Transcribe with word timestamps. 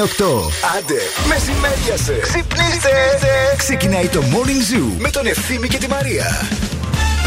ώρα 0.00 0.08
είναι 0.08 0.10
8. 0.18 0.24
Άντε, 0.76 1.00
μεσημέριασε. 1.28 2.18
Ξυπνήστε. 2.22 2.90
Ξεκινάει 3.56 4.08
το 4.08 4.22
Morning 4.22 4.74
Zoo 4.74 4.92
με 4.98 5.10
τον 5.10 5.26
Ευθύμη 5.26 5.68
και 5.68 5.78
τη 5.78 5.88
Μαρία. 5.88 6.48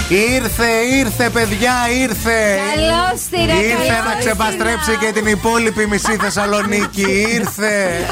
Ήρθε, 0.10 0.68
ήρθε, 0.98 1.30
παιδιά, 1.30 1.74
ήρθε. 2.02 2.58
Καλώς 2.76 3.22
την 3.30 3.40
Ήρθε 3.40 4.02
να 4.10 4.16
ξεπαστρέψει 4.20 4.98
και 5.00 5.12
την 5.14 5.26
υπόλοιπη 5.28 5.88
μισή 5.88 6.18
Θεσσαλονίκη. 6.18 7.26
Ήρθε. 7.34 8.06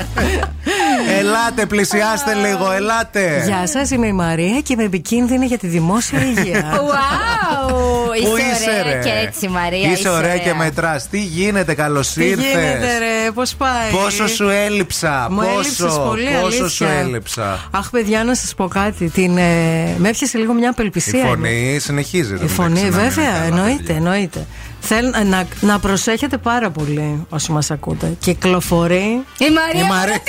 ελάτε, 1.20 1.66
πλησιάστε 1.66 2.34
λίγο, 2.34 2.72
ελάτε. 2.72 3.44
Γεια 3.46 3.68
σας, 3.68 3.90
είμαι 3.90 4.08
η 4.08 4.14
Μαρία 4.14 4.60
και 4.60 4.74
είμαι 4.74 4.84
επικίνδυνη 4.84 5.46
για 5.46 5.58
τη 5.58 5.68
δημόσια 5.68 6.20
υγεία. 6.22 6.66
Wow! 6.92 7.81
Πού 8.20 8.38
Είσαι 8.38 8.46
είσαι, 8.52 8.70
ωραία 8.82 8.94
ρε; 8.94 9.00
και 9.04 9.28
έτσι, 9.28 9.48
Μαρία. 9.48 9.92
Είσαι 9.92 10.10
ωραία 10.10 10.38
και 10.38 10.54
μετράς. 10.54 11.08
Τι 11.10 11.22
γίνεται, 11.24 11.74
καλώς 11.74 12.10
Τι 12.10 12.26
γίνεται, 12.26 12.42
ήρθες; 12.48 12.98
ρε, 13.00 13.32
πώς 13.34 13.56
πάει; 13.56 13.92
Πόσο 13.92 14.28
σου 14.28 14.50
έλειψα, 14.50 15.28
Μου 15.32 15.42
έλειψες 15.42 15.86
πόσο, 15.86 16.00
πολύ, 16.00 16.28
πόσο 16.42 16.70
σου 16.70 16.86
αλήθεια. 16.86 17.00
έλειψα. 17.00 17.68
Αχ, 17.72 17.90
παιδιά, 17.90 18.24
να 18.24 18.36
σας 18.36 18.54
πω 18.56 18.68
κάτι. 18.68 19.10
Την, 19.10 19.38
ε, 19.38 19.96
με 19.98 20.10
έπιασε 20.10 20.38
λίγο 20.38 20.54
μια 20.54 20.66
Η 20.66 20.68
απελπισία. 20.68 21.26
φωνή 21.26 21.78
συνεχίζεται. 21.82 22.46
Η 22.46 22.48
φωνή, 22.48 22.80
εντάξει, 22.80 22.90
να 22.96 23.02
μην 23.02 23.10
βέβαια, 23.10 23.26
είναι 23.30 23.34
καλά, 23.34 23.46
εννοείται, 23.46 23.76
παιδιά. 23.84 23.96
εννοείται. 23.96 24.46
Θέλ, 24.84 25.06
να, 25.30 25.44
να 25.60 25.80
προσέχετε 25.80 26.38
πάρα 26.38 26.70
πολύ 26.70 27.26
όσοι 27.30 27.52
μας 27.52 27.72
ακούτε. 27.72 28.16
Κυκλοφορεί. 28.20 29.24
Η 29.38 29.50
Μαρία. 29.54 29.84
Η 29.86 29.88
Μαρία. 29.88 30.22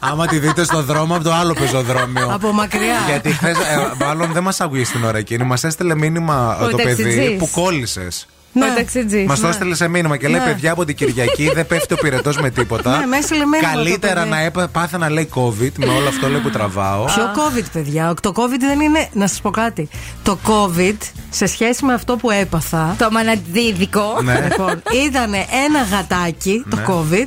Άμα 0.00 0.26
τη 0.26 0.38
δείτε 0.38 0.64
στο 0.64 0.82
δρόμο 0.82 1.14
από 1.14 1.24
το 1.24 1.32
άλλο 1.32 1.52
πεζοδρόμιο. 1.54 2.30
Από 2.32 2.52
μακριά. 2.52 2.96
Γιατί 3.08 3.30
χθες, 3.30 3.56
μάλλον 4.06 4.32
δεν 4.32 4.42
μας 4.42 4.60
άκουγε 4.60 4.82
την 4.82 5.04
ώρα 5.04 5.18
εκείνη. 5.18 5.44
Μας 5.44 5.64
έστειλε 5.64 5.94
μήνυμα 5.94 6.58
Ο 6.62 6.68
το 6.68 6.76
παιδί 6.76 7.02
ταξιτζής. 7.02 7.36
που 7.38 7.48
κόλλησες. 7.50 8.26
Ο 8.54 8.60
Ναι. 8.60 8.72
ταξιτζής. 8.76 9.26
Μας 9.26 9.40
το 9.40 9.48
έστειλε 9.48 9.74
σε 9.74 9.88
μήνυμα 9.88 10.16
και 10.16 10.28
λέει: 10.28 10.40
Ναι. 10.40 10.46
Παιδιά 10.46 10.72
από 10.72 10.84
την 10.84 10.94
Κυριακή 10.96 11.50
δεν 11.54 11.66
πέφτει 11.66 11.94
ο 11.94 11.96
πυρετός 11.96 12.36
με 12.38 12.50
τίποτα. 12.50 12.98
Ναι, 12.98 13.06
με 13.06 13.16
έστειλε 13.16 13.44
μήνυμα 13.44 13.70
το 13.70 13.76
Καλύτερα 13.76 14.14
παιδί. 14.20 14.28
να 14.30 14.40
έπα- 14.40 14.68
πάθαινα 14.68 15.10
λέει 15.10 15.28
COVID 15.34 15.70
με 15.78 15.86
όλο 15.86 16.08
αυτό 16.08 16.28
λέει 16.28 16.40
που 16.40 16.50
τραβάω. 16.50 17.04
Ποιο 17.04 17.24
COVID, 17.34 17.64
παιδιά; 17.72 18.14
Το 18.22 18.32
COVID 18.36 18.58
δεν 18.60 18.80
είναι. 18.80 19.08
Να 19.12 19.26
σας 19.26 19.40
πω 19.40 19.50
κάτι. 19.50 19.88
Το 20.22 20.38
COVID 20.46 20.96
σε 21.30 21.46
σχέση 21.46 21.84
με 21.84 21.92
αυτό 21.94 22.16
που 22.16 22.30
έπαθα. 22.30 22.94
Το 22.98 23.08
μαναντίδικο. 23.10 24.18
Ναι. 24.22 24.40
Λοιπόν, 24.50 24.82
ήταν 25.06 25.32
ένα 25.34 25.82
γατάκι 25.90 26.64
Ναι. 26.66 26.76
το 26.76 26.92
COVID 26.92 27.26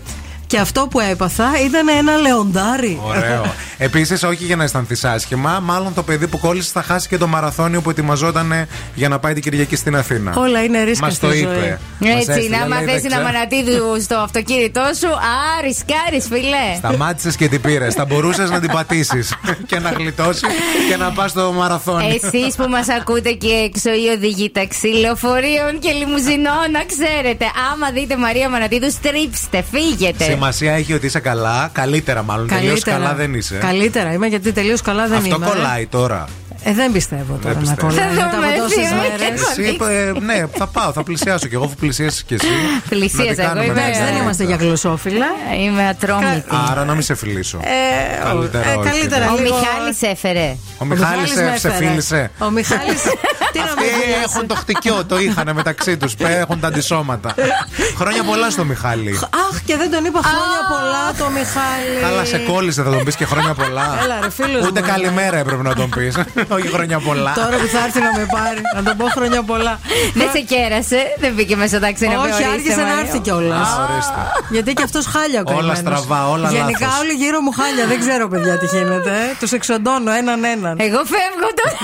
και 0.52 0.58
αυτό 0.60 0.88
που 0.90 1.00
έπαθα 1.00 1.52
ήταν 1.66 1.88
ένα 1.98 2.16
λεοντάρι. 2.16 3.00
Ωραίο. 3.04 3.54
Επίσης, 3.78 4.24
όχι 4.24 4.44
για 4.46 4.56
να 4.56 4.64
αισθανθείς 4.64 5.04
άσχημα, 5.06 5.60
μάλλον 5.64 5.94
το 5.94 6.04
παιδί 6.04 6.28
που 6.28 6.40
κόλλησε 6.40 6.70
θα 6.74 6.82
χάσει 6.84 7.08
και 7.08 7.18
το 7.18 7.28
μαραθώνιο 7.28 7.82
που 7.82 7.90
ετοιμαζόταν 7.90 8.68
για 8.96 9.10
να 9.10 9.20
πάει 9.20 9.34
την 9.34 9.42
Κυριακή 9.42 9.76
στην 9.76 9.96
Αθήνα. 9.96 10.34
Όλα 10.36 10.64
είναι 10.64 10.84
ρίσκα 10.84 11.06
Μας 11.06 11.16
στη 11.16 11.26
το 11.26 11.32
ζωή. 11.32 11.40
είπε. 11.40 11.80
Μας 12.00 12.10
Έτσι, 12.10 12.32
έστειλε, 12.32 12.58
να 12.58 12.60
λέει, 12.60 12.70
μαθαίνει 12.70 12.92
δεν 12.92 13.12
ένα 13.12 13.16
ξέρω. 13.16 13.24
μανατίδου 13.24 14.02
στο 14.02 14.16
αυτοκίνητό 14.18 14.84
σου. 15.00 15.08
Α, 15.08 15.62
ρισκάρει, 15.62 16.22
φιλέ. 16.30 16.76
Σταμάτησες 16.78 17.36
και 17.36 17.48
την 17.48 17.62
πήρες. 17.62 17.94
Θα 17.94 18.06
μπορούσες 18.06 18.50
να 18.50 18.60
την 18.60 18.72
πατήσεις 18.72 19.34
και 19.70 19.80
να 19.80 19.90
γλιτώσεις 19.90 20.42
και 20.90 20.98
να 20.98 21.12
πας 21.12 21.32
στο 21.32 21.52
μαραθώνιο. 21.52 22.20
Εσείς 22.22 22.56
που 22.56 22.66
μας 22.70 22.90
ακούτε 22.90 23.32
και 23.32 23.48
έξω 23.48 23.90
οι 23.90 24.08
οδηγοί 24.16 24.50
ταξί, 24.52 24.88
λεωφορείων 24.88 25.80
και 25.80 25.92
λιμουζινών, 25.92 26.68
να 26.72 26.84
ξέρετε. 26.92 27.46
Άμα 27.74 27.92
δείτε 27.92 28.18
Μαρία 28.18 28.50
Μανατίδου, 28.50 28.92
στρίψτε, 28.92 29.64
φύγετε. 29.72 30.26
Σημασία 30.42 30.74
έχει 30.74 30.94
ότι 30.94 31.06
είσαι 31.06 31.20
καλά, 31.20 31.70
καλύτερα 31.74 32.24
μάλλον. 32.24 32.48
Τελείως 32.48 32.84
καλά 32.84 33.14
δεν 33.14 33.34
είσαι. 33.34 33.56
Καλύτερα 33.58 34.14
είμαι 34.14 34.28
γιατί 34.28 34.52
τελείως 34.52 34.82
καλά 34.82 35.08
δεν 35.08 35.18
Αυτό 35.18 35.36
είμαι. 35.36 35.46
κολλάει 35.46 35.86
τώρα. 35.86 36.26
Ε, 36.64 36.74
δεν 36.74 36.92
πιστεύω 36.92 37.40
τώρα 37.42 37.54
να 37.54 37.60
πιστεύω. 37.60 37.88
κολλάει. 37.88 38.08
Θα 38.08 38.14
μετά 38.14 38.30
δούμε, 38.36 38.48
από 38.48 38.58
τόσες 38.62 38.88
Θείο, 38.88 38.96
μέρες. 38.98 39.42
και- 39.56 39.62
Εσύ, 39.62 39.78
ε, 40.16 40.20
ναι, 40.20 40.46
θα 40.58 40.68
πάω, 40.68 40.92
θα 40.92 41.04
πλησιάσω 41.04 41.48
κι 41.48 41.56
εγώ, 41.56 41.64
αφού 41.66 41.76
πλησίασε 41.76 42.24
κι 42.28 42.34
εσύ. 42.34 42.48
Πλησίασα, 42.90 43.24
Να 43.24 43.34
την 43.34 43.40
εγώ 43.40 43.48
κάνουμε, 43.48 43.66
είμαι- 43.66 43.74
ναι, 43.74 43.82
Εντάξει, 43.82 44.02
δεν 44.04 44.14
ναι, 44.14 44.20
είμαστε 44.20 44.44
ναι. 44.44 44.50
για 44.50 44.58
γλωσσόφυλλα. 44.66 45.26
Είμαι 45.64 45.88
ατρόμητη. 45.88 46.44
Άρα 46.72 46.86
να 46.86 46.94
μην 46.94 47.02
σε 47.04 47.16
φιλήσω. 47.16 47.58
Ε, 47.64 48.24
Καλύτερα 48.24 48.70
ε, 48.72 48.76
όχι. 48.76 48.90
καλύτερα 48.90 49.26
Ο 49.32 49.36
λίγο- 49.42 49.56
Μιχάλης 49.58 50.02
έφερε. 50.02 50.56
Ο 50.78 50.86
Μιχάλης 50.86 51.30
σε, 51.32 51.44
με 51.44 51.58
σε 51.58 51.68
έφερε. 51.68 51.88
φίλησε. 51.88 52.32
Ο 52.40 52.50
Μιχάλης 52.50 53.02
Τι 53.54 53.58
να 53.60 53.64
Αυτοί 53.66 53.82
με 53.84 53.88
φίλησε. 54.02 54.20
έχουν 54.26 54.48
το 54.48 54.56
χτυκιό, 54.56 55.06
το 55.06 55.20
είχαν 55.20 55.52
μεταξύ 55.54 55.98
τους. 55.98 56.14
Έχουν 56.18 56.60
τα 56.60 56.68
αντισώματα. 56.68 57.34
Χρόνια 57.98 58.24
πολλά 58.24 58.50
στο 58.50 58.64
Μιχάλη. 58.66 59.20
Αχ, 59.50 59.62
και 59.66 59.76
δεν 59.78 59.92
τον 59.92 60.06
είπα 60.06 60.20
χρόνια 60.30 60.62
πολλά 60.72 61.04
το 61.26 61.30
Μιχάλη. 61.38 62.02
Καλά, 62.02 62.26
σε 62.26 62.38
κόλλησε, 62.38 62.84
θα 62.84 62.90
τον 62.92 63.04
πεις 63.04 63.16
και 63.16 63.26
χρόνια 63.26 63.54
πολλά. 63.54 63.98
Έλα, 64.04 64.20
ρε, 64.22 64.30
φίλος 64.32 64.66
Ούτε 64.68 64.82
μου, 64.82 64.88
καλημέρα 64.88 65.38
έπρεπε 65.38 65.62
να 65.64 65.74
τον 65.76 65.90
πεις. 65.90 66.16
Όχι 66.56 66.68
χρόνια 66.68 67.00
πολλά. 67.00 67.34
Τώρα 67.34 67.58
που 67.62 67.68
θα 67.74 67.80
έρθει 67.86 68.00
να 68.00 68.12
με 68.20 68.26
πάρει, 68.32 68.62
να 68.76 68.84
τον 68.84 68.98
πω 68.98 69.06
χρόνια 69.06 69.44
πολλά. 69.44 69.80
Δεν 70.14 70.28
σε 70.36 70.40
κέρασε, 70.40 71.00
δεν 71.20 71.34
μπήκε 71.34 71.56
μέσα 71.56 71.80
τάξη 71.80 72.06
να 72.06 72.12
πει 72.12 72.16
Όχι, 72.18 72.28
ορίστε, 72.28 72.48
άρχισε 72.54 72.76
να 72.76 72.84
Μαρία. 72.88 73.00
έρθει 73.00 73.20
κιόλας. 73.20 73.68
Α, 73.68 73.88
ορίστε. 73.90 74.22
Γιατί 74.50 74.74
και 74.74 74.84
αυτός 74.84 75.06
χάλια 75.06 75.40
ο 75.40 75.44
Όλα 75.46 75.56
καημένος. 75.74 75.78
στραβά, 75.78 76.30
όλα 76.30 76.50
Γενικά 76.52 76.86
λάθος. 76.86 77.00
όλοι 77.02 77.14
γύρω 77.14 77.40
μου 77.42 77.52
χάλια. 77.52 77.86
Δεν 77.88 78.00
ξέρω, 78.00 78.28
παιδιά, 78.28 78.58
τι 78.58 78.66
γίνεται. 78.78 79.12
Τους 79.40 79.52
εξοντώνω 79.52 80.12
έναν 80.12 80.44
έναν. 80.44 80.76
Εγώ 80.80 81.02
φεύγω 81.14 81.50
τώρα. 81.62 81.78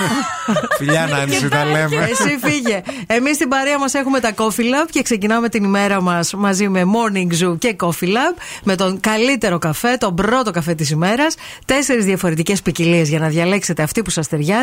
Φιλιά, 0.78 1.06
Νάνση, 1.10 1.48
τα 1.48 1.64
λέμε. 1.64 2.08
Εσύ 2.10 2.38
φύγε. 2.44 2.82
Εμείς 3.06 3.34
στην 3.34 3.48
παρέα 3.48 3.78
μας 3.78 3.94
έχουμε 3.94 4.20
τα 4.20 4.30
Coffee 4.36 4.66
Lab 4.74 4.86
και 4.90 5.02
ξεκινάμε 5.02 5.48
την 5.48 5.64
ημέρα 5.64 6.00
μας 6.00 6.32
μαζί 6.34 6.68
με 6.68 6.82
Morning 6.94 7.30
Zoo 7.44 7.58
και 7.58 7.76
Coffee 7.80 8.10
Lab 8.16 8.34
με 8.62 8.74
τον 8.76 9.00
καλύτερο 9.00 9.58
καφέ, 9.58 9.96
τον 9.96 10.14
πρώτο 10.14 10.50
καφέ 10.50 10.74
της 10.74 10.90
ημέρας. 10.90 11.34
Τέσσερις 11.64 12.04
διαφορετικές 12.04 12.62
ποικιλίες 12.62 13.08
για 13.08 13.18
να 13.18 13.28
διαλέξετε 13.28 13.82
αυτή 13.82 14.02
που 14.02 14.10
σας 14.10 14.28
ταιριάζει. 14.28 14.56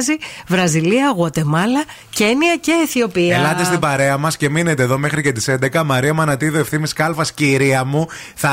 Βραζιλία, 0.48 1.14
Γουατεμάλα, 1.16 1.84
Κένια 2.10 2.56
και 2.62 2.72
Αιθιοπία. 2.84 3.38
Ελάτε 3.38 3.64
στην 3.64 3.80
παρέα 3.80 4.18
μας 4.18 4.38
και 4.38 4.50
μείνετε 4.50 4.84
εδώ 4.84 4.98
μέχρι 4.98 5.22
και 5.22 5.32
τις 5.32 5.48
11. 5.48 5.84
Μαρία 5.84 6.14
Μανατίδου, 6.14 6.58
ευθύνη 6.58 6.88
Κάλφας, 6.88 7.34
κυρία 7.34 7.84
μου. 7.84 8.08
Θα 8.36 8.52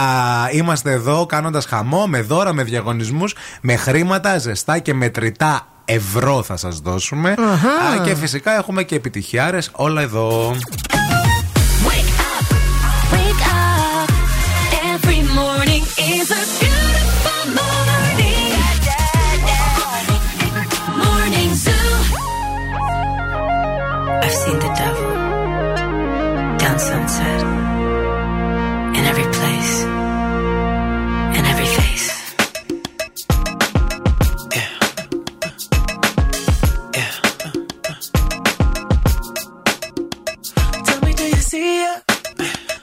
είμαστε 0.52 0.92
εδώ 0.92 1.26
κάνοντας 1.26 1.66
χαμό, 1.66 2.06
με 2.06 2.20
δώρα, 2.20 2.52
με 2.52 2.62
διαγωνισμούς, 2.62 3.34
με 3.60 3.76
χρήματα 3.76 4.38
ζεστά 4.38 4.78
και 4.78 4.94
μετρητά 4.94 5.66
ευρώ 5.84 6.42
θα 6.42 6.56
σας 6.56 6.78
δώσουμε. 6.78 7.30
Α, 7.30 8.04
και 8.04 8.14
φυσικά 8.14 8.56
έχουμε 8.56 8.82
και 8.82 8.94
επιτυχιάρες 8.94 9.70
όλα 9.72 10.00
εδώ. 10.00 10.54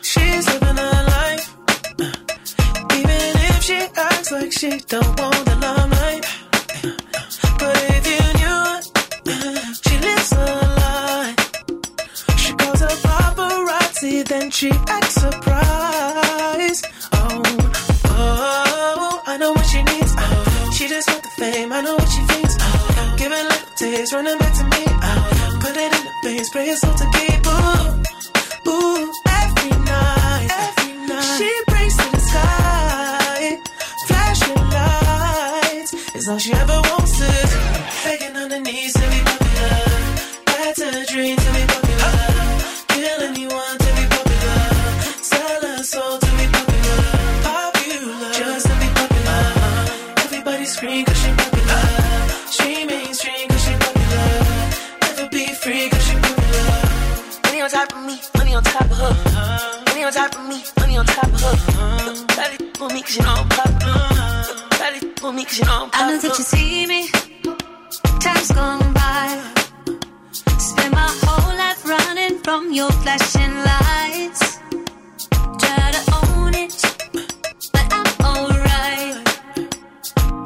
She's 0.01 0.45
living 0.47 0.77
her 0.77 1.03
life. 1.15 1.45
Even 2.99 3.21
if 3.51 3.63
she 3.63 3.79
acts 3.95 4.31
like 4.31 4.51
she 4.51 4.71
don't 4.93 5.19
want 5.19 5.45
the 5.45 5.55
limelight. 5.65 6.25
But 7.59 7.77
if 7.95 8.03
you 8.11 8.21
knew 8.39 8.61
she 9.85 9.95
lives 10.07 10.31
a 10.33 10.45
lie. 10.79 11.35
She 12.37 12.51
calls 12.53 12.81
her 12.81 12.95
paparazzi, 13.05 14.25
then 14.27 14.51
she 14.51 14.69
acts 14.87 15.15
surprised. 15.15 16.85
Oh, 17.13 17.41
oh, 18.05 19.23
I 19.25 19.37
know 19.37 19.51
what 19.53 19.65
she 19.65 19.81
needs. 19.83 20.13
She 20.75 20.87
just 20.87 21.09
want 21.09 21.23
the 21.23 21.29
fame. 21.37 21.71
I 21.71 21.81
know 21.81 21.95
what 21.95 22.09
she 22.09 22.21
thinks. 22.31 22.55
Oh, 22.59 23.15
give 23.17 23.31
it 23.31 23.43
little 23.51 23.75
taste, 23.77 24.13
running 24.13 24.37
back 24.37 24.53
to 24.59 24.63
me. 24.63 24.83
Oh, 24.87 25.57
put 25.61 25.75
it 25.75 25.91
in 25.97 26.03
the 26.07 26.13
face, 26.23 26.49
pray 26.49 26.69
it's 26.69 26.83
all 26.83 26.93
to 26.95 27.05
keep. 27.17 27.38
All 36.29 36.37
she 36.37 36.53
ever 36.53 36.79
wants 36.89 37.17
to. 37.17 37.31
Begging 38.03 38.35
on 38.37 38.51
her 38.51 38.59
knees 38.59 38.93
to 38.93 38.99
be 38.99 39.19
popular. 39.25 39.77
That's 40.45 40.79
a 40.79 41.05
dream 41.11 41.35
to 41.35 41.49
be 41.57 41.63
popular. 41.73 42.15
Kill 42.93 43.21
anyone 43.29 43.75
to 43.83 43.89
be 43.97 44.05
popular. 44.13 44.59
Sell 45.31 45.61
her 45.69 45.83
soul 45.83 46.19
to 46.19 46.29
be 46.37 46.45
popular. 46.53 47.01
Popular, 47.49 48.33
just 48.33 48.65
to 48.67 48.75
be 48.81 48.89
popular. 48.99 49.43
Everybody 50.25 50.65
scream 50.65 51.05
cause 51.05 51.17
she 51.17 51.31
popular. 51.41 51.83
She 52.55 52.85
mainstream 52.85 53.47
cause 53.49 53.63
she 53.65 53.73
popular. 53.85 54.29
Never 55.01 55.29
be 55.29 55.45
free 55.61 55.89
cause 55.89 56.05
she 56.07 56.15
popular. 56.27 56.79
Money 57.45 57.61
on 57.61 57.69
top 57.71 57.91
of 57.95 58.05
me, 58.05 58.15
money 58.37 58.53
on 58.53 58.63
top 58.63 58.85
of 58.85 58.97
her. 59.01 59.13
Money 59.87 60.03
on 60.03 60.13
top 60.13 60.35
of 60.35 60.45
me, 60.47 60.63
money 60.77 60.97
on 60.97 61.05
top 61.05 61.25
of 61.25 61.41
her. 61.41 62.25
Daddy 62.35 62.57
for 62.77 62.89
me 62.89 63.01
cause 63.01 63.15
you 63.17 63.23
know 63.23 63.33
I'm 63.33 63.49
popular 63.49 63.78
for 65.29 65.35
me, 65.35 65.45
cause 65.45 65.59
you 65.59 65.65
know 65.65 65.83
I'm 65.83 65.89
I 65.93 66.11
know 66.11 66.17
that 66.17 66.37
you 66.37 66.45
see 66.55 66.87
me. 66.87 67.01
Time's 68.25 68.51
gone 68.51 68.93
by. 68.93 69.27
Spend 70.57 70.91
my 71.01 71.09
whole 71.23 71.53
life 71.63 71.81
running 71.85 72.39
from 72.39 72.73
your 72.73 72.91
flashing 73.03 73.53
lights. 73.71 74.41
Try 75.63 75.87
to 75.97 76.01
own 76.19 76.53
it, 76.63 76.73
but 77.73 77.85
I'm 77.97 78.09
alright. 78.31 79.15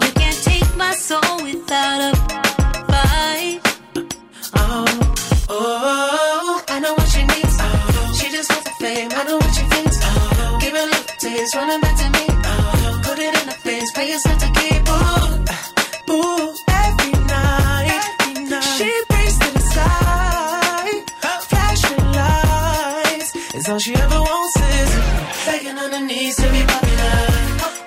You 0.04 0.12
can't 0.20 0.40
take 0.50 0.70
my 0.76 0.94
soul 1.08 1.36
without 1.48 2.00
a 2.10 2.14
fight. 2.92 3.60
Oh, 4.56 4.86
oh, 5.50 6.64
I 6.68 6.80
know 6.80 6.94
what 6.94 7.08
she 7.14 7.22
needs. 7.34 7.58
Oh, 7.60 8.18
she 8.18 8.32
just 8.32 8.52
wants 8.52 8.66
the 8.70 8.76
fame. 8.84 9.10
I 9.14 9.24
know 9.28 9.38
what 9.38 9.54
she 9.56 9.64
thinks. 9.74 9.98
Oh, 10.04 10.58
giving 10.60 10.90
love 10.92 11.08
to 11.24 11.58
running 11.58 11.83
Keep. 14.04 14.90
Ooh, 14.90 16.14
ooh, 16.14 16.56
every 16.68 17.12
night. 17.24 18.02
She 18.76 18.92
brings 19.10 19.38
to 19.40 19.54
the 19.54 19.64
sky, 19.72 21.04
flashing 21.48 22.12
lights. 22.12 23.56
It's 23.56 23.70
all 23.70 23.80
she 23.80 23.96
ever 23.96 24.20
wants 24.20 24.58
is 24.58 25.78
on 25.84 25.92
her 25.92 26.06
knees 26.06 26.36
to 26.36 26.52
be 26.52 26.62
popular. 26.66 27.16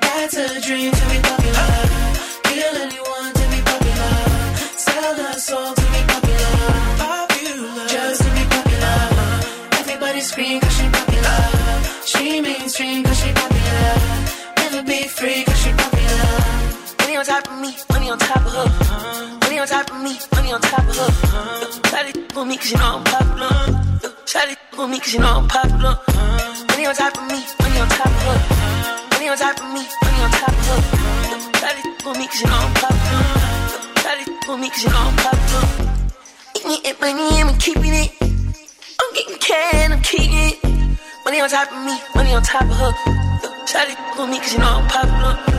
That's 0.01 0.37
a 0.39 0.61
dream 0.63 0.91
to 0.91 1.05
be 1.11 1.21
popular. 1.21 1.46
Top 17.27 17.49
of 17.51 17.59
me, 17.59 17.75
money 17.91 18.09
on 18.09 18.19
top 18.19 18.37
of 18.37 18.53
her. 18.55 19.39
Money 19.43 19.59
on 19.59 19.67
top 19.67 19.91
of 19.91 20.01
me, 20.01 20.17
money 20.33 20.53
on 20.53 20.61
top 20.61 20.79
of 20.79 20.95
her. 20.95 21.11
Shawty 21.91 22.37
on 22.37 22.49
me 22.49 22.57
cause 22.57 22.71
you 22.71 22.79
know 22.79 22.99
I'm 22.99 23.05
popular. 23.05 23.51
Shawty 24.31 24.55
on 24.79 24.91
me 24.93 25.01
cause 25.01 25.13
you 25.13 25.19
know 25.19 25.43
I'm 25.43 25.49
popular. 25.49 25.99
Money 26.71 26.87
on 26.87 26.95
top 26.95 27.19
of 27.19 27.27
me, 27.27 27.43
money 27.59 27.81
on 27.81 27.89
top 27.89 28.07
of 28.07 28.23
her. 28.23 28.39
Money 29.11 29.29
on 29.29 29.37
top 29.39 29.59
of 29.59 29.67
me, 29.75 29.83
money 30.03 30.21
on 30.23 30.31
top 30.31 30.55
of 30.55 30.67
her. 30.71 30.81
Shawty 31.59 32.07
on 32.07 32.15
me 32.17 32.27
cause 32.29 32.41
you 32.43 32.47
know 32.47 32.63
I'm 32.63 32.75
popular. 32.79 33.27
Shawty 34.07 34.49
on 34.49 34.61
me 34.61 34.71
cause 34.71 34.85
you 34.85 34.91
know 34.91 35.03
I'm 35.03 35.17
popular. 35.27 35.67
Eating 36.55 36.79
it, 36.85 37.01
money, 37.01 37.43
I'm 37.43 37.59
keeping 37.59 37.95
it. 38.07 38.11
I'm 39.03 39.15
getting 39.15 39.39
can, 39.39 39.93
I'm 39.93 40.03
keeping 40.03 40.31
it. 40.31 40.63
Money 41.25 41.41
on 41.41 41.49
top 41.51 41.73
of 41.73 41.85
me, 41.85 41.99
money 42.15 42.35
on 42.35 42.43
top 42.45 42.63
of 42.63 42.77
her. 42.77 42.93
Shawty 43.67 43.99
on 44.17 44.31
me 44.31 44.39
cause 44.39 44.53
you 44.53 44.61
know 44.61 44.79
I'm 44.79 44.87
popular. 44.87 45.56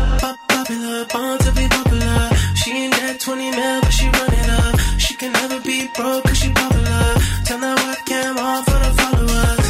Pop- 0.67 0.75
popular, 0.75 1.05
born 1.05 1.37
to 1.39 1.51
be 1.53 1.67
popular. 1.69 2.29
She 2.55 2.71
ain't 2.71 2.93
that 2.95 3.19
20 3.21 3.51
mil, 3.51 3.81
but 3.81 3.93
she 3.93 4.05
run 4.05 4.33
it 4.33 4.49
up. 4.49 4.99
She 4.99 5.15
can 5.15 5.31
never 5.31 5.61
be 5.61 5.87
broke 5.95 6.25
cause 6.25 6.37
she 6.37 6.51
popular. 6.51 7.15
Turn 7.47 7.61
that 7.61 7.77
webcam 7.87 8.35
on 8.35 8.63
for 8.65 8.79
the 8.83 8.91
followers. 8.99 9.63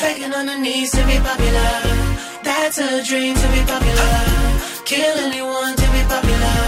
Begging 0.00 0.32
on 0.32 0.48
her 0.48 0.58
knees 0.58 0.90
to 0.92 1.04
be 1.04 1.18
popular. 1.20 1.72
That's 2.42 2.78
a 2.78 3.04
dream 3.04 3.34
to 3.34 3.48
be 3.52 3.60
popular. 3.68 4.16
Kill 4.86 5.18
anyone 5.28 5.76
to 5.76 5.86
be 5.92 6.02
popular. 6.08 6.58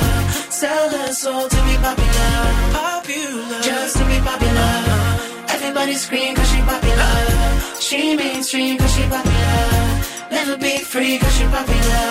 Sell 0.50 0.90
her 0.90 1.12
soul 1.14 1.48
to 1.48 1.56
be. 1.64 1.72
Popular. 1.82 2.71
Everybody 5.81 5.95
scream 5.95 6.35
cause 6.35 6.49
she 6.51 6.59
popular. 6.71 7.13
She 7.87 8.15
mainstream 8.15 8.77
cause 8.77 8.93
she 8.95 9.03
popular. 9.15 9.65
Never 10.29 10.55
be 10.65 10.73
free 10.91 11.17
cause 11.17 11.35
she 11.37 11.45
popular. 11.55 12.05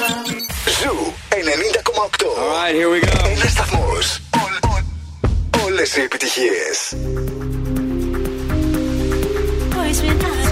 Ζου 0.78 0.96
90,8. 1.30 2.26
Alright, 2.38 2.74
here 2.74 2.90
we 2.90 3.00
go. 3.00 3.12
Ένα 3.28 3.48
σταθμό. 3.48 3.88
Όλε 5.64 5.82
οι 5.82 6.00
επιτυχίε. 6.04 6.66
Boys 9.74 9.98
with 10.02 10.24
eyes. 10.24 10.49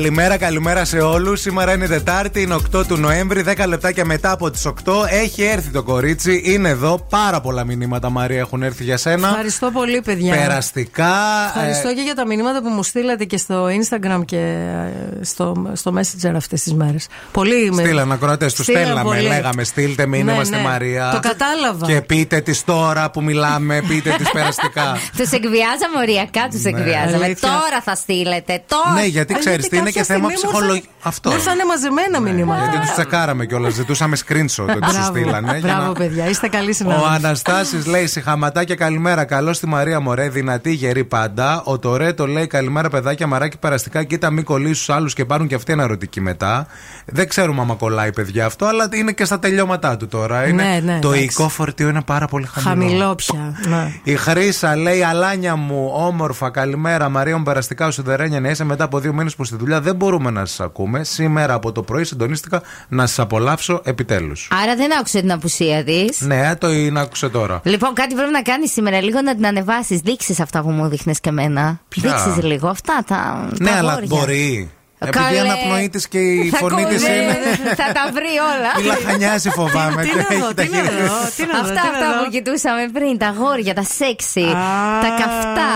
Καλημέρα, 0.00 0.36
καλημέρα 0.36 0.84
σε 0.84 0.98
όλους. 0.98 1.40
Σήμερα 1.40 1.72
είναι 1.72 1.86
Τετάρτη, 1.86 2.40
είναι 2.42 2.56
8 2.76 2.86
του 2.86 2.96
Νοέμβρη, 2.96 3.44
10 3.56 3.66
λεπτάκια 3.66 4.04
μετά 4.04 4.30
από 4.30 4.50
τις 4.50 4.66
8. 4.66 4.72
Έχει 5.10 5.42
έρθει 5.42 5.70
το 5.70 5.82
κορίτσι, 5.82 6.42
είναι 6.44 6.68
εδώ. 6.68 7.06
Πάρα 7.10 7.40
πολλά 7.40 7.64
μηνύματα, 7.64 8.10
Μαρία, 8.10 8.38
έχουν 8.38 8.62
έρθει 8.62 8.84
για 8.84 8.96
σένα. 8.96 9.28
Ευχαριστώ 9.28 9.70
πολύ, 9.70 10.00
παιδιά. 10.00 10.34
Περαστικά. 10.34 11.14
Ευχαριστώ 11.54 11.88
ε, 11.88 11.92
και 11.92 12.00
για 12.00 12.14
τα 12.14 12.26
μηνύματα 12.26 12.62
που 12.62 12.68
μου 12.68 12.82
στείλατε 12.82 13.24
και 13.24 13.36
στο 13.36 13.66
Instagram 13.66 14.20
και 14.24 14.36
ε, 14.36 15.24
στο, 15.24 15.70
στο 15.72 15.92
Messenger 15.96 16.32
αυτές 16.36 16.62
τις 16.62 16.74
μέρες. 16.74 17.06
Πολύ 17.32 17.70
με. 17.72 17.82
Στείλαν 17.82 18.12
ακροατές, 18.12 18.54
τους 18.54 18.64
Στείλαν 18.64 18.82
στέλναμε. 18.82 19.08
πολύ. 19.16 19.28
Λέγαμε, 19.28 19.64
στείλτε 19.64 20.06
μήνυμα 20.06 20.38
Ναι, 20.38 20.44
στη 20.44 20.56
ναι. 20.56 20.62
Μαρία. 20.62 21.10
Το 21.12 21.28
κατάλαβα. 21.28 21.86
Και 21.86 22.00
πείτε 22.00 22.40
της 22.40 22.64
τώρα 22.64 23.10
που 23.10 23.22
μιλάμε, 23.22 23.82
πείτε 23.88 24.14
της 24.18 24.30
περαστικά. 24.30 24.96
Τους 25.18 25.30
εκβιάζαμε 25.30 25.96
οριακά, 26.00 26.48
τους 26.50 26.64
εκβιάζαμε. 26.64 27.24
Αλήθεια. 27.24 27.48
Τώρα 27.48 27.80
θα 27.84 27.94
στείλετε. 27.94 28.62
Τώρα. 28.66 29.00
ναι, 29.00 29.06
γιατί 29.06 29.32
Α, 29.34 29.38
ξέρεις 29.38 29.58
γιατί 29.58 29.68
τι 29.68 29.76
είναι 29.76 29.89
και 29.92 29.98
κάποια 29.98 30.14
θέμα 30.14 30.28
στιγμή 30.28 30.42
μου 30.44 30.50
ψυχολογικό. 30.50 30.74
ήρθαν- 30.74 31.08
Αυτό. 31.12 31.30
Μου 31.30 31.36
ήρθανε 31.36 31.62
μαζεμένα 31.64 32.20
μηνύματα. 32.20 32.60
Γιατί 32.62 32.78
τους 32.78 32.92
τσεκάραμε 32.92 33.46
κιόλας, 33.46 33.72
ζητούσαμε 33.72 34.16
screenshot 34.26 34.42
ότι 34.42 34.72
σου 34.72 34.78
Μπράβο. 34.78 35.04
στείλανε. 35.18 35.58
για 35.58 35.68
Μπράβο, 35.68 35.86
να- 35.86 35.92
παιδιά, 35.92 36.28
είστε 36.28 36.48
καλοί 36.48 36.70
Ο 36.70 36.72
συνάδελφοι. 36.72 37.14
Αναστάσης 37.14 37.86
λέει 37.86 38.06
συχαματά 38.06 38.64
και 38.64 38.74
καλημέρα. 38.74 39.24
Καλώς 39.24 39.56
στη 39.56 39.66
Μαρία 39.66 40.00
Μωρέ, 40.00 40.28
δυνατή 40.28 40.72
γερή 40.72 41.04
πάντα. 41.04 41.62
Ο 41.64 41.78
Τωρέτο 41.78 42.26
λέει 42.26 42.46
καλημέρα 42.46 42.88
παιδάκια, 42.88 43.26
μαράκι 43.26 43.56
περαστικά. 43.58 44.02
Κοίτα, 44.04 44.30
μην 44.30 44.44
κολλήσει 44.44 44.86
του 44.86 44.92
άλλους 44.92 45.14
και 45.14 45.24
πάρουν 45.24 45.46
και 45.46 45.54
αυτοί 45.54 45.72
αναρωτική 45.72 46.20
μετά. 46.20 46.66
Δεν 47.06 47.28
ξέρουμε 47.28 47.60
άμα 47.60 47.74
κολλάει 47.74 48.12
παιδιά 48.12 48.46
αυτό, 48.46 48.66
αλλά 48.66 48.88
είναι 48.92 49.12
και 49.12 49.24
στα 49.24 49.38
τελειώματά 49.38 49.96
του 49.96 50.06
τώρα. 50.06 50.46
Είναι, 50.46 50.62
Ναι, 50.62 50.80
ναι, 50.92 50.98
το 50.98 51.08
εντάξει. 51.08 51.24
οικό 51.24 51.48
φορτίο 51.48 51.88
είναι 51.88 52.02
πάρα 52.02 52.26
πολύ 52.26 52.46
χαμηλό. 52.52 52.86
Χαμηλό 52.88 53.14
πια. 53.14 53.56
Ναι. 53.68 53.92
Η 54.02 54.16
Χρήσα 54.16 54.76
λέει: 54.76 55.02
Αλάνια 55.02 55.56
μου, 55.56 55.90
όμορφα, 55.94 56.50
καλημέρα. 56.50 57.08
Μαρία 57.08 57.36
μου, 57.36 57.42
περαστικά 57.42 57.86
ο 57.86 57.90
Σιδερένια 57.90 58.40
να 58.40 58.48
είσαι 58.48 58.64
μετά 58.64 58.84
από 58.84 58.98
δύο 58.98 59.12
μήνες 59.12 59.34
που 59.36 59.44
στη 59.44 59.56
δουλειά 59.56 59.79
δεν 59.80 59.94
μπορούμε 59.96 60.30
να 60.30 60.44
σας 60.46 60.60
ακούμε. 60.60 61.04
Σήμερα 61.04 61.54
από 61.54 61.72
το 61.72 61.82
πρωί 61.82 62.04
συντονίστηκα 62.04 62.62
να 62.88 63.06
σας 63.06 63.18
απολαύσω 63.18 63.80
επιτέλους. 63.84 64.48
Άρα 64.62 64.76
δεν 64.76 64.98
άκουσε 64.98 65.20
την 65.20 65.32
απουσία 65.32 65.84
της. 65.84 66.20
Ναι, 66.20 66.56
το 66.56 66.70
είναι, 66.70 67.00
άκουσε 67.00 67.28
τώρα. 67.28 67.60
Λοιπόν, 67.64 67.92
κάτι 67.94 68.14
πρέπει 68.14 68.30
να 68.32 68.42
κάνεις 68.42 68.72
σήμερα. 68.72 69.00
Λίγο 69.02 69.20
να 69.20 69.34
την 69.34 69.46
ανεβάσεις. 69.46 70.00
Δείξεις 70.00 70.40
αυτά 70.40 70.62
που 70.62 70.70
μου 70.70 70.88
δείχνεις 70.88 71.20
και 71.20 71.28
εμένα. 71.28 71.80
Ποια; 71.88 72.02
Δείξεις 72.24 72.42
λίγο 72.44 72.68
αυτά 72.68 73.04
τα. 73.06 73.48
Ναι, 73.58 73.70
τα 73.70 73.76
αλλά 73.76 73.90
αγόρια. 73.92 74.08
μπορεί. 74.18 74.70
Επειδή 75.02 75.24
Καλέ. 75.24 75.36
η 75.36 75.40
αναπνοή 75.40 75.88
της 75.88 76.08
και 76.08 76.18
η 76.18 76.48
Θα 76.48 76.56
φωνή 76.58 76.84
της 76.84 77.02
κολλάει, 77.02 77.22
είναι. 77.22 77.34
Θα 77.80 77.86
τα 77.96 78.04
βρει 78.16 78.32
όλα. 78.52 78.70
Η 78.80 78.84
λαχανιάζει 78.86 79.50
φοβάμαι. 79.50 80.02
Τι 80.02 80.08
και 80.08 80.16
να 80.16 80.22
δω, 80.38 80.44
έχει 80.46 80.54
τα 80.54 80.62
τι 80.62 80.68
να 80.70 80.76
χέρια. 80.76 80.90
δω, 81.06 81.18
τι 81.36 81.42
να 81.46 81.52
δω, 81.52 81.60
Αυτά, 81.60 81.72
τι 81.74 81.74
να 81.74 81.90
αυτά 81.92 82.16
δω. 82.18 82.24
που 82.24 82.30
κοιτούσαμε 82.30 82.88
πριν, 82.92 83.18
τα 83.18 83.34
γόρια, 83.38 83.74
τα 83.74 83.82
σεξι, 83.98 84.40
Α. 84.40 85.00
τα 85.04 85.08
καυτά, 85.20 85.72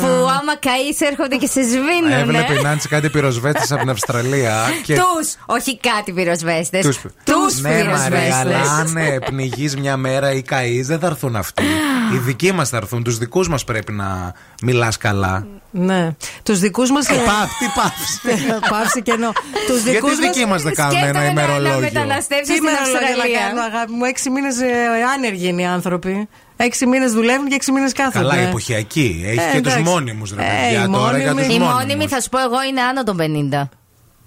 που 0.00 0.06
άμα 0.38 0.54
καείς 0.66 1.00
έρχονται 1.10 1.36
και 1.36 1.46
σε 1.46 1.62
σβήνουνε. 1.62 2.20
Έβλεπε 2.20 2.52
η 2.52 2.62
Νάντση 2.62 2.88
κάτι 2.88 3.08
πυροσβέστες 3.10 3.70
από 3.72 3.80
την 3.80 3.90
Αυστραλία. 3.90 4.54
και 4.86 4.94
Τους! 4.94 5.34
Όχι 5.46 5.78
κάτι 5.78 6.12
πυροσβέστες. 6.12 6.84
τους- 6.86 7.00
Τους 7.24 7.60
Ναι, 7.60 7.68
Μαρία, 7.68 7.84
πυροσβέστες. 7.84 8.34
αλλά 8.34 8.58
αν 8.80 8.96
ε, 8.96 9.18
πνιγείς 9.24 9.76
μια 9.76 9.96
μέρα 9.96 10.32
ή 10.32 10.42
καείς, 10.42 10.86
δεν 10.86 10.98
θα 10.98 11.06
έρθουν 11.06 11.36
αυτοί. 11.36 11.62
Οι 12.14 12.16
δικοί 12.16 12.52
μας 12.52 12.68
θα 12.68 12.76
έρθουν. 12.76 13.02
Τους 13.04 13.18
δικούς 13.18 13.48
μας 13.48 13.64
πρέπει 13.64 13.92
να 13.92 14.32
μιλάς 14.62 14.96
καλά. 14.96 15.46
Ναι. 15.70 16.10
Τους 16.42 16.58
δικούς 16.58 16.90
μας. 16.90 17.08
Ε, 17.08 17.14
πα- 17.14 17.48
Τι 17.58 17.66
πάψει. 17.74 18.20
Πάυση 18.70 19.02
και 19.02 19.12
ενώ. 19.18 19.32
Τους 19.66 19.80
Γιατί 19.82 19.90
δικούς 19.90 20.12
οι 20.12 20.20
δικοί 20.20 20.44
μας 20.46 20.62
δεν 20.62 20.74
κάνουν 20.74 20.96
ένα 20.96 21.02
Σκέφτομαι 21.06 21.28
να- 21.28 21.32
να 21.34 21.40
ημερολόγιο; 21.42 21.80
μεταναστεύσεις 21.80 22.46
Τι 22.48 22.54
στην 22.54 22.66
ημερολόγια 22.68 23.00
να 23.00 23.14
Αυστραλία. 23.14 23.38
κάνω, 23.46 23.60
αγάπη 23.70 23.92
μου. 23.92 24.04
Έξι 24.04 24.30
μήνες 24.30 24.56
άνεργοι 25.14 25.46
είναι 25.48 25.62
οι 25.62 25.66
άνθρωποι. 25.66 26.28
Έξι 26.56 26.86
μήνες 26.86 27.12
δουλεύουν 27.12 27.48
και 27.48 27.54
έξι 27.54 27.72
μήνες 27.72 27.92
κάθονται. 27.92 28.18
Καλά, 28.28 28.34
εποχιακή. 28.48 29.22
Έχει 29.26 29.38
Ε, 29.38 29.42
και 29.52 29.60
τους 29.60 29.72
εντάξει. 29.72 29.80
μόνιμους 29.90 30.30
ρε 30.36 30.42
Ε, 30.42 30.46
παιδιά 30.46 30.84
οι 30.84 30.90
τώρα. 30.90 31.18
Για 31.18 31.26
μόνιμοι- 31.26 31.46
τους 31.46 31.54
Η 31.54 31.58
μόνιμους. 31.58 31.74
μόνιμη 31.74 32.08
θα 32.08 32.20
σου 32.20 32.28
πω 32.28 32.38
εγώ 32.38 32.58
είναι 32.70 32.80
άνω 32.80 33.02
των 33.04 33.16
50. 33.16 33.68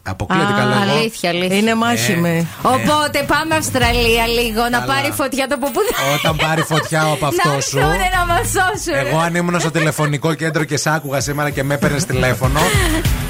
Αποκλείεται 0.04 0.54
Α, 0.54 0.56
καλά 0.56 0.76
εγώ. 0.84 0.92
Αλήθεια, 1.00 1.30
αλήθεια. 1.30 1.58
Είναι 1.58 1.76
μάχημοι. 1.76 2.48
Οπότε 2.62 3.24
πάμε 3.28 3.56
Αυστραλία 3.56 4.28
λίγο 4.28 4.62
να 4.62 4.70
Καλά. 4.70 4.86
πάρει 4.86 5.12
φωτιά 5.12 5.48
το 5.48 5.58
ποπούδι. 5.58 5.88
Όταν 6.20 6.36
πάρει 6.36 6.62
φωτιά 6.62 7.06
ο 7.06 7.10
Να 7.14 7.16
παυτό 7.16 7.62
σου. 7.62 7.78
έρθουνε 7.78 8.10
να 8.18 8.26
μας 8.34 8.48
σώσουν. 8.48 9.06
Εγώ 9.08 9.18
αν 9.20 9.36
ήμουν 9.36 9.60
στο 9.60 9.72
τηλεφωνικό 9.72 10.34
κέντρο 10.34 10.64
και 10.64 10.78
σ' 10.78 10.88
άκουγα 10.88 11.20
σήμερα 11.20 11.50
και 11.50 11.64
με 11.64 11.74
έπαιρνες 11.74 12.06
τηλέφωνο, 12.06 12.60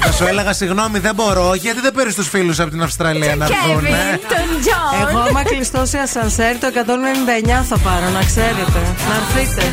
θα 0.04 0.12
σου 0.12 0.24
έλεγα 0.24 0.52
συγγνώμη, 0.52 0.98
δεν 0.98 1.14
μπορώ. 1.14 1.54
Γιατί 1.54 1.80
δεν 1.80 1.92
παίρνει 1.92 2.12
τους 2.12 2.28
φίλους 2.28 2.60
από 2.60 2.70
την 2.70 2.82
Αυστραλία 2.82 3.36
να 3.36 3.44
έρθουν. 3.44 3.80
Κέβιν, 3.80 3.94
τον 4.28 4.60
Τζον. 4.60 5.08
Εγώ, 5.08 5.18
άμα 5.18 5.42
κλειστώ 5.42 5.86
σε 5.86 5.98
ασανσέρ, 5.98 6.58
το 6.58 6.66
199 6.66 7.64
θα 7.68 7.78
πάρω, 7.78 8.08
να 8.08 8.24
ξέρετε. 8.24 8.80
Να 9.08 9.40
έρθετε. 9.40 9.72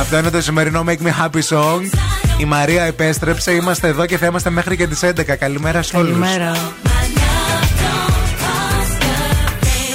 Αυτό 0.00 0.18
είναι 0.18 0.30
το 0.30 0.42
σημερινό 0.42 0.84
Make 0.86 1.06
Me 1.06 1.24
Happy 1.24 1.56
Song. 1.56 1.80
Η 2.38 2.44
Μαρία 2.44 2.82
επέστρεψε. 2.82 3.52
Είμαστε 3.52 3.88
εδώ 3.88 4.06
και 4.06 4.18
θα 4.18 4.26
είμαστε 4.26 4.50
μέχρι 4.50 4.76
και 4.76 4.86
τις 4.86 5.02
11. 5.02 5.36
Καλημέρα 5.36 5.82
σε 5.82 5.96
όλους. 5.96 6.08
Καλημέρα. 6.08 6.52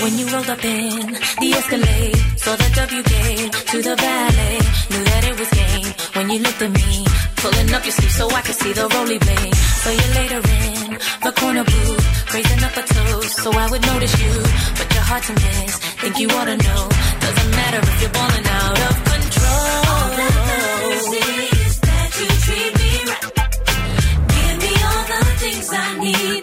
When 0.06 0.16
you 0.20 0.26
rolled 0.34 0.52
up 0.56 0.64
in 0.76 1.06
the 1.42 1.50
Escalade, 1.60 2.18
saw 2.44 2.54
the 2.62 2.70
WK 3.00 3.14
to 3.72 3.78
the 3.88 3.96
valet, 4.04 4.60
knew 4.90 5.04
that 5.10 5.13
you 6.34 6.40
looked 6.40 6.62
at 6.62 6.72
me, 6.72 7.06
pulling 7.36 7.74
up 7.74 7.84
your 7.86 7.92
sleeve 7.92 8.12
so 8.12 8.28
I 8.30 8.42
could 8.42 8.56
see 8.56 8.74
the 8.74 8.88
roly 8.96 9.20
blade. 9.20 9.56
So 9.84 9.90
you 9.92 10.08
later 10.20 10.42
in 10.60 10.98
the 11.26 11.32
corner 11.40 11.64
booth, 11.64 12.34
raising 12.34 12.64
up 12.64 12.76
a 12.76 12.82
toast 12.82 13.36
so 13.44 13.52
I 13.52 13.70
would 13.70 13.82
notice 13.86 14.16
you. 14.24 14.34
But 14.78 14.88
your 14.96 15.06
heart's 15.10 15.30
a 15.30 15.34
miss, 15.34 15.78
think 16.02 16.20
you 16.20 16.28
ought 16.30 16.46
to 16.46 16.58
know. 16.58 16.82
Doesn't 17.26 17.52
matter 17.60 17.80
if 17.90 18.02
you're 18.02 18.16
balling 18.18 18.48
out 18.62 18.80
of 18.90 18.96
control. 19.12 19.68
All 19.94 20.10
that 20.20 20.34
matters 20.50 21.08
is 21.62 21.80
that 21.88 22.10
you 22.20 22.28
treat 22.46 22.72
me 22.82 22.92
right. 23.12 23.26
Give 24.34 24.56
me 24.66 24.74
all 24.90 25.04
the 25.14 25.22
things 25.42 25.68
I 25.72 26.00
need 26.00 26.43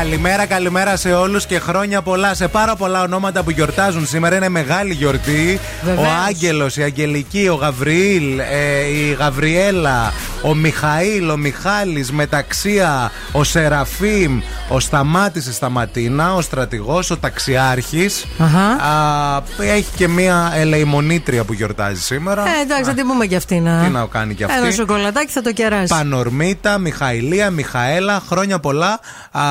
Καλημέρα, 0.00 0.46
καλημέρα 0.46 0.96
σε 0.96 1.12
όλους 1.12 1.46
και 1.46 1.58
χρόνια 1.58 2.02
πολλά 2.02 2.34
σε 2.34 2.48
πάρα 2.48 2.76
πολλά 2.76 3.02
ονόματα 3.02 3.42
που 3.42 3.50
γιορτάζουν 3.50 4.06
σήμερα. 4.06 4.36
Είναι 4.36 4.48
μεγάλη 4.48 4.94
γιορτή. 4.94 5.60
Βεβαίως. 5.82 6.06
Ο 6.06 6.10
Άγγελος, 6.26 6.76
η 6.76 6.82
Αγγελική, 6.82 7.48
ο 7.48 7.54
Γαβριήλ, 7.54 8.38
ε, 8.38 8.80
η 8.84 9.16
Γαβριέλα, 9.18 10.12
ο 10.42 10.54
Μιχαήλ, 10.54 11.30
ο 11.30 11.36
Μιχάλης, 11.36 12.12
Μεταξία, 12.12 13.12
ο 13.32 13.44
Σεραφείμ, 13.44 14.40
ο 14.68 14.80
Σταμάτης 14.80 15.46
η 15.46 15.52
Σταματίνα, 15.52 16.34
ο 16.34 16.40
στρατηγός, 16.40 17.10
ο 17.10 17.16
ταξιάρχης. 17.16 18.26
Αχα. 18.38 19.42
Έχει 19.60 19.90
και 19.96 20.08
μία 20.08 20.52
ελεημονήτρια 20.54 21.44
που 21.44 21.52
γιορτάζει 21.52 22.00
σήμερα. 22.00 22.42
Ε, 22.42 22.62
εντάξει, 22.62 22.84
θα 22.84 22.94
την 22.94 23.06
πούμε 23.06 23.26
κι 23.26 23.36
αυτή 23.36 23.60
να. 23.60 23.82
Τι 23.84 23.90
να 23.90 24.06
κάνει 24.06 24.34
κι 24.34 24.44
αυτή. 24.44 24.56
Ένα 24.56 24.70
σοκολατάκι 24.70 25.32
θα 25.32 25.42
το 25.42 25.52
κεράσει. 25.52 25.86
Πανορμίτα, 25.86 26.78
Μιχαηλία, 26.78 27.50
Μιχαέλα, 27.50 28.22
χρόνια 28.28 28.60
πολλά. 28.60 29.00
Α, 29.30 29.42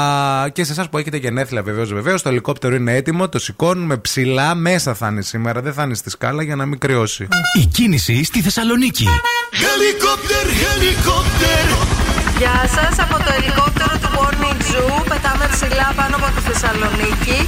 και 0.50 0.64
σε 0.64 0.72
εσάς 0.72 0.90
που 0.90 0.98
έχετε 0.98 1.18
γενέθλια, 1.18 1.64
βεβαίως, 1.64 1.94
βεβαίως. 1.94 2.22
Το 2.22 2.30
ελικόπτερο 2.30 2.76
είναι 2.76 2.96
έτοιμο, 2.96 3.30
το 3.30 3.40
σηκώνουμε 3.40 3.98
ψηλά. 3.98 4.56
Μέσα 4.56 4.94
θα 4.94 5.08
είναι 5.08 5.22
σήμερα, 5.22 5.62
δεν 5.62 5.74
θα 5.74 5.84
είναι 5.84 5.94
στη 5.94 6.10
σκάλα 6.10 6.44
για 6.44 6.56
να 6.56 6.66
μην 6.66 6.80
κρυώσει. 6.80 7.28
Η 7.54 7.66
κίνηση 7.66 8.24
στη 8.24 8.42
Θεσσαλονίκη. 8.42 9.08
Helicopter, 9.52 10.46
helicopter. 10.64 10.79
Γεια 12.42 12.60
σας 12.76 12.96
από 13.06 13.16
το 13.26 13.32
ελικόπτερο 13.38 13.94
του 14.02 14.10
Morning 14.18 14.60
Zoo. 14.70 14.96
Πετάμε 15.10 15.46
ψηλά 15.54 15.88
πάνω 16.00 16.14
από 16.20 16.28
τη 16.36 16.42
Θεσσαλονίκη. 16.48 17.40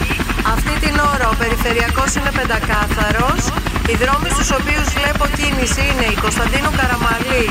Αυτή 0.55 0.73
την 0.83 0.95
ώρα 1.13 1.25
ο 1.33 1.35
περιφερειακός 1.41 2.09
είναι 2.17 2.31
πεντακάθαρος. 2.39 3.41
Οι 3.89 3.95
δρόμοι 4.01 4.29
στους 4.35 4.49
οποίους 4.59 4.87
βλέπω 4.97 5.23
κίνηση 5.37 5.81
είναι 5.91 6.07
η 6.13 6.17
Κωνσταντίνου 6.23 6.71
Καραμαλή, 6.79 7.47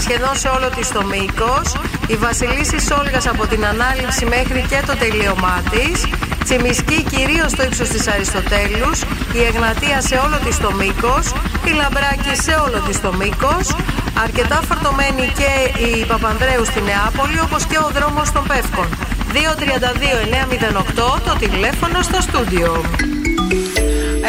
σχεδόν 0.00 0.36
σε 0.36 0.48
όλο 0.48 0.68
της 0.76 0.88
το 0.88 1.02
μήκος. 1.04 1.66
Η 2.06 2.16
Βασιλίση 2.16 2.78
Σόλγας 2.80 3.26
από 3.26 3.46
την 3.46 3.66
ανάληψη 3.66 4.24
μέχρι 4.26 4.60
και 4.70 4.80
το 4.86 4.96
τελείωμά 4.96 5.62
της. 5.70 6.06
Τσιμισκή 6.44 7.02
κυρίως 7.02 7.50
στο 7.50 7.62
ύψος 7.62 7.88
της 7.88 8.08
Αριστοτέλους. 8.08 9.00
Η 9.38 9.40
Εγνατία 9.50 10.00
σε 10.00 10.16
όλο 10.24 10.38
της 10.44 10.58
το 10.58 10.72
μήκος. 10.72 11.24
Η 11.64 11.72
Λαμπράκη 11.80 12.34
σε 12.42 12.54
όλο 12.64 12.78
της 12.86 13.00
το 13.00 13.12
μήκος. 13.20 13.66
Αρκετά 14.24 14.60
φορτωμένη 14.68 15.32
και 15.38 15.50
η 15.84 16.04
Παπανδρέου 16.04 16.64
στη 16.64 16.80
Νεάπολη, 16.80 17.40
όπως 17.40 17.64
και 17.64 17.78
ο 17.86 17.90
δρόμος 17.96 18.32
των 18.32 18.44
Πεύκων. 18.46 18.88
232-908 19.34 21.20
το 21.24 21.36
τηλέφωνο 21.38 22.02
στο 22.02 22.20
στούντιο. 22.20 22.84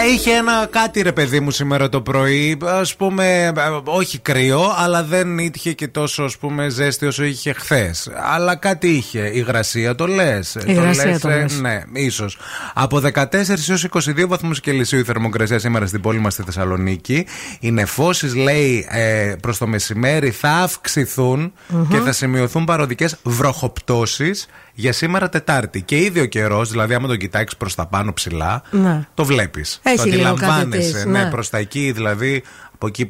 Ε, 0.04 0.12
Είχε 0.14 0.32
ένα 0.32 0.68
κάτι 0.70 1.02
ρε 1.02 1.12
παιδί 1.12 1.40
μου 1.40 1.52
σήμερα 1.52 1.90
το 1.90 2.02
πρωί. 2.02 2.58
Α 2.66 2.82
πούμε, 2.98 3.44
ε, 3.46 3.52
όχι 3.84 4.20
κρύο, 4.20 4.74
αλλά 4.78 5.04
δεν 5.04 5.38
είχε 5.38 5.74
και 5.74 5.88
τόσο 5.88 6.24
ας 6.24 6.38
πούμε 6.38 6.70
ζέστη 6.70 7.06
όσο 7.06 7.24
είχε 7.24 7.54
χθες. 7.54 8.10
Αλλά 8.34 8.56
κάτι 8.56 8.88
είχε. 8.88 9.20
Η 9.20 9.32
υγρασία 9.34 9.96
το 9.96 10.08
λες. 10.08 10.58
υγρασία 10.66 11.20
το 11.20 11.30
λες. 11.30 11.60
Ναι, 11.60 11.82
ίσως. 11.94 12.38
Από 12.74 13.00
14 13.00 13.70
έως 13.70 13.84
22 13.84 14.28
βαθμούς 14.28 14.60
Κελσίου 14.60 15.00
η 15.00 15.04
θερμοκρασία 15.04 15.60
σήμερα 15.60 15.86
στην 15.86 16.02
πόλη 16.02 16.20
μας 16.20 16.34
στη 16.34 16.44
Θεσσαλονίκη. 16.44 17.26
Οι 17.60 17.72
νεφώσεις, 17.72 18.36
λέει, 18.36 18.88
ε, 18.90 19.36
προς 19.42 19.58
το 19.58 19.68
μεσημέρι 19.68 20.32
θα 20.32 20.50
αυξηθουν 20.50 21.54
και 21.90 21.98
θα 21.98 22.12
σημειωθούν 22.12 22.64
παροδικές 22.66 23.16
βροχοπτώσεις 23.24 24.48
για 24.78 24.94
σήμερα 24.94 25.30
Τετάρτη. 25.30 25.82
Και 25.82 25.98
ήδη 25.98 26.20
ο 26.20 26.26
καιρός, 26.26 26.70
δηλαδή, 26.70 26.94
άμα 26.94 27.08
τον 27.08 27.18
κοιτάξεις 27.18 27.58
προς 27.58 27.76
τα 27.76 27.86
πάνω 27.86 28.14
ψηλά, 28.14 28.62
Ναι. 28.72 29.08
το 29.14 29.26
βλέπεις. 29.26 29.80
Έχει 29.84 29.98
το 29.98 30.04
λίγο 30.04 30.18
κάτι 30.24 30.30
αντιλαμβάνεσαι. 30.46 30.92
της, 30.92 31.06
ναι, 31.06 31.24
ναι. 31.24 31.30
προς 31.30 31.50
τα 31.50 31.58
εκεί, 31.58 31.92
δηλαδή, 31.92 32.44
από 32.74 32.88
εκεί 32.88 33.06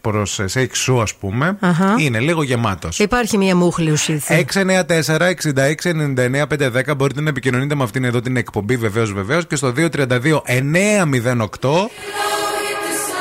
προς 0.00 0.38
εξού, 0.54 1.00
ας 1.00 1.14
πούμε, 1.14 1.56
Αχα. 1.60 1.94
είναι 1.98 2.18
λίγο 2.20 2.42
γεμάτος. 2.42 2.98
Υπάρχει 2.98 3.38
μια 3.38 3.56
μούχλη 3.56 3.90
ουσίθη. 3.90 4.34
694-6699-510 4.34 6.94
μπορείτε 6.96 7.20
να 7.20 7.28
επικοινωνείτε 7.28 7.74
με 7.74 7.82
αυτήν 7.82 8.04
εδώ 8.04 8.20
την 8.20 8.36
εκπομπή 8.36 8.76
βεβαίως 8.76 9.12
βεβαίως 9.12 9.46
και 9.46 9.56
στο 9.56 9.70
232-908 9.70 11.88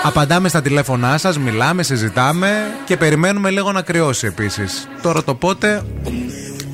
Απαντάμε 0.03 0.49
στα 0.49 0.61
τηλέφωνά 0.61 1.17
σας, 1.17 1.37
μιλάμε, 1.37 1.83
συζητάμε 1.83 2.51
και 2.85 2.97
περιμένουμε 2.97 3.49
λίγο 3.49 3.71
να 3.71 3.81
κρυώσει 3.81 4.27
επίσης. 4.27 4.87
Τώρα 5.01 5.23
το 5.23 5.35
πότε 5.35 5.83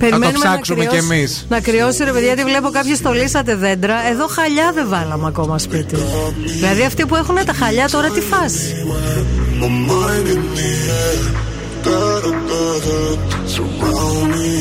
Περιμένουμε 0.09 0.39
το 0.39 0.39
ψάξουμε 0.49 0.77
να 0.83 0.89
κι 0.89 0.95
κρυώσει- 0.97 1.13
εμείς. 1.13 1.45
Να 1.49 1.59
κρυώσει, 1.59 2.03
ρε 2.03 2.11
παιδιά, 2.11 2.27
γιατί 2.27 2.43
βλέπω 2.43 2.69
κάποιοι 2.69 2.95
στολίσατε 2.95 3.55
δέντρα. 3.55 4.07
Εδώ 4.11 4.27
χαλιά 4.27 4.71
δεν 4.73 4.87
βάλαμε 4.89 5.27
ακόμα 5.27 5.57
σπίτι. 5.59 5.95
Δηλαδή 6.45 6.83
αυτοί 6.83 7.05
που 7.05 7.15
έχουν 7.15 7.35
τα 7.45 7.53
χαλιά 7.53 7.89
τώρα 7.89 8.09
τι 8.09 8.21
φάση. 8.21 8.73
My 9.61 9.69
mind 9.89 10.27
in 10.35 10.43
the 10.57 10.71
air. 11.01 11.21
Da, 11.85 12.01
da, 12.23 12.31
da, 12.49 12.63
da. 12.85 12.97
Surround 13.53 14.27
me. 14.33 14.51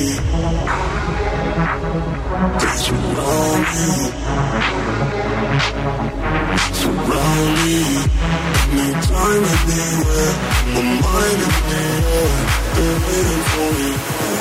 They 2.60 2.74
surround 2.86 3.64
me. 3.74 3.86
Surround 6.80 7.50
me. 7.64 7.78
Anytime, 8.82 9.44
anywhere. 9.76 10.34
My 10.74 10.82
mind 11.04 11.40
in 11.46 11.54
the 11.70 11.82
air. 12.14 12.30
They're 12.74 12.98
waiting 13.06 13.42
for 13.50 13.68
me. 13.78 13.90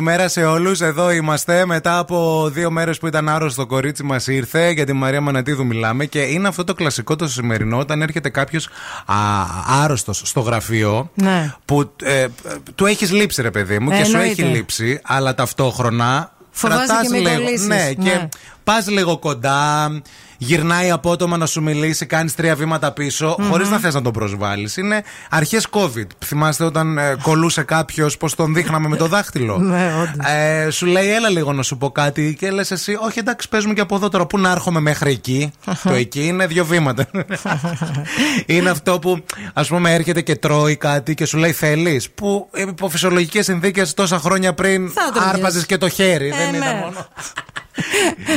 καλημέρα 0.00 0.28
σε 0.28 0.44
όλους. 0.44 0.80
Εδώ 0.80 1.10
είμαστε. 1.10 1.66
Μετά 1.66 1.98
από 1.98 2.48
δύο 2.52 2.70
μέρες 2.70 2.98
που 2.98 3.06
ήταν 3.06 3.28
άρρωστο, 3.28 3.62
το 3.62 3.66
κορίτσι 3.66 4.02
μας 4.02 4.26
ήρθε. 4.26 4.70
Για 4.70 4.86
τη 4.86 4.92
Μαρία 4.92 5.20
Μανατίδου 5.20 5.66
μιλάμε. 5.66 6.06
Και 6.06 6.20
είναι 6.20 6.48
αυτό 6.48 6.64
το 6.64 6.74
κλασικό 6.74 7.16
το 7.16 7.28
σημερινό, 7.28 7.78
όταν 7.78 8.02
έρχεται 8.02 8.28
κάποιος 8.28 8.68
άρρωστος 9.82 10.22
στο 10.24 10.40
γραφείο. 10.40 11.10
Ναι. 11.14 11.54
Που 11.64 11.92
ε, 12.02 12.26
του 12.74 12.86
έχεις 12.86 13.12
λείψει, 13.12 13.42
ρε 13.42 13.50
παιδί 13.50 13.78
μου, 13.78 13.90
και 13.90 14.04
σου 14.04 14.16
έχει 14.16 14.42
λείψει, 14.42 15.00
αλλά 15.02 15.34
ταυτόχρονα. 15.34 16.32
Φοβάσαι 16.50 16.92
και 17.10 17.18
λίγο, 17.18 17.28
ναι, 17.66 17.74
ναι, 17.74 17.92
και 17.92 18.10
ναι. 18.10 18.28
πας 18.64 18.88
λίγο 18.88 19.18
κοντά, 19.18 19.90
γυρνάει 20.42 20.90
απότομα 20.90 21.36
να 21.36 21.46
σου 21.46 21.62
μιλήσει, 21.62 22.06
κάνεις 22.06 22.34
τρία 22.34 22.54
βήματα 22.54 22.92
πίσω, 22.92 23.36
mm-hmm. 23.38 23.44
χωρίς 23.50 23.70
να 23.70 23.78
θες 23.78 23.94
να 23.94 24.02
τον 24.02 24.12
προσβάλλεις. 24.12 24.76
Είναι 24.76 25.02
αρχές 25.30 25.66
COVID. 25.70 26.06
Θυμάστε 26.24 26.64
όταν 26.64 26.98
ε, 26.98 27.16
κολούσε 27.22 27.62
κάποιος, 27.62 28.16
πώς 28.16 28.34
τον 28.34 28.54
δείχναμε 28.54 28.88
με 28.88 28.96
το 28.96 29.06
δάχτυλο; 29.14 29.58
Ναι, 29.58 29.92
ε, 30.26 30.70
σου 30.70 30.86
λέει, 30.86 31.12
έλα 31.12 31.28
λίγο 31.28 31.52
να 31.52 31.62
σου 31.62 31.76
πω 31.76 31.90
κάτι 31.90 32.36
και 32.38 32.50
λες 32.50 32.70
εσύ, 32.70 32.96
Όχι 33.00 33.18
εντάξει, 33.18 33.48
παίζουμε 33.48 33.74
και 33.74 33.80
από 33.80 33.94
εδώ 33.94 34.08
τώρα. 34.08 34.26
Πού 34.26 34.38
να 34.38 34.50
έρχομαι 34.50 34.80
μέχρι 34.80 35.10
εκεί; 35.10 35.52
το 35.82 35.92
εκεί 35.92 36.26
είναι 36.26 36.46
δύο 36.46 36.64
βήματα. 36.64 37.06
είναι 38.46 38.70
αυτό 38.70 38.98
που 38.98 39.24
ας 39.52 39.68
πούμε 39.68 39.94
έρχεται 39.94 40.20
και 40.20 40.36
τρώει 40.36 40.76
κάτι 40.76 41.14
και 41.14 41.24
σου 41.24 41.38
λέει 41.38 41.52
θέλεις; 41.52 42.10
Που 42.10 42.50
υπό 42.54 42.88
φυσιολογικές 42.88 43.44
συνθήκες 43.44 43.94
τόσα 43.94 44.18
χρόνια 44.18 44.54
πριν 44.54 44.92
άρπαζες 45.32 45.66
και 45.66 45.78
το 45.78 45.88
χέρι. 45.88 46.28
Ε, 46.28 46.36
Δεν 46.36 46.50
ναι. 46.50 46.56
ήταν 46.56 46.76
μόνο. 46.76 47.06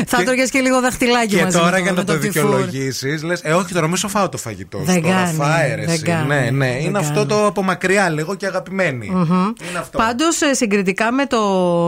Θα 0.07 0.23
τρώγες 0.23 0.49
και 0.49 0.59
λίγο 0.59 0.81
δαχτυλάκι 0.81 1.35
και 1.35 1.43
μαζί. 1.43 1.57
Και 1.57 1.63
τώρα 1.63 1.77
για 1.79 1.92
να 1.93 2.03
το, 2.03 2.13
το 2.13 2.19
δικαιολογήσεις, 2.19 3.23
λες. 3.23 3.41
Ε, 3.43 3.53
όχι, 3.53 3.73
τώρα 3.73 3.87
μην 3.87 3.95
σοφάω 3.95 4.29
το 4.29 4.37
φαγητό. 4.37 4.79
Δεν 4.79 5.01
τώρα, 5.01 5.75
ρε, 5.75 5.85
δεν 5.85 6.25
Ναι, 6.27 6.49
ναι. 6.51 6.77
Είναι 6.81 6.97
αυτό 6.97 7.25
το 7.25 7.45
από 7.45 7.63
μακριά, 7.63 8.09
λίγο 8.09 8.35
και 8.35 8.45
αγαπημένη. 8.45 9.11
Mm-hmm. 9.15 9.53
Πάντως, 9.91 10.41
ε, 10.41 10.53
συγκριτικά 10.53 11.11
με 11.11 11.25
το, 11.25 11.41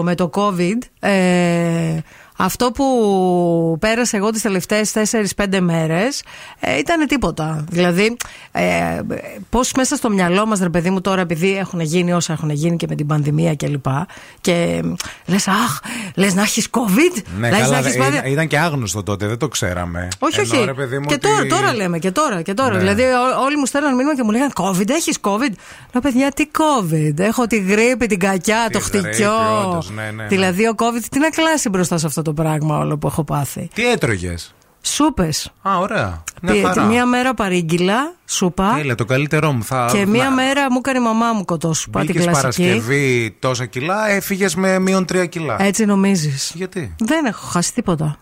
με 0.04 0.16
το 0.16 0.30
COVID. 0.34 1.08
Ε, 1.10 1.98
αυτό 2.38 2.72
που 2.72 3.78
πέρασε 3.80 4.18
εγώ 4.18 4.30
τις 4.30 4.42
τελευταίες 4.42 4.94
4-5 5.36 5.60
μέρες 5.60 6.24
ε, 6.60 6.78
ήταν 6.78 7.08
τίποτα. 7.08 7.64
Δηλαδή, 7.70 8.18
ε, 8.52 9.00
πώς 9.50 9.72
μέσα 9.78 9.96
στο 9.96 10.10
μυαλό 10.10 10.46
μας, 10.46 10.60
ρε 10.60 10.70
παιδί 10.70 10.90
μου, 10.90 11.02
τώρα 11.02 11.22
επειδή 11.22 11.58
έχουν 11.58 11.80
γίνει 11.80 12.14
όσα 12.14 12.34
έχουν 12.34 12.50
γίνει 12.50 12.76
και 12.76 12.86
με 12.90 12.96
την 12.96 13.08
πανδημία 13.08 13.56
κλπ. 13.56 13.86
Και 14.42 14.82
λες, 15.26 15.48
Αχ, 15.48 15.80
λες 16.16 16.34
να 16.34 16.42
έχεις 16.42 16.68
COVID. 16.72 17.22
Ναι, 17.40 17.50
λες 17.50 17.60
καλά, 17.60 17.72
να 17.72 17.78
έχεις 17.78 17.92
δε- 17.92 17.98
πάθει- 17.98 18.14
ήταν- 18.14 18.32
ήταν 18.32 18.48
και 18.48 18.60
άγνωστο 18.60 19.04
τότε, 19.04 19.28
δεν 19.28 19.38
το 19.38 19.48
ξέραμε. 19.48 20.08
όχι, 20.20 20.40
Ενώ, 20.40 20.50
όχι. 20.58 20.66
ρε 20.66 20.74
παιδί 20.74 20.98
μου, 21.00 21.06
και 21.06 21.14
ότι- 21.14 21.28
τώρα, 21.28 21.46
τώρα 21.62 21.74
λέμε, 21.76 22.00
και 22.00 22.12
τώρα. 22.12 22.42
Και 22.42 22.54
τώρα. 22.54 22.74
Ναι. 22.74 22.80
Δηλαδή, 22.80 23.02
ό- 23.04 23.44
όλοι 23.44 23.58
μου 23.58 23.66
στέλναν 23.66 23.96
μήνυμα 23.96 24.16
και 24.16 24.24
μου 24.24 24.32
λέγανε 24.32 24.52
COVID, 24.56 24.90
έχεις 24.90 25.18
COVID; 25.22 25.52
Λέω, 25.94 26.02
παιδιά, 26.02 26.32
τι 26.32 26.46
COVID; 26.58 27.20
Έχω 27.20 27.48
τη 27.48 27.58
γρήπη, 27.60 28.06
την 28.08 28.20
κακιά, 28.20 28.68
το 28.72 28.80
γρήπη, 28.80 29.08
χτυκιό. 29.08 29.32
όντως, 29.66 29.90
ναι, 29.90 30.02
ναι, 30.04 30.12
ναι. 30.12 30.28
Δηλαδή, 30.28 30.68
ο 30.68 30.74
COVID 30.78 31.02
τι 31.12 31.20
να 31.20 31.30
κλάσει 31.30 31.70
μπροστά 31.70 31.98
σε 31.98 32.06
αυτό 32.06 32.22
το 32.26 32.34
πράγμα 32.34 32.78
όλο 32.78 32.98
που 32.98 33.08
έχω 33.08 33.24
πάθει. 33.24 33.70
Τι 33.74 33.90
έτρωγες; 33.92 34.54
Σούπες. 34.82 35.52
Α, 35.62 35.78
ωραία. 35.78 36.24
Μια 36.42 36.68
χαρά. 36.68 36.84
Μία 36.84 37.06
μέρα 37.06 37.34
παρήγγυλα, 37.34 38.14
σούπα. 38.26 38.74
Τέλεια, 38.76 38.96
το 38.96 39.06
καλύτερό 39.06 39.52
μου. 39.52 39.64
Θα... 39.64 39.90
Και 39.92 40.06
μία 40.06 40.24
να- 40.24 40.32
μέρα 40.32 40.72
μου 40.72 40.78
έκανε 40.78 40.98
η 40.98 41.02
μαμά 41.02 41.32
μου 41.34 41.46
κοτόσουπα, 41.46 42.00
την 42.00 42.08
Μπήκες 42.08 42.26
κλασική. 42.26 42.62
Παρασκευή 42.64 43.36
τόσα 43.40 43.66
κιλά, 43.66 44.10
έφυγες 44.10 44.56
με 44.56 44.80
μείον 44.80 45.06
τρία 45.06 45.26
κιλά. 45.26 45.62
Έτσι 45.62 45.86
νομίζεις. 45.86 46.52
Γιατί; 46.56 46.96
Δεν 47.00 47.26
έχω 47.26 47.46
χάσει 47.48 47.74
τίποτα. 47.74 48.18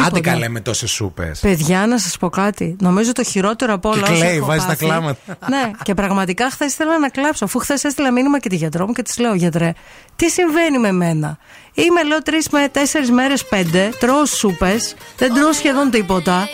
Άντε 0.00 0.10
Τίποτα. 0.10 0.30
καλέ 0.32 0.48
με 0.48 0.60
τόσες 0.60 0.90
σούπες. 0.90 1.40
Παιδιά, 1.40 1.86
να 1.86 1.98
σας 1.98 2.16
πω 2.16 2.28
κάτι. 2.30 2.76
Νομίζω 2.80 3.12
το 3.12 3.22
χειρότερο 3.24 3.72
από 3.72 3.88
όλα. 3.88 4.06
Και 4.06 4.12
όσα 4.12 4.22
κλαίει, 4.22 4.36
έχω 4.36 4.46
βάζει 4.46 4.60
τα 4.60 4.66
πάθει- 4.66 4.86
κλάματα. 4.88 5.18
ναι, 5.50 5.70
και 5.82 5.94
πραγματικά 5.94 6.50
χθες 6.50 6.72
ήθελα 6.72 6.98
να 6.98 7.08
κλάψω. 7.08 7.44
Αφού 7.44 7.58
χθες 7.58 7.84
έστειλα 7.84 8.12
μήνυμα 8.12 8.38
και 8.38 8.48
τη 8.48 8.56
γιατρό 8.56 8.86
μου 8.86 8.92
και 8.92 9.02
της 9.02 9.18
λέω: 9.18 9.34
Γιατρέ, 9.34 9.72
τι 10.16 10.30
συμβαίνει 10.30 10.78
με 10.78 10.92
μένα; 10.92 11.38
Είμαι, 11.74 12.02
λέω, 12.04 12.22
τρεις 12.22 12.48
με 12.48 12.68
τέσσερις 12.72 13.10
μέρες 13.10 13.44
πέντε, 13.44 13.90
τρώω 13.98 14.24
σούπες, 14.24 14.94
δεν 15.16 15.34
τρώω 15.34 15.52
σχεδόν 15.52 15.90
τίποτα. 15.90 16.48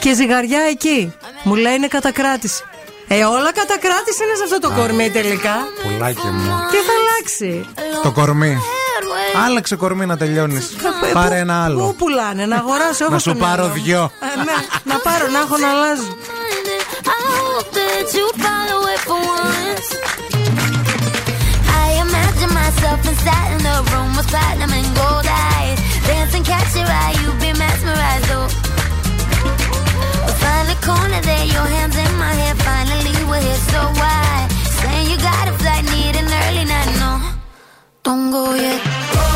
Και 0.00 0.14
ζυγαριά 0.14 0.60
εκεί. 0.70 1.12
Μου 1.42 1.54
λέει 1.54 1.74
είναι 1.74 1.86
κατακράτηση. 1.86 2.62
Ε, 3.08 3.24
όλα 3.24 3.52
κατακράτηση 3.52 4.20
είναι 4.24 4.34
σε 4.36 4.42
αυτό 4.44 4.58
το 4.68 4.70
κορμί 4.74 5.10
τελικά. 5.10 5.54
Πουλάκι 5.82 6.26
μου. 6.26 6.50
Τι 6.70 6.76
θα 6.86 6.92
αλλάξει. 7.00 7.66
Το 8.02 8.12
κορμί. 8.12 8.58
Άλλαξε 9.46 9.76
κορμί 9.76 10.06
να 10.06 10.16
τελειώνει. 10.16 10.58
Πάρε 11.12 11.38
ένα 11.38 11.54
Πού 11.54 11.62
άλλο. 11.64 11.94
πουλάνε, 11.98 12.46
να 12.46 12.56
αγοράσω 12.56 13.04
έχω 13.04 13.12
Να 13.12 13.18
στο 13.18 13.30
σου 13.30 13.36
πάρω 13.36 13.62
μυαλό 13.62 13.76
μου. 13.76 13.82
δυο. 13.84 14.10
Ε, 14.20 14.36
ναι, 14.44 14.56
να 14.84 14.96
πάρω, 14.98 15.26
να 15.32 15.38
έχω 15.38 15.56
να 15.56 15.68
αλλάζω. 15.70 16.16
I 17.14 17.18
hope 17.32 17.70
that 17.78 18.06
you 18.16 18.26
follow 18.44 18.80
it 18.94 19.00
for 19.08 19.20
once. 19.40 19.88
I 21.82 21.86
imagine 22.06 22.52
myself 22.62 22.98
inside 23.10 23.50
in 23.56 23.62
the 23.70 23.76
room 23.90 24.10
with 24.18 24.28
platinum 24.32 24.72
and 24.78 24.88
gold 25.00 25.26
eyes. 25.54 25.78
Dancing, 26.08 26.44
catch 26.50 26.70
your 26.80 26.90
eye, 27.02 27.14
you 27.22 27.28
be 27.44 27.50
mesmerized, 27.62 28.30
oh. 28.38 28.48
We 30.26 30.32
find 30.42 30.66
a 30.76 30.78
corner 30.88 31.20
there, 31.28 31.46
your 31.56 31.68
hands 31.76 31.96
in 32.04 32.12
my 32.24 32.32
hair. 32.40 32.54
Finally, 32.68 33.14
we're 33.30 33.44
here, 33.48 33.62
so 33.72 33.80
why? 34.00 34.25
Don't 38.06 38.30
go 38.30 38.54
yet. 38.54 39.35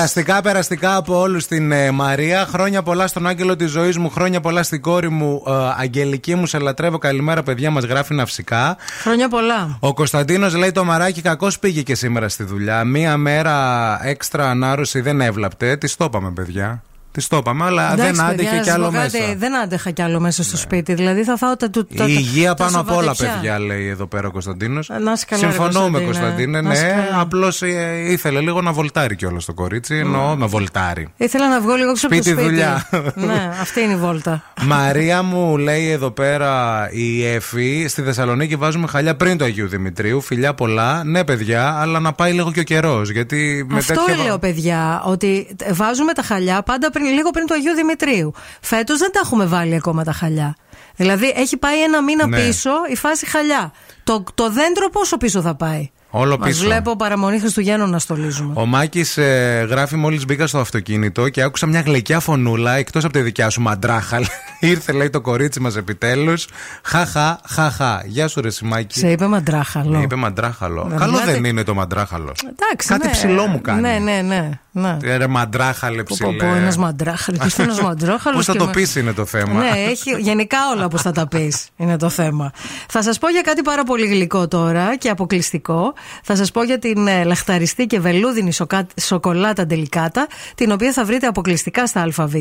Περαστικά, 0.00 0.40
περαστικά 0.40 0.96
από 0.96 1.20
όλους 1.20 1.42
στην 1.42 1.72
ε, 1.72 1.90
Μαρία. 1.90 2.46
Χρόνια 2.46 2.82
πολλά 2.82 3.06
στον 3.06 3.26
άγγελο 3.26 3.56
της 3.56 3.70
ζωής 3.70 3.98
μου. 3.98 4.10
Χρόνια 4.10 4.40
πολλά 4.40 4.62
στην 4.62 4.80
κόρη 4.80 5.08
μου. 5.08 5.42
ε, 5.46 5.50
Αγγελική 5.78 6.34
μου, 6.34 6.46
σε 6.46 6.58
λατρεύω. 6.58 6.98
Καλημέρα, 6.98 7.42
παιδιά. 7.42 7.70
Μας 7.70 7.84
γράφει 7.84 8.14
ναυσικά. 8.14 8.76
Χρόνια 9.02 9.28
πολλά. 9.28 9.76
Ο 9.80 9.94
Κωνσταντίνος 9.94 10.54
λέει 10.54 10.72
το 10.72 10.84
μαράκι 10.84 11.22
κακώ 11.22 11.48
πήγε 11.60 11.82
και 11.82 11.94
σήμερα 11.94 12.28
στη 12.28 12.44
δουλειά. 12.44 12.84
Μία 12.84 13.16
μέρα 13.16 13.98
έξτρα 14.02 14.50
ανάρρωση 14.50 15.00
δεν 15.00 15.20
έβλαπτε. 15.20 15.76
Τη 15.76 15.96
το 15.96 16.04
είπαμε, 16.04 16.30
παιδιά. 16.30 16.82
Τη 17.12 17.26
το 17.26 17.36
είπαμε, 17.36 17.64
αλλά 17.64 17.92
Εντάξει, 17.92 18.12
δεν 18.12 18.20
άντεχε 18.24 18.36
παιδιά, 18.36 18.52
να 18.52 18.58
κι 18.58 18.64
σας 18.64 18.74
άλλο 18.74 18.84
πω 18.86 18.92
κάτι, 18.92 19.16
μέσα. 19.18 19.28
Ναι. 19.28 19.34
Δεν 19.34 19.56
άντεχα 19.56 19.90
κι 19.90 20.02
άλλο 20.02 20.20
μέσα 20.20 20.42
στο 20.42 20.56
σπίτι. 20.56 20.94
Δηλαδή 20.94 21.24
θα 21.24 21.36
φάω 21.36 21.56
τα 21.56 21.70
του. 21.70 21.86
τα- 21.86 21.94
Η 21.94 21.96
τα- 21.96 22.04
υγεία 22.20 22.54
τα 22.54 22.64
πάνω 22.64 22.80
απ' 22.80 22.90
όλα, 22.90 23.00
σοβατεπιά. 23.14 23.32
παιδιά, 23.34 23.58
λέει 23.58 23.86
εδώ 23.88 24.06
πέρα 24.06 24.28
ο 24.28 24.30
Κωνσταντίνος. 24.30 24.88
Να 24.88 25.12
είσαι 25.12 25.24
καλά, 25.28 25.42
ρε, 25.42 25.48
Συμφωνούμε, 25.52 26.00
Κωνσταντίνε. 26.00 26.04
Κωνσταντίνε. 26.04 26.60
Να 26.60 26.72
είσαι 26.72 26.82
Ναι, 26.84 26.90
καλά. 27.04 27.20
απλώς 27.20 27.62
ήθελε 28.08 28.40
λίγο 28.40 28.60
να 28.62 28.72
βολτάρει 28.72 29.16
κιόλας 29.16 29.44
το 29.44 29.54
κορίτσι. 29.54 29.96
Εννοώ 29.96 30.36
με 30.36 30.46
βολτάρει. 30.46 31.08
Ήθελα 31.16 31.48
να 31.48 31.60
βγω 31.60 31.74
λίγο 31.74 31.90
έξω 31.90 32.06
από 32.06 32.16
το 32.16 32.22
Σπίτι, 32.22 32.36
σπίτι. 32.40 32.48
δουλειά. 32.50 32.88
ναι, 33.14 33.50
αυτή 33.60 33.80
είναι 33.80 33.92
η 33.92 33.96
βόλτα. 33.96 34.42
Μαρία 34.62 35.22
μου 35.22 35.56
λέει 35.56 35.90
εδώ 35.90 36.10
πέρα 36.10 36.88
η 36.92 37.26
Εφη. 37.26 37.84
Στη 37.88 38.02
Θεσσαλονίκη 38.02 38.56
βάζουμε 38.56 38.86
χαλιά 38.86 39.16
πριν 39.16 39.38
το 39.38 39.44
Αγίου 39.44 39.68
Δημητρίου. 39.68 40.20
Φιλιά 40.20 40.54
πολλά. 40.54 41.04
Ναι, 41.04 41.24
παιδιά, 41.24 41.74
αλλά 41.80 42.00
να 42.00 42.12
πάει 42.12 42.32
λίγο 42.32 42.52
και 42.52 42.60
ο 42.60 42.62
καιρός. 42.62 43.10
Γιατί 43.10 43.66
με 43.68 43.78
Αυτό 43.78 43.94
τέτοια. 44.06 44.24
λέω, 44.24 44.38
παιδιά, 44.38 45.02
ότι 45.06 45.56
βάζουμε 45.72 46.12
τα 46.12 46.22
χαλιά 46.22 46.62
πάντα 46.62 46.90
πριν, 46.90 46.99
λίγο 47.08 47.30
πριν 47.30 47.46
το 47.46 47.54
Αγίου 47.54 47.74
Δημητρίου. 47.74 48.32
Φέτος 48.60 48.98
δεν 48.98 49.12
τα 49.12 49.20
έχουμε 49.24 49.44
βάλει 49.44 49.74
ακόμα 49.74 50.04
τα 50.04 50.12
χαλιά. 50.12 50.56
Δηλαδή 50.96 51.32
έχει 51.36 51.56
πάει 51.56 51.82
ένα 51.82 52.02
μήνα 52.02 52.26
Ναι. 52.26 52.36
πίσω 52.36 52.70
η 52.88 52.96
φάση 52.96 53.26
χαλιά. 53.26 53.72
Το, 54.04 54.24
το 54.34 54.50
δέντρο 54.50 54.88
πόσο 54.90 55.16
πίσω 55.16 55.40
θα 55.40 55.54
πάει; 55.54 55.90
Όλο 56.12 56.38
Μας 56.38 56.48
πίσω. 56.48 56.64
βλέπω 56.64 56.96
παραμονή 56.96 57.38
Χριστουγέννων 57.38 57.90
να 57.90 57.98
στολίζουμε. 57.98 58.52
Ο 58.56 58.66
Μάκης 58.66 59.16
ε, 59.16 59.66
γράφει 59.70 59.96
μόλις 59.96 60.24
μπήκα 60.24 60.46
στο 60.46 60.58
αυτοκίνητο 60.58 61.28
και 61.28 61.42
άκουσα 61.42 61.66
μια 61.66 61.80
γλυκιά 61.80 62.20
φωνούλα 62.20 62.72
εκτός 62.76 63.04
από 63.04 63.12
τη 63.12 63.20
δικιά 63.20 63.50
σου 63.50 63.60
μαντράχα. 63.60 64.20
Ήρθε, 64.60 64.92
λέει 64.92 65.10
το 65.10 65.20
κορίτσι 65.20 65.60
μας 65.60 65.76
επιτέλους. 65.76 66.46
Χαχα, 66.82 67.40
χαχα. 67.48 68.02
Γεια 68.06 68.28
σου, 68.28 68.40
ρε 68.40 68.50
Σιμάκη. 68.50 68.98
Σε 68.98 69.10
είπε 69.10 69.26
μαντράχαλο. 69.26 69.90
Ναι, 69.90 70.02
είπε 70.02 70.14
μαντράχαλο. 70.14 70.86
Να 70.90 70.96
Καλό 70.96 71.12
μιλάτε- 71.12 71.34
δεν 71.34 71.44
είναι 71.44 71.62
το 71.62 71.74
μαντράχαλο. 71.74 72.32
Εντάξει, 72.42 72.88
Κάτι 72.88 73.06
ναι. 73.06 73.12
ψηλό 73.12 73.46
μου 73.46 73.60
κάνει. 73.60 73.80
Ναι, 73.80 73.98
ναι, 73.98 74.20
ναι. 74.22 74.50
ναι. 74.70 74.96
Ε, 75.02 75.16
Ρε 75.16 75.26
μαντράχαλε 75.26 76.02
Πω, 76.02 76.14
ψηλέ. 76.14 76.28
πω, 76.28 76.46
πω, 76.46 76.54
ένας 76.54 76.76
μαντράχαλος. 76.76 77.40
Ποιος 77.44 77.54
είναι 77.56 77.62
ένας 77.72 77.80
μαντράχαλος 77.80 78.36
Πώς 78.36 78.44
θα 78.46 78.52
και 78.52 78.58
το 78.58 78.64
με- 78.64 78.72
πεις 78.72 78.94
είναι 78.96 79.12
το 79.12 79.24
θέμα. 79.24 79.52
Ναι, 79.60 79.68
έχει, 79.88 80.10
γενικά 80.18 80.56
όλα 80.74 80.84
όπως 80.84 81.02
θα 81.02 81.12
τα 81.12 81.28
πεις. 81.28 81.68
Είναι 81.76 81.96
το 81.96 82.08
θέμα. 82.08 82.52
Θα 82.88 83.02
σας 83.02 83.18
πω 83.18 83.28
για 83.28 83.40
κάτι 83.40 83.62
πάρα 83.62 83.84
πολύ 83.84 84.06
γλυκό 84.06 84.48
τώρα 84.48 84.96
και 84.96 85.08
αποκλειστικό. 85.08 85.92
Θα 86.22 86.36
σας 86.36 86.50
πω 86.50 86.62
για 86.62 86.78
την 86.78 87.06
ε, 87.06 87.24
λαχταριστή 87.24 87.86
και 87.86 88.00
βελούδινη 88.00 88.52
σοκα- 88.52 88.86
σοκολάτα 89.00 89.66
ντελικάτα, 89.66 90.26
την 90.54 90.72
οποία 90.72 90.92
θα 90.92 91.04
βρείτε 91.04 91.26
αποκλειστικά 91.26 91.86
στα 91.86 92.08
ΑΒ, 92.16 92.34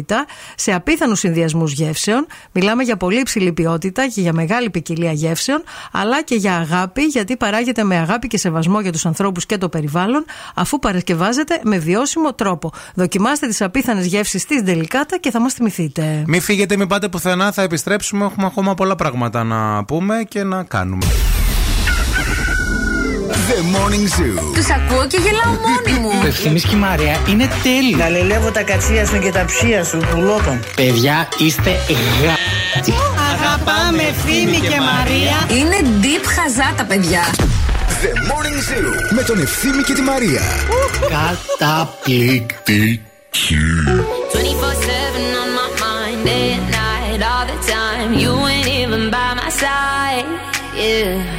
σε 0.55 0.73
απίθανους 0.73 1.19
συνδυασμούς 1.19 1.71
γεύσεων. 1.71 2.27
Μιλάμε 2.51 2.83
για 2.83 2.97
πολύ 2.97 3.19
υψηλή 3.19 3.53
ποιότητα 3.53 4.07
και 4.07 4.21
για 4.21 4.33
μεγάλη 4.33 4.69
ποικιλία 4.69 5.11
γεύσεων, 5.11 5.63
αλλά 5.91 6.23
και 6.23 6.35
για 6.35 6.55
αγάπη, 6.55 7.01
γιατί 7.01 7.37
παράγεται 7.37 7.83
με 7.83 7.95
αγάπη 7.97 8.27
και 8.27 8.37
σεβασμό 8.37 8.81
για 8.81 8.91
τους 8.91 9.05
ανθρώπους 9.05 9.45
και 9.45 9.57
το 9.57 9.69
περιβάλλον, 9.69 10.25
αφού 10.55 10.79
παρασκευάζεται 10.79 11.59
με 11.63 11.77
βιώσιμο 11.77 12.33
τρόπο. 12.33 12.71
Δοκιμάστε 12.95 13.47
τις 13.47 13.61
απίθανες 13.61 14.05
γεύσεις 14.05 14.45
της 14.45 14.61
ντελικάτα 14.61 15.17
και 15.17 15.31
θα 15.31 15.39
μας 15.39 15.53
θυμηθείτε. 15.53 16.23
Μην 16.27 16.41
φύγετε, 16.41 16.77
μην 16.77 16.87
πάτε 16.87 17.09
πουθενά, 17.09 17.51
θα 17.51 17.61
επιστρέψουμε. 17.61 18.25
Έχουμε 18.25 18.45
ακόμα 18.45 18.73
πολλά 18.73 18.95
πράγματα 18.95 19.43
να 19.43 19.83
πούμε 19.85 20.23
και 20.27 20.43
να 20.43 20.63
κάνουμε. 20.63 21.05
The 23.49 23.61
Morning 23.75 24.05
Zoo. 24.15 24.35
Τους 24.53 24.69
ακούω 24.69 25.07
και 25.07 25.17
γελάω 25.17 25.53
μόνη 25.65 25.99
μου. 25.99 26.09
Το 26.21 26.27
ευθύμης 26.27 26.63
και 26.63 26.75
η 26.75 26.79
Μαρία 26.79 27.17
είναι 27.29 27.49
τέλειο. 27.63 27.97
Γαλελεύω 27.97 28.51
τα 28.51 28.63
κατσία 28.63 29.05
σου 29.05 29.19
και 29.19 29.31
τα 29.31 29.45
ψία 29.45 29.83
σου, 29.83 29.97
πουλότων. 30.11 30.59
Παιδιά, 30.75 31.27
είστε 31.37 31.69
γα... 32.23 32.33
Αγαπάμε 33.33 34.03
ευθύμη 34.03 34.57
και 34.57 34.79
Μαρία. 34.91 35.37
Είναι 35.59 35.77
deep 36.01 36.25
χαζά 36.35 36.73
τα 36.77 36.83
παιδιά. 36.83 37.23
The 38.01 38.11
Morning 38.29 38.59
Zoo. 38.69 39.13
Με 39.13 39.23
τον 39.23 39.39
Ευθύμη 39.39 39.83
και 39.83 39.93
τη 39.93 40.01
Μαρία. 40.01 40.41
Καταπληκτική. 41.57 43.01
24 43.31 44.39
7 44.41 45.41
on 45.41 45.49
my 45.59 45.69
mind, 45.83 46.19
day 46.25 46.47
and 46.57 46.67
night, 46.81 47.21
all 47.31 47.45
the 47.51 47.57
time. 47.75 48.09
You 48.21 48.31
ain't 48.51 48.69
even 48.81 49.03
by 49.15 49.29
my 49.41 49.49
side, 49.61 50.27
yeah. 50.83 51.38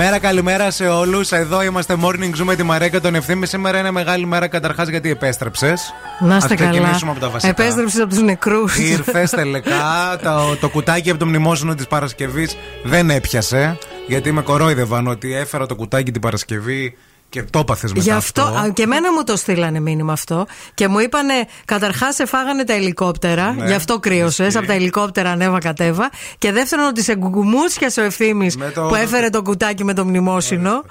Καλημέρα, 0.00 0.26
καλημέρα 0.26 0.70
σε 0.70 0.88
όλους. 0.88 1.32
Εδώ 1.32 1.62
είμαστε 1.62 1.96
Morning 2.02 2.38
Zoom 2.38 2.44
με 2.44 2.54
τη 2.54 2.62
Μαρία 2.62 2.88
και 2.88 3.00
τον 3.00 3.14
Ευθύμη. 3.14 3.46
Σήμερα 3.46 3.78
είναι 3.78 3.90
μεγάλη 3.90 4.26
μέρα 4.26 4.48
καταρχάς 4.48 4.88
γιατί 4.88 5.10
επέστρεψες. 5.10 5.92
Να 6.20 6.36
είστε 6.36 6.54
Ας 6.54 6.60
καλά. 6.60 6.70
ξεκινήσουμε 6.70 7.10
από 7.10 7.20
τα 7.20 7.28
βασικά. 7.28 7.62
Επέστρεψες 7.62 8.00
από 8.00 8.08
τους 8.08 8.22
νεκρούς. 8.22 8.78
Ήρθες 8.78 9.30
τελικά. 9.30 9.80
το, 10.24 10.56
το 10.60 10.68
κουτάκι 10.68 11.10
από 11.10 11.18
το 11.18 11.26
μνημόσυνο 11.26 11.74
της 11.74 11.86
Παρασκευής 11.86 12.56
δεν 12.84 13.10
έπιασε. 13.10 13.78
Γιατί 14.06 14.32
με 14.32 14.42
κορόιδευαν 14.42 15.06
ότι 15.06 15.34
έφερα 15.34 15.66
το 15.66 15.74
κουτάκι 15.74 16.10
την 16.12 16.20
Παρασκευή 16.20 16.96
και 17.30 17.42
το 17.42 17.58
έπαθες 17.58 17.90
μετά. 17.92 18.02
Γι' 18.04 18.10
αυτό, 18.10 18.42
α, 18.42 18.70
και 18.74 18.82
εμένα 18.82 19.12
μου 19.12 19.24
το 19.24 19.36
στείλανε 19.36 19.80
μήνυμα 19.80 20.12
αυτό. 20.12 20.46
Και 20.74 20.88
μου 20.88 20.98
είπανε, 20.98 21.34
καταρχάς 21.64 22.14
σε 22.14 22.26
φάγανε 22.26 22.64
τα 22.64 22.72
ελικόπτερα. 22.72 23.52
Ναι, 23.52 23.66
γι' 23.66 23.72
αυτό 23.74 23.98
κρύωσες. 23.98 24.46
ισχύει. 24.46 24.58
Από 24.58 24.66
τα 24.66 24.72
ελικόπτερα 24.72 25.30
ανέβα 25.30 25.58
κατέβα. 25.58 26.10
Και 26.38 26.52
δεύτερον, 26.52 26.86
ότι 26.86 27.02
σε 27.02 27.16
γκουγουμούτσιασε 27.16 28.00
ο 28.00 28.04
ευθύνη 28.04 28.50
Με 28.58 28.70
το- 28.70 28.82
που 28.86 28.94
έφερε 28.94 29.28
το 29.30 29.42
κουτάκι 29.42 29.84
με 29.84 29.94
το 29.94 30.04
μνημόσυνο. 30.04 30.70
Εντάξει. 30.70 30.88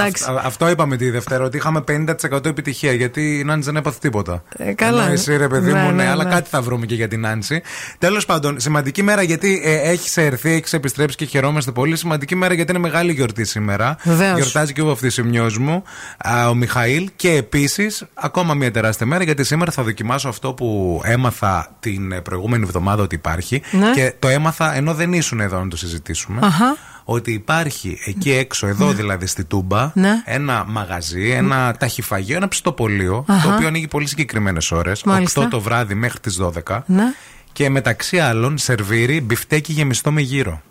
Α- 0.00 0.40
Αυτό 0.44 0.68
είπαμε 0.70 0.96
τη 0.96 1.10
Δευτέρα, 1.10 1.44
ότι 1.44 1.56
είχαμε 1.56 1.80
50% 1.80 2.44
επιτυχία. 2.46 2.92
Γιατί 2.92 3.38
η 3.38 3.44
Νάνση 3.44 3.64
δεν 3.64 3.76
έπαθε 3.76 3.98
τίποτα. 4.00 4.42
Ε, 4.56 4.72
καλά. 4.72 5.02
Ενώ 5.02 5.12
εσύ 5.12 5.36
ρε 5.36 5.48
παιδί 5.48 5.72
Ναι, 5.72 5.80
μου, 5.80 5.86
ναι, 5.90 6.02
ναι, 6.02 6.08
αλλά 6.10 6.24
ναι. 6.24 6.30
κάτι 6.30 6.48
θα 6.48 6.62
βρούμε 6.62 6.86
και 6.86 6.94
για 6.94 7.08
την 7.08 7.20
Νάνση. 7.20 7.62
Τέλος 7.98 8.26
πάντων, 8.26 8.60
σημαντική 8.60 9.02
μέρα 9.02 9.22
γιατί 9.22 9.60
ε, 9.64 9.90
έχεις 9.90 10.16
έρθει, 10.16 10.50
έχεις 10.50 10.72
επιστρέψει 10.72 11.16
και 11.16 11.24
χαιρόμαστε 11.24 11.70
πολύ. 11.72 11.96
Σημαντική 11.96 12.34
μέρα 12.36 12.54
γιατί 12.54 12.70
είναι 12.70 12.80
μεγάλη 12.80 13.12
γιορτή 13.12 13.44
σήμερα. 13.44 13.96
Βεβαίως. 14.02 14.36
Γιορτάζει 14.38 14.72
και 14.72 14.80
ο 14.82 14.84
βαφτισιμιό 14.86 15.50
μου, 15.60 15.82
α, 16.18 16.48
ο 16.48 16.54
Μιχαήλ. 16.54 17.10
Και 17.16 17.30
επίσης, 17.30 18.04
ακόμα 18.14 18.54
μια 18.54 18.70
τεράστια 18.70 19.06
μέρα 19.06 19.24
γιατί 19.24 19.44
σήμερα 19.44 19.72
θα 19.72 19.82
δοκιμάσω 19.82 20.28
αυτό 20.28 20.52
που 20.52 21.00
έμαθα 21.04 21.76
την 21.80 22.12
ε, 22.12 22.20
προηγούμενη 22.20 22.62
εβδομάδα 22.66 23.02
ότι 23.02 23.14
υπάρχει. 23.14 23.62
Ναι. 23.70 23.90
Και 23.94 24.12
το 24.18 24.28
έμαθα 24.28 24.74
ενώ 24.76 24.94
δεν 24.94 25.12
ήσουν 25.12 25.40
εδώ 25.40 25.58
να 25.58 25.68
το 25.68 25.76
συζητήσουμε. 25.76 26.40
Αχα. 26.42 26.76
Ότι 27.04 27.32
υπάρχει 27.32 27.98
εκεί 28.06 28.32
έξω, 28.32 28.66
εδώ 28.66 28.92
δηλαδή 28.92 29.26
στη 29.26 29.44
Τούμπα, 29.44 29.90
Ναι. 29.94 30.22
ένα 30.24 30.64
μαγαζί, 30.68 31.30
ένα 31.30 31.74
ταχυφαγείο, 31.78 32.36
ένα 32.36 32.48
ψητοπωλείο, 32.48 33.24
Αχα. 33.28 33.48
το 33.48 33.54
οποίο 33.54 33.66
ανοίγει 33.66 33.88
πολύ 33.88 34.06
συγκεκριμένες 34.06 34.70
ώρες, 34.72 35.02
Μάλιστα. 35.02 35.40
8 35.42 35.48
το 35.50 35.60
βράδυ 35.60 35.94
μέχρι 35.94 36.20
τις 36.20 36.36
12. 36.36 36.82
Ναι. 36.86 37.04
Και 37.52 37.68
μεταξύ 37.70 38.18
άλλων 38.18 38.58
σερβίρει 38.58 39.20
μπιφτέκι 39.20 39.72
γεμιστό 39.72 40.12
με 40.12 40.20
γύρο. 40.20 40.62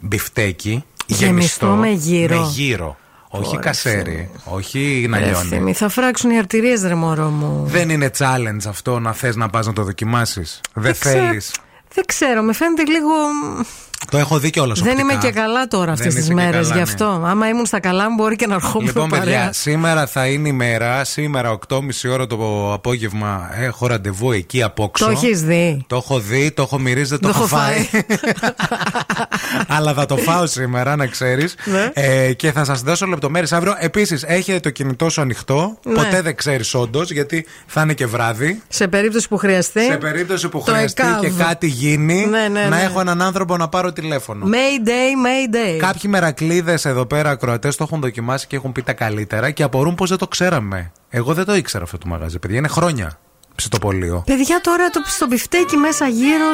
Μπιφτέκι 0.00 0.84
Γεμιστό 1.06 1.66
με 1.66 1.88
γύρο. 1.90 2.40
Με 2.40 2.46
γύρο. 2.52 2.96
Όχι 3.34 3.46
Ωραία, 3.48 3.60
κασέρι, 3.60 4.30
όχι 4.44 5.06
να 5.08 5.18
Ρε 5.18 5.24
λιώνει. 5.24 5.38
Ευθύμη, 5.50 5.72
θα 5.74 5.88
φράξουν 5.88 6.30
οι 6.30 6.38
αρτηρίες, 6.38 6.82
ρε 6.82 6.94
μωρό 6.94 7.28
μου. 7.28 7.64
Δεν 7.66 7.90
είναι 7.90 8.10
challenge 8.18 8.66
αυτό 8.68 8.98
να 8.98 9.12
θες 9.12 9.36
να 9.36 9.48
πας 9.48 9.66
να 9.66 9.72
το 9.72 9.82
δοκιμάσεις. 9.84 10.60
Δεν 10.74 10.92
ξέρω. 11.00 11.18
θέλεις. 11.24 11.54
Δεν 11.94 12.04
ξέρω, 12.06 12.42
με 12.42 12.52
φαίνεται 12.52 12.82
λίγο. 12.84 13.08
Το 14.10 14.18
έχω 14.18 14.38
δει 14.38 14.50
κιόλας. 14.50 14.80
Δεν 14.80 14.98
είμαι 14.98 15.14
και 15.14 15.30
καλά 15.30 15.66
τώρα 15.66 15.92
αυτές 15.92 16.06
Δεν 16.06 16.14
τις 16.14 16.22
είσαι 16.24 16.28
και 16.34 16.40
μέρες. 16.42 16.52
καλά, 16.68 16.68
Γι' 16.68 16.74
ναι. 16.74 16.82
αυτό. 16.82 17.22
Άμα 17.26 17.48
ήμουν 17.48 17.66
στα 17.66 17.80
καλά 17.80 18.08
μου, 18.10 18.14
μπορεί 18.14 18.36
και 18.36 18.46
να 18.46 18.54
ερχόμουν 18.54 18.86
Λοιπόν, 18.86 19.08
παρέα. 19.08 19.24
παιδιά, 19.24 19.52
σήμερα 19.52 20.06
θα 20.06 20.26
είναι 20.26 20.48
η 20.48 20.52
μέρα. 20.52 21.04
Σήμερα, 21.04 21.58
8.30 21.68 21.78
ώρα 22.12 22.26
το 22.26 22.72
απόγευμα, 22.72 23.50
έχω 23.58 23.86
ραντεβού 23.86 24.32
εκεί 24.32 24.62
απόξω. 24.62 25.04
Το 25.04 25.10
έχεις 25.10 25.42
δει. 25.42 25.84
Το 25.86 25.96
έχω 25.96 26.18
δει, 26.18 26.50
το 26.50 26.62
έχω 26.62 26.78
μυρίσει, 26.78 27.08
δεν 27.08 27.18
το, 27.20 27.28
Το 27.28 27.34
έχω 27.34 27.38
έχω 27.44 27.56
φάει. 27.56 27.88
Αλλά 29.76 29.92
θα 29.94 30.06
το 30.06 30.16
φάω 30.16 30.46
σήμερα, 30.46 30.96
να 30.96 31.06
ξέρεις. 31.06 31.54
Ναι. 31.64 31.90
Ε, 31.92 32.32
και 32.32 32.52
θα 32.52 32.64
σας 32.64 32.80
δώσω 32.82 33.06
λεπτομέρειες 33.06 33.52
αύριο. 33.52 33.74
Επίσης, 33.78 34.22
έχετε 34.22 34.60
το 34.60 34.70
κινητό 34.70 35.08
σου 35.08 35.20
ανοιχτό. 35.20 35.78
Ναι. 35.84 35.94
Ποτέ 35.94 36.22
δεν 36.22 36.36
ξέρεις 36.36 36.74
όντως, 36.74 37.10
γιατί 37.10 37.46
θα 37.66 37.82
είναι 37.82 37.94
και 37.94 38.06
βράδυ. 38.06 38.62
Σε 38.68 38.88
περίπτωση 38.88 39.28
που 39.28 39.36
χρειαστεί. 39.36 39.84
Σε 39.84 39.96
περίπτωση 39.96 40.48
που 40.48 40.62
το 40.64 40.72
χρειαστεί 40.72 41.02
ΕΚΑΒ. 41.02 41.20
και 41.20 41.30
κάτι 41.30 41.66
γίνει, 41.66 42.26
Ναι, 42.26 42.48
ναι, 42.48 42.60
να 42.62 42.68
ναι. 42.76 42.82
έχω 42.82 43.00
έναν 43.00 43.22
άνθρωπο 43.22 43.56
να 43.56 43.68
πάρω 43.68 43.92
τηλέφωνο. 43.92 44.46
Mayday, 44.46 45.26
Mayday. 45.26 45.78
Κάποιοι 45.78 46.02
μερακλείδες 46.08 46.84
εδώ 46.84 47.06
πέρα 47.06 47.30
ακροατές 47.30 47.76
το 47.76 47.84
έχουν 47.84 48.00
δοκιμάσει 48.00 48.46
και 48.46 48.56
έχουν 48.56 48.72
πει 48.72 48.82
τα 48.82 48.92
καλύτερα 48.92 49.50
και 49.50 49.62
απορούν 49.62 49.94
πως 49.94 50.08
δεν 50.08 50.18
το 50.18 50.28
ξέραμε. 50.28 50.92
Εγώ 51.08 51.34
δεν 51.34 51.44
το 51.44 51.54
ήξερα 51.54 51.84
αυτό 51.84 51.98
το 51.98 52.06
μαγαζί, 52.06 52.38
παιδιά. 52.38 52.58
Είναι 52.58 52.68
χρόνια 52.68 53.18
ψητοπωλείο. 53.54 54.22
Παιδιά, 54.26 54.60
τώρα 54.62 54.90
το, 54.90 55.00
στο 55.06 55.26
μπιφτέκι 55.26 55.76
μέσα 55.76 56.06
γύρο. 56.08 56.50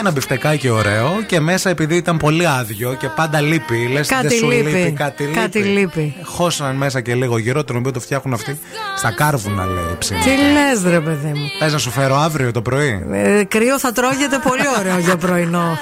Ένα 0.00 0.10
μπιφτεκάκι 0.10 0.68
ωραίο 0.68 1.22
και 1.26 1.40
μέσα 1.40 1.70
επειδή 1.70 1.96
ήταν 1.96 2.16
πολύ 2.16 2.46
άδειο 2.46 2.94
και 3.00 3.08
πάντα 3.08 3.40
λείπει. 3.40 3.88
Λες 3.92 4.08
Κάτι 4.08 4.26
δεν 4.28 4.36
σου 4.36 4.50
λείπει. 4.50 4.70
λείπει, 4.70 4.90
κάτι 4.92 5.22
λείπει. 5.22 5.38
Κάτι 5.38 5.58
λείπει. 5.58 6.14
Χώσαν 6.24 6.76
μέσα 6.76 7.00
και 7.00 7.14
λίγο 7.14 7.38
γύρο, 7.38 7.64
τον 7.64 7.76
οποίο 7.76 7.92
το 7.92 8.00
φτιάχνουν 8.00 8.34
αυτοί 8.34 8.58
στα 8.96 9.10
κάρβουνα, 9.12 9.64
λέει 9.64 9.94
ψήνει. 9.98 10.20
Τι 10.20 10.28
λες, 10.30 10.92
ρε 10.92 11.00
παιδί 11.00 11.28
μου. 11.28 11.46
Θε 11.58 11.70
να 11.70 11.78
σου 11.78 11.90
φέρω 11.90 12.16
αύριο 12.16 12.52
το 12.52 12.62
πρωί. 12.62 13.06
Ε, 13.12 13.44
κρύο 13.44 13.78
θα 13.78 13.92
τρώγεται 13.92 14.38
πολύ 14.48 14.62
ωραίο 14.78 14.98
για 14.98 15.16
πρωινό. 15.16 15.78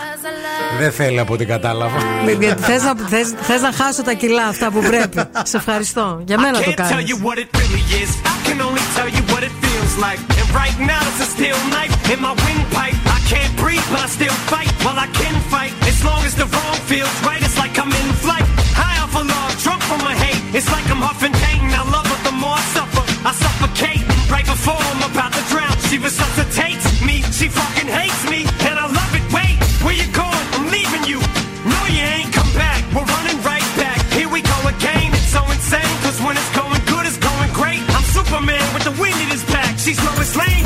Δεν 0.79 0.93
θέλει 0.93 1.19
από 1.21 1.33
ό,τι 1.33 1.45
κατάλαβα. 1.45 1.99
Γιατί 2.39 2.63
θες 2.63 2.83
να, 2.83 2.95
θες, 3.09 3.35
θες 3.41 3.61
να 3.61 3.73
χάσω 3.73 4.03
τα 4.03 4.13
κιλά 4.13 4.45
αυτά 4.47 4.71
που 4.71 4.81
πρέπει. 4.81 5.19
Σε 5.43 5.57
ευχαριστώ. 5.57 6.23
Για 6.27 6.39
μένα 6.41 6.59
το 6.59 6.65
Can't 6.77 6.81
tell 6.81 6.89
κάνεις. 6.89 7.11
you 7.11 7.17
what 7.27 7.39
it 7.39 7.49
really 7.61 8.03
is. 8.03 8.11
I 8.35 8.49
can 8.49 8.59
only 8.69 8.85
tell 8.97 9.09
you 9.17 9.23
what 9.35 9.43
it 9.49 9.55
feels 9.65 9.95
like. 10.07 10.21
And 10.41 10.49
right 10.63 10.79
now 10.93 11.01
it's 11.09 11.21
a 11.27 11.29
steel 11.35 11.59
knife 11.73 11.95
in 12.13 12.19
my 12.27 12.33
windpipe. 12.45 13.08
Can't 13.29 13.55
breathe, 13.61 13.85
but 13.93 14.01
I 14.01 14.09
still 14.09 14.33
fight. 14.49 14.73
While 14.81 14.99
I 14.99 15.07
can 15.13 15.37
fight, 15.53 15.73
as 15.85 16.03
long 16.03 16.25
as 16.25 16.35
the 16.35 16.49
wrong 16.49 16.77
feels 16.89 17.13
right, 17.29 17.43
it's 17.45 17.59
like 17.59 17.77
I'm 17.79 17.93
in 17.93 18.09
flight. 18.25 18.49
High 18.73 19.05
off 19.05 19.13
of 19.13 19.29
love, 19.29 19.53
drunk 19.61 19.83
from 19.85 20.01
my 20.01 20.17
hate. 20.17 20.41
It's 20.57 20.71
like 20.73 20.89
I'm 20.89 21.05
huffing 21.05 21.37
pain. 21.45 21.69
I 21.77 21.85
love 21.93 22.09
her 22.09 22.21
the 22.25 22.33
more 22.33 22.57
I 22.57 22.65
suffer. 22.73 23.05
I 23.29 23.33
suffocate 23.37 24.01
right 24.33 24.49
before 24.49 24.81
I'm 24.81 25.05
about 25.13 25.37
to 25.37 25.45
drown. 25.53 25.77
She 25.93 26.01
resuscitates 26.01 26.89
me. 27.05 27.21
She 27.29 27.53
fucking 27.53 27.93
hates 27.93 28.25
me, 28.33 28.49
and 28.65 28.81
I 28.81 28.89
love 28.89 29.13
it. 29.13 29.25
Wait, 29.29 29.61
where 29.85 29.93
you 29.93 30.09
going? 30.17 30.45
I'm 30.57 30.73
leaving 30.73 31.05
you. 31.05 31.21
No, 31.69 31.79
you 31.93 32.01
ain't 32.01 32.33
come 32.33 32.49
back. 32.57 32.81
We're 32.97 33.05
running 33.05 33.37
right 33.45 33.69
back. 33.77 34.01
Here 34.17 34.33
we 34.33 34.41
go 34.41 34.59
again. 34.73 35.13
It's 35.13 35.29
so 35.37 35.45
insane, 35.53 35.95
cause 36.01 36.17
when 36.25 36.33
it's 36.33 36.53
going 36.57 36.81
good, 36.89 37.05
it's 37.05 37.21
going 37.21 37.53
great. 37.53 37.85
I'm 37.93 38.07
Superman 38.09 38.65
with 38.73 38.89
the 38.89 38.95
wind 38.97 39.21
in 39.21 39.29
his 39.29 39.45
back. 39.53 39.77
She's 39.77 40.01
Lois 40.01 40.33
Lane, 40.33 40.58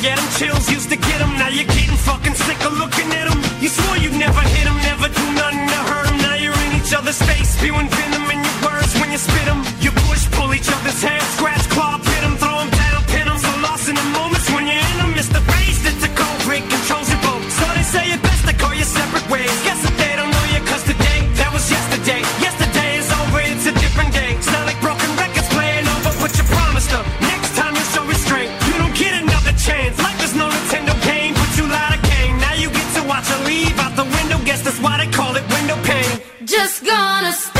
get 0.00 0.16
them 0.16 0.28
chills, 0.36 0.70
used 0.70 0.88
to 0.88 0.96
get 0.96 1.18
them. 1.18 1.32
Now 1.36 1.48
you're 1.48 1.68
getting 1.68 1.96
fucking 2.08 2.34
sick 2.34 2.60
of 2.64 2.72
looking 2.78 3.08
at 3.12 3.28
them. 3.28 3.38
You 3.60 3.68
swore 3.68 3.96
you'd 3.98 4.16
never 4.16 4.40
hit 4.40 4.64
them, 4.64 4.76
never 4.88 5.08
do 5.08 5.24
nothing 5.36 5.68
to 5.68 5.80
hurt 5.90 6.06
them. 6.08 6.18
Now 6.24 6.34
you're 6.34 6.60
in 6.66 6.80
each 6.80 6.92
other's 6.92 7.20
face, 7.20 7.48
spewing 7.56 7.88
venom 7.88 8.24
in 8.32 8.40
your 8.40 8.56
words 8.64 8.92
when 8.98 9.12
you 9.12 9.18
spit 9.18 9.44
them. 9.44 9.60
You 9.84 9.90
push, 10.08 10.24
pull 10.32 10.52
each 10.54 10.68
other's 10.72 11.00
hair, 11.02 11.20
scratch, 11.36 11.59
Just 36.50 36.84
gonna 36.84 37.32
stand 37.32 37.59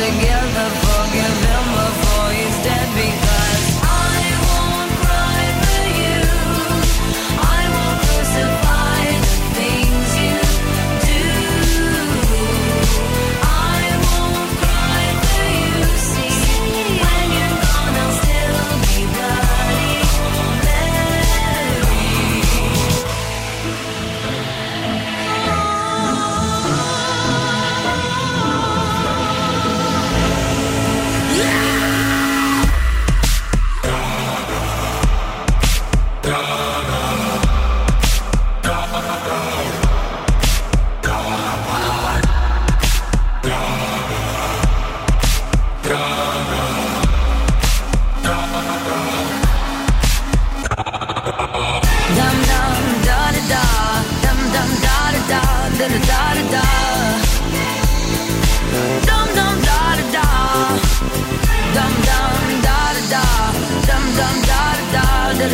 again. 0.00 0.27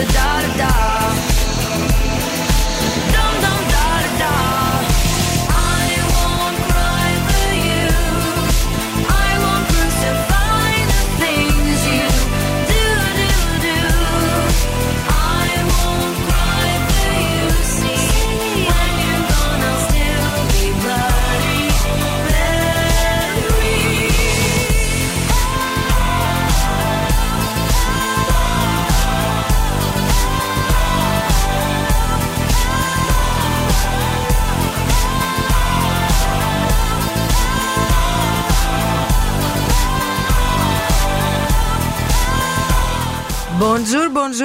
the 0.04 0.12
dark. 0.12 0.33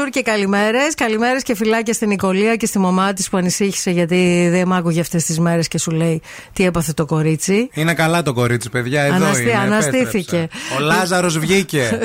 Bonjour, 0.10 0.16
bonjour 0.16 0.24
και 0.24 0.32
καλημέρες. 0.32 0.94
Καλημέρες 0.96 1.44
και 1.44 1.56
φυλάκια 1.56 1.94
στην 1.94 2.08
Νικολία 2.08 2.56
και 2.56 2.66
στη 2.66 2.80
μαμά 2.80 3.14
της 3.14 3.30
που 3.30 3.38
ανησύχησε 3.38 3.92
γιατί 3.92 4.48
δεν 4.52 4.68
μ' 4.68 4.74
άκουγε 4.74 5.00
αυτές 5.00 5.24
τις 5.26 5.40
μέρες 5.40 5.68
και 5.68 5.78
σου 5.78 5.92
λέει 5.92 6.22
τι 6.54 6.66
έπαθε 6.66 6.94
το 6.94 7.06
κορίτσι. 7.06 7.70
Είναι 7.74 7.94
καλά 7.94 8.22
το 8.22 8.34
κορίτσι, 8.34 8.70
παιδιά. 8.70 9.02
Εδώ 9.04 9.16
Αναστεί- 9.16 9.48
είναι. 9.48 9.56
αναστήθηκε. 9.58 10.38
επέστρεψε. 10.38 10.50
Ο 10.78 10.80
Λάζαρος 10.80 11.40
βγήκε. 11.40 12.00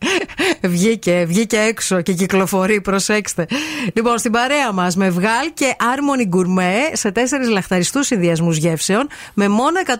βγήκε, 0.62 1.24
βγήκε 1.28 1.56
έξω 1.58 2.00
και 2.00 2.12
κυκλοφορεί, 2.12 2.80
προσέξτε. 2.80 3.46
Λοιπόν, 3.94 4.18
στην 4.18 4.32
παρέα 4.32 4.72
μας 4.72 4.96
με 4.96 5.10
βγάλ 5.10 5.50
και 5.54 5.74
άρμονι 5.92 6.24
γκουρμέ 6.26 6.74
σε 6.92 7.10
τέσσερις 7.12 7.48
λαχταριστούς 7.48 8.06
συνδυασμούς 8.06 8.56
γεύσεων 8.56 9.08
με 9.34 9.48
μόνο 9.48 9.80
126 9.86 9.90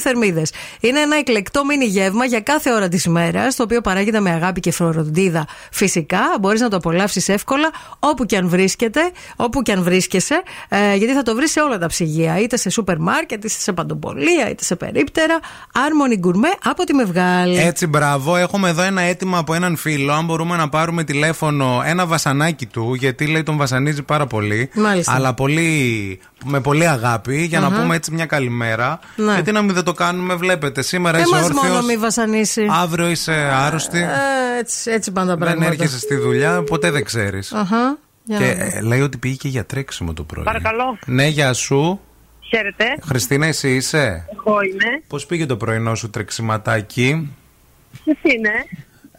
θερμίδες. 0.00 0.52
Είναι 0.80 1.00
ένα 1.00 1.16
εκλεκτό 1.16 1.64
μίνι 1.64 1.84
γεύμα 1.84 2.24
για 2.24 2.40
κάθε 2.40 2.72
ώρα 2.72 2.88
της 2.88 3.04
ημέρας, 3.04 3.56
το 3.56 3.62
οποίο 3.62 3.80
παράγεται 3.80 4.20
με 4.20 4.30
αγάπη 4.30 4.60
και 4.60 4.70
φροντίδα 4.70 5.46
φυσικά. 5.70 6.20
Μπορείς 6.40 6.60
να 6.64 6.70
το 6.70 6.76
απολαύσεις 6.76 7.28
εύκολα 7.28 7.70
όπου 7.98 8.24
και 8.24 8.36
αν 8.36 8.48
βρίσκεται, 8.48 9.00
όπου 9.36 9.62
και 9.62 9.72
αν 9.72 9.82
βρίσκεσαι, 9.82 10.42
ε, 10.68 10.94
γιατί 10.94 11.14
θα 11.14 11.22
το 11.22 11.34
βρεις 11.34 11.50
σε 11.50 11.60
όλα 11.60 11.78
τα 11.78 11.86
ψυγεία, 11.86 12.40
είτε 12.40 12.56
σε 12.56 12.70
σούπερ 12.70 12.98
μάρκετ, 12.98 13.38
είτε 13.38 13.48
σε 13.48 13.72
παντοπολία, 13.72 14.50
είτε 14.50 14.64
σε 14.64 14.76
περίπτερα. 14.76 15.38
Άρμονι 15.86 16.16
γκουρμέ 16.16 16.48
από 16.64 16.84
τη 16.84 16.94
Μευγάλη. 16.94 17.58
Έτσι, 17.58 17.86
μπράβο. 17.86 18.36
Έχουμε 18.36 18.68
εδώ 18.68 18.82
ένα 18.82 19.00
αίτημα 19.00 19.38
από 19.38 19.54
έναν 19.54 19.76
φίλο. 19.76 20.12
Αν 20.12 20.24
μπορούμε 20.24 20.56
να 20.56 20.68
πάρουμε 20.68 21.04
τηλέφωνο, 21.04 21.82
ένα 21.84 22.06
βασανάκι 22.06 22.66
του, 22.66 22.94
γιατί 22.94 23.26
λέει 23.26 23.42
τον 23.42 23.56
βασανίζει 23.56 24.02
πάρα 24.02 24.26
πολύ. 24.26 24.70
Μάλιστα. 24.74 25.12
Αλλά 25.12 25.34
πολύ, 25.34 26.20
με 26.44 26.60
πολύ 26.60 26.88
αγάπη, 26.88 27.42
για 27.42 27.58
Αχα. 27.58 27.68
να 27.68 27.80
πούμε 27.80 27.96
έτσι 27.96 28.10
μια 28.12 28.26
καλημέρα. 28.26 28.98
Ναι. 29.16 29.32
Γιατί 29.34 29.52
να 29.52 29.62
μην 29.62 29.74
δεν 29.74 29.84
το 29.84 29.92
κάνουμε, 29.92 30.34
βλέπετε. 30.34 30.82
Σήμερα 30.82 31.18
Δεν 31.18 31.26
είσαι 31.26 31.34
μα 31.34 31.40
μόνο 31.40 31.58
όρθιος. 31.76 31.84
μη 31.86 31.96
βασανίσει. 31.96 32.66
Αύριο 32.70 33.08
είσαι 33.08 33.32
άρρωστη. 33.54 33.98
Ε, 33.98 34.08
έτσι, 34.58 34.90
έτσι 34.90 35.12
πάνε 35.12 35.26
τα 35.30 35.36
δεν 35.36 35.46
πράγματα. 35.46 35.70
έρχεσαι 35.72 35.98
στη 35.98 36.14
δουλειά, 36.14 36.62
ποτέ 36.62 36.90
δεν 36.90 37.04
ξέρεις. 37.04 37.52
Αχα. 37.52 37.98
Για 38.24 38.38
Και 38.38 38.44
να 38.44 38.54
δω. 38.64 38.76
ε, 38.76 38.80
λέει 38.80 39.00
ότι 39.00 39.16
πήγε 39.18 39.34
και 39.34 39.48
για 39.48 39.64
τρέξιμο 39.64 40.12
το 40.12 40.22
πρωί. 40.24 40.44
Παρακαλώ. 40.44 40.98
Ναι, 41.06 41.26
γεια 41.26 41.52
σου. 41.52 42.00
Χαίρετε. 42.40 42.84
Χριστίνα, 43.06 43.46
εσύ 43.46 43.74
είσαι; 43.74 44.26
Εγώ 44.36 44.60
είμαι. 44.62 45.02
Πώς 45.08 45.26
πήγε 45.26 45.46
το 45.46 45.56
πρωινό 45.56 45.94
σου 45.94 46.10
τρεξιματάκι; 46.10 47.30
Ποιος 48.04 48.16
είναι. 48.34 48.50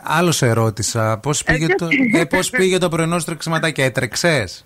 Άλλο 0.07 0.31
σε 0.31 0.51
ρώτησα. 0.51 1.17
Πώς 1.17 1.43
πήγε, 1.43 1.65
ποιος 1.65 1.77
το... 1.79 1.87
είναι; 1.91 2.19
ε, 2.19 2.25
πώς 2.25 2.49
πήγε 2.49 2.77
το 2.77 2.89
πρωινό 2.89 3.19
σου 3.19 3.25
τρεξιματάκι, 3.25 3.81
έτρεξες; 3.81 4.65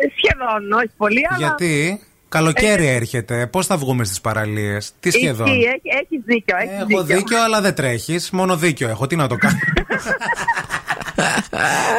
Ε, 0.00 0.06
Σχεδόν, 0.16 0.72
όχι 0.72 0.90
πολύ, 0.96 1.26
αλλά. 1.30 1.38
Γιατί; 1.38 2.00
Καλοκαίρι 2.28 2.86
έρχεται. 2.86 3.46
Πώς 3.46 3.66
θα 3.66 3.76
βγούμε 3.76 4.04
στις 4.04 4.20
παραλίες, 4.20 4.92
Τι 5.00 5.10
σχεδόν; 5.10 5.46
Ισχύει, 5.46 5.62
έχει, 5.62 5.98
έχεις 6.02 6.20
δίκιο. 6.24 6.56
Έχεις 6.56 6.86
Έχω 6.88 7.02
δίκιο, 7.02 7.42
αλλά 7.42 7.60
δεν 7.60 7.74
τρέχεις. 7.74 8.30
Μόνο 8.30 8.56
δίκιο 8.56 8.88
έχω. 8.88 9.06
Τι 9.06 9.16
να 9.16 9.28
το 9.28 9.36
κάνω; 9.36 9.58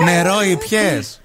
Νερό 0.06 0.42
ήπιες; 0.42 1.22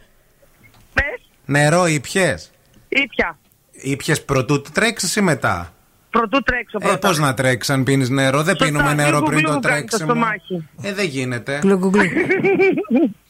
Νερό 1.45 1.87
ήπιες; 1.87 2.51
Ήπια. 2.89 3.39
Ήπιες 3.71 4.25
πρωτού 4.25 4.63
τρέξεις 4.63 5.17
ή 5.17 5.21
μετά; 5.21 5.74
Πρωτού 6.19 6.43
τρέξω 6.43 6.79
Ε, 6.81 6.85
πρώτα. 6.87 7.09
πώς 7.09 7.19
να 7.19 7.35
τρέξεις 7.35 7.75
αν 7.75 7.83
πίνεις 7.83 8.09
νερό. 8.11 8.43
Δεν 8.43 8.57
Σωστά, 8.57 8.65
πίνουμε 8.65 8.95
νερό 8.95 9.17
γλου, 9.19 9.27
πριν 9.27 9.39
γλου, 9.39 9.47
το 9.53 9.59
κάνει 9.61 9.63
το 9.63 9.69
τρέξιμο. 9.97 10.11
στομάχι. 10.11 10.69
Ε, 10.83 10.93
δεν 10.93 11.05
γίνεται. 11.07 11.59
Γλου, 11.63 11.79
γλου, 11.79 11.91
γλου. 11.91 12.05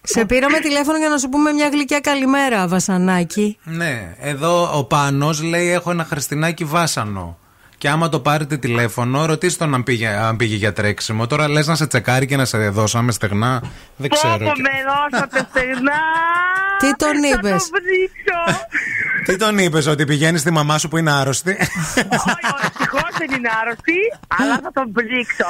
Σε 0.03 0.25
πήραμε 0.25 0.59
τηλέφωνο 0.59 0.99
για 0.99 1.09
να 1.09 1.19
σου 1.19 1.29
πούμε 1.29 1.53
μια 1.53 1.69
γλυκιά 1.69 2.01
καλημέρα, 2.01 2.69
Βασανάκη. 2.69 3.59
Ναι, 3.65 4.15
εδώ 4.21 4.79
ο 4.79 4.85
Πάνος 4.85 5.43
λέει: 5.43 5.69
Έχω 5.71 5.91
ένα 5.91 6.05
χριστινάκι 6.05 6.65
βάσανο. 6.65 7.39
Και 7.85 7.91
άμα 7.91 8.09
το 8.09 8.21
πάρετε 8.21 8.57
τηλέφωνο, 8.57 9.27
ρωτήστε 9.27 9.65
τον 9.65 9.75
αν 9.75 9.83
πήγε, 9.83 10.09
αν 10.09 10.37
πήγε 10.37 10.57
για 10.57 10.73
τρέξιμο. 10.73 11.27
Τώρα 11.27 11.49
λες 11.49 11.67
να 11.67 11.75
σε 11.75 11.87
τσεκάρει 11.87 12.27
και 12.27 12.37
να 12.37 12.45
σε 12.45 12.69
δώσαμε 12.69 13.13
στεγνά. 13.13 13.63
Δεν 13.97 14.11
ξέρω. 14.11 14.39
Πόπο 14.39 14.53
με 14.61 14.71
δώσατε 15.11 15.47
στεγνά. 15.51 16.01
Τι 16.81 16.97
τον 16.97 17.09
Θα 17.09 17.29
είπες; 17.29 17.63
το 17.63 17.79
βρίσκω. 17.83 18.61
Τι 19.27 19.37
τον 19.37 19.59
είπες, 19.59 19.87
Ότι 19.87 20.05
πηγαίνεις 20.05 20.41
στη 20.41 20.51
μαμά 20.51 20.79
σου 20.79 20.89
που 20.89 20.97
είναι 20.97 21.13
άρρωστη; 21.13 21.57
Ευτυχώς 21.61 23.11
δεν 23.19 23.31
είναι 23.37 23.49
άρρωστη, 23.63 23.95
αλλά 24.39 24.61
θα 24.63 24.71
τον 24.73 24.93
πλήξω. 24.93 25.47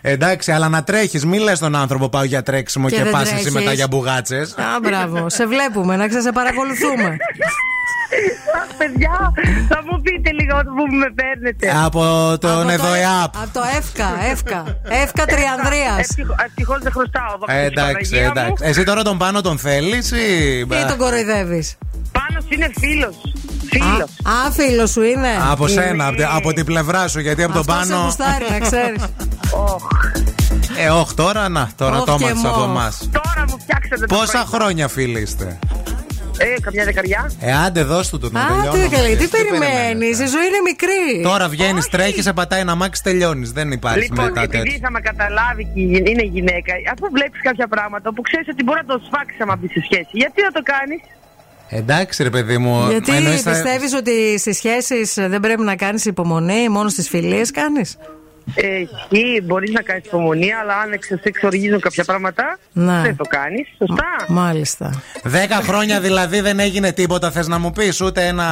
Εντάξει, 0.00 0.52
αλλά 0.52 0.68
να 0.68 0.84
τρέχεις. 0.84 1.24
Μην 1.24 1.40
λες 1.40 1.58
τον 1.58 1.74
άνθρωπο 1.74 2.08
πάω 2.08 2.24
για 2.24 2.42
τρέξιμο 2.42 2.88
Και 2.88 2.96
και, 2.96 3.02
δεν 3.02 3.12
πα 3.12 3.20
εσύ 3.20 3.30
τρέχεις. 3.30 3.52
μετά 3.52 3.72
για 3.72 3.86
μπουγάτσες. 3.86 4.54
Α, 4.58 4.80
μπράβο. 4.82 5.28
Σε 5.30 5.46
βλέπουμε, 5.46 5.96
να 5.96 6.20
σε 6.20 6.32
παρακολουθούμε. 6.32 7.16
Αχ, 8.58 8.68
παιδιά, 8.78 9.32
θα 9.68 9.78
μου 9.86 10.00
πείτε 10.00 10.30
λίγο 10.40 10.54
που 10.76 10.84
με 11.02 11.08
παίρνετε. 11.18 11.66
Από 11.84 12.02
τον 12.40 12.68
ΕΔΟΕΑΠ. 12.70 13.36
Από 13.42 13.48
το 13.52 13.60
ΕΦΚΑ, 13.76 14.10
ΕΦΚΑ. 14.30 14.64
ΕΦΚΑ 15.02 15.24
Τριανδρίας. 15.24 16.06
Ευτυχώς 16.46 16.78
δεν 16.82 16.92
χρωστάω. 16.92 17.30
δόξα 17.40 17.54
Ε, 17.54 17.64
στην 17.66 17.78
εντάξει, 17.78 18.10
Παναγία 18.10 18.22
μου. 18.26 18.32
εντάξει. 18.36 18.64
Εσύ 18.66 18.82
τώρα 18.84 19.02
τον 19.02 19.18
πάνω 19.18 19.40
τον 19.40 19.58
θέλεις 19.58 20.10
ή. 20.10 20.58
Ή 20.58 20.84
τον 20.88 20.96
κοροϊδεύεις; 20.98 21.76
Πάνω 22.12 22.38
είναι 22.48 22.70
φίλος. 22.80 23.14
Φίλος. 23.70 24.10
Α, 24.22 24.50
φίλος 24.52 24.90
σου 24.90 25.02
είναι. 25.02 25.28
Από 25.50 25.66
σένα, 25.68 26.06
από, 26.06 26.16
τη- 26.16 26.24
από 26.36 26.52
την 26.52 26.64
πλευρά 26.64 27.08
σου, 27.08 27.20
γιατί 27.20 27.42
από 27.42 27.52
τον 27.52 27.60
Αυτός 27.60 27.86
σε 27.86 27.92
πάνω. 27.92 28.04
γουστάρει, 28.04 28.44
να 28.50 28.58
ξέρεις. 28.58 29.02
Ε, 30.84 30.88
όχι 30.88 31.14
τώρα, 31.14 31.48
να, 31.48 31.68
τώρα 31.76 31.98
Όχ 31.98 32.04
το 32.04 32.16
και 32.18 32.24
έμαθες 32.24 32.44
από 32.50 32.58
μοχ. 32.60 32.68
εμάς. 32.68 33.08
Τώρα 33.12 33.44
μου 33.48 33.56
φτιάξατε 33.60 34.06
το 34.06 34.14
Πόσα 34.16 34.32
πρωί. 34.32 34.44
χρόνια 34.60 34.88
φίλοι 34.88 35.20
είστε; 35.20 35.58
Ε, 36.38 36.60
καμιά 36.60 36.84
δεκαριά. 36.84 37.30
Ε, 37.40 37.52
άντε, 37.66 37.82
δώσ' 37.82 38.08
του 38.10 38.18
τον 38.18 38.32
να 38.32 38.40
Α, 38.40 38.46
τελειώνουμε. 38.46 38.84
τι 38.88 38.94
καλή, 38.96 39.16
τι 39.16 39.22
Τι 39.24 39.28
περιμένει. 39.36 40.06
Η 40.06 40.14
ζωή 40.14 40.46
είναι 40.50 40.62
μικρή. 40.70 41.22
Τώρα 41.22 41.48
βγαίνεις, 41.48 41.88
τρέχεις, 41.88 42.22
σε 42.24 42.32
πατάει 42.32 42.60
ένα 42.60 42.74
μάξι, 42.74 43.02
τελειώνεις. 43.02 43.52
Δεν 43.52 43.70
υπάρχει 43.72 44.00
Λοιπόν, 44.00 44.24
μετά 44.24 44.42
επειδή 44.42 44.62
τέτοιο. 44.62 44.78
θα 44.82 44.90
με 44.90 45.00
καταλάβει 45.00 45.64
και 45.64 45.80
γι- 45.80 46.02
είναι 46.06 46.22
γυναίκα, 46.22 46.72
αφού 46.92 47.06
βλέπεις 47.12 47.40
κάποια 47.42 47.68
πράγματα 47.68 48.12
που 48.14 48.22
ξέρεις 48.22 48.48
ότι 48.48 48.62
μπορεί 48.64 48.80
να 48.86 48.94
το 48.94 49.02
σφάξεις 49.06 49.40
άμα 49.40 49.56
μπεις 49.56 49.70
σε 49.70 49.80
σχέση, 49.84 50.08
γιατί 50.12 50.42
να 50.42 50.50
το 50.50 50.62
κάνεις; 50.72 51.00
Εντάξει, 51.68 52.22
ρε 52.22 52.30
παιδί 52.30 52.58
μου. 52.58 52.86
Γιατί 52.90 53.12
εννοείς 53.16 53.42
θα- 53.42 53.50
πιστεύεις 53.50 53.92
ότι 53.94 54.38
στις 54.38 54.56
σχέσεις 54.56 55.14
δεν 55.14 55.40
πρέπει 55.40 55.62
να 55.62 55.76
κάνεις 55.76 56.04
υπομονή, 56.04 56.68
μόνο 56.68 56.88
στις 56.88 57.08
φιλίες 57.08 57.50
κάνεις; 57.50 57.96
Εκεί 58.54 59.40
μπορείς 59.44 59.70
να 59.70 59.82
κάνεις 59.82 60.04
υπομονή, 60.04 60.52
αλλά 60.54 60.76
αν 60.76 60.92
εξ- 60.92 61.06
σε 61.06 61.20
εξοργίζουν 61.22 61.80
κάποια 61.80 62.04
πράγματα, 62.04 62.58
Ναι. 62.72 63.00
δεν 63.02 63.16
το 63.16 63.24
κάνεις. 63.28 63.66
Σωστά. 63.78 64.04
Μάλιστα. 64.28 64.90
Δέκα 65.22 65.56
χρόνια 65.56 66.00
δηλαδή 66.00 66.40
δεν 66.40 66.58
έγινε 66.60 66.92
τίποτα, 66.92 67.30
θες 67.30 67.46
να 67.48 67.58
μου 67.58 67.70
πεις, 67.70 68.00
ούτε 68.00 68.26
ένα. 68.26 68.44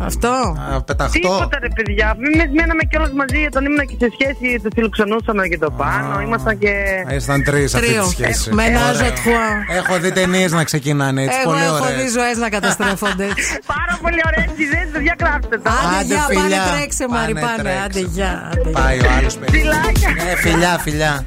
Αυτό. 0.00 0.28
α, 0.74 0.82
Πεταχτό. 0.82 1.18
Τίποτα 1.18 1.58
ρε 1.60 1.68
παιδιά. 1.74 2.14
Μην 2.18 2.50
μέναμε 2.54 2.82
κιόλας 2.90 3.12
μαζί 3.12 3.44
όταν 3.46 3.64
ήμουν 3.64 3.78
και 3.86 3.96
σε 3.98 4.08
σχέση, 4.20 4.60
το 4.62 4.68
φιλοξενούσαμε 4.74 5.46
και 5.48 5.58
το 5.58 5.70
πάνω. 5.70 6.20
Ήμασταν 6.20 6.58
και. 6.58 6.72
Ήσταν 7.14 7.42
τρεις 7.44 7.74
αυτή 7.74 7.86
Τρίο. 7.86 8.02
τη 8.04 8.10
σχέση. 8.10 8.52
Με 8.54 8.64
ένα 8.64 8.80
Ωραία. 8.80 8.92
ζωτχουά. 8.92 9.48
Έχω 9.76 9.98
δει 9.98 10.12
ταινίες 10.12 10.52
να 10.52 10.64
ξεκινάνε 10.64 11.22
έτσι. 11.22 11.38
Εγώ 11.42 11.50
πολύ 11.52 11.64
έχω 11.64 11.84
ωραίες. 11.84 12.02
δει 12.02 12.08
ζωές 12.08 12.36
να 12.36 12.48
καταστρέφονται. 12.48 13.26
Πάρα 13.74 13.98
πολύ 14.02 14.20
ωραίες 14.26 14.50
ιδέες, 14.58 14.88
παιδιά, 14.92 15.14
γράψτε 15.20 15.58
τα. 15.58 15.70
Άντε, 15.70 15.96
Άντε, 15.98 16.14
γεια, 16.14 16.24
πάνε 16.34 16.40
φιλιά. 16.40 16.62
τρέξε, 16.76 17.04
Μαρή, 17.08 17.32
Πάνε 17.32 17.46
πάνε. 17.46 17.62
τρέξε. 17.62 17.82
Άντε, 17.84 18.00
γεια. 18.00 18.50
Άντε, 18.88 18.96
γεια. 18.96 19.08
Πάει 19.08 19.14
ο 19.14 19.18
άλλος 19.18 19.36
παιδί. 19.38 19.58
Φιλάκια. 19.58 20.08
Ε, 20.30 20.36
φιλιά, 20.36 20.78
φιλιά. 20.82 21.24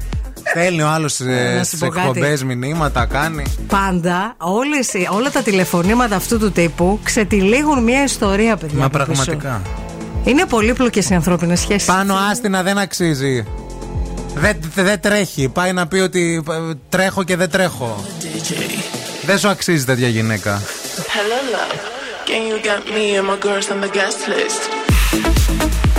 Στέλνει 0.50 0.82
ο 0.82 0.88
άλλος 0.88 1.18
Να 1.20 1.64
σου 1.64 1.64
στι 1.64 1.76
πω 1.76 1.88
κάτι. 1.88 2.06
εκπομπές 2.08 2.44
μηνύματα, 2.44 3.04
κάνει. 3.06 3.44
Πάντα 3.66 4.34
όλες, 4.38 4.92
οι- 4.92 5.08
όλα 5.10 5.30
τα 5.30 5.42
τηλεφωνήματα 5.42 6.16
αυτού 6.16 6.38
του 6.38 6.52
τύπου 6.52 7.00
ξετυλίγουν 7.02 7.82
μια 7.82 8.02
ιστορία, 8.02 8.56
παιδιά. 8.56 8.78
Μα 8.78 8.84
από 8.84 8.98
πίσω. 8.98 9.12
πραγματικά. 9.12 9.62
Είναι 10.24 10.44
πολύπλοκες 10.46 11.10
οι 11.10 11.14
ανθρώπινες 11.14 11.60
σχέσεις. 11.60 11.84
Πάνω 11.88 12.14
άστινα 12.30 12.62
δεν 12.62 12.78
αξίζει. 12.78 13.44
Δεν 14.34 14.56
δεν 14.74 15.00
τρέχει. 15.00 15.48
Πάει 15.48 15.72
να 15.72 15.86
πει 15.86 15.98
ότι 15.98 16.42
ε, 16.50 16.74
τρέχω 16.88 17.22
και 17.22 17.36
δεν 17.36 17.50
τρέχω. 17.50 18.04
Δεν 19.26 19.38
σου 19.38 19.48
αξίζει 19.48 19.84
τέτοια 19.84 20.08
γυναίκα. 20.08 20.60
Hello, 20.96 21.56
love. 21.56 21.76
Can 22.28 22.42
you 22.50 22.58
get 22.66 22.82
me 22.96 23.04
and 23.18 23.26
my 23.30 23.38
girls 23.46 23.68
on 23.74 23.80
the 23.84 23.90
guest 23.98 24.20
list? 24.32 25.91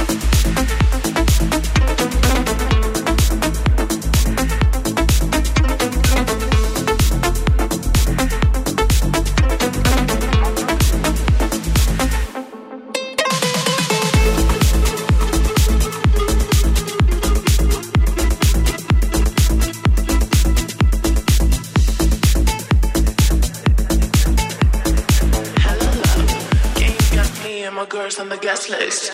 guest. 28.69 29.09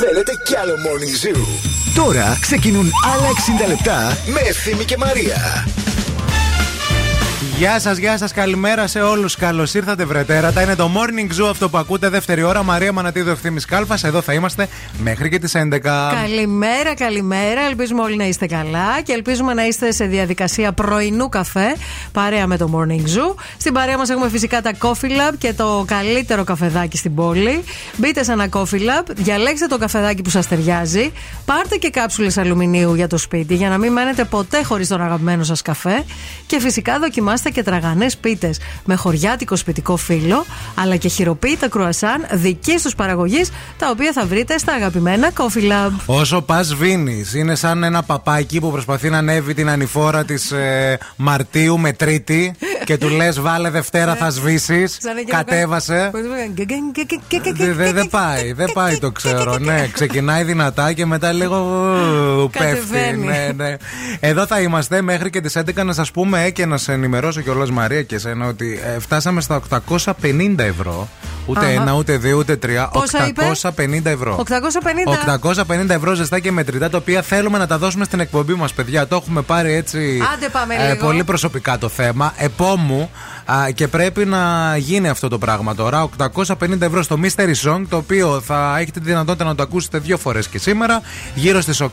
Θέλετε 0.00 0.32
κι 0.44 0.56
άλλο 0.56 0.74
Morning 0.74 1.26
Zoo; 1.26 1.40
Τώρα 1.94 2.38
ξεκινούν 2.40 2.90
άλλα 3.14 3.28
60 3.64 3.68
λεπτά 3.68 4.18
με 4.26 4.40
Εφήμι 4.40 4.84
και 4.84 4.96
Μαρία. 4.96 5.66
Γεια 7.58 7.80
σας, 7.80 7.96
γεια 7.98 8.18
σας, 8.18 8.32
καλημέρα 8.32 8.86
σε 8.86 9.00
όλους. 9.00 9.36
Καλώς 9.36 9.74
ήρθατε, 9.74 10.04
βρετέρατα. 10.04 10.62
Είναι 10.62 10.74
το 10.74 10.90
morning 10.94 11.40
zoo 11.40 11.48
αυτό 11.50 11.68
που 11.68 11.78
ακούτε 11.78 12.08
δεύτερη 12.08 12.42
ώρα. 12.42 12.62
Μαρία 12.62 12.92
Μανατίδου 12.92 13.30
ευθύνη 13.30 13.60
Κάλφας. 13.60 14.04
Εδώ 14.04 14.20
θα 14.20 14.32
είμαστε 14.32 14.68
μέχρι 14.98 15.28
και 15.28 15.38
τις 15.38 15.54
11. 15.54 16.12
Καλημέρα, 16.12 16.94
καλημέρα. 16.94 17.60
Ελπίζουμε 17.60 18.02
όλοι 18.02 18.16
να 18.16 18.24
είστε 18.24 18.46
καλά 18.46 19.00
και 19.02 19.12
ελπίζουμε 19.12 19.54
να 19.54 19.66
είστε 19.66 19.92
σε 19.92 20.04
διαδικασία 20.04 20.72
πρωινού 20.72 21.28
καφέ 21.28 21.76
παρέα 22.12 22.46
με 22.46 22.56
το 22.56 22.70
Morning 22.74 23.00
Zoo. 23.00 23.34
Στην 23.56 23.72
παρέα 23.72 23.98
μας 23.98 24.10
έχουμε 24.10 24.28
φυσικά 24.28 24.62
τα 24.62 24.72
Coffee 24.80 25.10
Lab 25.10 25.34
και 25.38 25.52
το 25.52 25.84
καλύτερο 25.86 26.44
καφεδάκι 26.44 26.96
στην 26.96 27.14
πόλη. 27.14 27.64
Μπείτε 27.96 28.22
σε 28.24 28.32
ένα 28.32 28.48
Coffee 28.50 28.60
Lab, 28.60 29.06
διαλέξτε 29.14 29.66
το 29.66 29.78
καφεδάκι 29.78 30.22
που 30.22 30.30
σας 30.30 30.48
ταιριάζει, 30.48 31.12
πάρτε 31.44 31.76
και 31.76 31.90
κάψουλες 31.90 32.38
αλουμινίου 32.38 32.94
για 32.94 33.06
το 33.06 33.16
σπίτι 33.16 33.54
για 33.54 33.68
να 33.68 33.78
μην 33.78 33.92
μένετε 33.92 34.24
ποτέ 34.24 34.62
χωρίς 34.62 34.88
τον 34.88 35.02
αγαπημένο 35.02 35.44
σας 35.44 35.62
καφέ 35.62 36.04
και 36.46 36.60
φυσικά 36.60 36.98
δοκιμάστε 36.98 37.45
και 37.50 37.62
τραγανές 37.62 38.16
πίτες 38.16 38.60
με 38.84 38.94
χωριάτικο 38.94 39.56
σπιτικό 39.56 39.96
φύλλο 39.96 40.44
αλλά 40.74 40.96
και 40.96 41.08
χειροποίητα 41.08 41.68
κρουασάν 41.68 42.26
δική 42.32 42.74
τους 42.82 42.94
παραγωγής 42.94 43.50
τα 43.78 43.90
οποία 43.90 44.12
θα 44.12 44.26
βρείτε 44.26 44.58
στα 44.58 44.72
αγαπημένα 44.72 45.30
Coffee 45.36 45.70
Lab. 45.72 45.90
Όσο 46.06 46.42
πας 46.42 46.74
βίνεις, 46.74 47.34
είναι 47.34 47.54
σαν 47.54 47.82
ένα 47.82 48.02
παπάκι 48.02 48.60
που 48.60 48.70
προσπαθεί 48.70 49.10
να 49.10 49.18
ανέβει 49.18 49.54
την 49.54 49.68
ανηφόρα 49.68 50.24
της 50.24 50.52
Μαρτίου 51.16 51.78
με 51.78 51.92
Τρίτη 51.92 52.54
και 52.86 52.96
του 52.98 53.08
λες: 53.08 53.40
Βάλε 53.40 53.70
Δευτέρα, 53.70 54.14
θα 54.14 54.30
σβήσεις. 54.30 54.96
Σαν 55.00 55.16
εκείνο 55.16 55.36
Κατέβασε. 55.36 56.08
που- 56.12 56.18
Δεν 57.62 57.76
δε, 57.76 57.92
δεν 57.92 58.08
πάει, 58.08 58.52
δεν 58.52 58.70
πάει 58.74 58.98
το 58.98 59.10
ξέρω. 59.10 59.58
Ναι, 59.58 59.88
ξεκινάει 59.92 60.42
δυνατά 60.44 60.92
και 60.92 61.06
μετά 61.06 61.32
λίγο 61.32 61.56
ου, 61.56 62.50
πέφτει. 62.58 62.68
Κατεβαίνει. 62.88 63.26
Ναι, 63.26 63.48
ναι. 63.56 63.76
Εδώ 64.20 64.46
θα 64.46 64.60
είμαστε 64.60 65.02
μέχρι 65.02 65.30
και 65.30 65.40
τις 65.40 65.56
11 65.56 65.84
να 65.84 65.92
σας 65.92 66.10
πούμε 66.10 66.44
ε, 66.44 66.50
και 66.50 66.66
να 66.66 66.76
σε 66.76 66.92
ενημερώσω 66.92 67.40
κιόλας 67.40 67.70
Μαρία 67.70 68.02
και 68.02 68.14
εσένα 68.14 68.46
ότι 68.46 68.80
ε, 68.96 69.00
φτάσαμε 69.00 69.40
στα 69.40 69.60
850 69.88 70.54
ευρώ. 70.58 71.08
Ούτε 71.48 71.60
Αχα. 71.60 71.68
ένα, 71.68 71.92
ούτε 71.92 72.16
δύο, 72.16 72.36
ούτε 72.38 72.56
τρία. 72.56 72.88
Πόσα 72.92 73.26
είπε; 73.26 73.42
850 73.62 74.04
ευρώ. 74.04 74.44
850. 74.48 75.38
850 75.88 75.88
ευρώ 75.90 76.14
ζεστά 76.14 76.38
και 76.38 76.52
μετρητά, 76.52 76.90
τα 76.90 76.96
οποία 76.98 77.22
θέλουμε 77.22 77.58
να 77.58 77.66
τα 77.66 77.78
δώσουμε 77.78 78.04
στην 78.04 78.20
εκπομπή 78.20 78.54
μας, 78.54 78.72
παιδιά. 78.72 79.06
Το 79.06 79.16
έχουμε 79.16 79.42
πάρει 79.42 79.72
έτσι. 79.72 80.22
Άντε 80.34 80.48
πάμε 80.48 80.74
ε, 80.74 80.92
λίγο. 80.92 81.06
πολύ 81.06 81.24
προσωπικά 81.24 81.78
το 81.78 81.88
θέμα. 81.88 82.32
Επόμου 82.76 83.10
α, 83.44 83.70
και 83.70 83.88
πρέπει 83.88 84.24
να 84.24 84.76
γίνει 84.76 85.08
αυτό 85.08 85.28
το 85.28 85.38
πράγμα 85.38 85.74
τώρα. 85.74 86.08
850 86.36 86.80
ευρώ 86.80 87.02
στο 87.02 87.18
Mystery 87.22 87.54
Song, 87.64 87.82
το 87.88 87.96
οποίο 87.96 88.40
θα 88.40 88.78
έχετε 88.78 89.00
τη 89.00 89.06
δυνατότητα 89.06 89.44
να 89.44 89.54
το 89.54 89.62
ακούσετε 89.62 89.98
δύο 89.98 90.18
φορές 90.18 90.48
και 90.48 90.58
σήμερα. 90.58 91.00
Γύρω 91.34 91.60
στις 91.60 91.82
8, 91.82 91.88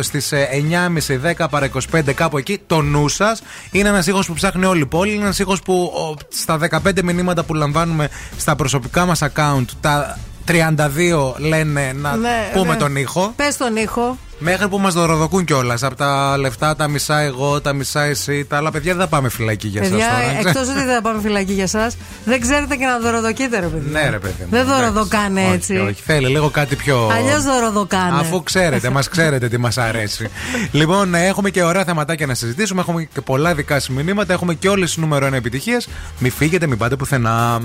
στις 0.00 0.32
9.30, 0.32 1.34
10 1.36 1.46
παρα 1.50 1.68
25, 1.92 2.12
κάπου 2.14 2.38
εκεί. 2.38 2.60
Το 2.66 2.82
νου 2.82 3.08
σας. 3.08 3.42
Είναι 3.70 3.88
ένας 3.88 4.06
ήχος 4.06 4.26
που 4.26 4.34
ψάχνει 4.34 4.64
όλη 4.64 4.80
η 4.80 4.86
πόλη. 4.86 5.12
Είναι 5.12 5.22
ένας 5.22 5.38
ήχος 5.38 5.62
που 5.62 5.92
ο, 5.94 6.14
στα 6.28 6.58
15 6.84 7.02
μηνύματα 7.02 7.42
που 7.42 7.54
λαμβάνουμε 7.54 8.08
στα 8.36 8.56
προσωπικά 8.56 9.04
μας 9.06 9.22
account, 9.22 9.64
τα 9.80 10.18
32 10.48 11.34
λένε 11.36 11.92
να 11.94 12.16
Ναι, 12.16 12.50
πούμε 12.54 12.72
ναι. 12.72 12.78
τον 12.78 12.96
ήχο. 12.96 13.32
Πες 13.36 13.56
τον 13.56 13.76
ήχο. 13.76 14.18
Μέχρι 14.38 14.68
που 14.68 14.78
μας 14.78 14.94
δωροδοκούν 14.94 15.44
κιόλας. 15.44 15.82
Από 15.82 15.94
τα 15.94 16.36
λεφτά 16.38 16.76
τα 16.76 16.88
μισά 16.88 17.18
εγώ, 17.20 17.60
τα 17.60 17.72
μισά 17.72 18.02
εσύ. 18.02 18.44
Τα 18.44 18.56
άλλα 18.56 18.70
παιδιά 18.70 18.92
δεν 18.92 19.02
θα 19.02 19.08
πάμε 19.08 19.28
φυλακή 19.28 19.68
για 19.68 19.80
Παιδιά, 19.80 19.96
εσά 19.96 20.06
τώρα. 20.14 20.38
εκτός 20.48 20.68
ότι 20.68 20.84
δεν 20.84 20.94
θα 20.94 21.00
πάμε 21.02 21.20
φυλακή 21.20 21.52
για 21.52 21.62
εσά, 21.62 21.90
δεν 22.24 22.40
ξέρετε 22.40 22.76
και 22.76 22.84
να 22.86 22.98
δωροδοκείτε, 22.98 23.60
ρε 23.60 23.66
παιδιά. 23.66 24.00
Ναι, 24.00 24.10
ρε 24.10 24.18
παιδί. 24.18 24.34
μου. 24.40 24.46
Δεν 24.50 24.60
Εντάξει. 24.60 24.80
δωροδοκάνε 24.80 25.40
Όχι, 25.40 25.52
έτσι. 25.52 25.76
Όχι, 25.76 26.02
θέλει 26.04 26.26
λίγο 26.28 26.50
κάτι 26.50 26.76
πιο. 26.76 27.08
Αλλιώς 27.12 27.42
δωροδοκάνε. 27.44 28.20
Αφού 28.20 28.42
ξέρετε, 28.42 28.90
μας 28.90 29.08
ξέρετε 29.08 29.48
τι 29.48 29.58
μας 29.58 29.78
αρέσει. 29.78 30.28
λοιπόν, 30.72 31.14
ε, 31.14 31.26
έχουμε 31.26 31.50
και 31.50 31.62
ωραία 31.62 31.84
θεματάκια 31.84 32.26
να 32.26 32.34
συζητήσουμε. 32.34 32.80
Έχουμε 32.80 33.08
και 33.14 33.20
πολλά 33.20 33.54
δικά 33.54 33.74
σας 33.74 33.88
μηνύματα. 33.88 34.32
Έχουμε 34.32 34.54
και 34.54 34.68
όλες 34.68 34.88
τις 34.88 34.96
νούμερο 34.98 35.26
1 35.26 35.32
επιτυχίες. 35.32 35.88
Μην 36.18 36.32
φύγετε, 36.32 36.66
μην 36.66 36.78
πάτε 36.78 36.96
πουθενά. 36.96 37.60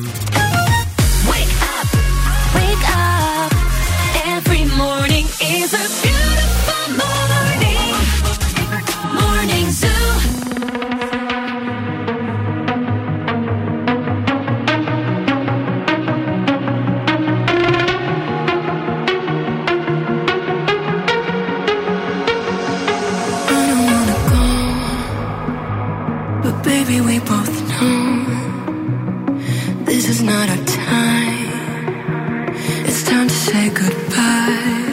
goodbye 33.73 34.91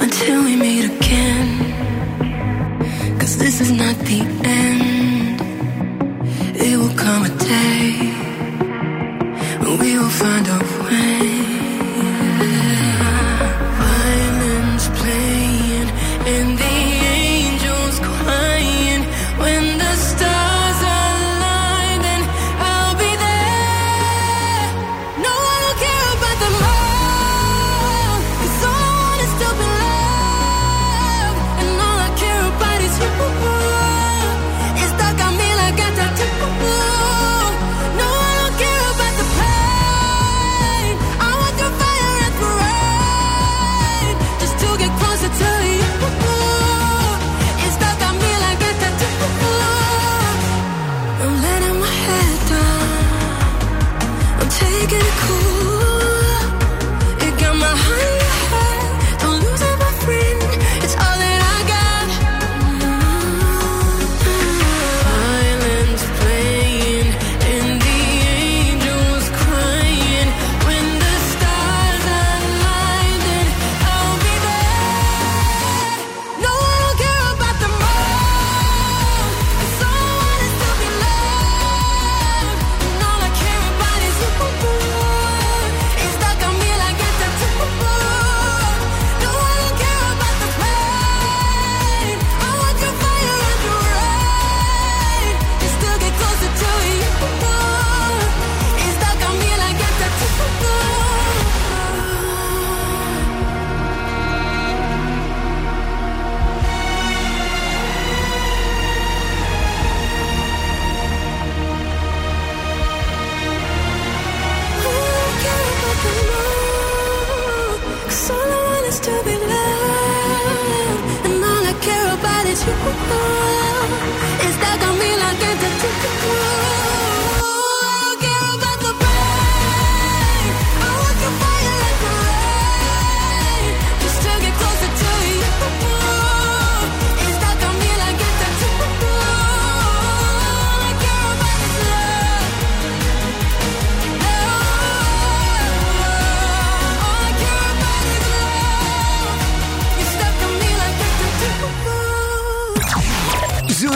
until 0.00 0.44
we 0.44 0.56
meet 0.56 0.84
again. 0.84 1.48
Cause 3.18 3.36
this 3.38 3.60
is 3.60 3.70
not 3.70 3.96
the 4.10 4.20
end. 4.44 5.40
It 6.56 6.76
will 6.78 6.96
come 6.96 7.24
a 7.24 7.32
day 7.56 7.84
when 9.62 9.78
we 9.78 9.98
will 9.98 10.08
find 10.24 10.46
a 10.46 10.73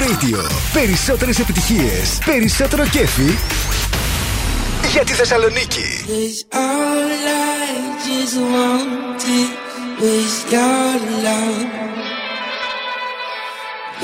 Radio. 0.09 0.39
Περισσότερες 0.73 1.39
επιτυχίες. 1.39 2.19
Περισσότερο 2.25 2.87
κέφι. 2.87 3.39
Για 4.93 5.05
τη 5.05 5.13
Θεσσαλονίκη. 5.13 6.05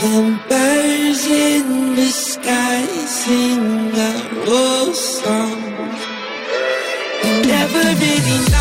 And 0.07 0.35
birds 0.51 1.23
in 1.47 1.67
the 1.99 2.11
sky 2.31 2.83
sing 3.21 3.65
a 4.09 4.13
song. 5.21 5.61
Never 7.51 7.85
really. 8.01 8.54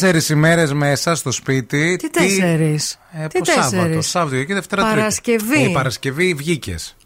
Τέσσερις 0.00 0.28
ημέρες 0.28 0.72
μέσα 0.72 1.14
στο 1.14 1.30
σπίτι. 1.30 1.96
Τι 1.96 2.10
τέσσερις; 2.10 2.98
Ε, 3.22 3.26
Τι 3.26 3.38
πώς 3.38 3.48
Σάββατο, 3.48 3.70
τέσσερις; 3.76 4.06
Σάββατο 4.08 4.44
και 4.44 4.54
Δευτέρα 4.54 4.82
Τρίτη. 4.82 4.96
Παρασκευή. 4.96 5.64
Ε, 5.64 5.68
Παρασκευή 5.68 6.34
βγήκες. 6.34 6.96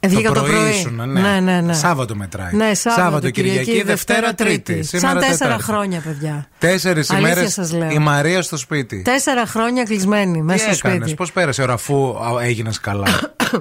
Ε, 0.00 0.08
βγήκα 0.08 0.32
το 0.32 0.42
πρωί. 0.42 0.70
ήσουν, 0.70 0.94
ναι. 0.94 1.20
Ναι, 1.20 1.40
ναι, 1.40 1.60
ναι. 1.60 1.72
Σάββατο 1.72 2.14
μετράει. 2.16 2.52
Ναι, 2.54 2.74
Σάββατο, 2.74 3.30
Κυριακή, 3.30 3.82
Δευτέρα, 3.82 4.34
Τρίτη. 4.34 4.72
Σαν 4.82 5.00
Σήμερα 5.00 5.20
τέσσερα 5.20 5.36
Τετάρτη. 5.38 5.62
χρόνια, 5.64 6.00
παιδιά. 6.00 6.48
Τέσσερις 6.58 7.10
Αλήθεια 7.10 7.30
ημέρες 7.32 7.52
σας 7.52 7.72
λέω. 7.72 7.90
η 7.90 7.98
Μαρία 7.98 8.42
στο 8.42 8.56
σπίτι. 8.56 9.02
Τέσσερα 9.02 9.46
χρόνια 9.46 9.82
κλεισμένη 9.82 10.42
μέσα 10.42 10.68
Τι 10.68 10.74
στο 10.74 10.86
έκανες, 10.88 11.02
σπίτι. 11.02 11.16
πώς 11.16 11.32
πέρασε 11.32 11.60
η 11.60 11.64
ώρα 11.64 11.74
αφού 11.74 12.14
έγινες 12.42 12.80
καλά; 12.80 13.06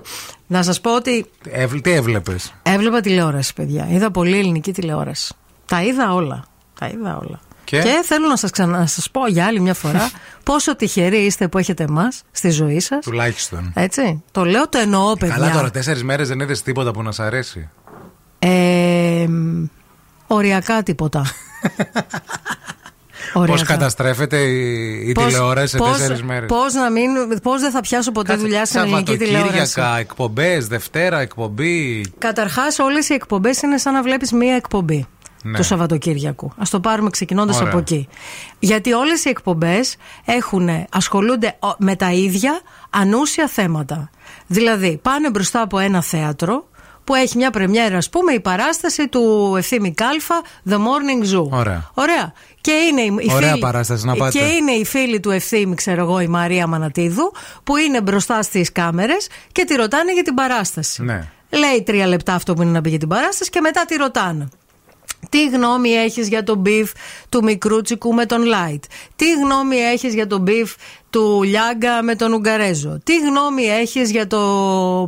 Να 0.48 0.64
σας 0.64 0.82
πω 0.82 0.96
ότι 0.96 1.26
Έβλ- 1.50 1.82
τι 1.82 1.92
έβλεπες; 1.92 2.54
έβλεπα 2.64 3.00
τηλεόραση, 3.02 3.54
παιδιά. 3.54 3.88
Είδα 3.92 4.12
πολύ 4.12 4.38
ελληνική 4.38 4.72
τηλεόραση. 4.74 5.34
Τα 5.66 5.84
είδα 5.84 6.14
όλα. 6.14 6.44
Τα 6.80 6.88
είδα 6.94 7.18
όλα. 7.22 7.40
Και; 7.80 8.02
θέλω 8.04 8.28
να 8.28 8.36
σας, 8.36 8.50
ξανα... 8.52 8.78
να 8.80 8.86
σας 8.86 9.12
πω 9.12 9.28
για 9.28 9.46
άλλη 9.46 9.60
μια 9.60 9.74
φορά 9.74 10.10
πόσο 10.44 10.76
τυχεροί 10.76 11.18
είστε 11.18 11.48
που 11.48 11.58
έχετε 11.58 11.84
εμάς 11.84 12.22
στη 12.32 12.50
ζωή 12.50 12.80
σας. 12.80 13.00
Τουλάχιστον. 13.06 13.72
Έτσι. 13.76 14.24
Το 14.32 14.46
λέω, 14.46 14.70
το 14.70 14.78
εννοώ, 14.78 15.14
παιδιά. 15.14 15.36
Καλά 15.36 15.52
τώρα, 15.52 15.70
τέσσερις 15.72 16.04
μέρες 16.04 16.28
δεν 16.28 16.40
είδες 16.40 16.62
τίποτα 16.62 16.92
που 16.92 17.04
να 17.04 17.12
σ' 17.12 17.20
αρέσει. 17.20 17.70
Ε, 18.40 19.26
μ, 19.30 19.66
οριακά 20.28 20.84
τίποτα. 20.84 21.26
Πώς 23.34 23.42
Οριακά. 23.42 23.64
καταστρέφεται 23.64 24.38
η, 24.38 25.08
η 25.08 25.12
Πώς- 25.12 25.26
τηλεόραση 25.26 25.68
σε 25.68 25.78
πώς- 25.78 25.98
τέσσερις 25.98 26.24
μέρες; 26.24 26.48
Πώς, 26.48 26.74
να 26.74 26.90
μην, 26.92 27.40
πώς 27.44 27.62
δεν 27.62 27.72
θα 27.72 27.82
πιάσω 27.82 28.12
ποτέ 28.12 28.36
δουλειά 28.36 28.66
στην 28.66 28.80
ελληνική 28.80 29.18
τηλεόραση; 29.18 29.52
Σαββατοκύριακα, 29.72 29.98
εκπομπές, 30.00 30.68
Δευτέρα 30.68 31.20
εκπομπή. 31.20 32.06
Καταρχάς, 32.18 32.80
όλες 32.80 33.10
οι 33.10 33.14
εκπομπές 33.14 33.62
είναι 33.62 33.78
σαν 33.78 33.94
να 33.94 34.02
βλέπεις 34.02 34.32
μία 34.32 34.56
εκπομπή. 34.56 35.08
Ναι. 35.44 35.58
του 35.58 35.64
Σαββατοκύριακου. 35.64 36.46
Α 36.46 36.64
το 36.70 36.80
πάρουμε 36.80 37.10
ξεκινώντας 37.10 37.56
Ωραία. 37.56 37.68
από 37.70 37.78
εκεί. 37.78 38.08
Γιατί 38.60 38.94
όλες 38.94 39.26
οι 39.26 39.30
εκπομπές 39.30 39.96
ασχολούνται 40.92 41.56
ο- 41.60 41.76
με 41.78 41.96
τα 41.96 42.12
ίδια 42.12 42.60
ανούσια 42.90 43.48
θέματα. 43.48 44.10
Δηλαδή, 44.48 45.00
πάνε 45.02 45.30
μπροστά 45.30 45.62
από 45.62 45.80
ένα 45.80 46.02
θέατρο 46.02 46.70
που 47.04 47.16
έχει 47.16 47.38
μια 47.38 47.50
πρεμιέρα, 47.52 47.98
ας 47.98 48.10
πούμε, 48.10 48.32
η 48.34 48.40
παράσταση 48.40 49.08
του 49.08 49.54
Ευθύμη 49.58 49.94
Κάλφα, 49.94 50.42
The 50.70 50.74
Morning 50.74 51.36
Zoo. 51.36 51.50
Ωραία. 51.50 51.90
Ωραία. 51.94 52.34
Και 52.62 52.72
είναι 52.72 53.02
η, 53.02 53.16
η 53.20 53.32
Ωραία 53.34 53.50
φίλη- 53.50 53.62
παράσταση, 53.62 54.06
να 54.06 54.16
πάτε. 54.16 54.38
Και 54.40 54.46
είναι 54.46 54.72
η 54.72 54.86
φίλη 54.86 55.20
του 55.20 55.30
Ευθύμη, 55.30 55.76
ξέρω 55.76 56.02
εγώ, 56.02 56.20
η 56.20 56.28
Μαρία 56.28 56.68
Μανατίδου, 56.68 57.32
που 57.64 57.78
είναι 57.78 58.02
μπροστά 58.02 58.42
στις 58.42 58.72
κάμερες 58.72 59.28
και 59.52 59.66
τη 59.66 59.76
ρωτάνε 59.76 60.14
για 60.14 60.24
την 60.24 60.34
παράσταση. 60.34 61.04
Ναι. 61.04 61.28
Λέει 61.50 61.84
τρία 61.86 62.08
λεπτά 62.08 62.34
αυτό 62.34 62.54
που 62.54 62.62
είναι 62.62 62.72
να 62.72 62.82
πει 62.82 62.90
για 62.90 63.00
την 63.00 63.08
παράσταση 63.08 63.50
και 63.50 63.62
μετά 63.62 63.86
τη 63.86 63.96
ρωτάνε. 63.96 64.48
Τι 65.30 65.48
γνώμη 65.50 65.90
έχεις 65.90 66.28
για 66.28 66.44
το 66.44 66.56
beef 66.56 66.92
του 67.30 67.44
Μικρούτσικου 67.44 68.14
με 68.14 68.26
τον 68.26 68.44
Λάιτ. 68.44 68.84
Τι 69.16 69.32
γνώμη 69.32 69.76
έχεις 69.78 70.14
για 70.14 70.28
το 70.28 70.38
beef 70.38 70.74
του 71.10 71.42
Λιάγκα 71.44 72.04
με 72.04 72.16
τον 72.16 72.34
Ουγγαρέζο; 72.34 73.00
Τι 73.04 73.18
γνώμη 73.20 73.64
έχεις 73.64 74.12
για 74.12 74.28
το 74.28 74.40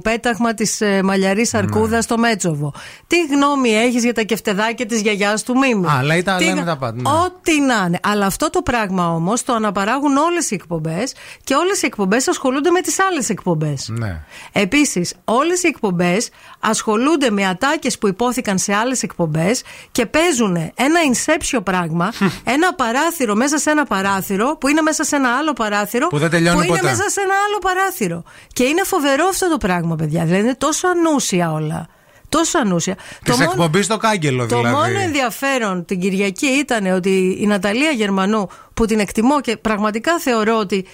πέταγμα 0.04 0.54
της 0.54 0.82
ε, 0.82 1.02
μαλλιαρής 1.04 1.54
αρκούδας 1.54 2.04
στο 2.04 2.18
Μέτσοβο; 2.18 2.74
Τι 3.08 3.16
γνώμη 3.26 3.70
έχεις 3.70 4.04
για 4.04 4.14
τα 4.14 4.22
κεφτεδάκια 4.22 4.86
της 4.86 5.02
γιαγιάς 5.02 5.44
του 5.44 5.58
Μίμη; 5.58 5.88
Α, 5.88 6.04
λέει 6.04 6.24
τα- 6.24 6.36
Τι 6.36 6.44
λένε 6.44 6.60
γα- 6.60 6.66
τα 6.66 6.78
πάντα, 6.78 7.02
ναι. 7.02 7.10
Ό,τι 7.20 7.60
να 7.60 7.84
είναι. 7.88 8.00
Αλλά 8.04 8.26
αυτό 8.26 8.50
το 8.50 8.62
πράγμα 8.62 9.14
όμως 9.14 9.44
το 9.44 9.54
αναπαράγουν 9.54 10.18
όλες 10.18 10.52
οι 10.52 10.56
εκπομπές 10.56 11.14
και 11.44 11.54
όλες 11.56 11.82
οι 11.82 11.86
εκπομπές 11.86 12.28
ασχολούνται 12.28 12.70
με 12.70 12.82
τις 12.82 13.00
άλλες 13.00 13.30
εκπομπές. 13.30 13.88
Ναι. 13.92 14.20
Επίσης, 14.52 15.14
όλες 15.26 15.64
οι 15.64 15.68
εκπομπές 15.68 16.30
ασχολούνται 16.60 17.30
με 17.30 17.46
ατάκες 17.48 17.98
που 17.98 18.08
υπόθηκαν 18.08 18.58
σε 18.58 18.74
άλλες 18.74 19.04
εκπομπές 19.04 19.62
και 19.92 20.03
παίζουν 20.06 20.56
ένα 20.56 21.00
inception 21.14 21.60
πράγμα, 21.64 22.12
ένα 22.44 22.74
παράθυρο 22.74 23.36
μέσα 23.36 23.58
σε 23.58 23.70
ένα 23.70 23.86
παράθυρο, 23.86 24.58
που 24.60 24.68
είναι 24.68 24.82
μέσα 24.82 25.04
σε 25.04 25.16
ένα 25.16 25.30
άλλο 25.38 25.54
παράθυρο, 25.54 26.08
Που 26.08 26.18
δεν 26.18 26.30
τελειώνει 26.30 26.58
που 26.58 26.64
είναι 26.64 26.72
ποτέ. 26.78 26.90
μέσα 26.90 27.10
σε 27.10 27.22
ένα 27.22 27.34
άλλο 27.48 27.58
παράθυρο. 27.62 28.24
Και 28.54 28.64
είναι 28.64 28.84
φοβερό 28.84 29.26
αυτό 29.30 29.50
το 29.50 29.58
πράγμα, 29.58 29.96
παιδιά. 29.96 30.24
Δηλαδή 30.24 30.44
είναι 30.44 30.56
τόσο 30.56 30.88
ανούσια 30.88 31.52
όλα. 31.52 31.88
Τόσο 32.30 32.58
ανούσια. 32.60 32.96
Της 33.24 33.40
εκπομπής 33.40 33.86
στο 33.86 33.98
κάγκελο 33.98 34.46
Το 34.46 34.58
δηλαδή. 34.58 34.76
μόνο 34.76 35.00
ενδιαφέρον 35.00 35.86
την 35.86 36.00
Κυριακή 36.00 36.46
ήταν 36.46 36.86
ότι 36.86 37.38
η 37.40 37.46
Ναταλία 37.46 37.90
Γερμανού, 37.92 38.48
που 38.74 38.86
την 38.86 39.00
εκτιμώ 39.00 39.42
και 39.42 39.58
πραγματικά 39.58 40.20
θεωρώ 40.20 40.58
ότι 40.58 40.86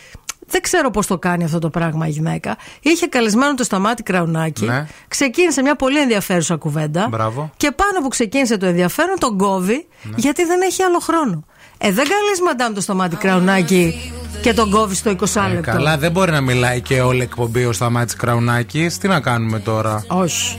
δεν 0.50 0.62
ξέρω 0.62 0.92
πώς 0.92 1.08
το 1.08 1.18
κάνει 1.18 1.44
αυτό 1.44 1.60
το 1.60 1.70
πράγμα 1.70 2.08
η 2.08 2.10
γυναίκα, 2.10 2.58
είχε 2.82 3.06
καλεσμένο 3.08 3.54
το 3.54 3.64
Σταμάτη 3.64 4.04
Κραουνάκη. 4.04 4.66
Ναι. 4.66 4.88
Ξεκίνησε 5.08 5.62
μια 5.62 5.76
πολύ 5.76 6.00
ενδιαφέρουσα 6.00 6.56
κουβέντα. 6.56 7.08
Μπράβο. 7.10 7.50
Και 7.58 7.72
πάνω 7.72 8.00
που 8.02 8.08
ξεκίνησε 8.08 8.58
το 8.58 8.66
ενδιαφέρον, 8.66 9.16
τον 9.20 9.38
κόβει, 9.38 9.88
Ναι. 10.04 10.14
γιατί 10.16 10.46
δεν 10.46 10.62
έχει 10.62 10.84
άλλο 10.84 11.00
χρόνο. 11.00 11.44
Ε, 11.78 11.92
δεν 11.92 12.06
καλείς 12.08 12.42
μαντάμ 12.46 12.74
το 12.74 12.82
Σταμάτη 12.82 13.16
Κραουνάκη 13.16 14.12
και 14.42 14.54
τον 14.54 14.70
κόβεις 14.70 14.98
στο 14.98 15.10
20 15.10 15.46
Ε, 15.50 15.54
λεπτό. 15.54 15.72
καλά, 15.72 15.98
δεν 15.98 16.12
μπορεί 16.12 16.32
να 16.32 16.42
μιλάει 16.42 16.82
και 16.82 17.02
όλη 17.02 17.20
η 17.20 17.22
εκπομπή 17.22 17.66
ο 17.66 17.72
Σταμάτη 17.74 18.16
Κραουνάκη. 18.16 18.90
Τι 19.00 19.08
να 19.08 19.20
κάνουμε 19.20 19.60
τώρα; 19.60 20.04
Όχι. 20.08 20.58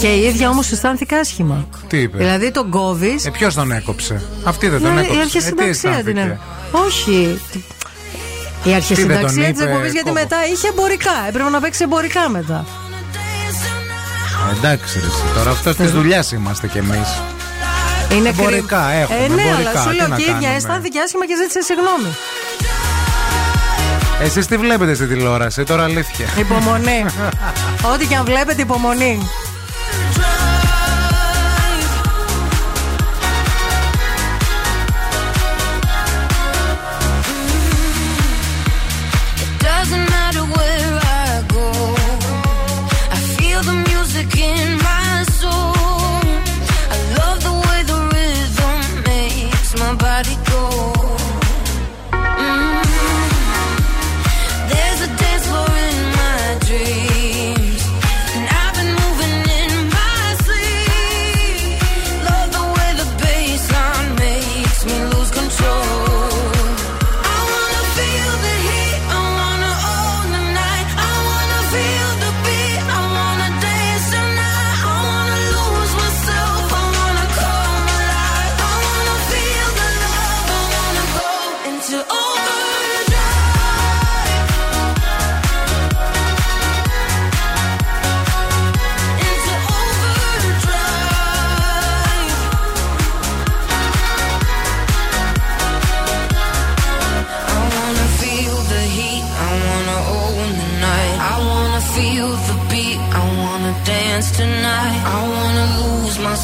Και 0.00 0.06
η 0.14 0.22
ίδια 0.24 0.48
όμως 0.50 0.70
αισθάνθηκα 0.70 1.18
άσχημα. 1.18 1.66
Τι 1.88 1.96
είπε; 1.98 2.16
Δηλαδή 2.16 2.50
τον 2.50 2.70
κόβεις. 2.70 3.26
Ε, 3.26 3.30
ποιος 3.30 3.54
τον 3.54 3.70
έκοψε; 3.72 4.22
Αυτή 4.44 4.68
δεν 4.68 4.82
τον 4.82 4.94
Ναι, 4.94 5.00
έκοψε. 5.00 5.16
Η 5.18 5.20
Ε, 5.20 5.24
τι 5.24 5.36
αρχισυνταξία 5.36 5.90
την 5.90 6.16
αισθάνθηκε; 6.16 6.38
έ- 6.72 6.84
Όχι. 6.86 7.40
Η 8.64 8.74
αρχισυνταξία 8.74 9.20
τον 9.20 9.34
της 9.34 9.48
είπε, 9.48 9.62
εκπομπής 9.64 9.92
γιατί 9.92 10.08
κόβω. 10.08 10.20
μετά 10.20 10.36
είχε 10.52 10.68
εμπορικά. 10.68 11.10
Έπρεπε 11.28 11.50
να 11.50 11.60
παίξει 11.60 11.82
εμπορικά 11.82 12.28
μετά. 12.28 12.64
Ε, 14.52 14.56
Εντάξει, 14.56 14.98
ρε, 15.00 15.06
εσύ, 15.06 15.22
τώρα 15.34 15.50
αυτό 15.50 15.74
τη 15.74 15.86
δουλειά 15.86 16.24
είμαστε 16.32 16.66
κι 16.66 16.78
εμείς. 16.78 17.08
Είναι 18.12 18.28
Εμπορικά 18.28 18.82
κρύ- 18.90 19.00
έχουμε, 19.02 19.24
Ε, 19.24 19.28
ναι, 19.28 19.42
εμπορικά, 19.42 19.70
αλλά 19.70 19.82
σου 19.82 19.88
τι 19.88 19.96
λέω 19.96 20.08
να 20.08 20.16
και 20.16 20.22
η 20.22 20.24
ίδια 20.24 20.34
κάνουμε. 20.40 20.56
αισθάνθηκε 20.56 20.98
άσχημα 21.00 21.26
και 21.26 21.34
ζήτησε 21.36 21.60
συγγνώμη. 21.62 22.10
Εσείς 24.22 24.46
τι 24.46 24.56
βλέπετε 24.56 24.94
στη 24.94 25.06
τηλεόραση, 25.06 25.64
τώρα 25.64 25.84
αλήθεια. 25.84 26.26
Υπομονή. 26.38 27.04
Ό,τι 27.92 28.06
και 28.06 28.14
αν 28.16 28.24
βλέπετε, 28.24 28.62
υπομονή. 28.62 29.28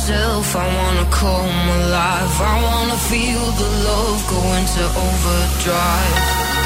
Myself. 0.08 0.56
I 0.56 0.66
wanna 0.76 1.10
come 1.10 1.68
alive. 1.80 2.40
I 2.40 2.62
wanna 2.62 2.96
feel 2.96 3.44
the 3.60 3.70
love 3.84 4.20
go 4.30 4.40
into 4.56 4.84
overdrive. 5.06 6.57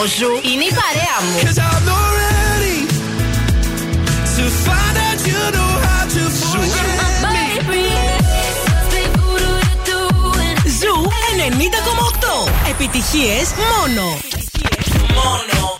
ο 0.00 0.06
Ζου 0.06 0.30
είναι 0.50 0.64
παρέα 0.80 1.18
μου. 1.22 1.38
Ζου 10.80 11.10
90,8 11.48 12.70
Επιτυχίες 12.70 13.48
μόνο 13.58 14.18
Μόνο 15.14 15.76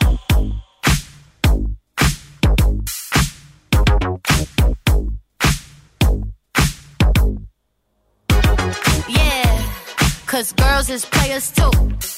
Cause 10.31 10.53
girls 10.53 10.89
is 10.91 11.05
players 11.07 11.51
too. 11.57 12.18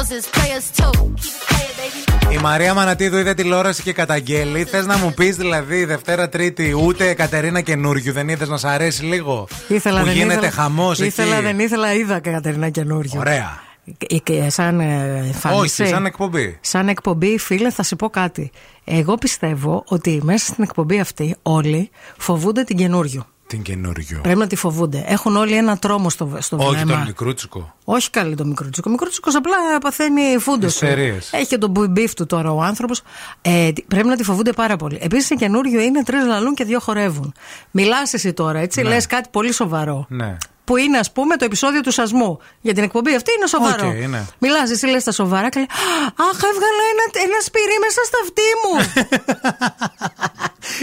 girls 0.00 0.10
is 0.18 0.26
players 0.36 0.66
too. 0.78 0.92
Keep 1.16 1.34
it 1.34 1.46
playing, 1.48 1.74
baby. 1.78 2.34
Η 2.34 2.38
Μαρία 2.38 2.74
Μανατίδου 2.74 3.16
είδε 3.16 3.34
τηλεόραση 3.34 3.82
και 3.82 3.92
καταγγέλει. 3.92 4.64
Θες 4.64 4.86
να 4.86 4.96
μου 4.96 5.14
πεις 5.14 5.36
δηλαδή 5.36 5.84
Δευτέρα 5.84 6.28
Τρίτη 6.28 6.74
ούτε 6.84 7.14
Κατερίνα 7.14 7.60
καινούριου 7.60 8.12
δεν 8.12 8.28
είδες 8.28 8.48
να 8.48 8.56
σ' 8.56 8.64
αρέσει 8.64 9.04
λίγο; 9.04 9.48
Ήθελα, 9.68 9.98
που 9.98 10.04
δεν 10.04 10.14
γίνεται 10.14 10.32
ήθελα, 10.32 10.50
χαμός 10.50 10.98
εκεί. 10.98 11.08
Ήθελα, 11.08 11.40
δεν 11.40 11.58
ήθελα, 11.58 11.94
είδα 11.94 12.20
Κατερίνα 12.20 12.68
καινούριο. 12.68 13.20
Ωραία. 13.20 13.58
Και, 13.98 14.18
και 14.18 14.50
σαν 14.50 14.80
ε, 14.80 15.22
εμφάνιση. 15.26 15.82
Όχι, 15.82 15.90
σαν 15.90 16.06
εκπομπή. 16.06 16.58
Σαν 16.60 16.88
εκπομπή, 16.88 17.38
φίλε, 17.38 17.70
θα 17.70 17.82
σου 17.82 17.96
πω 17.96 18.08
κάτι. 18.08 18.50
Εγώ 18.84 19.14
πιστεύω 19.14 19.84
ότι 19.86 20.20
μέσα 20.22 20.46
στην 20.46 20.64
εκπομπή 20.64 21.00
αυτή 21.00 21.36
όλοι 21.42 21.90
φοβούνται 22.16 22.64
την 22.64 22.76
Καινούργιου. 22.76 23.26
Την 23.50 23.62
Καινούργιου. 23.62 24.18
Πρέπει 24.22 24.38
να 24.38 24.46
τη 24.46 24.56
φοβούνται. 24.56 25.04
Έχουν 25.06 25.36
όλοι 25.36 25.54
ένα 25.56 25.78
τρόμο 25.78 26.10
στο, 26.10 26.36
στο 26.38 26.56
Όχι 26.56 26.68
βλέμμα. 26.74 26.92
τον 26.96 27.06
Μικρούτσικο. 27.06 27.74
Όχι 27.84 28.10
καλή 28.10 28.34
το 28.34 28.44
Μικρούτσικο. 28.44 28.88
Ο 28.88 28.92
Μικρούτσικος 28.92 29.34
απλά 29.34 29.56
παθαίνει 29.80 30.20
φούντος. 30.38 30.72
Ιστερίες. 30.72 31.32
Έχει 31.32 31.46
και 31.46 31.58
τον 31.58 31.72
beef 31.90 32.14
του 32.14 32.26
τώρα 32.26 32.52
ο 32.52 32.62
άνθρωπος. 32.62 33.02
Ε, 33.42 33.72
τι- 33.72 33.82
πρέπει 33.82 34.06
να 34.08 34.16
τη 34.16 34.22
φοβούνται 34.24 34.52
πάρα 34.52 34.76
πολύ. 34.76 34.98
Επίσης, 35.02 35.36
Καινούργιου 35.38 35.80
είναι 35.80 36.02
τρεις 36.02 36.24
λαλούν 36.26 36.54
και 36.54 36.64
δύο 36.64 36.80
χορεύουν. 36.80 37.34
Μιλάς 37.70 38.12
εσύ 38.12 38.32
τώρα, 38.32 38.58
έτσι, 38.58 38.82
Ναι. 38.82 38.88
λες 38.88 39.06
κάτι 39.06 39.28
πολύ 39.32 39.52
σοβαρό. 39.52 40.06
Ναι. 40.08 40.36
Που 40.70 40.76
είναι, 40.76 40.98
ας 40.98 41.12
πούμε, 41.12 41.36
το 41.36 41.44
επεισόδιο 41.44 41.80
του 41.80 41.90
Σασμού. 41.90 42.38
Για 42.60 42.74
την 42.74 42.82
εκπομπή 42.82 43.14
αυτή 43.14 43.30
είναι 43.38 43.46
σοβαρό. 43.46 43.88
Οκ, 43.88 43.94
είναι. 43.94 44.26
Μιλάς, 44.38 44.70
εσύ 44.70 44.86
λες 44.86 45.04
τα 45.04 45.12
σοβαρά 45.12 45.48
και 45.48 45.58
λέει 45.58 45.66
Αχ, 46.14 46.36
έβγαλα 46.52 46.82
ένα, 46.92 47.04
ένα 47.24 47.40
σπυρί 47.40 47.78
μέσα 47.80 48.00
στα 48.06 48.18
αυτή 48.22 48.42
μου. 48.62 48.72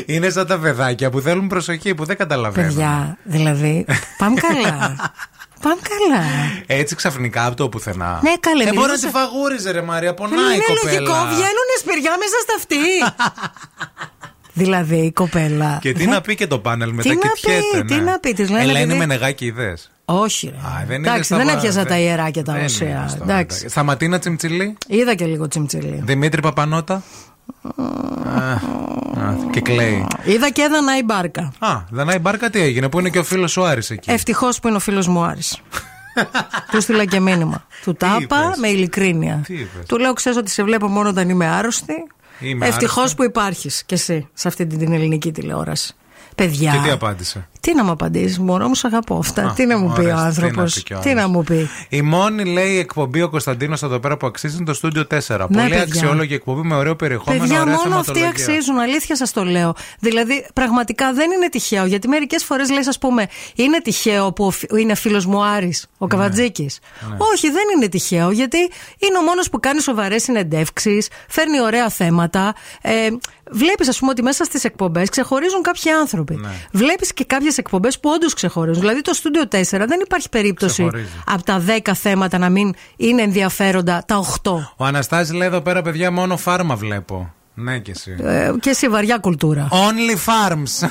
Είναι 0.15 0.29
σαν 0.29 0.47
τα 0.47 0.57
παιδάκια 0.59 1.09
που 1.09 1.19
θέλουν 1.19 1.47
προσοχή, 1.47 1.95
που 1.95 2.05
δεν 2.05 2.17
καταλαβαίνουν. 2.17 2.69
Παιδιά, 2.69 3.17
δηλαδή, 3.23 3.85
πάμε 4.17 4.39
καλά. 4.39 4.95
Πάμε 5.61 5.81
καλά. 5.89 6.23
Έτσι 6.67 6.95
ξαφνικά 6.95 7.45
από 7.45 7.55
το 7.55 7.69
πουθενά. 7.69 8.19
Ναι, 8.23 8.33
καλέ, 8.39 8.63
Δεν 8.63 8.73
μπορεί 8.73 8.87
να 8.87 8.93
μιλούσα- 8.93 9.07
τη 9.07 9.13
φαγούριζε, 9.13 9.71
ρε 9.71 9.81
Μαρία, 9.81 10.13
πονάει 10.13 10.39
η 10.39 10.41
είναι 10.53 10.63
κοπέλα. 10.79 10.99
λογικό, 10.99 11.13
βγαίνουν 11.25 11.69
σπηριά 11.79 12.15
μέσα 12.17 12.37
στα 12.41 12.53
αυτή. 12.57 12.75
δηλαδή 14.57 14.95
η 14.97 15.11
κοπέλα. 15.11 15.77
Και 15.81 15.91
τι 15.91 15.99
δεν- 15.99 16.09
να 16.09 16.21
πει 16.21 16.35
και 16.35 16.47
το 16.47 16.59
πάνελ 16.59 16.89
μετά, 16.91 17.09
Τι 17.09 17.15
να 17.15 17.21
κοιτιέται. 17.31 17.61
πει, 17.73 17.83
τι 17.85 17.95
ναι. 17.95 18.01
να 18.11 18.19
πει, 18.19 18.33
της 18.33 18.49
λένε 18.49 18.63
Ελένη 18.63 18.79
επειδή- 18.83 18.97
Μενεγάκη 18.99 19.45
είδες; 19.45 19.91
Όχι, 20.05 20.47
ρε. 20.47 20.85
δεν 20.87 20.95
Εντάξει, 20.99 21.13
είδες 21.15 21.27
τα 21.27 21.37
δεν 21.37 21.45
βα- 21.45 21.51
έπιαζα 21.53 21.79
δεν- 21.79 21.87
τα 21.91 21.97
ιερά 21.99 22.29
και 22.29 22.41
τα 22.41 22.53
δεν 22.53 22.63
όσια. 22.63 22.87
είδες 22.87 23.11
τώρα, 23.17 23.23
Εντάξει. 23.33 23.69
Σταματίνα 23.69 24.19
Τσιμτσιλή, 24.19 24.77
Είδα 24.87 25.15
και 25.15 25.25
λίγο 25.25 25.47
τσιμτσιλί. 25.47 26.01
Δημήτρη 26.05 26.41
Παπανότα; 26.41 27.03
Α, 28.35 28.51
α, 28.51 29.35
και 29.51 29.61
κλαίει. 29.61 30.07
Είδα 30.23 30.49
και 30.49 30.61
έδανα 30.61 30.97
η 30.97 31.01
μπάρκα. 31.03 31.53
Α, 31.59 31.81
Δανάη 31.89 32.17
Μπάρκα 32.19 32.49
τι 32.49 32.59
έγινε, 32.61 32.89
που 32.89 32.99
είναι 32.99 33.09
και 33.09 33.19
ο 33.19 33.23
φίλος 33.23 33.57
ο 33.57 33.65
Άρης 33.65 33.89
εκεί. 33.89 34.11
Ευτυχώς 34.11 34.59
που 34.59 34.67
είναι 34.67 34.77
ο 34.77 34.79
φίλος 34.79 35.07
μου 35.07 35.23
Άρης. 35.23 35.57
του 36.71 36.81
στείλα 36.81 37.05
και 37.05 37.19
μήνυμα. 37.19 37.65
Του 37.83 37.93
τα 37.93 38.17
είπα 38.21 38.43
είπες; 38.45 38.57
με 38.59 38.67
ειλικρίνεια. 38.67 39.41
Τι 39.45 39.53
είπες; 39.53 39.85
Του 39.87 39.97
λέω: 39.97 40.13
Ξέρει 40.13 40.37
ότι 40.37 40.49
σε 40.51 40.63
βλέπω 40.63 40.87
μόνο 40.87 41.09
όταν 41.09 41.29
είμαι 41.29 41.47
άρρωστη. 41.47 41.93
Είμαι 42.39 42.67
Ευτυχώς 42.67 42.97
άρρωστη. 42.97 43.15
που 43.15 43.23
υπάρχεις 43.23 43.83
κι 43.85 43.93
εσύ 43.93 44.27
σε 44.33 44.47
αυτή 44.47 44.67
την, 44.67 44.79
την 44.79 44.93
ελληνική 44.93 45.31
τηλεόραση. 45.31 45.95
Παιδιά. 46.37 46.71
Και 46.71 46.77
τι 46.83 46.89
απάντησε; 46.89 47.47
Τι 47.59 47.75
να 47.75 47.83
μου 47.83 47.91
απαντήσεις, 47.91 48.39
Μωρό 48.39 48.67
μου, 48.67 48.75
σ' 48.75 48.85
αγαπώ 48.85 49.17
αυτά. 49.17 49.43
Α, 49.49 49.53
τι 49.53 49.65
να 49.65 49.77
μου 49.77 49.93
πει 49.95 49.99
ωραία, 50.01 50.13
ο 50.15 50.17
τι 50.19 50.25
άνθρωπος. 50.25 50.55
να 50.55 50.63
πει 50.63 50.83
κι 50.83 50.93
ο 50.93 50.99
Τι 50.99 51.09
άλλος. 51.09 51.21
να 51.21 51.27
μου 51.27 51.43
πει. 51.43 51.69
Η 51.89 52.01
μόνη 52.01 52.43
λέει 52.45 52.77
εκπομπή 52.79 53.21
ο 53.21 53.29
Κωνσταντίνος 53.29 53.83
εδώ 53.83 53.99
πέρα 53.99 54.17
που 54.17 54.27
αξίζει 54.27 54.55
είναι 54.55 54.65
το 54.65 54.73
στούντιο 54.73 55.07
4. 55.07 55.47
Ναι, 55.49 55.57
Πολύ 55.57 55.69
παιδιά. 55.69 55.81
αξιόλογη 55.81 56.33
εκπομπή 56.33 56.67
με 56.67 56.75
ωραίο 56.75 56.95
περιεχόμενο. 56.95 57.41
Παιδιά, 57.41 57.61
ωραία 57.61 57.73
μόνο 57.75 57.95
αυτοί 57.95 58.11
θεματολογία. 58.11 58.29
αξίζουν. 58.29 58.79
Αλήθεια 58.79 59.15
σας 59.15 59.31
το 59.31 59.43
λέω. 59.43 59.73
Δηλαδή, 59.99 60.47
πραγματικά 60.53 61.13
δεν 61.13 61.31
είναι 61.31 61.49
τυχαίο. 61.49 61.85
Γιατί 61.85 62.07
μερικές 62.07 62.43
φορές 62.43 62.69
λες, 62.69 62.87
ας 62.87 62.97
πούμε, 62.97 63.27
είναι 63.55 63.81
τυχαίο 63.81 64.31
που 64.33 64.45
ο 64.45 64.49
φι- 64.49 64.71
είναι 64.79 64.95
φίλος 64.95 65.25
μου 65.25 65.43
Άρης, 65.43 65.81
Ναι. 65.89 65.95
ο 65.97 66.07
Καβατζίκη. 66.07 66.69
Όχι, 67.33 67.49
δεν 67.51 67.63
είναι 67.75 67.87
τυχαίο. 67.87 68.31
Γιατί 68.31 68.57
είναι 68.97 69.17
ο 69.19 69.21
μόνος 69.21 69.49
που 69.49 69.59
κάνει 69.59 69.81
σοβαρές 69.81 70.23
συνεντεύξεις, 70.23 71.07
φέρνει 71.27 71.61
ωραία 71.61 71.89
θέματα. 71.89 72.55
Ε, 72.81 72.91
Βλέπεις, 73.51 73.87
ας 73.87 73.99
πούμε, 73.99 74.11
ότι 74.11 74.21
μέσα 74.23 74.43
στις 74.43 74.63
εκπομπές 74.63 75.09
ξεχωρίζουν 75.09 75.61
κάποιοι 75.61 75.91
άνθρωποι. 75.91 76.35
Ναι. 76.35 76.47
Βλέπεις 76.71 77.13
και 77.13 77.23
κάποιες 77.25 77.57
εκπομπές 77.57 77.99
που 77.99 78.09
όντως 78.09 78.33
ξεχωρίζουν. 78.33 78.81
Δηλαδή, 78.81 79.01
το 79.01 79.11
Studio 79.23 79.47
4 79.55 79.87
δεν 79.87 79.99
υπάρχει 80.03 80.29
περίπτωση 80.29 80.73
Ξεχωρίζει. 80.73 81.09
από 81.25 81.43
τα 81.43 81.63
10 81.83 81.93
θέματα 81.93 82.37
να 82.37 82.49
μην 82.49 82.73
είναι 82.97 83.21
ενδιαφέροντα 83.21 84.03
τα 84.07 84.17
8. 84.43 84.51
Ο 84.77 84.85
Αναστάζης 84.85 85.33
λέει 85.33 85.47
εδώ 85.47 85.61
πέρα, 85.61 85.81
παιδιά, 85.81 86.11
μόνο 86.11 86.37
φάρμα 86.37 86.75
βλέπω. 86.75 87.33
Ναι, 87.53 87.79
και 87.79 87.91
εσύ. 87.91 88.15
Ε, 88.23 88.51
και 88.59 88.69
εσύ 88.69 88.87
βαριά 88.87 89.17
κουλτούρα. 89.17 89.67
Only 89.71 90.15
Farms. 90.25 90.89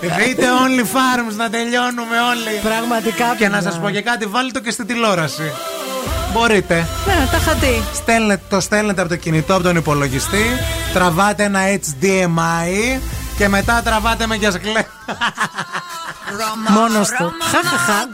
Δείτε 0.00 0.46
Only 0.64 0.80
Farms 0.82 1.36
να 1.36 1.50
τελειώνουμε 1.50 2.16
όλοι. 2.30 2.58
Πραγματικά. 2.62 3.34
Και 3.38 3.48
να 3.48 3.54
παιδιά. 3.56 3.70
σας 3.70 3.80
πω 3.80 3.90
και 3.90 4.00
κάτι, 4.02 4.26
βάλτε 4.26 4.58
το 4.58 4.64
και 4.64 4.70
στην 4.70 4.86
τηλεόραση. 4.86 5.52
Μπορείτε. 6.32 6.86
Ναι, 7.06 7.28
τα 7.30 7.38
χατή. 7.38 7.82
Στέλνετε, 7.94 8.42
το 8.48 8.60
στέλνετε 8.60 9.00
από 9.00 9.10
το 9.10 9.16
κινητό, 9.16 9.54
από 9.54 9.62
τον 9.62 9.76
υπολογιστή. 9.76 10.44
Τραβάτε 10.92 11.42
ένα 11.42 11.60
HDMI 11.60 13.00
και 13.36 13.48
μετά 13.48 13.82
τραβάτε 13.84 14.26
με 14.26 14.34
για 14.34 14.50
σκλέ. 14.50 14.84
Μόνος 16.68 17.08
του. 17.08 17.32
Χαχαχα. 17.50 18.08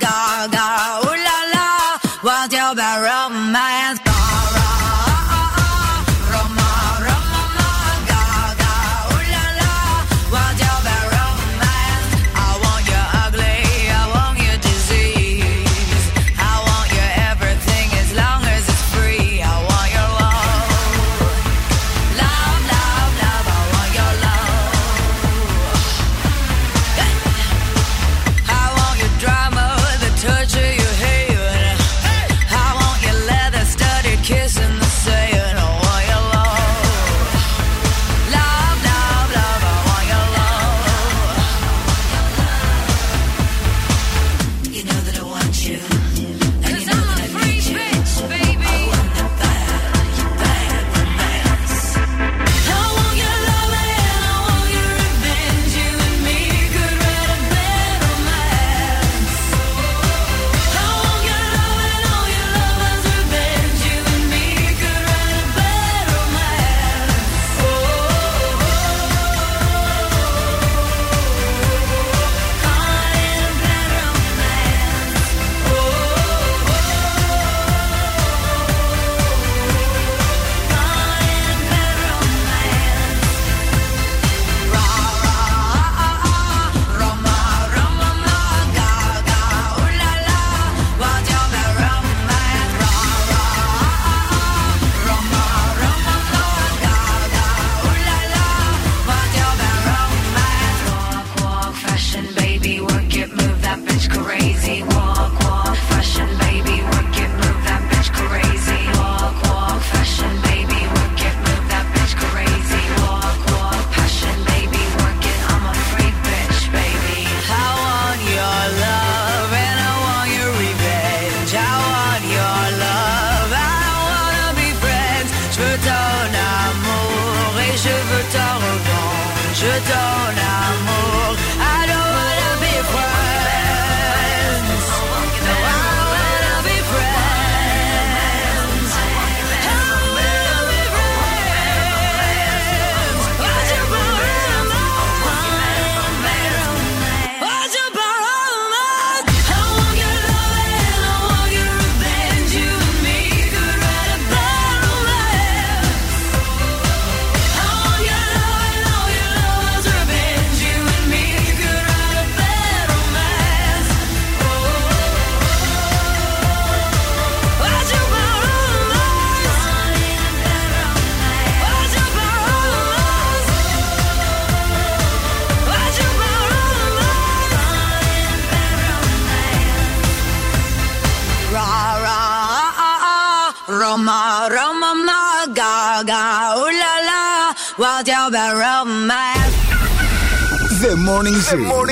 Music. 191.55 191.86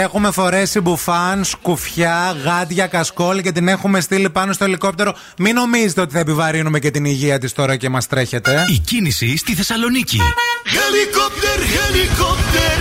Έχουμε 0.00 0.30
φορέσει 0.30 0.80
μπουφάν, 0.80 1.44
σκουφιά, 1.44 2.36
γάντια, 2.44 2.86
κασκόλ 2.86 3.40
και 3.40 3.52
την 3.52 3.68
έχουμε 3.68 4.00
στείλει 4.00 4.30
πάνω 4.30 4.52
στο 4.52 4.64
ελικόπτερο. 4.64 5.14
Μην 5.38 5.54
νομίζετε 5.54 6.00
ότι 6.00 6.12
θα 6.12 6.18
επιβαρύνουμε 6.18 6.78
και 6.78 6.90
την 6.90 7.04
υγεία 7.04 7.38
της 7.38 7.52
τώρα 7.52 7.76
και 7.76 7.88
μας 7.88 8.06
τρέχετε. 8.06 8.64
Η 8.74 8.78
κίνηση 8.78 9.36
στη 9.36 9.54
Θεσσαλονίκη. 9.54 10.20
Χελικόπτερ, 10.74 11.58
χελικόπτερ. 11.74 12.78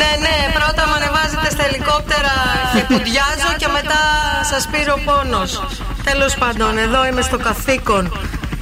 Ναι, 0.00 0.10
ναι, 0.24 0.52
πρώτα 0.52 0.86
με 0.86 0.94
ανεβάζετε 0.96 1.50
στα 1.50 1.64
ελικόπτερα 1.66 2.34
και 2.74 2.80
κουντιάζω 2.80 3.50
και 3.56 3.68
μετά 3.72 4.02
σας 4.50 4.68
πήρε 4.72 4.90
ο 4.90 5.00
πόνος. 5.04 5.62
Τέλος 6.04 6.34
πάντων, 6.34 6.78
εδώ 6.78 7.06
είμαι 7.06 7.22
στο 7.22 7.38
καθήκον 7.38 8.12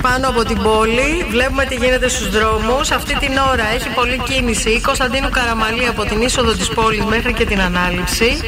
πάνω 0.02 0.28
από 0.28 0.44
την 0.44 0.62
πόλη. 0.62 1.26
Βλέπουμε 1.30 1.64
τι 1.64 1.74
γίνεται 1.74 2.08
στους 2.08 2.30
δρόμους. 2.30 2.90
Αυτή 2.90 3.14
την 3.18 3.32
ώρα 3.52 3.66
έχει 3.74 3.88
πολλή 3.88 4.20
κίνηση. 4.28 4.70
Η 4.70 4.80
Κωνσταντίνου 4.80 5.28
Καραμαλή 5.30 5.86
από 5.86 6.04
την 6.04 6.20
είσοδο 6.20 6.52
της 6.52 6.68
πόλης 6.68 7.04
μέχρι 7.04 7.32
και 7.32 7.44
την 7.44 7.60
ανάληψη. 7.60 8.38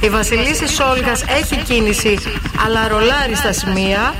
Η 0.00 0.08
Βασιλίση 0.08 0.68
Σόλγας 0.68 1.22
έχει 1.22 1.56
κίνηση, 1.62 2.18
αλλά 2.66 2.88
ρολάρει 2.88 3.34
στα 3.34 3.52
σημεία. 3.52 4.14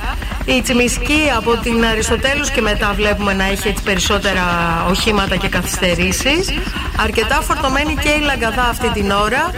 Η 0.45 0.61
Τσιμισκή 0.61 1.21
από 1.37 1.57
την 1.57 1.85
Αριστοτέλους 1.85 2.49
και 2.49 2.61
μετά 2.61 2.93
βλέπουμε 2.95 3.33
να 3.33 3.43
έχει 3.43 3.67
έτσι 3.67 3.83
περισσότερα 3.83 4.43
οχήματα 4.89 5.35
και 5.35 5.47
καθυστερήσεις. 5.47 6.49
Αρκετά 6.97 7.41
φορτωμένη 7.41 7.95
και 7.95 8.09
η 8.09 8.19
Λαγκαδά 8.21 8.63
αυτή 8.69 8.89
την 8.89 9.11
ώρα. 9.11 9.51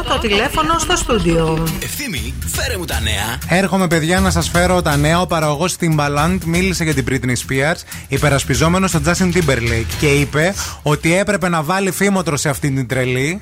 232-908 0.00 0.04
το 0.08 0.18
τηλέφωνο 0.18 0.78
στο 0.78 0.96
στούντιο. 0.96 1.66
Ευθύμη, 1.82 2.34
φέρε 2.46 2.78
μου 2.78 2.84
τα 2.84 3.00
νέα. 3.00 3.58
Έρχομαι, 3.58 3.86
παιδιά, 3.86 4.20
να 4.20 4.30
σας 4.30 4.48
φέρω 4.48 4.82
τα 4.82 4.96
νέα. 4.96 5.20
Ο 5.20 5.26
παραγωγός 5.26 5.76
Timbaland 5.80 6.38
μίλησε 6.44 6.84
για 6.84 6.94
την 6.94 7.04
Britney 7.10 7.34
Spears, 7.48 7.80
υπερασπιζόμενος 8.08 8.90
στον 8.90 9.02
Justin 9.06 9.36
Timberlake 9.36 9.94
και 10.00 10.06
είπε 10.06 10.54
ότι 10.82 11.16
έπρεπε 11.16 11.48
να 11.48 11.62
βάλει 11.62 11.90
φήμοτρο 11.90 12.36
σε 12.36 12.48
αυτήν 12.48 12.74
την 12.74 12.86
τρελή. 12.86 13.38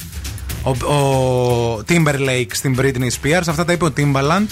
Ο, 0.62 0.70
ο 0.70 1.84
Timberlake 1.88 2.50
στην 2.50 2.76
Britney 2.80 3.10
Spears. 3.20 3.46
Αυτά 3.46 3.64
τα 3.64 3.72
είπε 3.72 3.84
ο 3.84 3.92
Timbaland. 3.96 4.46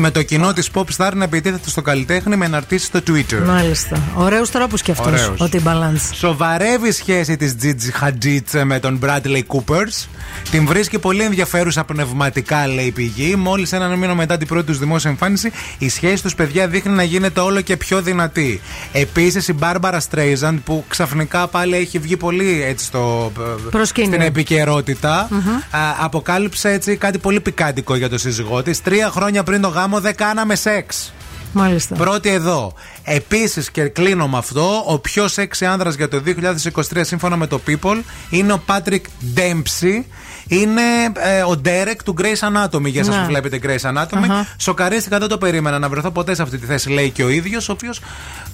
Με 0.00 0.10
το 0.10 0.22
κοινό 0.22 0.52
της 0.52 0.70
Pop 0.74 0.84
Star 0.96 1.10
να 1.14 1.24
επιτίθεται 1.24 1.68
στο 1.70 1.82
καλλιτέχνη 1.82 2.36
με 2.36 2.44
αναρτήσει 2.44 2.84
στο 2.86 3.00
Twitter. 3.06 3.42
Μάλιστα. 3.46 4.00
Ωραίους 4.14 4.50
τρόπους 4.50 4.82
και 4.82 4.90
αυτός 4.90 5.06
Ωραίος. 5.06 5.40
ο 5.40 5.48
Timbaland. 5.52 6.00
Σοβαρεύει 6.14 6.88
η 6.88 6.92
σχέση 6.92 7.36
της 7.36 7.56
Gigi 7.62 8.04
Hadid 8.04 8.62
με 8.64 8.78
τον 8.78 9.00
Bradley 9.04 9.42
Coopers. 9.46 10.06
Την 10.50 10.66
βρίσκει 10.66 10.98
πολύ 10.98 11.22
ενδιαφέρουσα 11.22 11.84
πνευματικά, 11.84 12.66
λέει 12.66 12.84
η 12.84 12.90
πηγή. 12.90 13.36
Μόλις 13.36 13.72
έναν 13.72 13.98
μήνα 13.98 14.14
μετά 14.14 14.36
την 14.36 14.46
πρώτη 14.46 14.66
τους 14.66 14.78
δημόσια 14.78 15.10
εμφάνιση, 15.10 15.50
η 15.78 15.88
σχέση 15.88 16.22
τους, 16.22 16.34
παιδιά, 16.34 16.68
δείχνει 16.68 16.92
να 16.94 17.02
γίνεται 17.02 17.40
όλο 17.40 17.60
και 17.60 17.76
πιο 17.76 18.02
δυνατή. 18.02 18.60
Επίσης, 18.92 19.48
η 19.48 19.54
Barbara 19.60 19.98
Streisand, 20.10 20.58
που 20.64 20.84
ξαφνικά 20.88 21.46
πάλι 21.46 21.76
έχει 21.76 21.98
βγει 21.98 22.16
πολύ 22.16 22.62
έτσι 22.64 22.84
στο, 22.84 23.32
Προσκήνιο. 23.70 24.10
στην 24.10 24.22
επικαιρότητα, 24.22 25.26
Μμμ. 25.30 25.38
α, 25.48 25.60
αποκάλυψε 26.00 26.70
έτσι 26.70 26.96
κάτι 26.96 27.18
πολύ 27.18 27.40
πικάντικο 27.40 27.94
για 27.96 28.08
το 28.08 28.18
σύζυγό 28.18 28.62
της. 28.62 28.82
Τρία 28.82 29.10
χρόνια 29.10 29.42
πριν 29.42 29.60
το 29.60 29.68
γάμο 29.68 29.87
δεν 29.96 30.14
κάναμε 30.16 30.54
σεξ. 30.54 31.12
Μάλιστα. 31.52 31.94
Πρώτη 31.94 32.28
εδώ. 32.28 32.72
Επίσης, 33.04 33.70
και 33.70 33.82
κλείνω 33.82 34.28
με 34.28 34.38
αυτό, 34.38 34.82
ο 34.86 34.98
πιο 34.98 35.28
σεξι 35.28 35.66
άνδρας 35.66 35.94
για 35.94 36.08
το 36.08 36.22
2023 36.26 37.00
σύμφωνα 37.00 37.36
με 37.36 37.46
το 37.46 37.60
People 37.66 37.96
είναι 38.30 38.52
ο 38.52 38.62
Patrick 38.66 39.00
Dempsey. 39.36 40.02
Είναι 40.50 40.82
ε, 41.16 41.42
ο 41.42 41.60
Derek 41.64 41.96
του 42.04 42.14
Grace 42.18 42.48
Anatomy. 42.48 42.84
Για 42.90 43.00
εσάς 43.00 43.14
Ναι. 43.14 43.20
που 43.20 43.26
βλέπετε 43.26 43.60
Grace 43.62 43.90
Anatomy. 43.90 44.22
Αχα. 44.22 44.46
Σοκαρίστηκα, 44.58 45.18
δεν 45.18 45.28
το 45.28 45.38
περίμενα 45.38 45.78
να 45.78 45.88
βρεθώ 45.88 46.10
ποτέ 46.10 46.34
σε 46.34 46.42
αυτή 46.42 46.58
τη 46.58 46.66
θέση, 46.66 46.90
λέει 46.90 47.10
και 47.10 47.22
ο 47.24 47.28
ίδιος, 47.28 47.68
ο 47.68 47.72
οποίος 47.72 48.00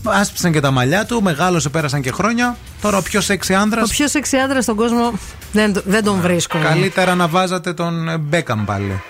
άσπισαν 0.02 0.52
και 0.52 0.61
τα 0.61 0.70
μαλλιά 0.70 1.05
του, 1.05 1.23
μεγάλωσε, 1.23 1.69
πέρασαν 1.69 2.01
και 2.01 2.11
χρόνια. 2.12 2.56
Τώρα 2.82 2.97
ο 2.97 3.02
πιο 3.02 3.20
σεξι 3.20 3.55
άνδρας. 3.55 3.90
Ο 3.90 3.93
πιο 3.93 4.09
σεξι 4.09 4.36
άντρα 4.36 4.62
στον 4.62 4.77
κόσμο 4.77 5.12
δεν, 5.52 5.73
το- 5.73 5.82
δεν 5.85 6.05
τον 6.05 6.20
βρίσκω. 6.20 6.59
Καλύτερα 6.62 7.15
να 7.15 7.28
βάζατε 7.28 7.73
τον 7.73 8.09
ε, 8.09 8.16
Μπέκαμ 8.19 8.65
πάλι. 8.65 9.02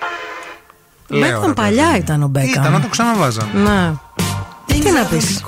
Μπέκαμ 1.09 1.53
παλιά 1.53 1.97
ήταν 1.97 2.23
ο 2.23 2.27
Μπέκαμ. 2.27 2.49
Ήταν, 2.49 2.71
να 2.71 2.81
το 2.81 2.87
ξαναβάζαμε. 2.87 3.59
Να. 3.59 3.99
Τι 4.65 4.91
να 4.91 5.03
πεις. 5.03 5.41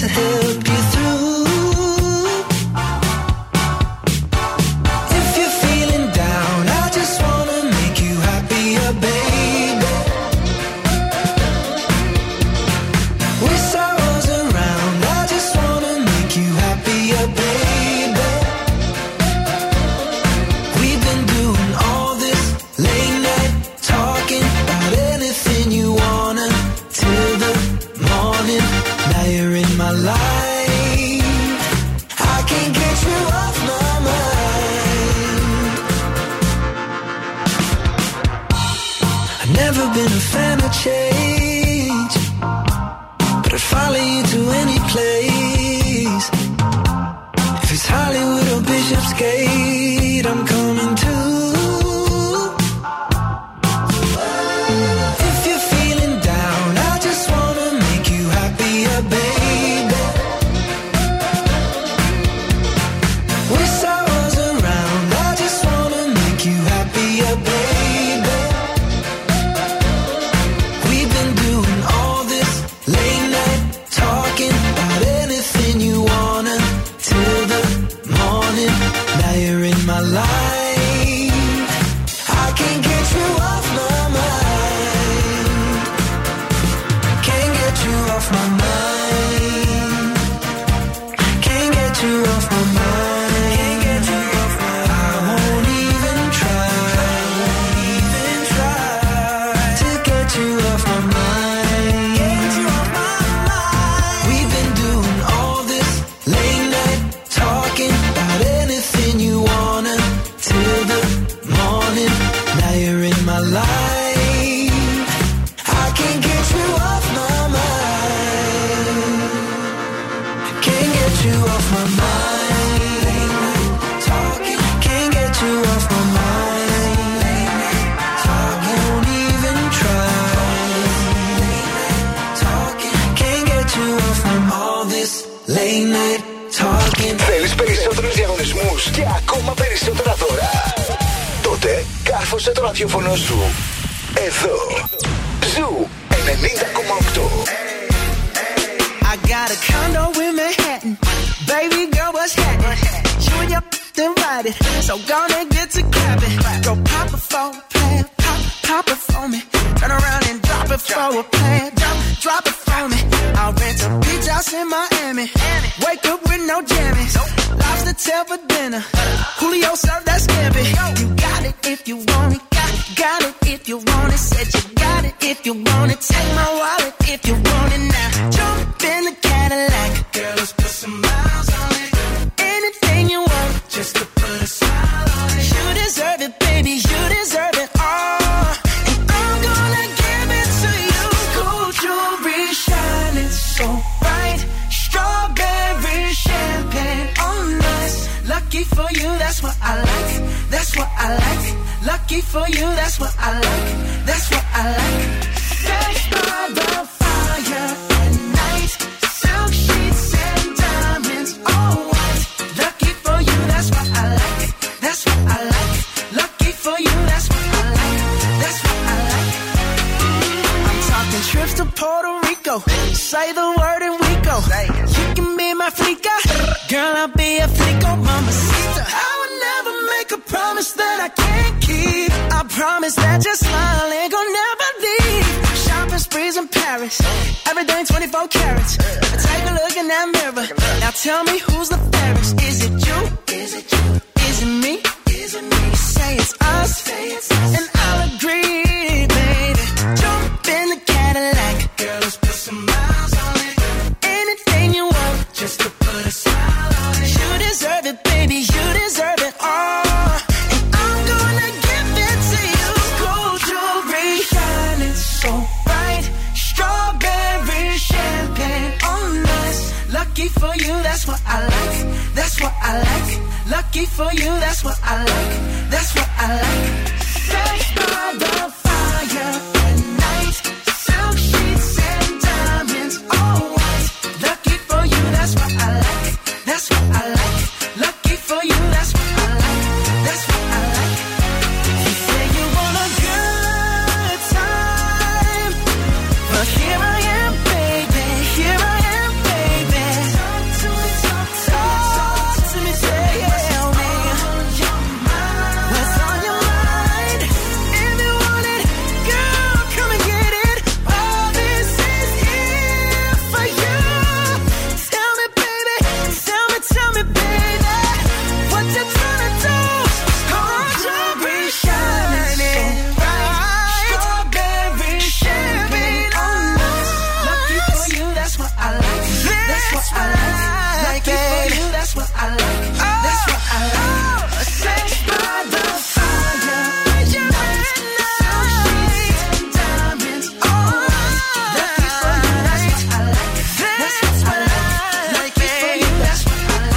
to 0.00 0.08
hell. 0.08 0.39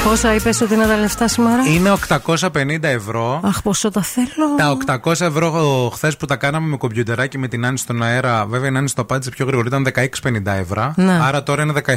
Πόσα 0.03 0.33
είπες 0.33 0.61
ότι 0.61 0.73
είναι 0.73 0.85
τα 0.85 0.97
λεφτά 0.97 1.27
σήμερα; 1.27 1.63
Είναι 1.67 1.93
850 2.09 2.83
ευρώ. 2.83 3.39
Αχ, 3.43 3.61
πόσο 3.61 3.91
τα 3.91 4.01
θέλω. 4.01 4.55
Τα 4.57 4.99
800 5.03 5.21
ευρώ 5.21 5.89
χθες 5.93 6.17
που 6.17 6.25
τα 6.25 6.35
κάναμε 6.35 6.67
με 6.67 6.77
κομπιουτεράκι 6.77 7.37
με 7.37 7.47
την 7.47 7.65
Άννη 7.65 7.77
στον 7.77 8.03
αέρα, 8.03 8.45
βέβαια 8.45 8.71
η 8.71 8.75
Άννη 8.75 8.89
το 8.89 9.01
απάντησε 9.01 9.29
πιο 9.29 9.45
γρήγορα, 9.45 9.67
ήταν 9.67 9.83
16,50 9.83 10.51
ευρώ. 10.59 10.93
Ναι. 10.95 11.19
Άρα 11.21 11.43
τώρα 11.43 11.61
είναι 11.61 11.73
17. 11.85 11.95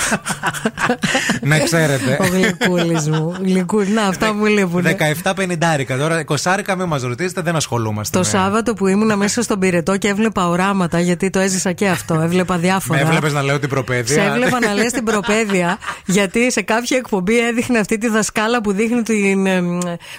να 1.42 1.58
ξέρετε. 1.58 2.18
Ο 2.20 2.24
γλυκούλης 2.26 3.08
μου. 3.08 3.36
Γλυκούλη. 3.40 3.88
Να, 3.90 4.02
αυτά 4.02 4.34
μου 4.34 4.44
λείπουν. 4.44 4.84
17,50 5.24 5.96
τώρα. 5.98 6.24
20 6.26 6.74
μην 6.76 6.86
μας 6.86 7.02
ρωτήσετε, 7.02 7.40
δεν 7.40 7.56
ασχολούμαστε. 7.56 8.18
Το 8.18 8.24
με- 8.24 8.30
Σάββατο 8.30 8.74
που 8.74 8.86
ήμουν 8.86 9.16
μέσα 9.18 9.42
στον 9.42 9.58
πυρετό 9.58 9.96
και 9.96 10.08
έβλεπα 10.08 10.48
οράματα, 10.48 11.00
γιατί 11.00 11.30
το 11.30 11.38
έζησα 11.38 11.72
και 11.72 11.88
αυτό. 11.88 12.14
Έβλεπα 12.14 12.54
Με 12.54 12.60
διάφορα. 12.60 13.00
έβλεπες 13.00 13.32
να 13.32 13.42
λέω 13.42 13.58
την 13.58 13.68
προπαίδεια; 13.68 14.14
Σε 14.22 14.28
έβλεπα 14.28 14.60
να 14.60 14.74
λες 14.74 14.92
την 14.92 15.04
προπαίδεια, 15.04 15.78
γιατί 16.06 16.50
σε 16.52 16.62
κάποια 16.62 16.96
εκπομπή 16.96 17.38
έδειχνε 17.46 17.78
αυτή 17.78 17.98
τη 17.98 18.08
δασκάλα 18.08 18.60
που 18.60 18.72
δείχνει 18.72 19.02
την. 19.02 19.46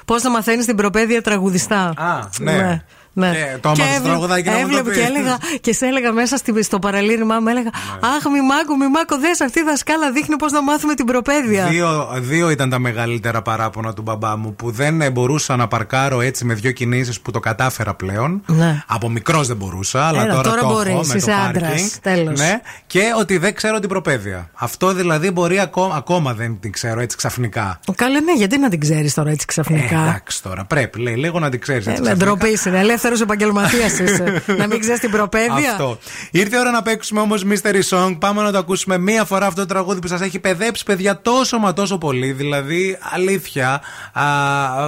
Πώς 0.06 0.24
να 0.24 0.30
μαθαίνεις 0.30 0.66
την 0.66 0.76
προπαίδεια 0.76 1.22
τραγουδιστά. 1.22 1.94
Α, 1.98 2.30
ναι. 2.40 2.82
Ναι. 3.14 3.30
Και 3.32 3.58
το 3.62 3.70
άμαθες 3.70 3.96
έβλε- 3.96 4.04
τραγουδάκι 4.12 4.50
να 4.50 4.56
μου 4.56 4.60
το 4.62 4.66
έβλεπε 4.68 4.90
πεις. 4.90 4.98
και 5.00 5.04
έλεγα 5.06 5.38
και 5.62 5.74
σε 5.74 5.86
έλεγα 5.86 6.12
μέσα 6.12 6.38
στη- 6.38 6.64
στο 6.64 6.80
παραλήρημά 6.80 7.40
μου, 7.40 7.48
έλεγα 7.48 7.70
Αχ, 8.02 8.24
μη 8.32 8.42
μάκο, 8.42 8.78
μη 8.78 8.88
μάκο, 8.88 9.18
δες 9.20 9.42
αυτή 9.42 9.60
η 9.60 9.64
δασκάλα 9.64 10.12
δείχνει 10.12 10.36
πώς 10.36 10.52
να 10.52 10.62
μάθουμε 10.64 10.94
την 10.94 11.06
προπαίδεια. 11.06 11.66
Δύο, 11.66 12.10
δύο 12.20 12.50
ήταν 12.50 12.70
τα 12.70 12.80
μεγαλύτερα 12.80 13.42
παράπονα 13.42 13.94
του 13.94 14.02
μπαμπά 14.02 14.38
μου 14.38 14.56
που 14.56 14.72
δεν 14.72 15.02
ε, 15.02 15.10
μπορούσα 15.10 15.56
να 15.56 15.68
παρκάρω 15.68 16.22
έτσι 16.22 16.46
με 16.46 16.54
δύο 16.54 16.72
κινήσεις 16.72 17.20
που 17.22 17.32
το 17.32 17.40
κατάφερα 17.40 17.94
πλέον. 17.94 18.42
Ναι. 18.46 18.84
Από 18.88 19.10
μικρός 19.10 19.48
δεν 19.48 19.56
μπορούσα, 19.58 20.06
αλλά 20.08 20.22
Έλα, 20.22 20.32
τώρα, 20.32 20.44
τώρα 20.44 20.60
το 20.62 20.66
έχω 20.68 20.74
μπορείς, 20.76 21.08
με 21.08 21.16
είσαι 21.18 21.26
το 21.26 21.34
άντρας, 21.34 21.68
πάρκινγκ. 21.70 21.90
τέλος. 22.02 22.40
Ναι, 22.40 22.62
και 22.88 23.02
ότι 23.20 23.38
δεν 23.38 23.54
ξέρω 23.56 23.80
την 23.80 23.90
προπαίδεια. 23.90 24.50
Αυτό 24.54 24.94
δηλαδή 24.94 25.32
μπορεί 25.32 25.60
ακόμα, 25.60 25.96
ακόμα 25.96 26.34
δεν 26.34 26.60
την 26.60 26.72
ξέρω 26.72 27.00
έτσι 27.00 27.18
ξαφνικά. 27.18 27.80
Καλά, 27.96 28.22
ναι, 28.22 28.34
γιατί 28.34 28.58
να 28.60 28.70
την 28.70 28.80
ξέρεις 28.80 29.14
τώρα 29.14 29.30
έτσι 29.30 29.46
Ε, 29.50 29.52
ξαφνικά. 29.52 30.00
εντάξει 30.02 30.44
τώρα, 30.44 30.66
πρέπει 30.66 31.00
λέει, 31.00 31.16
λίγο 31.16 31.40
να 31.40 31.50
την 31.50 31.60
ξέρεις 31.60 31.88
έτσι. 31.88 32.02
Ε, 32.02 32.04
με 32.10 32.16
ξαφνικά. 32.16 32.26
ντροπή 32.26 32.48
είναι. 32.48 32.78
Ελεύθερο 33.06 33.32
επαγγελματίας 33.32 34.00
είσαι. 34.00 34.44
να 34.60 34.68
μην 34.68 34.80
ξέρεις 34.80 35.00
την 35.00 35.12
προπαίδεια. 35.12 35.72
Αυτό. 35.72 35.98
Ήρθε 36.32 36.56
η 36.56 36.60
ώρα 36.60 36.72
να 36.72 36.82
παίξουμε 36.82 37.20
όμως 37.20 37.46
Mystery 37.50 37.82
Song. 37.90 38.16
Πάμε 38.20 38.42
να 38.42 38.52
το 38.52 38.58
ακούσουμε 38.58 38.98
μία 38.98 39.26
φορά 39.26 39.46
αυτό 39.46 39.62
το 39.62 39.68
τραγούδι 39.68 40.00
που 40.00 40.08
σας 40.08 40.22
έχει 40.22 40.40
παιδέψει, 40.40 40.84
παιδιά, 40.84 41.22
τόσο 41.22 41.58
μα 41.58 41.74
τόσο 41.74 41.98
πολύ. 41.98 42.32
Δηλαδή, 42.32 42.98
αλήθεια. 43.14 43.82
Α, 44.14 44.24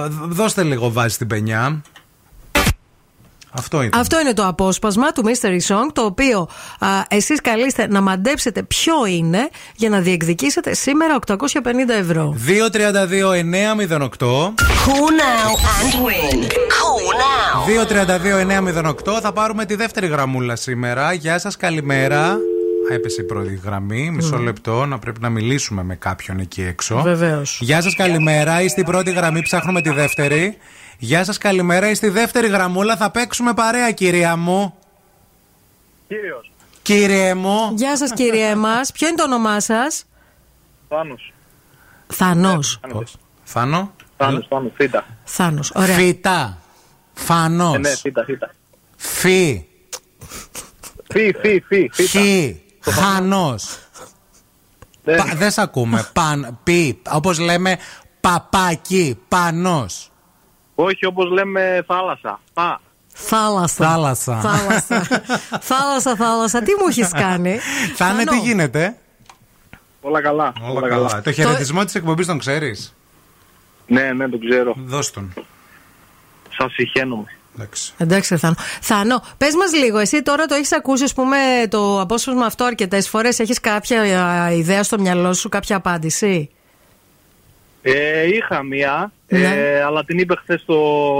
δώστε 0.08 0.62
λίγο 0.62 0.92
βάση 0.92 1.14
στην 1.14 1.26
πενιά. 1.26 1.82
Αυτό 3.58 3.82
είναι. 3.82 3.90
Αυτό 3.94 4.20
είναι 4.20 4.32
το 4.32 4.46
απόσπασμα 4.46 5.12
του 5.12 5.24
Mystery 5.24 5.60
Song, 5.68 5.86
το 5.92 6.02
οποίο 6.02 6.48
εσείς 7.08 7.40
καλείστε 7.40 7.86
να 7.88 8.00
μαντέψετε 8.00 8.62
ποιο 8.62 9.06
είναι 9.06 9.48
για 9.76 9.88
να 9.88 10.00
διεκδικήσετε 10.00 10.74
σήμερα 10.74 11.18
850 11.26 11.38
ευρώ. 11.98 12.36
232-908. 12.46 12.54
Call 14.86 15.10
now 15.10 15.50
and 15.80 15.94
win. 16.04 16.65
Call 17.20 17.36
now. 17.54 18.86
232-908. 19.14 19.18
Θα 19.20 19.32
πάρουμε 19.32 19.64
τη 19.64 19.74
δεύτερη 19.74 20.06
γραμμούλα 20.06 20.56
σήμερα. 20.56 21.12
Γεια 21.12 21.38
σα, 21.38 21.50
καλημέρα. 21.50 22.22
Α, 22.24 22.36
Έπεσε 22.90 23.20
η 23.20 23.24
πρώτη 23.24 23.60
γραμμή. 23.64 24.10
Μισό 24.10 24.36
λεπτό 24.36 24.86
να 24.86 24.98
πρέπει 24.98 25.20
να 25.20 25.28
μιλήσουμε 25.28 25.82
με 25.82 25.94
κάποιον 25.94 26.38
εκεί 26.38 26.62
έξω. 26.62 27.00
Βεβαίω. 27.02 27.42
Γεια 27.58 27.80
σα, 27.82 27.90
καλημέρα. 27.90 28.62
Είστε 28.62 28.80
η 28.80 28.84
πρώτη 28.84 29.10
γραμμή, 29.10 29.42
ψάχνουμε 29.42 29.80
τη 29.80 29.90
δεύτερη. 29.90 30.56
Γεια 30.98 31.24
σα, 31.24 31.32
καλημέρα. 31.32 31.90
Είστε 31.90 32.06
η 32.06 32.10
δεύτερη 32.10 32.48
γραμμούλα. 32.48 32.96
Θα 32.96 33.10
παίξουμε 33.10 33.54
παρέα, 33.54 33.90
κυρία 33.90 34.36
μου. 34.36 34.74
Κύριος. 36.08 36.50
Κύριε 36.82 37.34
μου. 37.34 37.72
Γεια 37.74 37.96
σα, 37.96 38.06
κύριε 38.14 38.54
μα. 38.54 38.80
Ποιο 38.94 39.08
είναι 39.08 39.16
το 39.16 39.22
όνομά 39.22 39.60
σα, 39.60 39.80
Θάνος. 40.88 41.32
Θανό. 42.06 42.58
Θάνο. 43.44 43.92
Θάνος, 44.16 44.46
Θάνος, 44.48 44.72
Θήτα. 44.76 45.04
Θάνο. 45.24 45.60
Ωραία. 45.74 45.96
Φυτά. 45.96 46.58
Φανό. 47.16 47.72
Ε, 47.74 47.78
ναι, 47.78 47.94
Θήτα, 47.94 48.24
Θήτα. 48.24 48.54
Φι. 48.96 49.66
Φι, 51.12 51.34
φι, 51.40 51.62
φι, 51.68 51.90
Θήτα. 51.92 52.20
Χι. 52.20 52.60
Χανό. 52.80 53.54
Δεν 55.36 55.50
σ' 55.50 55.58
ακούμε. 55.58 56.08
Παν. 56.12 56.58
Πι. 56.62 57.02
Όπως 57.10 57.38
λέμε 57.38 57.78
παπάκι. 58.20 59.18
Πανό. 59.28 59.86
Όχι 60.74 61.06
όπως 61.06 61.30
λέμε 61.30 61.84
θάλασσα. 61.86 62.40
Πα. 62.52 62.80
Θάλασσα. 63.12 63.84
Θάλασσα. 63.84 64.40
Θάλασσα. 64.40 65.02
θάλασσα, 65.70 66.16
θάλασσα. 66.16 66.62
Τι 66.62 66.72
μου 66.72 66.86
έχεις 66.88 67.10
κάνει; 67.10 67.58
Θάνε, 67.94 68.24
τι 68.24 68.38
γίνεται; 68.38 68.96
Όλα 70.00 70.22
καλά. 70.22 70.52
Όλα 70.70 70.88
καλά. 70.88 71.22
Το 71.22 71.32
χαιρετισμό 71.32 71.84
της 71.84 71.94
εκπομπής 71.94 72.26
τον 72.26 72.38
ξέρεις; 72.38 72.94
Ναι, 73.86 74.12
ναι, 74.12 74.28
το 74.28 74.38
ξέρω. 74.38 74.74
Δώσ' 74.76 75.10
τον. 75.10 75.32
Σας 76.58 76.72
συχαίνομαι. 76.72 77.24
Εντάξει. 77.54 77.92
Εντάξει, 77.96 78.34
ρε 78.34 78.40
Θάνο. 78.40 78.54
Θάνο, 78.80 79.22
πες 79.38 79.54
μας 79.54 79.72
λίγο, 79.74 79.98
εσύ 79.98 80.22
τώρα 80.22 80.46
το 80.46 80.54
έχεις 80.54 80.72
ακούσει, 80.72 81.04
ας 81.04 81.12
πούμε, 81.14 81.36
το 81.68 82.00
απόσπασμα 82.00 82.46
αυτό 82.46 82.64
αρκετές 82.64 83.08
φορές. 83.08 83.38
Έχεις 83.38 83.60
κάποια 83.60 84.22
α, 84.24 84.50
ιδέα 84.52 84.82
στο 84.82 84.98
μυαλό 84.98 85.32
σου, 85.32 85.48
κάποια 85.48 85.76
απάντηση; 85.76 86.50
Ε, 87.82 88.26
είχα 88.26 88.62
μία, 88.62 89.12
Ναι. 89.28 89.38
ε, 89.54 89.82
αλλά 89.82 90.04
την 90.04 90.18
είπε 90.18 90.34
χθες 90.36 90.64
το 90.66 90.76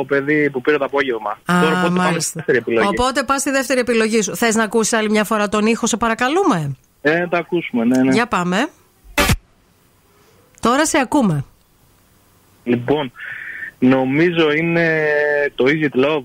παιδί 0.08 0.50
που 0.50 0.60
πήρε 0.60 0.76
το 0.78 0.84
απόγευμα. 0.84 1.30
Α, 1.30 1.60
Τώρα 1.60 1.60
πότε 1.60 1.74
πάμε 1.74 1.88
στη 1.88 1.98
μάλιστα. 1.98 2.32
δεύτερη 2.34 2.58
επιλογή. 2.58 2.86
Οπότε 2.88 3.22
πας 3.22 3.40
στη 3.40 3.50
δεύτερη 3.50 3.80
επιλογή 3.80 4.22
σου. 4.22 4.36
Θες 4.36 4.54
να 4.54 4.62
ακούσεις 4.62 4.92
άλλη 4.92 5.10
μια 5.10 5.24
φορά 5.24 5.48
τον 5.48 5.66
ήχο, 5.66 5.86
σε 5.86 5.96
παρακαλούμε; 5.96 6.76
Ε, 7.02 7.18
να 7.18 7.28
τα 7.28 7.38
ακούσουμε, 7.38 7.84
ναι, 7.84 8.02
ναι. 8.02 8.12
Για 8.12 8.26
πάμε. 8.26 8.66
Τώρα 10.60 10.86
σε 10.86 10.98
ακούμε. 10.98 11.44
Λοιπόν, 12.64 13.12
νομίζω 13.78 14.52
είναι 14.52 15.12
το 15.54 15.64
Is 15.68 15.88
It 15.90 16.04
Love. 16.04 16.24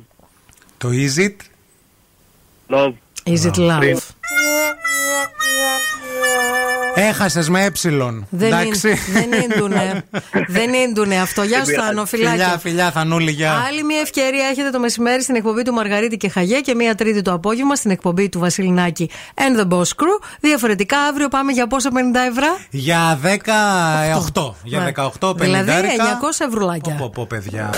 Το 0.78 0.90
Is 0.92 1.20
It. 1.20 1.36
Love. 2.70 2.94
Is 3.26 3.46
it 3.46 3.58
love? 3.58 4.00
Έχασες 7.08 7.50
με 7.50 7.64
ε. 7.64 7.70
Δεν, 8.30 8.48
Εντάξει. 8.48 8.88
είναι, 8.90 9.00
δεν 9.14 9.32
ίντουνε. 9.42 10.04
δεν 10.48 10.74
ίντουνε 10.74 11.20
αυτό. 11.22 11.44
Γεια 11.44 11.58
σου, 11.60 11.66
Δεν 11.66 11.76
Θάνο, 11.76 11.90
πειράζει. 11.92 12.08
φιλάκια. 12.10 12.44
Φιλιά, 12.44 12.58
φιλιά, 12.58 12.92
Θανούλη, 12.92 13.32
γεια. 13.32 13.64
Άλλη 13.68 13.84
μια 13.84 14.00
ευκαιρία 14.00 14.48
έχετε 14.52 14.70
το 14.70 14.80
μεσημέρι 14.80 15.24
στην 15.24 15.36
εκπομπή 15.36 15.62
του 15.62 15.74
Μαργαρίτη 15.74 16.18
και 16.18 16.30
Χαγέ 16.30 16.60
και 16.60 16.76
μία 16.76 16.96
τρίτη 16.96 17.22
το 17.22 17.34
απόγευμα 17.34 17.76
στην 17.76 17.92
εκπομπή 17.92 18.30
του 18.30 18.40
Βασιλινάκη 18.40 19.10
and 19.36 19.60
the 19.62 19.68
Boss 19.68 19.82
Crew. 19.82 20.18
Διαφορετικά 20.40 21.00
αύριο 21.00 21.28
πάμε 21.28 21.52
για 21.52 21.68
πόσα 21.68 21.90
50 21.94 21.96
ευρώ; 22.30 22.58
Για 22.70 23.20
18. 24.34 24.54
Για 24.64 24.94
18, 25.20 25.30
50. 25.30 25.36
Δηλαδή 25.36 25.72
900 25.72 26.46
ευρουλάκια. 26.48 26.96
Πω, 26.96 27.10
πω, 27.10 27.26
παιδιά. 27.26 27.70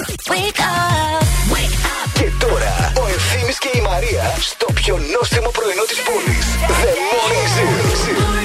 Και 2.13 2.29
τώρα 2.39 2.91
ο 3.01 3.07
Ευθύμης 3.07 3.57
και 3.57 3.69
η 3.73 3.81
Μαρία 3.81 4.23
στο 4.39 4.67
πιο 4.73 4.99
νόστιμο 5.15 5.49
πρωινό 5.57 5.83
της 5.87 5.99
πόλης. 6.07 6.45
The 6.81 6.91
Morning 7.09 7.47
Zoo. 7.55 8.42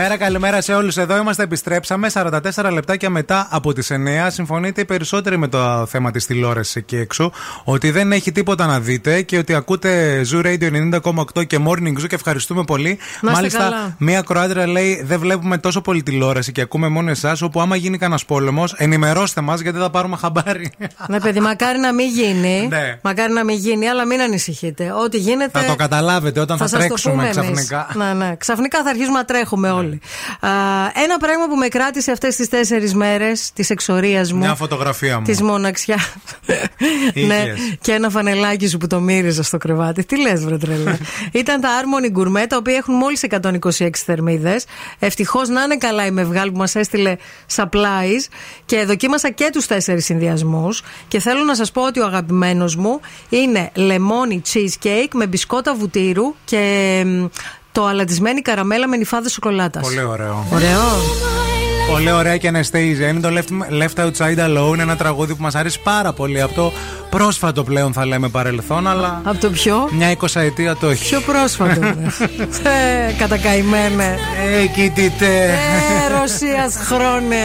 Καλημέρα, 0.00 0.24
καλημέρα 0.24 0.60
σε 0.60 0.74
όλους. 0.74 0.96
Εδώ 0.96 1.16
είμαστε, 1.16 1.42
επιστρέψαμε 1.42 2.10
44 2.12 2.70
λεπτάκια 2.72 3.10
μετά 3.10 3.48
από 3.50 3.72
τις 3.72 3.90
9. 3.90 4.30
Συμφωνείτε 4.30 4.80
οι 4.80 4.84
περισσότεροι 4.84 5.38
με 5.38 5.48
το 5.48 5.86
θέμα 5.86 6.10
της 6.10 6.26
τηλεόρασης 6.26 6.76
εκεί 6.76 6.96
έξω. 6.96 7.32
Ότι 7.64 7.90
δεν 7.90 8.12
έχει 8.12 8.32
τίποτα 8.32 8.66
να 8.66 8.80
δείτε 8.80 9.22
και 9.22 9.38
ότι 9.38 9.54
ακούτε 9.54 10.20
Zoo 10.32 10.44
Radio 10.46 10.98
90,8 11.02 11.46
και 11.46 11.58
Morning 11.66 11.98
Zoo 11.98 12.06
και 12.08 12.14
ευχαριστούμε 12.14 12.64
πολύ. 12.64 12.88
Να 12.88 13.30
είστε 13.30 13.32
Μάλιστα, 13.32 13.58
καλά. 13.58 13.94
μία 13.98 14.20
Κροάτρια 14.20 14.66
λέει: 14.66 15.02
Δεν 15.04 15.18
βλέπουμε 15.18 15.58
τόσο 15.58 15.80
πολύ 15.80 16.02
τηλεόραση 16.02 16.52
και 16.52 16.60
ακούμε 16.60 16.88
μόνο 16.88 17.10
εσάς. 17.10 17.42
Όπου 17.42 17.60
άμα 17.60 17.76
γίνει 17.76 17.98
κανένας 17.98 18.24
πόλεμος, 18.24 18.74
ενημερώστε 18.76 19.40
μας 19.40 19.60
γιατί 19.60 19.78
θα 19.78 19.90
πάρουμε 19.90 20.16
χαμπάρι. 20.16 20.72
Ναι, 21.08 21.20
παιδί, 21.20 21.40
μακάρι 21.40 21.78
να 21.78 21.92
μην 21.92 22.08
γίνει. 22.08 22.66
Ναι. 22.68 22.98
Μακάρι 23.02 23.32
να 23.32 23.44
μην 23.44 23.56
γίνει, 23.56 23.88
αλλά 23.88 24.06
μην 24.06 24.20
ανησυχείτε. 24.20 24.92
Ό,τι 25.04 25.18
γίνεται. 25.18 25.60
θα 25.60 25.66
το 25.66 25.76
καταλάβετε 25.76 26.40
όταν 26.40 26.56
θα, 26.56 26.68
σας 26.68 26.80
το 26.80 26.86
τρέξουμε 26.86 27.14
πούμε 27.14 27.44
εμείς. 27.46 27.66
ξαφνικά. 27.66 27.88
Ναι, 27.94 28.12
ναι. 28.12 28.36
Ξαφνικά 28.36 28.82
θα 28.82 28.90
αρχίσουμε 28.90 29.18
να 29.18 29.24
τρέχουμε 29.24 29.70
όλοι. 29.70 29.89
Α, 30.40 30.50
ένα 31.04 31.16
πράγμα 31.18 31.48
που 31.48 31.56
με 31.56 31.68
κράτησε 31.68 32.12
αυτές 32.12 32.36
τις 32.36 32.48
τέσσερις 32.48 32.94
μέρες 32.94 33.50
της 33.52 33.70
εξορίας 33.70 34.32
μου. 34.32 34.38
Μια 34.38 34.54
φωτογραφία 34.54 35.18
μου. 35.18 35.24
Της 35.24 35.42
μοναξιά. 35.42 35.98
ναι, 37.26 37.44
και 37.80 37.92
ένα 37.92 38.10
φανελάκι 38.10 38.68
σου 38.68 38.78
που 38.78 38.86
το 38.86 39.00
μύριζα 39.00 39.42
στο 39.42 39.58
κρεβάτι. 39.58 40.04
Τι 40.04 40.20
λες, 40.20 40.44
βρε 40.44 40.58
τρελέ. 40.58 40.98
Ήταν 41.32 41.60
τα 41.60 41.68
Harmony 41.68 42.18
Gourmet, 42.18 42.46
τα 42.48 42.56
οποία 42.56 42.76
έχουν 42.76 42.94
μόλις 42.94 43.26
126 43.78 43.90
θερμίδες. 44.04 44.64
Ευτυχώς 44.98 45.48
να 45.48 45.62
είναι 45.62 45.76
καλά 45.76 46.06
η 46.06 46.10
Μευγάλ 46.10 46.50
που 46.50 46.58
μας 46.58 46.74
έστειλε 46.74 47.16
supplies. 47.56 48.26
Και 48.64 48.84
δοκίμασα 48.84 49.30
και 49.30 49.48
τους 49.52 49.66
τέσσερις 49.66 50.04
συνδυασμούς. 50.04 50.82
Και 51.08 51.20
θέλω 51.20 51.44
να 51.44 51.54
σας 51.54 51.72
πω 51.72 51.82
ότι 51.82 52.00
ο 52.00 52.04
αγαπημένος 52.04 52.76
μου 52.76 53.00
είναι 53.28 53.70
λεμόνι 53.74 54.42
cheesecake 54.52 55.10
με 55.12 55.26
μπισκότα 55.26 55.74
βουτύρου 55.74 56.34
και 56.44 57.02
μ, 57.06 57.24
το 57.72 57.86
αλατισμένη 57.86 58.40
καραμέλα 58.40 58.88
με 58.88 58.96
νυφάδες 58.96 59.32
σοκολάτας. 59.32 59.82
Πολύ 59.82 60.02
ωραίο. 60.02 60.46
Ωραίο. 60.52 60.80
Πολύ 61.90 62.12
ωραία 62.12 62.36
και 62.36 62.50
Anastasia. 62.54 63.08
Είναι 63.10 63.20
το 63.20 63.28
Left, 63.28 63.82
Left 63.82 64.04
Outside 64.06 64.38
Alone, 64.48 64.78
ένα 64.78 64.96
τραγούδι 64.96 65.34
που 65.34 65.42
μας 65.42 65.54
αρέσει 65.54 65.80
πάρα 65.82 66.12
πολύ. 66.12 66.40
Από 66.42 66.54
το 66.54 66.72
πρόσφατο 67.10 67.62
πλέον 67.64 67.92
θα 67.92 68.06
λέμε 68.06 68.28
παρελθόν, 68.28 68.86
αλλά. 68.88 69.20
Από 69.24 69.38
το 69.40 69.50
πιο; 69.50 69.88
Μια 69.92 70.10
εικοσαετία 70.10 70.76
το 70.76 70.88
έχει. 70.88 71.08
Πιο 71.08 71.20
πρόσφατο. 71.20 71.86
ε, 71.88 73.12
κατακαημένε. 73.18 74.18
Ε, 74.62 74.66
κοιτείτε. 74.66 75.44
Ε, 75.44 76.18
Ρωσίας 76.20 76.74
χρόνια. 76.76 77.44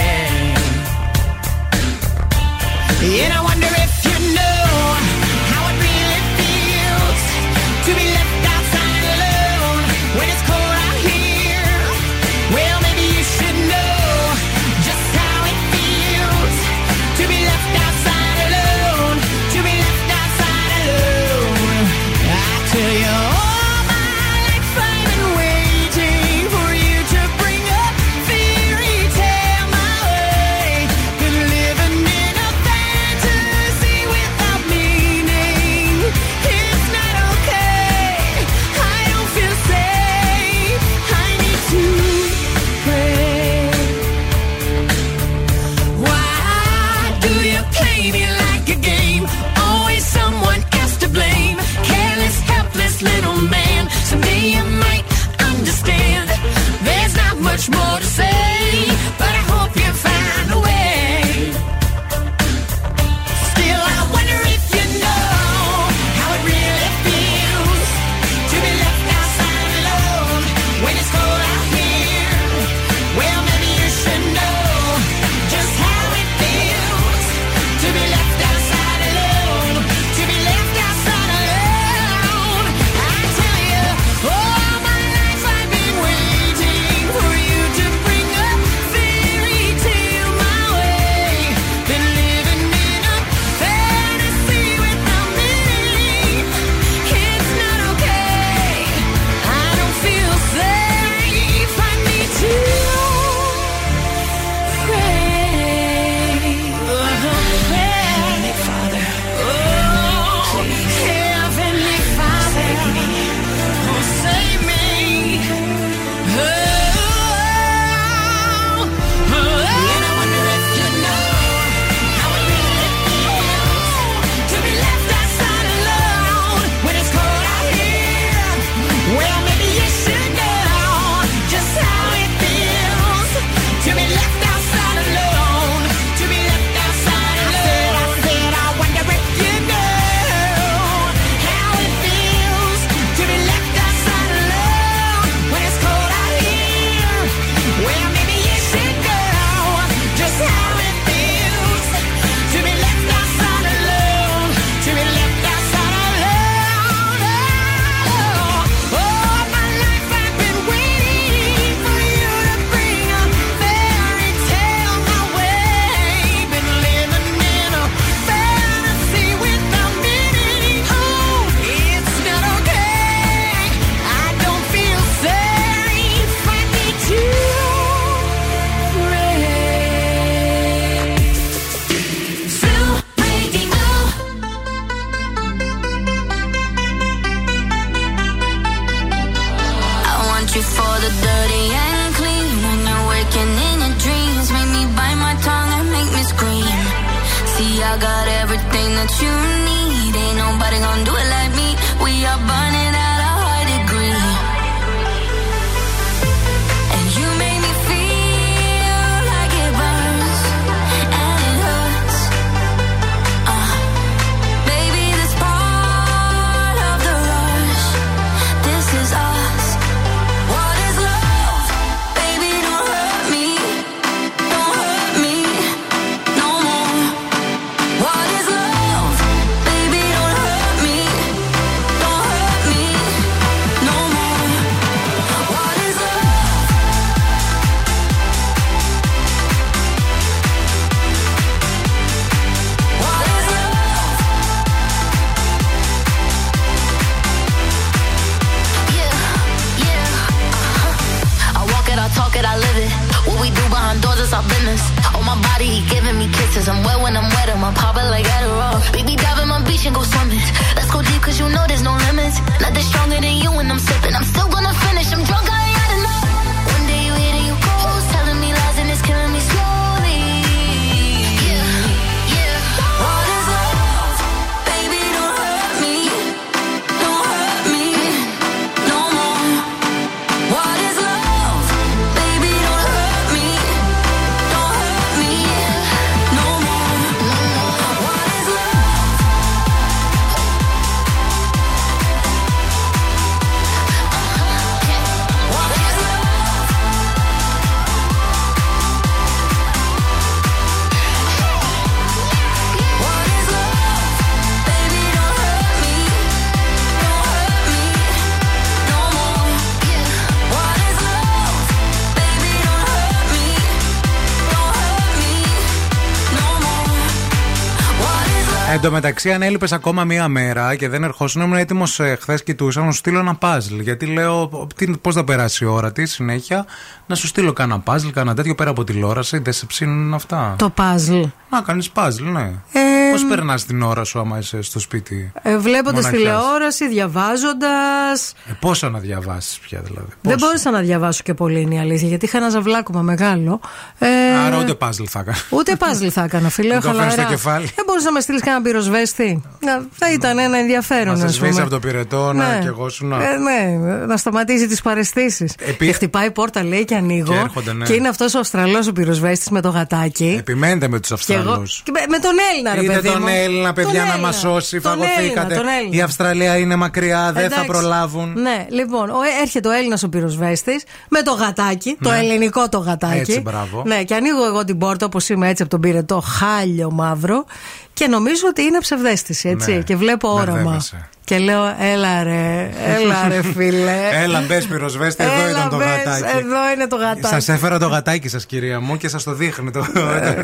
Εν 318.73 318.81
τω 318.81 318.91
μεταξύ, 318.91 319.31
αν 319.31 319.41
έλειπες 319.41 319.71
ακόμα 319.71 320.03
μία 320.03 320.27
μέρα 320.27 320.75
και 320.75 320.89
δεν 320.89 321.03
ερχόσουν, 321.03 321.41
ήμουν 321.41 321.57
έτοιμος 321.57 321.99
χθες 322.19 322.43
κοιτούσα 322.43 322.81
να 322.81 322.91
σου 322.91 322.97
στείλω 322.97 323.19
ένα 323.19 323.35
παζλ. 323.35 323.79
Γιατί 323.79 324.05
λέω, 324.05 324.67
πώς 325.01 325.15
θα 325.15 325.23
περάσει 325.23 325.63
η 325.63 325.67
ώρα 325.67 325.91
της 325.91 326.11
συνέχεια, 326.11 326.65
να 327.05 327.15
σου 327.15 327.27
στείλω 327.27 327.53
κάνα 327.53 327.79
παζλ, 327.79 328.09
κάνα 328.09 328.33
τέτοιο 328.35 328.55
πέρα 328.55 328.69
από 328.69 328.83
τηλεόραση. 328.83 329.37
Δεν 329.37 329.53
σε 329.53 329.65
ψήνουν 329.65 330.13
αυτά. 330.13 330.55
Το 330.57 330.73
puzzle. 330.77 331.29
Να 331.49 331.61
κάνεις 331.61 331.89
παζλ, 331.89 332.23
ναι. 332.23 332.51
Ε, 332.71 332.90
Πώς 333.11 333.25
περνάς 333.25 333.65
την 333.65 333.81
ώρα 333.81 334.03
σου 334.03 334.19
άμα 334.19 334.37
είσαι 334.37 334.61
στο 334.61 334.79
σπίτι. 334.79 335.31
Ε, 335.41 335.57
Βλέποντας 335.57 336.03
μοναχιάς; 336.03 336.21
τηλεόραση, 336.21 336.87
διαβάζοντας. 336.87 338.33
Ε, 338.49 338.51
πόσα 338.59 338.89
να 338.89 338.99
διαβάσεις 338.99 339.59
πια 339.59 339.81
δηλαδή. 339.83 340.07
Δεν 340.21 340.37
μπόρεσα 340.39 340.71
να 340.71 340.79
διαβάσω 340.79 341.21
και 341.23 341.33
πολύ, 341.33 341.61
είναι 341.61 341.75
η 341.75 341.79
αλήθεια, 341.79 342.07
γιατί 342.07 342.25
είχα 342.25 342.37
ένα 342.37 342.49
ζαβλάκωμα 342.49 343.01
μεγάλο. 343.01 343.59
Ε, 343.99 344.07
Άρα 344.45 344.57
ούτε 344.59 344.73
παζλ 344.73 345.03
θα 345.09 345.19
έκανα. 345.19 345.37
Ούτε 345.49 345.75
παζλ 345.75 346.07
θα 346.11 346.23
έκανα, 346.23 346.49
φίλε. 346.49 346.73
Μην 346.73 346.81
το 346.81 346.87
φέρεις 346.87 346.99
χαλαρά. 347.01 347.21
στο 347.21 347.31
κεφάλι. 347.31 347.65
Δεν 347.75 347.85
μπορούσε 347.87 348.05
να 348.05 348.11
με 348.11 348.19
στείλεις 348.19 348.41
κανένα 348.41 348.63
πυροσβέστη. 348.63 349.41
Να, 349.59 349.85
θα 349.91 350.11
ήταν 350.11 350.39
ένα 350.39 350.57
ενδιαφέρον, 350.57 351.05
Να 351.05 351.11
ας 351.13 351.19
σε 351.19 351.27
σβήσει 351.37 351.49
πούμε. 351.51 351.61
από 351.61 351.69
το 351.69 351.79
πυρετό, 351.79 352.33
να 352.33 352.49
Ναι. 352.53 352.59
κι 352.61 352.67
εγώ 352.67 352.89
σου 352.89 353.05
να. 353.07 353.15
Ε, 353.15 353.37
ναι, 353.37 353.77
να 354.05 354.17
σταματήσει 354.17 354.67
τις 354.67 354.81
παρεστήσεις. 354.81 355.53
Επί- 355.59 355.87
Και 355.87 355.91
χτυπάει 355.93 356.27
η 356.27 356.31
πόρτα, 356.31 356.63
λέει, 356.63 356.85
και 356.85 356.95
ανοίγω. 356.95 357.33
Και 357.33 357.39
έρχονται, 357.39 357.73
ναι. 357.73 357.85
Και 357.85 357.93
είναι 357.93 358.07
αυτός 358.07 358.33
ο 358.35 358.39
Αυστραλός 358.39 358.87
ο 358.87 358.91
πυροσβέστης 358.91 359.49
με 359.49 359.61
το 359.61 359.69
γατάκι. 359.69 360.35
Επιμένετε 360.39 360.87
με 360.87 360.99
τους 360.99 361.25
Και 361.25 361.33
εγώ. 361.33 361.41
Αυστραλούς. 361.41 361.81
και 361.85 361.91
με, 361.91 361.99
με 362.09 362.17
τον 362.19 362.31
Έλληνα, 362.51 362.75
ρε 362.75 362.81
Είτε 363.01 363.09
παιδί 363.09 363.19
τον 363.19 363.21
μου. 363.21 363.35
Έλληνα, 363.43 363.73
παιδιά, 363.73 363.91
Τον 363.91 364.01
να 364.01 364.07
Έλληνα. 364.13 364.27
μα 364.27 364.31
σώσει. 364.31 364.81
Τον 364.81 364.91
Φαγωθήκατε. 364.91 365.21
Έλληνα, 365.21 365.55
τον 365.55 365.67
Έλληνα. 365.67 365.95
Η 365.95 366.01
Αυστραλία 366.01 366.57
είναι 366.57 366.75
μακριά, 366.75 367.23
δεν 367.33 367.33
θα 367.33 367.41
Εντάξει. 367.41 367.65
προλάβουν. 367.65 368.33
Ναι, 368.41 368.65
λοιπόν, 368.69 369.09
ο, 369.09 369.15
έρχεται 369.41 369.67
ο 369.67 369.71
Έλληνας 369.71 370.03
ο 370.03 370.09
πυροσβέστης 370.09 370.83
με 371.09 371.21
το 371.21 371.31
γατάκι, 371.31 371.97
το 372.01 372.09
Ναι. 372.11 372.17
ελληνικό 372.17 372.69
το 372.69 372.77
γατάκι. 372.77 373.17
Έτσι, 373.17 373.39
μπράβο. 373.41 373.83
Ναι, 373.85 374.03
και 374.03 374.15
ανοίγω 374.15 374.45
εγώ 374.45 374.63
την 374.65 374.77
πόρτα 374.77 375.05
όπως 375.05 375.29
είμαι 375.29 375.49
έτσι 375.49 375.61
από 375.61 375.71
τον 375.71 375.79
πυρετό, 375.79 376.19
χάλιο 376.25 376.91
μαύρο. 376.91 377.45
Και 377.93 378.07
νομίζω 378.07 378.43
ότι 378.49 378.61
είναι 378.61 378.79
ψευδέστηση, 378.79 379.49
έτσι. 379.49 379.71
Ναι, 379.71 379.81
Και 379.81 379.95
βλέπω 379.95 380.33
όραμα. 380.33 380.81
Μπερδεύεσαι. 381.31 381.35
Και 381.35 381.37
λέω, 381.37 381.75
έλα 381.79 382.23
ρε, 382.23 382.69
έλα 382.99 383.27
ρε 383.27 383.43
φίλε. 383.43 384.09
Έλα, 384.23 384.43
μπες 384.47 384.65
πυροσβέστη, 384.65 385.23
εδώ 385.23 385.33
Έλα, 385.33 385.49
ήταν 385.49 385.69
το 385.69 385.77
μπες, 385.77 385.87
γατάκι. 385.87 386.37
Εδώ 386.37 386.71
είναι 386.75 386.87
το 386.87 386.95
γατάκι. 386.95 387.27
Σας 387.27 387.49
έφερα 387.49 387.79
το 387.79 387.87
γατάκι 387.87 388.29
σας, 388.29 388.45
κυρία 388.45 388.79
μου, 388.79 388.97
και 388.97 389.07
σας 389.07 389.23
το 389.23 389.33
δείχνει 389.33 389.71
το, 389.71 389.79
το, 389.93 389.99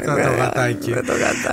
το, 0.05 0.13
το 0.15 0.35
γατάκι. 0.37 0.93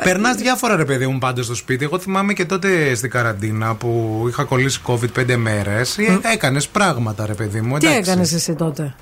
Περνάς 0.02 0.36
διάφορα, 0.36 0.76
ρε 0.76 0.84
παιδί 0.84 1.06
μου, 1.06 1.18
πάντω 1.18 1.42
στο 1.42 1.54
σπίτι. 1.54 1.84
Εγώ 1.84 1.98
θυμάμαι 1.98 2.32
και 2.32 2.44
τότε 2.44 2.94
στην 2.94 3.10
καραντίνα 3.10 3.74
που 3.74 4.24
είχα 4.28 4.44
κολλήσει 4.44 4.80
COVID 4.86 5.12
πέντε 5.12 5.36
μέρες. 5.36 5.96
Έκανες 6.32 6.68
πράγματα, 6.68 7.26
ρε 7.26 7.34
παιδί 7.34 7.60
μου. 7.60 7.78
Τι 7.78 7.86
εντάξει. 7.86 8.10
έκανες 8.10 8.32
εσύ 8.32 8.54
τότε; 8.54 8.94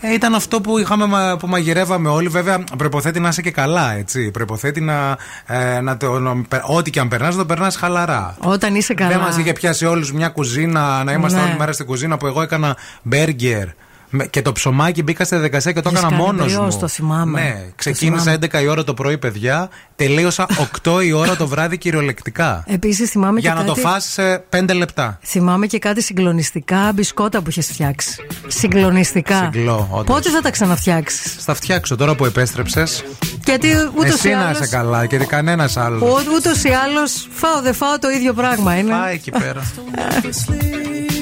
Ε, 0.00 0.12
ήταν 0.12 0.34
αυτό 0.34 0.60
που, 0.60 0.78
είχαμε, 0.78 1.06
μα- 1.06 1.36
που 1.36 1.46
μαγειρεύαμε 1.46 2.08
όλοι. 2.08 2.28
Βέβαια, 2.28 2.64
προποθέτει 2.78 3.20
να 3.20 3.28
είσαι 3.28 3.42
και 3.42 3.50
καλά, 3.50 3.92
έτσι. 3.92 4.30
Προποθέτει 4.30 4.80
να. 4.80 5.16
Ε, 5.46 5.80
να 5.80 5.96
το, 5.96 6.18
να, 6.18 6.32
ό,τι 6.66 6.90
και 6.90 7.00
αν 7.00 7.08
περνάς, 7.08 7.34
να 7.34 7.40
το 7.40 7.46
περνάς 7.46 7.76
χαλαρά. 7.76 8.36
Όταν 8.38 8.74
είσαι 8.74 8.94
καλά. 8.94 9.10
Δεν 9.10 9.18
μας 9.18 9.36
είχε 9.36 9.52
πιάσει 9.52 9.84
όλους 9.86 10.12
μια 10.12 10.28
κουζίνα, 10.28 11.04
να 11.04 11.12
είμαστε 11.12 11.38
Ναι. 11.40 11.44
όλη 11.44 11.56
μέρα 11.58 11.72
στην 11.72 11.86
κουζίνα 11.86 12.16
που 12.16 12.26
εγώ 12.26 12.42
έκανα 12.42 12.76
μπέργκερ. 13.02 13.66
Με- 14.12 14.26
Και 14.26 14.42
το 14.42 14.52
ψωμάκι 14.52 15.02
μπήκα 15.02 15.24
στη 15.24 15.34
διαδικασία 15.34 15.72
και 15.72 15.80
το 15.80 15.88
Έχεις 15.88 16.00
έκανα 16.00 16.16
κάνει 16.16 16.26
μόνος 16.26 16.52
μπριός, 16.52 16.74
μου. 16.74 16.80
το 16.80 16.88
θυμάμαι. 16.88 17.40
Ναι, 17.40 17.50
Το 17.66 17.72
ξεκίνησα 17.76 18.32
11 18.32 18.60
η 18.62 18.66
ώρα 18.66 18.84
το 18.84 18.94
πρωί, 18.94 19.18
παιδιά. 19.18 19.68
Τελείωσα 19.96 20.46
8 20.84 21.02
η 21.04 21.12
ώρα 21.12 21.36
το 21.36 21.46
βράδυ 21.46 21.78
κυριολεκτικά. 21.78 22.64
Επίσης 22.66 23.10
θυμάμαι 23.10 23.40
Για 23.40 23.50
και 23.50 23.56
να 23.58 23.64
κάτι... 23.64 23.80
το 23.82 23.88
φας 23.88 24.04
σε 24.04 24.44
5 24.56 24.74
λεπτά. 24.74 25.18
Θυμάμαι 25.22 25.66
και 25.66 25.78
κάτι 25.78 26.02
συγκλονιστικά 26.02 26.92
μπισκότα 26.94 27.42
που 27.42 27.50
είχες 27.50 27.66
φτιάξει. 27.66 28.16
Συγκλονιστικά. 28.46 29.50
Συγκλώ, 29.52 29.88
όντως. 29.90 30.16
Πότε 30.16 30.30
θα 30.30 30.40
τα 30.40 30.50
ξαναφτιάξεις; 30.50 31.36
Θα 31.44 31.54
φτιάξω 31.54 31.96
τώρα 31.96 32.14
που 32.14 32.24
επέστρεψες. 32.24 33.04
Γιατί 33.44 33.68
ούτως 33.98 34.14
Εσύ 34.14 34.28
ή 34.28 34.32
να 34.32 34.40
άλλω. 34.40 34.50
είσαι 34.50 34.66
καλά 34.68 35.06
και 35.06 35.16
κανένας 35.18 35.76
άλλος. 35.76 36.02
Ούτως 36.36 36.62
ή 36.64 36.68
άλλως 36.68 37.28
φάω 37.32 37.60
δεν 37.62 37.74
φάω 37.74 37.98
το 37.98 38.10
ίδιο 38.10 38.32
πράγμα 38.32 38.76
είναι. 38.78 38.90
Πάει 38.92 39.14
εκεί 39.14 39.30
πέρα. 39.30 39.72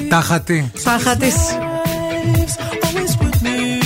Τα 0.09 0.21
χατή. 0.21 0.71
always 2.85 3.17
with 3.17 3.41
me. 3.41 3.79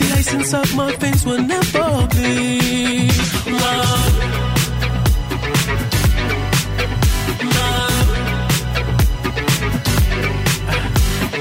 The 0.00 0.08
essence 0.18 0.54
of 0.54 0.74
my 0.76 0.94
veins 0.96 1.24
will 1.24 1.42
never 1.42 2.06
bleed. 2.12 3.12
Love. 3.62 4.14
Love. 7.56 8.10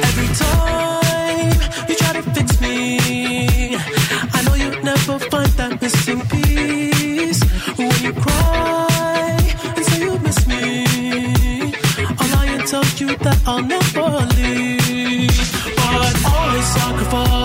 Every 0.10 0.30
time 0.44 1.54
you 1.90 1.96
try 1.96 2.14
to 2.14 2.24
fix 2.36 2.62
me, 2.62 3.78
I 4.36 4.42
know 4.46 4.56
you'll 4.56 4.84
never 4.84 5.20
find 5.32 5.52
that 5.60 5.82
missing 5.82 6.22
piece. 6.34 7.42
When 7.78 8.04
you 8.04 8.14
cry 8.14 9.38
and 9.76 9.86
say 9.86 10.00
you 10.06 10.20
miss 10.20 10.48
me, 10.48 11.14
tell 12.66 12.84
you 12.98 13.16
that 13.18 13.40
I'll 13.46 13.62
never 13.62 14.26
leave 14.36 14.83
sacrifice. 16.74 17.43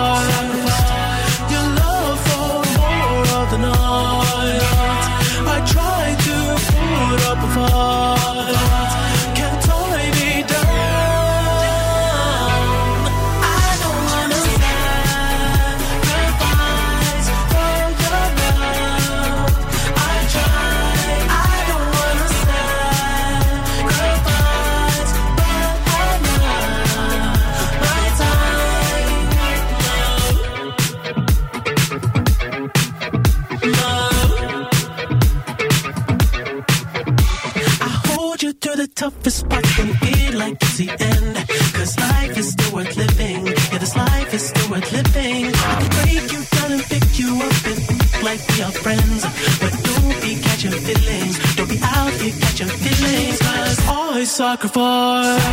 Through 38.61 38.77
the 38.77 38.89
toughest 38.89 39.49
parts 39.49 39.79
it 39.79 39.95
feel 40.03 40.39
like 40.39 40.57
it's 40.63 40.77
the 40.79 40.89
end. 40.91 41.37
Cause 41.75 41.99
life 41.99 42.39
is 42.39 42.53
still 42.53 42.75
worth 42.75 42.97
living. 42.97 43.47
Yeah, 43.47 43.79
this 43.79 43.97
life 43.97 44.35
is 44.35 44.49
still 44.49 44.71
worth 44.71 44.93
living. 44.93 45.47
I 45.55 45.75
can 45.81 45.91
break 45.99 46.33
you 46.33 46.43
down 46.55 46.73
and 46.73 46.83
pick 46.83 47.19
you 47.19 47.31
up 47.49 47.67
and 47.71 47.79
like 48.25 48.43
we 48.51 48.63
are 48.63 48.75
friends. 48.85 49.23
But 49.61 49.73
don't 49.89 50.21
be 50.23 50.33
catching 50.47 50.77
feelings. 50.87 51.35
Don't 51.57 51.69
be 51.69 51.79
out 51.83 52.13
here 52.21 52.35
catching 52.41 52.69
feelings. 52.69 53.39
Cause 53.39 53.79
I 53.89 54.25
sacrifice 54.25 55.45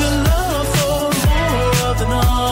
the 0.00 0.10
love 0.28 0.68
for 0.76 1.02
more 1.26 1.90
of 1.90 1.98
the 1.98 2.08
night. 2.08 2.47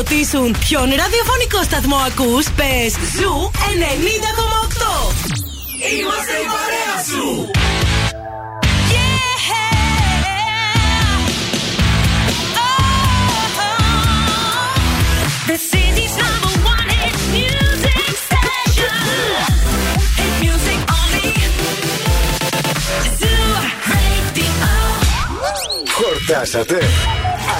Ρωτήσουν 0.00 0.56
ποιον 0.58 0.88
ραδιοφωνικό 0.88 1.62
σταθμό 1.62 1.96
ακούς, 1.96 2.46
πες 2.50 2.92
Zoo 3.16 3.50
90,8. 3.52 5.14
Είμαστε 5.98 6.32
η 6.32 6.46
παρέα 6.54 6.96
σου. 7.08 7.50
The 15.52 15.58
city's 15.72 16.14
number 16.22 16.54
one 16.74 16.88
hit 17.00 17.16
music 17.36 18.12
station. 18.26 19.02
Hit 20.18 20.34
music 20.44 20.80
only. 20.98 21.28
Zoo 23.18 23.50
Radio. 23.92 24.52
Χορτάσατε. 25.96 26.78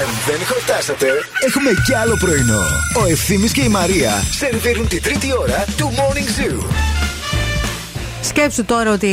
Αν 0.01 0.07
δεν 0.27 0.47
χορτάσατε, 0.47 1.07
έχουμε 1.47 1.71
κι 1.85 1.95
άλλο 1.95 2.17
πρωινό. 2.21 2.63
Ο 3.03 3.07
Ευθύμης 3.11 3.53
και 3.53 3.61
η 3.61 3.69
Μαρία 3.69 4.23
σερβίρουν 4.31 4.89
τη 4.89 5.01
τρίτη 5.01 5.29
ώρα 5.41 5.65
του 5.77 5.93
Morning 5.97 6.59
Zoo. 6.61 6.65
Σκέψου 8.23 8.65
τώρα 8.65 8.93
ότι 8.93 9.09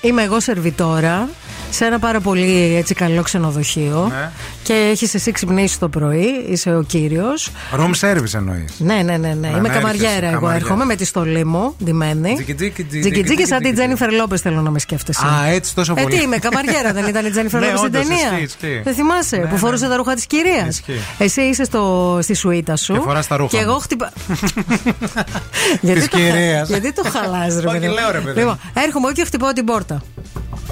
είμαι 0.00 0.22
εγώ 0.22 0.40
σερβιτόρα 0.40 1.28
σε 1.70 1.84
ένα 1.84 1.98
πάρα 1.98 2.20
πολύ 2.20 2.74
έτσι 2.76 2.94
καλό 2.94 3.22
ξενοδοχείο 3.22 4.06
Ναι. 4.10 4.30
Και 4.64 4.72
έχεις 4.90 5.14
εσύ 5.14 5.30
ξυπνήσει 5.32 5.78
το 5.78 5.88
πρωί, 5.88 6.26
είσαι 6.48 6.76
ο 6.76 6.82
κύριος. 6.82 7.50
Room 7.76 7.90
service 8.00 8.34
εννοείς. 8.34 8.72
Ναι, 8.78 8.94
ναι, 8.94 9.02
ναι, 9.02 9.16
ναι. 9.16 9.34
Να 9.34 9.48
Είμαι 9.48 9.56
έρχεσαι, 9.58 9.78
καμαριέρα 9.78 10.26
εγώ. 10.26 10.34
καμαριέρα. 10.34 10.54
Έρχομαι 10.54 10.84
με 10.84 10.94
τη 10.94 11.04
στολή 11.04 11.44
μου, 11.44 11.74
ντυμένη. 11.84 12.34
Τζικιτζίκι, 12.34 12.72
τζι- 12.84 12.88
Τζικιτζίκι 12.88 13.10
τζικιτζίκι, 13.10 13.46
σαν 13.46 13.58
την 13.62 13.74
τζικιτζίκι. 13.74 13.74
Τζένιφερ 13.74 14.12
Λόπες 14.20 14.40
θέλω 14.40 14.60
να 14.60 14.70
με 14.70 14.78
σκέφτεσαι. 14.78 15.26
Α, 15.26 15.46
έτσι 15.48 15.74
τόσο 15.74 15.94
Ε, 15.96 16.02
πολύ. 16.02 16.16
τι 16.16 16.22
είμαι, 16.22 16.36
καμαριέρα 16.38 16.92
δεν 16.92 17.06
ήταν 17.06 17.26
η 17.26 17.30
Τζένιφερ 17.30 17.60
Ναι, 17.60 17.66
Λόπες 17.66 17.80
στην 17.80 17.94
όντως, 17.94 18.08
ταινία; 18.08 18.26
ισχύει, 18.42 18.42
ισχύει. 18.42 18.80
Δεν 18.84 18.94
θυμάσαι 18.94 19.36
Ναι, 19.36 19.42
που 19.46 19.52
ναι, 19.52 19.58
φορούσε 19.58 19.84
ναι. 19.84 19.90
τα 19.90 19.96
ρούχα 19.96 20.14
της 20.14 20.26
κυρίας; 20.26 20.68
Ισχύει. 20.68 21.00
Εσύ 21.18 21.40
είσαι 21.40 21.64
στο, 21.64 22.18
στη 22.22 22.34
σουίτα 22.34 22.76
σου. 22.76 22.92
Και 22.92 23.00
φοράς 23.00 23.26
τα 23.26 23.36
ρούχα 23.36 23.56
Και 23.56 23.62
εγώ 23.62 23.72
μου. 23.72 23.78
χτυπά. 23.78 24.12
Της 25.80 25.94
το 25.94 26.00
χα- 26.00 26.06
κυρίας. 26.22 26.68
Γιατί 26.68 26.92
το 26.92 27.02
χαλάς 27.10 27.54
ρε 27.60 27.66
Όχι, 27.68 27.76
παιδί 27.78 27.86
μου; 27.88 27.94
λέω, 27.94 28.10
ρε 28.10 28.18
παιδί 28.18 28.40
μου. 28.40 28.50
Λοιπόν, 28.50 28.58
έρχομαι 28.84 29.06
εγώ 29.06 29.14
και 29.14 29.24
χτυπάω 29.24 29.52
την 29.52 29.64
πόρτα. 29.64 30.02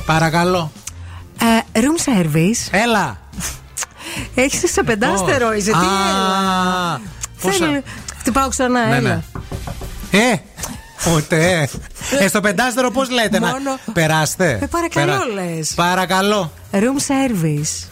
Παρακαλώ. 0.06 0.72
Ε, 1.74 1.80
room 1.80 2.10
service. 2.20 2.68
Έλα. 2.70 3.20
Έχεις 4.34 4.72
σε 4.72 4.82
πεντάστερο, 4.82 5.52
είσαι 5.52 5.70
τι. 5.70 5.76
Α, 5.76 7.00
πόσα- 7.42 7.56
Θέλει. 7.66 7.82
Χτυπάω 8.18 8.48
ξανά, 8.48 8.86
Ναι, 8.86 8.96
έλα. 8.96 9.08
ναι. 9.08 9.20
Ε, 10.18 10.34
ούτε. 11.16 11.68
Ε, 12.20 12.28
στο 12.28 12.40
πεντάστερο 12.40 12.90
πώς 12.90 13.10
λέτε 13.10 13.38
να. 13.38 13.46
Μόνο- 13.48 13.78
Περάστε. 13.92 14.58
Ε, 14.62 14.66
παρακαλώ, 14.66 15.12
Περα- 15.34 15.46
λες. 15.46 15.72
Παρακαλώ. 15.74 16.52
Room 16.72 16.76
service. 17.08 17.86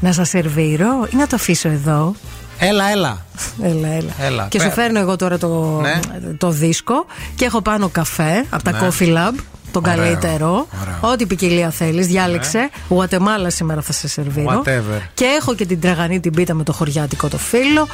Να 0.00 0.12
σας 0.12 0.28
σερβίρω 0.28 1.08
ή 1.12 1.16
να 1.16 1.26
το 1.26 1.36
αφήσω 1.36 1.68
εδώ. 1.68 2.14
Έλα, 2.58 2.90
έλα. 2.90 3.24
Έλα, 3.62 3.88
έλα. 3.88 4.12
Έλα, 4.20 4.46
και 4.50 4.58
σου 4.60 4.68
πέρα. 4.68 4.80
φέρνω 4.82 4.98
εγώ 4.98 5.16
τώρα 5.16 5.38
το, 5.38 5.80
Ναι. 5.80 6.00
το 6.38 6.50
δίσκο 6.50 7.06
και 7.34 7.44
έχω 7.44 7.62
πάνω 7.62 7.88
καφέ 7.88 8.44
από 8.50 8.62
τα 8.64 8.70
Ναι. 8.70 8.78
Coffee 8.82 9.16
Lab. 9.16 9.34
Τον 9.72 9.84
Ωραίο, 9.84 9.96
καλύτερο. 9.96 10.66
ωραίο. 10.82 11.12
Ό,τι 11.12 11.26
ποικιλία 11.26 11.70
θέλεις, 11.70 12.06
διάλεξε. 12.06 12.70
Γουατεμάλα 12.88 13.50
σήμερα 13.50 13.80
θα 13.80 13.92
σε 13.92 14.08
σερβίρω. 14.08 14.62
Whatever. 14.64 15.00
Και 15.14 15.24
έχω 15.40 15.54
και 15.54 15.66
την 15.66 15.80
τραγανή 15.80 16.20
την 16.20 16.32
πίτα 16.34 16.54
με 16.54 16.62
το 16.62 16.72
χωριάτικο 16.72 17.28
το 17.28 17.38
φύλλο. 17.38 17.88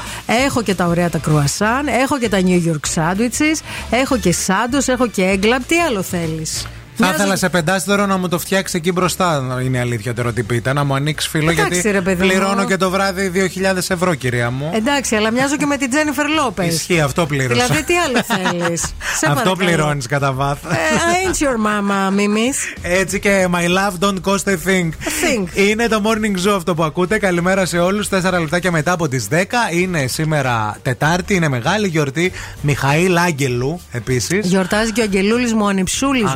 Έχω 0.46 0.62
και 0.62 0.74
τα 0.74 0.86
ωραία 0.86 1.10
τα 1.10 1.18
κρουασάν. 1.18 1.86
Έχω 1.86 2.18
και 2.18 2.28
τα 2.28 2.38
New 2.44 2.62
York 2.66 2.94
sandwiches. 2.94 3.60
Έχω 3.90 4.16
και 4.18 4.32
σάντος. 4.32 4.88
Έχω 4.88 5.06
και 5.06 5.22
έγκλαμπ. 5.22 5.62
Τι 5.66 5.78
άλλο 5.78 6.02
θέλεις; 6.02 6.66
Θα 6.96 7.10
ήθελα 7.14 7.36
σε 7.36 7.48
πεντάστερο 7.48 8.06
να 8.06 8.16
μου 8.16 8.28
το 8.28 8.38
φτιάξει 8.38 8.76
εκεί 8.76 8.92
μπροστά. 8.92 9.58
Είναι 9.64 9.76
η 9.76 9.80
αλήθεια 9.80 10.14
τώρα 10.14 10.32
τι 10.32 10.42
πίτα. 10.42 10.72
Να 10.72 10.84
μου 10.84 10.94
ανοίξει 10.94 11.28
φίλο 11.28 11.50
Εντάξει, 11.50 11.72
γιατί 11.72 11.90
ρε 11.90 12.00
παιδί 12.00 12.22
μου. 12.22 12.28
πληρώνω 12.28 12.64
και 12.64 12.76
το 12.76 12.90
βράδυ 12.90 13.32
2.000 13.34 13.76
ευρώ, 13.88 14.14
κυρία 14.14 14.50
μου. 14.50 14.70
Εντάξει, 14.74 15.14
αλλά 15.14 15.30
μοιάζω 15.30 15.56
και 15.56 15.66
με 15.66 15.76
την 15.76 15.90
Τζένιφερ 15.90 16.28
Λόπες. 16.28 16.74
Ισχύει, 16.74 17.00
αυτό 17.00 17.26
πλήρωσα. 17.26 17.64
Δηλαδή, 17.64 17.84
τι 17.84 17.94
άλλο 17.96 18.22
θέλεις; 18.50 18.82
Αυτό 19.28 19.56
πληρώνεις 19.56 20.06
κατά 20.06 20.32
βάθος. 20.32 20.72
I 20.72 20.74
ain't 20.74 21.44
your 21.44 21.56
mama, 21.66 22.16
Mimis. 22.18 22.78
Έτσι 22.82 23.20
και 23.20 23.48
My 23.52 23.64
love 23.64 24.04
don't 24.08 24.20
cost 24.32 24.48
a 24.52 24.56
thing. 24.66 24.88
Είναι 25.54 25.88
το 25.88 26.02
morning 26.04 26.48
show 26.48 26.54
αυτό 26.56 26.74
που 26.74 26.82
ακούτε. 26.84 27.18
Καλημέρα 27.18 27.66
σε 27.66 27.78
όλους. 27.78 28.08
Τέσσερα 28.08 28.40
λεπτάκια 28.40 28.70
μετά 28.70 28.92
από 28.92 29.08
τις 29.08 29.28
10. 29.30 29.34
Είναι 29.72 30.06
σήμερα 30.06 30.76
Τετάρτη, 30.82 31.34
είναι 31.34 31.48
μεγάλη 31.48 31.88
γιορτή. 31.88 32.32
Μιχαήλ 32.60 33.16
Άγγελου 33.18 33.80
επίσης. 33.92 34.46
Γιορτάζει 34.46 34.92
και 34.92 35.00
ο 35.00 35.04
Αγγελούλης 35.04 35.52
μου, 35.52 35.60
ο 35.64 35.66
ανυψούλη 35.68 36.22
μου. 36.22 36.28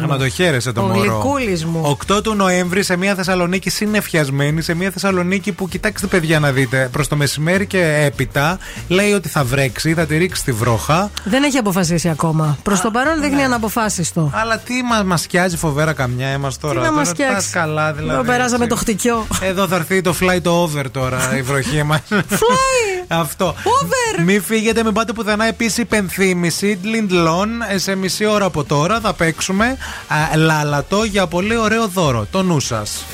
Αχ, 0.56 0.64
να 0.64 0.72
το 0.72 0.72
χαίρεσαι 0.72 0.72
το 0.72 0.80
ο 0.80 0.84
μωρό. 0.84 1.00
γλυκούλης 1.00 1.64
μου. 1.64 1.98
8 2.12 2.22
του 2.22 2.34
Νοέμβρη 2.34 2.82
σε 2.82 2.96
μια 2.96 3.14
Θεσσαλονίκη 3.14 3.70
συνεφιασμένη, 3.70 4.62
σε 4.62 4.74
μια 4.74 4.90
Θεσσαλονίκη 4.90 5.52
που 5.52 5.68
κοιτάξτε 5.68 6.06
παιδιά 6.06 6.38
να 6.40 6.52
δείτε 6.52 6.88
προς 6.92 7.08
το 7.08 7.16
μεσημέρι 7.16 7.66
και 7.66 8.00
έπειτα 8.06 8.58
λέει 8.88 9.12
ότι 9.12 9.28
θα 9.28 9.44
βρέξει, 9.44 9.94
θα 9.94 10.06
τη 10.06 10.16
ρίξει 10.18 10.44
τη 10.44 10.52
βρόχα. 10.52 11.10
Δεν 11.24 11.42
έχει 11.42 11.56
αποφασίσει 11.58 12.08
ακόμα. 12.08 12.58
Προς 12.62 12.80
το 12.80 12.90
παρόν 12.90 13.20
δείχνει 13.20 13.42
αναποφάσιστο. 13.42 14.30
Αλλά 14.34 14.58
τι 14.58 14.74
μα 14.82 15.02
μας 15.02 15.20
σκιάζει 15.20 15.56
φοβέρα 15.56 15.92
καμιά 15.92 16.26
έμας 16.26 16.58
τώρα. 16.58 16.74
Τι 16.74 16.80
να 16.80 16.84
τώρα 16.86 16.98
μας 16.98 17.08
σκιάξει. 17.08 17.34
πας 17.34 17.50
καλά 17.50 17.92
δηλαδή. 17.92 18.12
Εδώ 18.14 18.22
περάσαμε 18.22 18.64
έτσι. 18.64 18.68
το 18.68 18.76
χτυκιό. 18.76 19.26
Εδώ 19.40 19.66
θα 19.68 19.76
έρθει 19.76 20.00
το 20.00 20.14
fly 20.20 20.38
το 20.42 20.50
over 20.50 20.84
τώρα 20.90 21.18
η 21.38 21.42
βροχή 21.42 21.82
μα. 21.82 22.00
Fly! 22.10 23.04
Αυτό. 23.08 23.46
Over! 23.46 24.24
Μην 24.24 24.42
φύγετε, 24.42 24.84
μην 24.84 24.92
πάτε 24.92 25.12
πουθενά. 25.12 25.44
Επίσης, 25.46 25.76
υπενθύμηση. 25.78 26.78
Lindlon 26.84 27.48
σε 27.76 27.94
μισή 27.94 28.24
ώρα 28.26 28.44
από 28.44 28.64
τώρα 28.64 29.00
θα 29.00 29.12
παίξουμε 29.12 29.76
α, 30.40 30.44
λάλατο 30.44 31.04
για 31.04 31.26
πολύ 31.26 31.56
ωραίο 31.56 31.88
δώρο. 31.88 32.26
Το 32.30 32.42
νου 32.42 32.60
σας. 32.60 33.04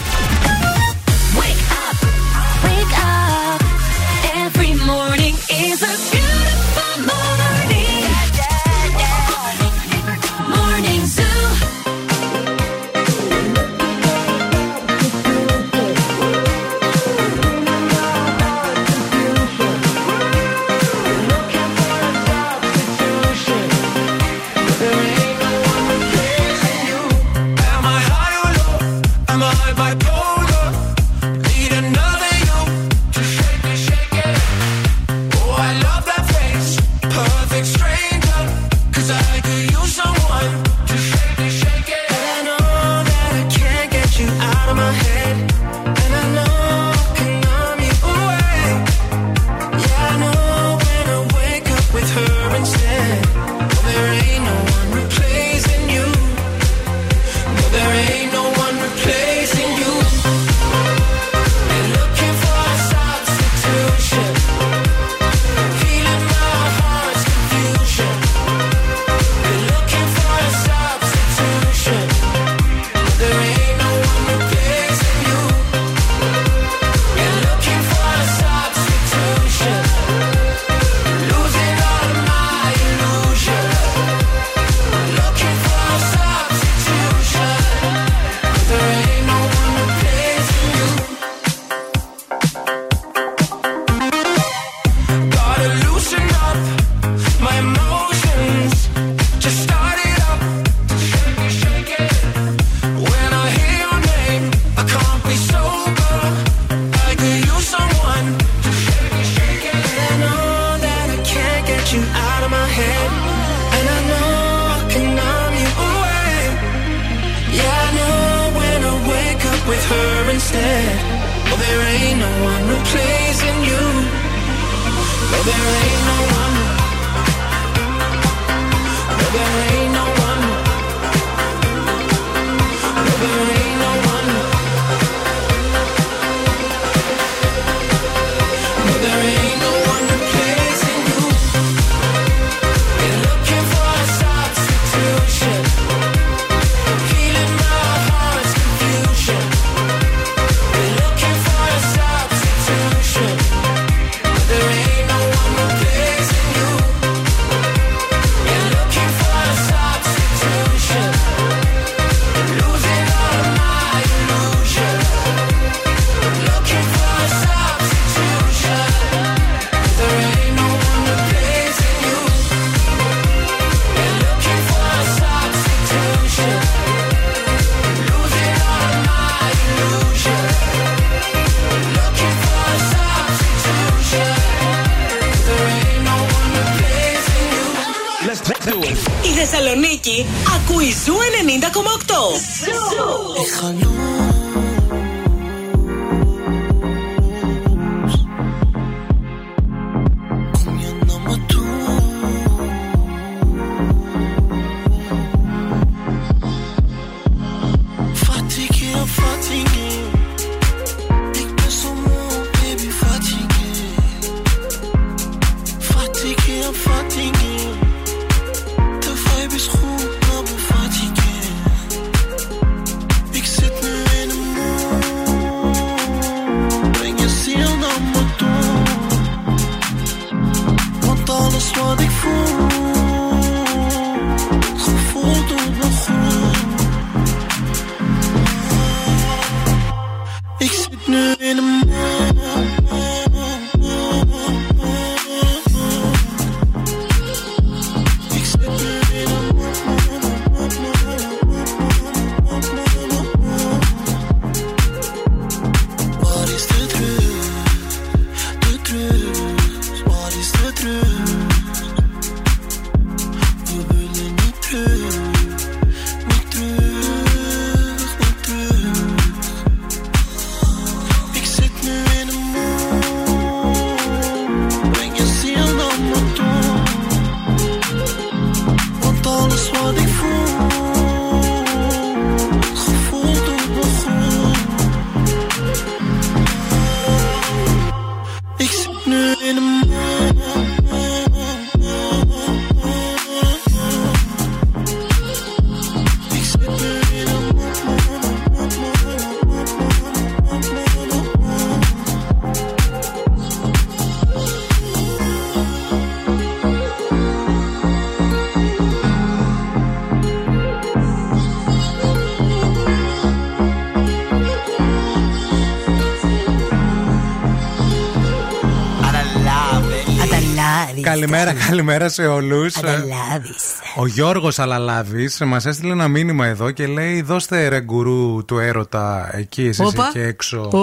Καλημέρα, 321.06 321.52
καλημέρα 321.68 322.08
σε 322.08 322.26
όλους. 322.26 322.76
Αταλάβη. 322.76 323.54
Ο 323.96 324.06
Γιώργος 324.06 324.58
Αλαλάβης 324.58 325.40
μας 325.44 325.66
έστειλε 325.66 325.92
ένα 325.92 326.08
μήνυμα 326.08 326.46
εδώ 326.46 326.70
και 326.70 326.86
λέει: 326.86 327.22
Δώστε 327.22 327.68
ρε 327.68 327.80
γκουρού 327.80 328.44
του 328.44 328.58
έρωτα 328.58 329.30
εκεί, 329.32 329.62
εσείς 329.62 329.86
Όπα. 329.86 330.06
εκεί 330.08 330.18
έξω. 330.18 330.60
Ω, 330.60 330.78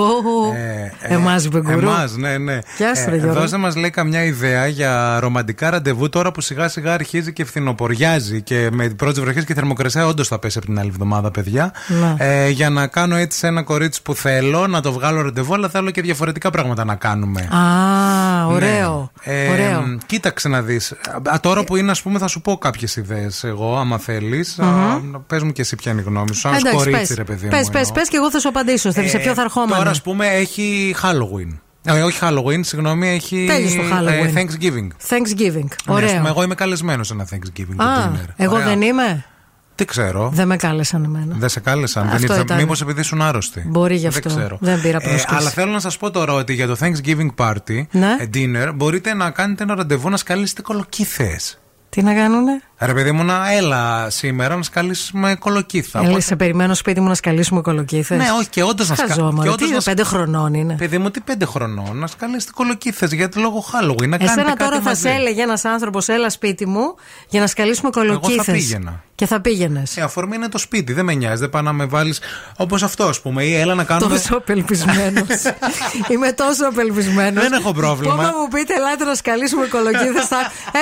εμάς 1.01 1.45
είπε 1.45 1.59
γκουρού. 1.59 1.79
Εμάς, 1.79 2.15
ναι, 2.15 2.37
ναι. 2.37 2.59
Γεια 2.77 2.95
σου, 2.95 3.09
ρε 3.09 3.15
Γιώργο. 3.15 3.39
δώστε 3.39 3.57
μας 3.57 3.75
λέει 3.75 3.89
καμιά 3.89 4.23
ιδέα 4.23 4.67
για 4.67 5.19
ρομαντικά 5.19 5.69
ραντεβού 5.69 6.09
τώρα 6.09 6.31
που 6.31 6.41
σιγά 6.41 6.67
σιγά 6.67 6.93
αρχίζει 6.93 7.33
και 7.33 7.45
φθινοποριάζει 7.45 8.41
και 8.41 8.69
με 8.71 8.89
πρώτες 8.89 9.19
βροχές 9.19 9.43
και 9.45 9.53
θερμοκρασία, 9.53 10.07
όντως 10.07 10.27
θα 10.27 10.39
πέσει 10.39 10.57
από 10.57 10.67
την 10.67 10.79
άλλη 10.79 10.89
εβδομάδα, 10.89 11.31
παιδιά. 11.31 11.73
Ναι. 11.87 12.15
Ε, 12.17 12.49
για 12.49 12.69
να 12.69 12.87
κάνω 12.87 13.15
έτσι 13.15 13.37
σε 13.37 13.47
ένα 13.47 13.63
κορίτσι 13.63 14.01
που 14.01 14.15
θέλω, 14.15 14.67
να 14.67 14.81
το 14.81 14.91
βγάλω 14.91 15.21
ραντεβού, 15.21 15.53
αλλά 15.53 15.69
θέλω 15.69 15.91
και 15.91 16.01
διαφορετικά 16.01 16.49
πράγματα 16.49 16.85
να 16.85 16.95
κάνουμε. 16.95 17.41
Α, 17.41 18.47
ωραίο. 18.47 19.11
Ναι. 19.25 19.33
Ε, 19.33 19.49
ωραίο. 19.51 19.81
μ, 19.81 19.97
Κοίταξε 20.05 20.47
να 20.47 20.61
δεις. 20.61 20.93
Τώρα 21.41 21.63
που 21.63 21.75
είναι, 21.75 21.91
ας 21.91 22.01
πούμε, 22.01 22.19
θα 22.19 22.27
σου 22.27 22.41
πω 22.41 22.57
κάποιες 22.57 22.95
ιδέες 22.95 23.43
εγώ, 23.43 23.77
άμα 23.77 23.97
θέλεις. 23.97 24.59
Πες 25.27 25.43
μου 25.43 25.51
και 25.51 25.61
εσύ 25.61 25.75
ποια 25.75 25.91
είναι 25.91 26.01
η 26.01 26.03
γνώμη 26.03 26.33
σου. 26.33 26.39
Σαν 26.39 26.53
Εντάξει, 26.53 26.75
κορίτσι, 26.77 26.99
πες. 27.07 27.15
ρε 27.17 27.23
παιδί 27.23 27.47
Πες, 27.47 27.63
μου. 27.65 27.71
πες, 27.71 27.79
εννοώ. 27.81 27.93
πες 27.93 28.07
και 28.09 28.17
εγώ 28.17 28.31
θα 28.31 28.39
σου 28.39 28.47
απαντήσω. 28.49 28.89
Ε, 28.95 29.07
σε 29.07 29.17
ποιο 29.19 29.33
θα 29.33 29.41
ερχόμαστε. 29.41 29.77
Τώρα, 29.77 29.89
ας 29.89 30.01
πούμε, 30.01 30.27
έχει 30.27 30.95
Halloween. 31.01 31.57
Ε, 31.85 32.01
όχι 32.01 32.19
Halloween, 32.21 32.59
συγγνώμη, 32.61 33.09
έχει. 33.09 33.45
Τέλειωσε 33.47 33.77
το 33.77 33.83
Halloween. 33.83 34.07
ε, 34.07 34.33
Thanksgiving. 34.35 34.87
Thanksgiving. 35.09 35.53
Ναι, 35.53 35.67
ας 35.87 35.95
Ωραίο. 35.95 36.15
πούμε, 36.15 36.29
εγώ 36.29 36.43
είμαι 36.43 36.55
καλεσμένος 36.55 37.07
σε 37.07 37.13
ένα 37.13 37.27
Thanksgiving 37.31 37.75
Α, 37.75 37.85
dinner. 38.11 38.29
εγώ 38.35 38.53
Ωραία. 38.55 38.65
δεν 38.67 38.81
είμαι; 38.81 39.25
Τι 39.75 39.85
ξέρω. 39.85 40.29
Δεν 40.33 40.47
με 40.47 40.55
κάλεσαν 40.55 41.03
εμένα. 41.03 41.35
Δεν 41.37 41.49
σε 41.49 41.59
κάλεσαν. 41.59 42.03
Δεν 42.03 42.13
Αυτό 42.13 42.25
ήρθα. 42.27 42.39
ήταν. 42.39 42.57
Μήπως 42.57 42.81
επειδή 42.81 42.99
ήσουν 42.99 43.21
άρρωστοι. 43.21 43.63
Μπορεί 43.67 43.95
γι' 43.95 44.07
αυτό. 44.07 44.29
Δεν 44.29 44.37
ξέρω. 44.37 44.57
Δεν 44.61 44.81
πήρα 44.81 44.99
πρόσκληση. 44.99 45.25
αλλά 45.29 45.49
θέλω 45.49 45.71
να 45.71 45.79
σας 45.79 45.97
πω 45.97 46.11
τώρα 46.11 46.33
ότι 46.33 46.53
για 46.53 46.67
το 46.67 46.75
Thanksgiving 46.79 47.29
party, 47.37 47.83
Ναι. 47.91 48.15
ε, 48.19 48.29
dinner, 48.33 48.71
μπορείτε 48.75 49.13
να 49.13 49.29
κάνετε 49.29 49.63
ένα 49.63 49.75
ραντεβού 49.75 50.09
να 50.09 50.17
σκαλίσετε 50.17 50.61
κολοκύθες. 50.61 51.57
Τι 51.89 52.01
να 52.01 52.13
κάνουνε; 52.13 52.61
Ρε 52.85 52.93
παιδί 52.93 53.11
μου, 53.11 53.23
να 53.23 53.51
έλα 53.51 54.09
σήμερα 54.09 54.55
να 54.55 54.63
σκαλίσουμε 54.63 55.35
κολοκύθα. 55.35 55.99
Έλα, 55.99 56.07
Οπότε- 56.07 56.23
σε 56.23 56.35
περιμένω 56.35 56.73
σπίτι 56.73 56.99
μου 56.99 57.07
να 57.07 57.13
σκαλίσουμε 57.15 57.61
κολοκύθες. 57.61 58.17
Ναι, 58.17 58.25
όχι, 58.39 58.49
και 58.49 58.63
όντως 58.63 58.89
να 58.89 58.95
Χαζό, 58.95 59.13
σκαλίσουμε. 59.13 59.43
μωρέ, 59.45 59.55
τι 59.57 59.65
είναι, 59.65 59.81
πέντε 59.83 60.03
χρονών 60.03 60.53
είναι; 60.53 60.75
Παιδί 60.75 60.97
μου, 60.97 61.11
τι 61.11 61.19
πέντε 61.19 61.45
χρονών, 61.45 61.97
να 61.97 62.07
σκαλίσετε 62.07 62.51
κολοκύθες 62.55 63.11
γιατί 63.11 63.39
λόγω 63.39 63.65
Halloween. 63.71 64.07
Να 64.07 64.17
κάνετε 64.17 64.23
Εσένα 64.23 64.43
κάτι 64.43 64.57
τώρα 64.63 64.75
θα 64.75 64.81
μαζί. 64.81 65.01
σε 65.01 65.09
έλεγε 65.09 65.41
ένας 65.41 65.65
άνθρωπος, 65.65 66.07
έλα 66.07 66.29
σπίτι 66.29 66.67
μου 66.67 66.95
για 67.29 67.39
να 67.39 67.47
σκαλίσουμε 67.47 67.89
κολοκύθε. 67.89 68.33
Εγώ 68.33 68.43
θα 68.43 68.51
πήγαινα. 68.51 69.03
Και 69.15 69.25
θα 69.25 69.41
πήγαινες. 69.41 69.97
Ε, 69.97 70.01
αφορμή 70.01 70.35
είναι 70.35 70.49
το 70.49 70.57
σπίτι, 70.57 70.93
δεν 70.93 71.05
με 71.05 71.13
νοιάζει. 71.13 71.39
Δεν 71.39 71.49
πάω 71.49 71.61
να 71.61 71.73
με 71.73 71.85
βάλεις 71.85 72.19
όπως 72.57 72.83
αυτό, 72.83 73.03
ας 73.03 73.21
πούμε. 73.21 73.43
Ή 73.43 73.55
έλα 73.55 73.73
να 73.73 73.83
κάνουμε. 73.83 74.15
Τόσο 74.15 74.35
απελπισμένος. 74.35 75.27
Είμαι 76.11 76.31
τόσο 76.31 76.65
απελπισμένος. 76.67 77.43
Δεν 77.43 77.53
έχω 77.53 77.73
πρόβλημα. 77.73 78.15
Πού 78.15 78.21
μου 78.21 78.47
πείτε, 78.47 78.73
ελάτε 78.73 79.03
να 79.03 79.15
σκαλίσουμε 79.15 79.65
κολοκύθες. 79.67 80.27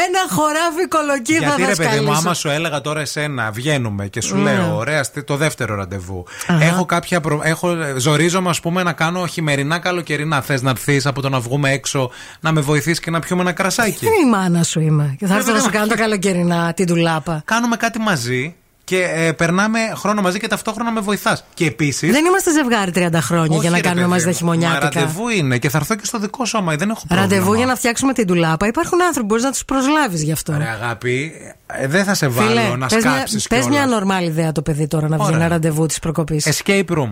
Ένα 0.06 0.22
χωράφι 0.30 0.88
κολοκύθα 0.90 1.40
Γιατί 1.46 1.62
θα 1.62 1.68
ρε 1.68 1.76
παιδί 1.94 2.00
μου, 2.06 2.06
σκαλίσω. 2.12 2.28
άμα 2.28 2.34
σου 2.34 2.50
έλεγα 2.50 2.82
τώρα 2.82 3.00
εσένα, 3.02 3.52
βγαίνουμε 3.52 4.08
και 4.08 4.22
σου 4.22 4.38
Ναι. 4.38 4.54
λέω, 4.54 4.76
ωραία, 4.76 5.04
στε- 5.04 5.26
το 5.26 5.36
δεύτερο 5.38 5.76
ραντεβού. 5.76 6.24
Αχα. 6.48 6.64
Έχω 6.64 6.86
κάποια. 6.86 7.22
Προ... 7.22 7.40
Έχω... 7.44 7.76
Ζορίζομαι, 7.98 8.50
ας 8.50 8.60
πούμε, 8.60 8.84
να 8.84 8.94
κάνω 8.94 9.26
χειμερινά 9.28 9.80
καλοκαιρινά. 9.80 10.42
Θες 10.42 10.62
να 10.62 10.70
έρθεις 10.70 11.06
από 11.06 11.22
το 11.22 11.30
να 11.30 11.40
βγούμε 11.40 11.72
έξω, 11.72 12.12
να 12.40 12.52
με 12.52 12.62
βοηθήσει 12.62 13.02
και 13.02 13.12
να 13.12 13.20
πιούμε 13.20 13.42
ένα 13.42 13.52
κρασάκι; 13.52 14.06
Δεν 14.06 14.14
είναι 14.14 14.28
η 14.28 14.30
μάνα 14.30 14.64
σου 14.64 14.80
είμαι. 14.80 15.16
Και 15.20 15.26
θα 15.26 15.34
έρθω 15.36 15.48
να 15.48 15.54
βέβαια. 15.54 15.62
σου 15.70 15.76
κάνω 15.78 15.88
τα 15.88 15.96
καλοκαιρινά, 15.96 16.74
την 16.74 16.86
τουλάπα. 16.88 17.42
Κάνουμε 17.46 17.76
κάτι 17.76 18.00
μαζί 18.00 18.56
και 18.84 19.04
ε, 19.14 19.32
περνάμε 19.32 19.80
χρόνο 19.96 20.22
μαζί 20.22 20.40
και 20.40 20.48
ταυτόχρονα 20.48 20.92
με 20.92 21.00
βοηθάς. 21.00 21.44
Και 21.54 21.66
επίση. 21.66 22.12
Δεν 22.12 22.26
είμαστε 22.26 22.52
ζευγάρι 22.52 22.92
30 22.96 23.10
χρόνια 23.22 23.58
για 23.58 23.70
να 23.70 23.80
κάνουμε 23.80 24.08
μαζί 24.08 24.26
τα 24.26 24.32
χειμωνιάτικα. 24.32 24.90
Ραντεβού 25.00 25.30
είναι 25.30 25.58
και 25.58 25.70
θα 25.70 25.78
έρθω 25.78 25.96
και 25.96 26.06
στο 26.06 26.20
δικό 26.20 26.46
σου 26.46 26.58
άμα 26.58 26.76
δεν 26.76 26.90
έχω 26.90 27.02
πρόβλημα. 27.08 27.30
Ραντεβού 27.30 27.54
για 27.54 27.66
να 27.66 27.76
φτιάξουμε 27.76 28.14
την 28.14 28.28
τουλάπα. 28.28 28.68
Υπάρχουν 28.68 29.02
άνθρωποι 29.02 29.20
που 29.20 29.26
μπορείς 29.26 29.44
να 29.44 29.52
τους 29.52 29.66
προσλάβεις 29.66 30.24
γι' 30.24 30.32
αυτό. 30.32 30.54
Ρε 30.58 30.70
αγάπη, 30.70 31.32
ε, 31.66 31.88
δεν 31.88 32.04
θα 32.04 32.14
σε 32.14 32.28
βάλω 32.28 32.50
Φίλε, 32.50 32.76
να 32.76 32.88
πες 32.88 33.04
μια, 33.04 33.14
σκάψεις 33.14 33.48
πες 33.48 33.68
μια 33.68 33.86
νορμάλ 33.86 34.26
ιδέα 34.26 34.52
το 34.52 34.62
παιδί 34.62 34.88
τώρα 34.88 35.08
να 35.08 35.16
βγει 35.18 35.26
Ωραία. 35.26 35.38
ένα 35.38 35.48
ραντεβού 35.48 35.86
της 35.86 36.00
προκοπής. 36.00 36.62
Escape 36.64 36.98
room. 36.98 37.12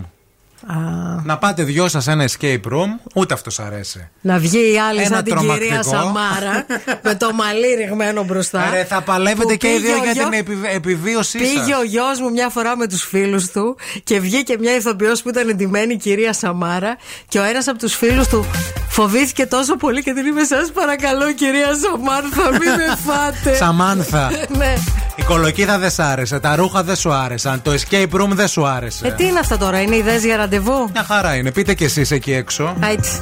Να 1.24 1.38
πάτε 1.38 1.64
δυο 1.64 1.88
σας 1.88 2.08
ένα 2.08 2.26
escape 2.30 2.72
room, 2.72 3.10
ούτε 3.14 3.34
αυτός 3.34 3.54
σ' 3.54 3.60
αρέσει. 3.60 4.10
Να 4.22 4.38
βγει 4.38 4.74
η 4.74 4.80
άλλη 4.80 5.00
Ένα 5.02 5.16
σαν 5.16 5.24
την 5.24 5.38
κυρία 5.38 5.58
τρομακτικό. 5.80 5.90
Σαμάρα 5.96 6.66
με 7.04 7.16
το 7.16 7.34
μαλλί 7.34 7.74
ρηγμένο 7.78 8.24
μπροστά. 8.24 8.70
Ρε, 8.74 8.84
θα 8.84 9.02
παλεύετε 9.02 9.52
Που 9.54 9.58
και 9.58 9.68
οι 9.68 9.74
πήγε 9.76 9.88
δύο 9.88 9.96
ο 10.00 10.04
για 10.04 10.12
γιο- 10.12 10.24
την 10.30 10.34
επι- 10.40 10.66
επιβίωσή 10.76 11.38
Πήγε 11.38 11.58
σας. 11.58 11.78
ο 11.80 11.84
γιος 11.84 12.20
μου 12.20 12.30
μια 12.32 12.50
φορά 12.50 12.78
με 12.78 12.88
τους 12.88 13.04
φίλους 13.04 13.52
του 13.52 13.78
και 14.04 14.20
βγήκε 14.20 14.56
μια 14.60 14.76
ηθοποιός 14.76 15.22
που 15.22 15.30
ήταν 15.30 15.50
εντυμένη 15.50 15.94
η 15.94 15.98
κυρία 15.98 16.34
Σαμάρα 16.34 16.98
και 17.28 17.40
ο 17.40 17.44
ένας 17.44 17.68
από 17.68 17.78
τους 17.80 17.96
φίλους 17.96 18.28
του 18.28 18.46
φοβήθηκε 18.90 19.46
τόσο 19.46 19.76
πολύ 19.76 20.04
και 20.04 20.14
την 20.14 20.26
είπε: 20.26 20.44
Σας 20.44 20.72
παρακαλώ, 20.72 21.32
κυρία 21.34 21.68
Σαμάρθα, 21.84 22.50
μην 22.50 22.70
με 22.72 22.98
φάτε. 23.06 23.56
Σαμάνθα. 23.64 24.32
ναι. 24.58 24.74
Η 25.16 25.24
κολοκύθα 25.24 25.78
δεν 25.78 25.90
σ' 25.92 26.00
άρεσε, 26.00 26.40
τα 26.40 26.56
ρούχα 26.56 26.84
δεν 26.84 26.96
σου 26.96 27.12
άρεσαν, 27.14 27.62
το 27.62 27.72
escape 27.72 28.20
room 28.22 28.28
δεν 28.30 28.48
σου 28.48 28.66
άρεσε. 28.68 29.08
Ε, 29.08 29.12
τι 29.12 29.26
είναι 29.26 29.40
αυτά 29.40 29.58
τώρα, 29.58 29.82
είναι 29.82 29.96
ιδέες 29.96 30.24
για 30.26 30.38
ραντεβού. 30.50 30.90
Μια 30.92 31.04
χαρά 31.04 31.36
είναι, 31.36 31.52
πείτε 31.52 31.74
κι 31.74 31.84
εσείς 31.84 32.12
εκεί 32.12 32.34
έξω. 32.34 32.76
Άιτς. 32.80 33.22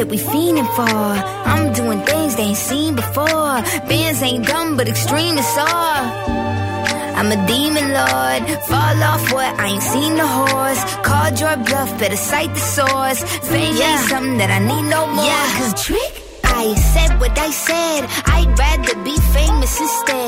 that 0.00 0.08
we 0.08 0.16
fiending 0.16 0.70
for. 0.76 0.96
I'm 1.52 1.74
doing 1.74 2.00
things 2.06 2.34
they 2.36 2.48
ain't 2.50 2.56
seen 2.56 2.96
before. 2.96 3.56
Bands 3.90 4.22
ain't 4.22 4.46
dumb, 4.46 4.78
but 4.78 4.88
extreme 4.88 5.36
is 5.36 5.52
all. 5.58 6.02
I'm 7.18 7.28
a 7.36 7.40
demon 7.46 7.88
lord. 8.00 8.42
Fall 8.70 8.98
off 9.10 9.24
what? 9.34 9.52
I 9.60 9.66
ain't 9.72 9.82
seen 9.82 10.12
the 10.16 10.26
horse. 10.26 10.82
Called 11.08 11.38
your 11.38 11.56
bluff, 11.68 11.90
better 12.00 12.16
cite 12.16 12.52
the 12.54 12.64
source. 12.78 13.20
Fame 13.50 13.76
ain't 13.76 14.08
something 14.08 14.38
that 14.38 14.50
I 14.58 14.60
need 14.70 14.86
no 14.88 15.02
more. 15.06 15.28
Yeah. 15.30 15.48
Cause 15.58 15.84
trick. 15.84 16.14
I 16.44 16.74
said 16.92 17.20
what 17.20 17.36
I 17.38 17.50
said. 17.50 18.00
I'd 18.36 18.50
rather 18.58 18.94
be 19.04 19.16
famous 19.36 19.80
instead. 19.80 20.19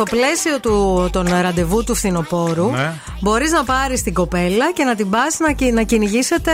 Στο 0.00 0.16
πλαίσιο 0.16 0.60
του, 0.60 1.08
των 1.12 1.26
ραντεβού 1.40 1.84
του 1.84 1.94
φθινοπόρου, 1.94 2.70
Ναι. 2.70 2.92
μπορείς 3.20 3.52
να 3.52 3.64
πάρεις 3.64 4.02
την 4.02 4.14
κοπέλα 4.14 4.72
και 4.72 4.84
να 4.84 4.94
την 4.94 5.10
πας 5.10 5.38
να, 5.38 5.52
κυ- 5.52 5.72
να 5.72 5.82
κυνηγήσετε 5.82 6.52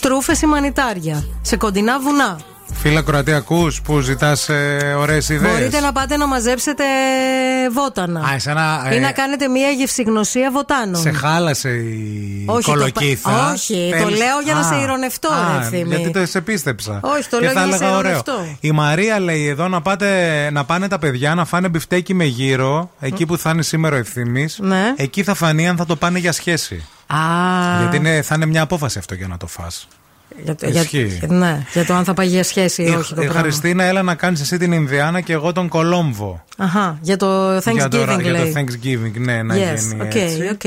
τρούφες 0.00 0.42
ή 0.42 0.46
μανιτάρια 0.46 1.24
σε 1.42 1.56
κοντινά 1.56 2.00
βουνά. 2.00 2.38
Φίλα 2.82 3.02
Κροατία, 3.02 3.36
ακούς 3.36 3.80
που 3.82 4.00
ζητάς 4.00 4.48
ε, 4.48 4.94
ωραίες 4.98 5.28
ιδέες; 5.28 5.52
Μπορείτε 5.52 5.80
να 5.80 5.92
πάτε 5.92 6.16
να 6.16 6.26
μαζέψετε 6.26 6.84
βότανα. 7.72 8.20
Α, 8.20 8.34
εσένα, 8.34 8.88
ή 8.92 8.96
ε, 8.96 8.98
να 8.98 9.12
κάνετε 9.12 9.48
μια 9.48 9.68
γευσηγνωσία 9.68 10.50
βοτάνων. 10.50 11.00
Σε 11.00 11.10
χάλασε 11.10 11.68
η 11.68 12.44
Όχι, 12.46 12.64
το 12.64 12.70
κολοκύθα. 12.70 13.30
πα- 13.30 13.52
όχι, 13.52 13.94
το 14.02 14.08
λέω 14.08 14.40
για 14.44 14.54
να 14.54 14.62
σε 14.62 14.74
ηρωνευτώ, 14.74 15.28
α, 15.28 15.58
ρε 15.58 15.64
Ευθύμη. 15.64 15.94
Γιατί 15.96 16.10
το 16.10 16.26
σε 16.26 16.40
πίστεψα. 16.40 17.00
Όχι, 17.02 17.28
το 17.28 17.38
και 17.38 17.44
λέω 17.44 17.52
θα 17.52 17.60
για 17.60 17.70
να 17.70 17.76
σε 17.76 17.82
έλεγα 17.84 17.98
ωραίο. 17.98 18.10
ηρωνευτώ. 18.10 18.56
Η 18.60 18.70
Μαρία 18.72 19.20
λέει 19.20 19.46
εδώ 19.46 19.68
να, 19.68 19.80
πάτε, 19.82 20.48
να 20.52 20.64
πάνε 20.64 20.88
τα 20.88 20.98
παιδιά 20.98 21.34
να 21.34 21.44
φάνε 21.44 21.68
μπιφτέκι 21.68 22.14
με 22.14 22.24
γύρο, 22.24 22.90
εκεί 23.00 23.26
που 23.26 23.38
θα 23.38 23.50
είναι 23.50 23.62
σήμερα 23.62 23.96
ο 23.96 23.98
ευθύνη. 23.98 24.48
Ναι. 24.56 24.92
Εκεί 24.96 25.22
θα 25.22 25.34
φανεί 25.34 25.68
αν 25.68 25.76
θα 25.76 25.86
το 25.86 25.96
πάνε 25.96 26.18
για 26.18 26.32
σχέση. 26.32 26.84
Α, 27.06 27.16
Γιατί 27.80 27.96
είναι, 27.96 28.22
θα 28.22 28.34
είναι 28.34 28.46
μια 28.46 28.62
απόφαση 28.62 28.98
αυτό 28.98 29.14
για 29.14 29.26
να 29.26 29.36
το 29.36 29.46
φας. 29.46 29.88
Για, 30.44 30.54
το- 30.54 30.68
για, 30.68 30.80
Ισχύει. 30.80 31.20
ναι, 31.28 31.66
για 31.72 31.84
το 31.84 31.94
αν 31.94 32.04
θα 32.04 32.14
πάει 32.14 32.26
για 32.26 32.44
σχέση 32.44 32.82
ή 32.82 32.86
Η, 32.90 32.94
όχι 32.94 33.14
το 33.14 33.22
η 33.22 33.24
πράγμα. 33.24 33.42
Χριστίνα, 33.42 33.84
έλα 33.84 34.02
να 34.02 34.14
κάνεις 34.14 34.40
εσύ 34.40 34.56
την 34.58 34.72
Ινδιάνα 34.72 35.20
και 35.20 35.32
εγώ 35.32 35.52
τον 35.52 35.68
Κολόμβο. 35.68 36.44
Αχα, 36.56 36.98
για 37.00 37.16
το 37.16 37.56
Thanksgiving 37.56 37.72
για, 37.74 37.88
το, 37.88 37.96
για 37.96 38.06
το 38.16 38.28
λέει. 38.28 38.52
Thanksgiving, 38.56 39.12
ναι, 39.20 39.42
να 39.42 39.54
Yes, 39.54 39.58
γίνει 39.58 40.02
οκ, 40.02 40.14
έτσι. 40.14 40.48
οκ. 40.52 40.62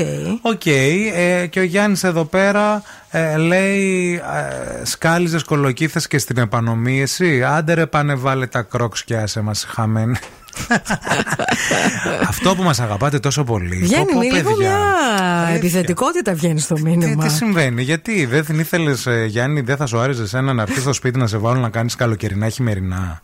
Οκ, 0.54 0.66
ε, 0.66 1.46
και 1.46 1.60
ο 1.60 1.62
Γιάννης 1.62 2.04
εδώ 2.04 2.24
πέρα 2.24 2.82
ε, 3.10 3.36
λέει 3.36 4.14
ε, 4.14 4.84
σκάλιζες 4.84 5.42
κολοκύθες 5.42 6.06
και 6.06 6.18
στην 6.18 6.38
επανομίεση 6.38 7.42
άντε 7.44 7.74
ρε 7.74 7.86
πάνε 7.86 8.14
βάλε 8.14 8.46
τα 8.46 8.62
κρόξ 8.62 9.04
και 9.04 9.16
άσε 9.16 9.40
μας 9.40 9.66
χαμένοι 9.68 10.16
Αυτό 12.28 12.54
που 12.54 12.62
μας 12.62 12.80
αγαπάτε 12.80 13.18
τόσο 13.18 13.44
πολύ 13.44 13.76
Βγαίνει 13.76 14.04
πω, 14.04 14.12
πω, 14.12 14.20
λίγο 14.20 14.34
παιδιά. 14.34 14.56
μια 14.56 14.76
Αλήθεια. 15.38 15.54
επιθετικότητα 15.56 16.34
βγαίνει 16.34 16.60
στο 16.60 16.74
Τι, 16.74 16.82
μήνυμα. 16.82 17.24
τι 17.26 17.30
συμβαίνει, 17.32 17.82
γιατί 17.82 18.24
δεν 18.26 18.58
ήθελες, 18.58 19.06
Γιάννη, 19.26 19.60
δεν 19.60 19.76
θα 19.76 19.86
σου 19.86 19.98
άρεσε 19.98 20.22
εσένα 20.22 20.52
να 20.52 20.62
έρθεις 20.62 20.82
στο 20.82 20.92
σπίτι 20.92 21.18
να 21.18 21.26
σε 21.26 21.36
βάλουν 21.36 21.62
να 21.62 21.68
κάνεις 21.70 21.94
καλοκαιρινά 21.94 22.48
χειμερινά; 22.48 23.20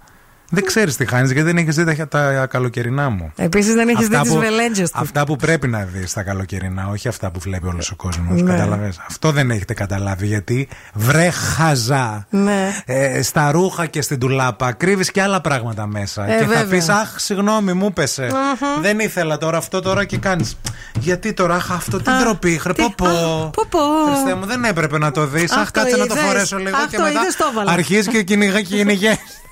Δεν 0.55 0.65
ξέρεις 0.65 0.97
τι 0.97 1.07
χάνεις 1.07 1.31
γιατί 1.33 1.47
δεν 1.47 1.57
έχεις 1.57 1.77
δει 1.77 1.85
τα, 1.97 2.09
τα 2.09 2.47
καλοκαιρινά 2.47 3.09
μου. 3.09 3.33
Επίσης 3.37 3.75
δεν 3.75 3.89
έχεις 3.89 4.09
δει 4.09 4.15
Αυτά 4.15 4.21
τις 4.27 4.33
που- 4.33 4.39
βελέντζε 4.41 4.83
του. 4.83 4.91
Αυτά 4.95 5.25
που 5.25 5.37
πρέπει 5.37 5.69
να 5.69 5.83
δεις 5.93 6.13
τα 6.13 6.23
καλοκαιρινά, 6.23 6.89
όχι 6.89 7.09
αυτά 7.09 7.31
που 7.31 7.39
βλέπει 7.41 7.67
όλος 7.67 7.91
ο 7.91 7.97
κόσμος. 7.97 8.43
Ναι. 8.43 8.67
Αυτό 9.09 9.31
δεν 9.33 9.51
έχετε 9.51 9.75
καταλάβει 9.75 10.27
γιατί 10.27 10.69
βρε 10.95 11.31
χαζά. 11.31 12.27
Ναι. 12.31 12.83
Ε, 12.85 13.23
στα 13.23 13.51
ρούχα 13.51 13.87
και 13.87 14.03
στην 14.03 14.19
τουλάπα 14.19 14.73
κρύβεις 14.73 15.11
και 15.11 15.23
άλλα 15.23 15.41
πράγματα 15.41 15.87
μέσα. 15.87 16.25
Ε, 16.25 16.39
και 16.39 16.43
θα 16.45 16.49
βέβαια. 16.49 16.67
πεις, 16.67 16.89
Αχ, 16.89 17.15
συγγνώμη, 17.21 17.73
μου 17.73 17.93
πεσε 17.93 18.27
Μμμ. 18.31 18.83
Δεν 18.83 18.99
ήθελα 18.99 19.39
τώρα 19.39 19.59
αυτό 19.59 19.81
τώρα 19.81 20.05
και 20.05 20.17
κάνεις. 20.17 20.57
Γιατί 20.99 21.33
τώρα, 21.33 21.55
αχ, 21.55 21.71
αυτό 21.71 22.03
την 22.03 22.13
Α, 22.13 22.19
ντροπή, 22.23 22.59
χρε, 22.59 22.73
τι- 22.73 22.83
πω, 22.83 22.93
πω. 22.97 23.07
α, 23.07 23.51
πω, 23.51 23.63
πω. 23.71 23.79
Χριστέ 24.13 24.35
μου, 24.35 24.47
δεν 24.47 24.65
έπρεπε 24.65 24.99
να 24.99 25.11
το 25.11 25.27
δεις. 25.27 25.51
Αχ, 25.53 25.59
Αχ, 25.61 25.71
κάτσε 25.71 25.91
το 25.97 26.01
να 26.01 26.07
το 26.07 26.15
είδες. 26.15 26.27
φορέσω 26.27 26.57
λίγο 26.57 26.77
Αχ, 26.77 26.87
και 26.87 26.97
το 26.97 27.03
μετά 27.03 27.21
είδες, 27.21 27.37
το 27.37 27.45
έβαλα. 27.53 27.73
αρχίζει 27.73 28.09
και 28.09 28.23
κυνηγά 28.23 28.61
και 28.63 28.77
κυνηγές. 28.77 29.17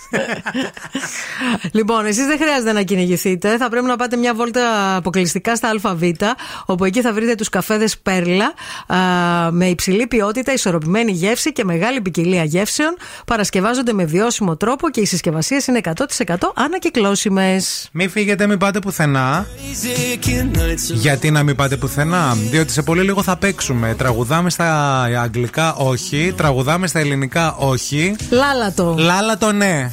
Λοιπόν, 1.72 2.06
εσείς 2.06 2.26
δεν 2.26 2.38
χρειάζεται 2.38 2.72
να 2.72 2.82
κυνηγηθείτε. 2.82 3.56
Θα 3.56 3.68
πρέπει 3.68 3.86
να 3.86 3.96
πάτε 3.96 4.16
μια 4.16 4.34
βόλτα 4.34 4.96
αποκλειστικά 4.96 5.56
στα 5.56 5.68
ΑΒ, 5.82 6.02
όπου 6.66 6.84
εκεί 6.84 7.00
θα 7.00 7.12
βρείτε 7.12 7.34
τους 7.34 7.48
καφέδες 7.48 7.98
Πέρλα 7.98 8.52
α, 8.86 8.96
με 9.50 9.66
υψηλή 9.66 10.06
ποιότητα, 10.06 10.52
ισορροπημένη 10.52 11.12
γεύση 11.12 11.52
και 11.52 11.64
μεγάλη 11.64 12.00
ποικιλία 12.00 12.44
γεύσεων. 12.44 12.96
Παρασκευάζονται 13.26 13.92
με 13.92 14.04
βιώσιμο 14.04 14.56
τρόπο 14.56 14.90
και 14.90 15.00
οι 15.00 15.04
συσκευασίες 15.04 15.66
είναι 15.66 15.80
100% 16.26 16.34
ανακυκλώσιμες. 16.54 17.88
Μην 17.92 18.10
φύγετε, 18.10 18.46
μην 18.46 18.58
πάτε 18.58 18.78
πουθενά. 18.78 19.46
Γιατί 20.92 21.30
να 21.30 21.42
μην 21.42 21.56
πάτε 21.56 21.76
πουθενά, 21.76 22.36
Διότι 22.50 22.72
σε 22.72 22.82
πολύ 22.82 23.02
λίγο 23.02 23.22
θα 23.22 23.36
παίξουμε. 23.36 23.94
Τραγουδάμε 23.98 24.50
στα 24.50 25.02
αγγλικά, 25.02 25.74
όχι. 25.74 26.34
Τραγουδάμε 26.36 26.86
στα 26.86 26.98
ελληνικά, 26.98 27.54
όχι. 27.54 28.16
Λάλατο. 28.30 28.94
Λάλατο, 28.98 29.52
ναι. 29.52 29.92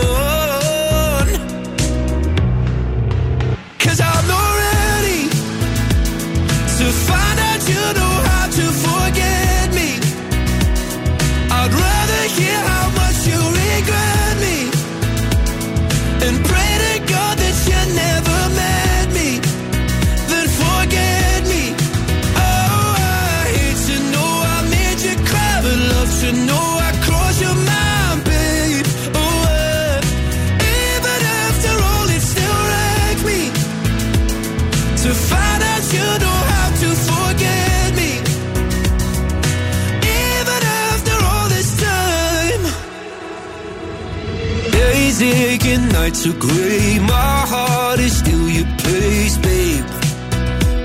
Nights 46.11 46.25
are 46.25 46.39
grey. 46.39 46.99
My 46.99 47.37
heart 47.53 47.99
is 47.99 48.17
still 48.17 48.49
your 48.49 48.69
place, 48.77 49.37
babe. 49.37 49.85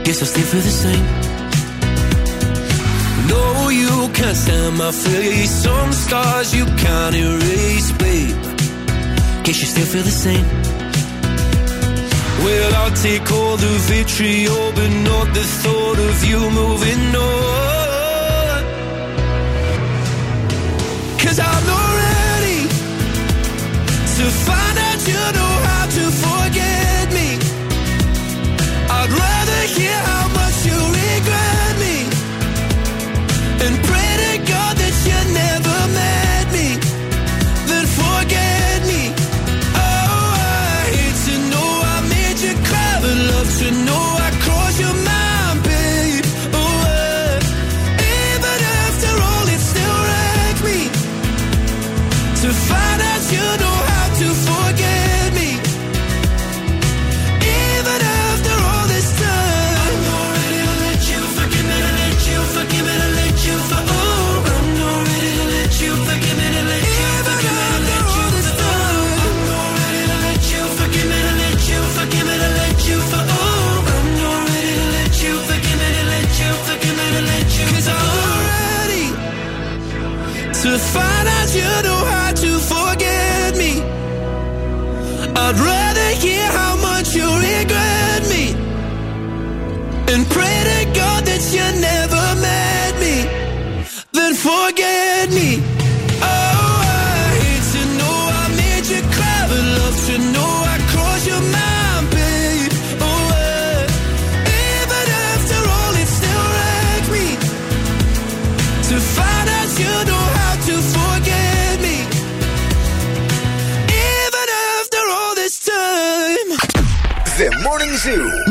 Guess 0.04 0.20
I'll 0.22 0.32
still 0.34 0.48
feel 0.52 0.64
the 0.70 0.76
same. 0.84 1.06
No, 3.32 3.68
you 3.82 3.94
can't 4.12 4.36
stand 4.36 4.76
my 4.76 4.92
face. 4.92 5.50
Some 5.64 5.92
scars 5.92 6.54
you 6.54 6.64
can't 6.84 7.14
erase, 7.14 7.90
babe. 8.02 8.36
Guess 9.44 9.58
you 9.62 9.68
still 9.74 9.88
feel 9.92 10.04
the 10.12 10.18
same. 10.26 10.46
Well, 12.44 12.72
I'll 12.80 12.96
take 13.06 13.26
all 13.32 13.56
the 13.56 13.74
vitriol, 13.90 14.72
but 14.78 14.90
not 15.10 15.26
the 15.38 15.46
thought 15.62 15.98
of 16.10 16.16
you 16.30 16.40
moving 16.60 17.04
on. 17.16 18.62
Cause 21.22 21.38
I'm 21.40 21.66
not 21.66 21.85
you 25.06 25.14
know 25.14 25.55
I'd 85.38 85.60
rather 85.60 85.85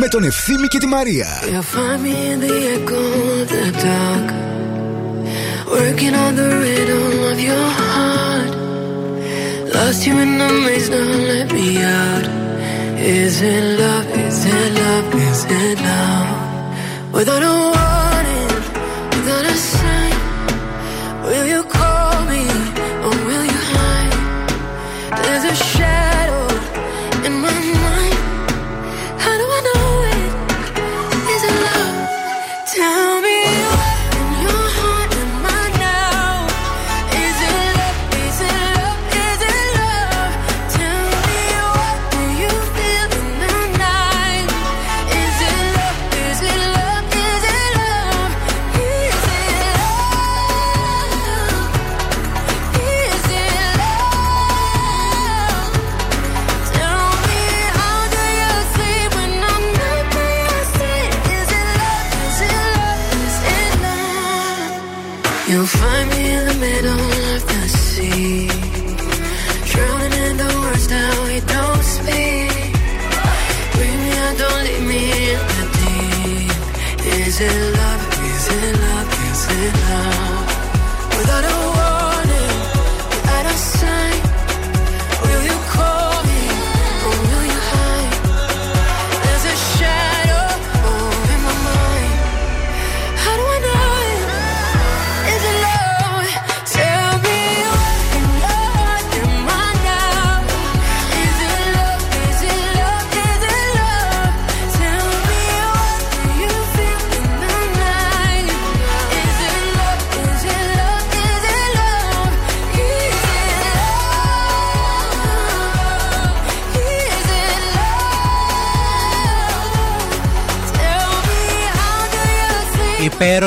με 0.06 0.12
τον 0.12 0.24
Ευθύμη 0.24 0.68
και 0.68 0.78
τη 0.78 0.88
Μαρία. 0.88 1.28
You'll 1.44 1.62
find 1.76 2.00
me 2.06 2.14
in 2.32 2.40
the 2.46 2.56
echo 2.76 3.02
of 3.40 3.46
the 3.54 3.66
dark, 3.86 4.28
working 5.76 6.14
on 6.24 6.32
the 6.42 6.50
rhythm 6.62 7.06
of 7.32 7.38
your 7.50 7.68
heart. 7.80 8.52
Lost 9.76 10.02
you 10.08 10.16
in 10.24 10.32
the 10.42 10.50
maze, 10.66 10.90
now 10.94 11.10
let 11.32 11.48
me 11.58 11.68
out. 12.04 12.26
Is 13.20 13.36
it 13.54 13.64
love? 13.82 14.08
Is 14.26 14.40
it 14.56 14.68
love? 14.80 15.08
Is 15.30 15.42
it 15.62 15.78
love? 15.88 16.30
Without 17.18 17.44
a 17.50 17.54
warning, 17.62 17.85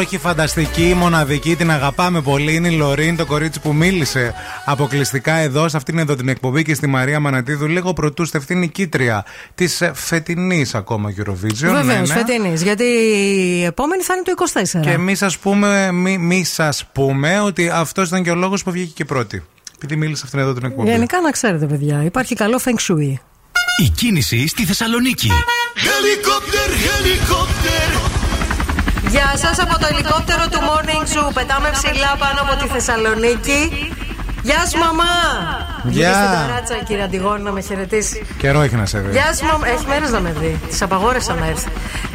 sleep? 0.09 0.19
Υπέροχη, 0.19 0.29
φανταστική, 0.29 0.95
μοναδική, 0.97 1.57
την 1.57 1.71
αγαπάμε 1.71 2.21
πολύ. 2.21 2.55
Είναι 2.55 2.69
η 2.69 2.77
Λωρίν, 2.77 3.17
το 3.17 3.27
κορίτσι 3.27 3.61
που 3.61 3.75
μίλησε 3.75 4.35
αποκλειστικά 4.65 5.35
εδώ, 5.35 5.69
σε 5.69 5.77
αυτήν 5.77 5.99
εδώ 5.99 6.15
την 6.15 6.29
εκπομπή 6.29 6.63
και 6.63 6.75
στη 6.75 6.87
Μαρία 6.87 7.21
Μανατίδου, 7.21 7.67
λίγο 7.67 7.93
πρωτού 7.93 8.25
στεφτεί 8.25 8.55
νικήτρια 8.55 9.25
της 9.55 9.83
φετινής 9.95 10.75
ακόμα 10.75 11.15
Eurovision. 11.19 11.53
Βεβαίως, 11.53 11.87
ναι, 11.87 11.99
ναι. 11.99 12.07
φετινής. 12.07 12.63
Γιατί 12.63 12.85
η 12.85 13.65
επόμενη 13.65 14.03
θα 14.03 14.15
είναι 14.15 14.23
το 14.23 14.33
24. 14.79 14.81
Και 14.81 14.99
μη 14.99 15.15
σας 15.15 15.39
πούμε, 15.39 15.93
μη, 15.93 16.19
μη 16.19 16.45
σας 16.45 16.85
πούμε 16.93 17.41
ότι 17.41 17.71
αυτός 17.73 18.09
ήταν 18.09 18.23
και 18.23 18.31
ο 18.31 18.35
λόγος 18.35 18.63
που 18.63 18.71
βγήκε 18.71 18.93
και 18.95 19.05
πρώτη. 19.05 19.45
Επειδή 19.75 19.97
μίλησε 19.97 20.23
αυτήν 20.25 20.39
εδώ 20.39 20.53
την 20.53 20.65
εκπομπή. 20.65 20.91
Γενικά 20.91 21.21
να 21.21 21.31
ξέρετε, 21.31 21.67
παιδιά, 21.67 22.03
υπάρχει 22.05 22.35
καλό 22.35 22.61
feng 22.65 22.93
shui. 22.93 23.15
Η 23.85 23.89
κίνηση 23.89 24.49
στη 24.49 24.65
Θεσσαλονίκη. 24.65 25.31
Helicopter, 25.77 26.69
helicopter. 26.87 28.18
Γεια 29.11 29.33
σας 29.37 29.59
από 29.59 29.79
το 29.79 29.87
ελικόπτερο 29.91 30.45
του 30.51 30.59
Morning 30.69 31.05
Zoo. 31.13 31.31
Πετάμε 31.35 31.71
ψηλά 31.71 32.17
πάνω 32.19 32.41
από 32.41 32.63
τη 32.63 32.69
Θεσσαλονίκη. 32.69 33.61
Γεια 34.43 34.67
σου, 34.71 34.79
μαμά! 34.79 35.15
Γεια. 35.85 36.09
Γεια. 36.09 36.15
στην 36.15 36.49
ταράτσα, 36.49 36.75
κύριε 36.87 37.03
Αντιγόνη, 37.03 37.43
να 37.43 37.53
με 37.53 37.61
χαιρετήσει. 37.61 38.27
Καιρό 38.39 38.61
έχει 38.61 38.75
να 38.77 38.87
σε 38.87 38.99
δει. 38.99 39.11
Γεια 39.11 39.35
σου, 39.35 39.45
μαμά. 39.47 39.69
Έχει 39.69 39.87
μέρε 39.87 40.09
να 40.09 40.21
με 40.21 40.35
δει. 40.41 40.61
Της 40.69 40.83
απαγόρεσα 40.83 41.35
να 41.35 41.47
έρθει. 41.47 41.69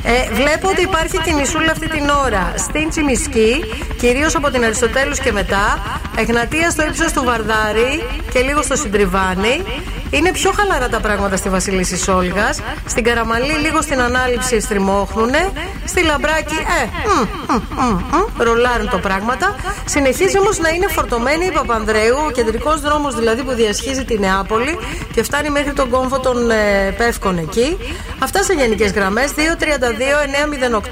Ε, 0.03 0.33
βλέπω 0.33 0.69
ότι 0.69 0.81
υπάρχει 0.81 1.17
κινησούλα 1.21 1.71
αυτή 1.71 1.89
την 1.89 2.09
ώρα 2.25 2.53
στην 2.57 2.89
Τσιμισκή, 2.89 3.63
κυρίως 3.97 4.35
από 4.35 4.49
την 4.49 4.63
Αριστοτέλους 4.63 5.19
και 5.19 5.31
μετά. 5.31 5.83
Εγνατία 6.17 6.69
στο 6.69 6.83
ύψος 6.85 7.11
του 7.11 7.23
Βαρδάρη 7.23 8.03
και 8.33 8.39
λίγο 8.39 8.61
στο 8.61 8.75
Συντριβάνι. 8.75 9.63
Είναι 10.09 10.31
πιο 10.31 10.51
χαλαρά 10.51 10.89
τα 10.89 10.99
πράγματα 10.99 11.35
στη 11.35 11.49
Βασιλίση 11.49 12.11
Όλγας. 12.11 12.59
Στην 12.85 13.03
Καραμαλή 13.03 13.53
λίγο 13.53 13.81
στην 13.81 14.01
ανάληψη 14.01 14.59
στριμώχνουνε. 14.59 15.51
Στη 15.85 16.03
Λαμπράκη, 16.03 16.55
ε, 16.55 16.85
μ, 17.07 17.53
μ, 17.53 17.61
μ, 17.81 18.17
μ, 18.37 18.41
ρολάρουν 18.41 18.89
το 18.89 18.97
πράγματα. 18.97 19.55
Συνεχίζει 19.85 20.37
όμως 20.37 20.59
να 20.59 20.69
είναι 20.69 20.87
φορτωμένη 20.87 21.45
η 21.45 21.51
Παπανδρέου, 21.51 22.22
ο 22.27 22.31
κεντρικός 22.31 22.81
δρόμος 22.81 23.15
δηλαδή 23.15 23.43
που 23.43 23.53
διασχίζει 23.53 24.05
τη 24.05 24.19
Νεάπολη 24.19 24.77
και 25.13 25.23
φτάνει 25.23 25.49
μέχρι 25.49 25.73
τον 25.73 25.89
κόμφο 25.89 26.19
των 26.19 26.51
ε, 26.51 26.91
Πεύκων 26.97 27.37
εκεί. 27.37 27.77
Αυτά 28.19 28.43
σε 28.43 28.53
γενικές 28.53 28.91
γραμμές. 28.91 29.31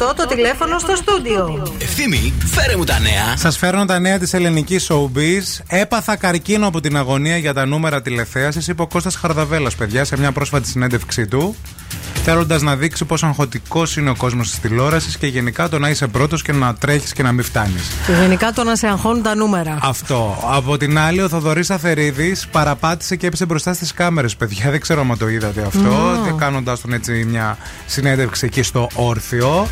232-908 0.09 0.15
το 0.15 0.25
τηλέφωνο 0.27 0.79
στο 0.79 0.95
στούντιο. 0.95 1.67
Ευθύμη, 1.79 2.33
φέρε 2.45 2.75
μου 2.77 2.83
τα 2.83 2.99
νέα. 2.99 3.37
Σας 3.37 3.57
φέρνω 3.57 3.85
τα 3.85 3.99
νέα 3.99 4.19
της 4.19 4.33
ελληνικής 4.33 4.91
showbiz. 4.91 5.63
Έπαθα 5.67 6.15
καρκίνο 6.15 6.67
από 6.67 6.79
την 6.81 6.97
αγωνία 6.97 7.37
για 7.37 7.53
τα 7.53 7.65
νούμερα 7.65 8.01
τηλεθέασης, 8.01 8.67
είπε 8.67 8.81
ο 8.81 8.87
Κώστας 8.87 9.15
Χαρδαβέλας, 9.15 9.75
παιδιά, 9.75 10.05
σε 10.05 10.17
μια 10.17 10.31
πρόσφατη 10.31 10.67
συνέντευξή 10.67 11.27
του. 11.27 11.55
Θέλοντας 12.23 12.61
να 12.61 12.75
δείξει 12.75 13.05
πόσο 13.05 13.25
αγχωτικός 13.25 13.97
είναι 13.97 14.09
ο 14.09 14.15
κόσμος 14.15 14.49
της 14.49 14.59
τηλεόρασης 14.59 15.17
και 15.17 15.27
γενικά 15.27 15.69
το 15.69 15.79
να 15.79 15.89
είσαι 15.89 16.07
πρώτος 16.07 16.41
και 16.41 16.51
να 16.51 16.75
τρέχεις 16.75 17.13
και 17.13 17.23
να 17.23 17.31
μην 17.31 17.43
φτάνεις. 17.43 17.91
Και 18.05 18.11
γενικά 18.11 18.51
το 18.51 18.63
να 18.63 18.75
σε 18.75 18.87
αγχώνουν 18.87 19.23
τα 19.23 19.35
νούμερα. 19.35 19.77
Αυτό. 19.81 20.37
Από 20.51 20.77
την 20.77 20.97
άλλη, 20.97 21.10
ο 21.19 21.29
Θοδωρής 21.29 21.69
Αθερίδης 21.69 22.47
παραπάτησε 22.47 23.15
και 23.15 23.27
έπεσε 23.27 23.45
μπροστά 23.45 23.73
στις 23.73 23.93
κάμερες, 23.93 24.35
παιδιά. 24.35 24.71
Δεν 24.71 24.79
ξέρω 24.79 25.01
αν 25.01 25.17
το 25.17 25.29
είδατε 25.29 25.61
αυτό. 25.61 25.79
Mm. 25.79 26.33
Mm. 26.33 26.37
Κάνοντας 26.37 26.81
τον 26.81 26.93
έτσι 26.93 27.25
μια 27.29 27.57
συνέντευξη 27.85 28.45
εκεί 28.45 28.61
στο 28.63 28.87
Όρθιο. 28.93 29.67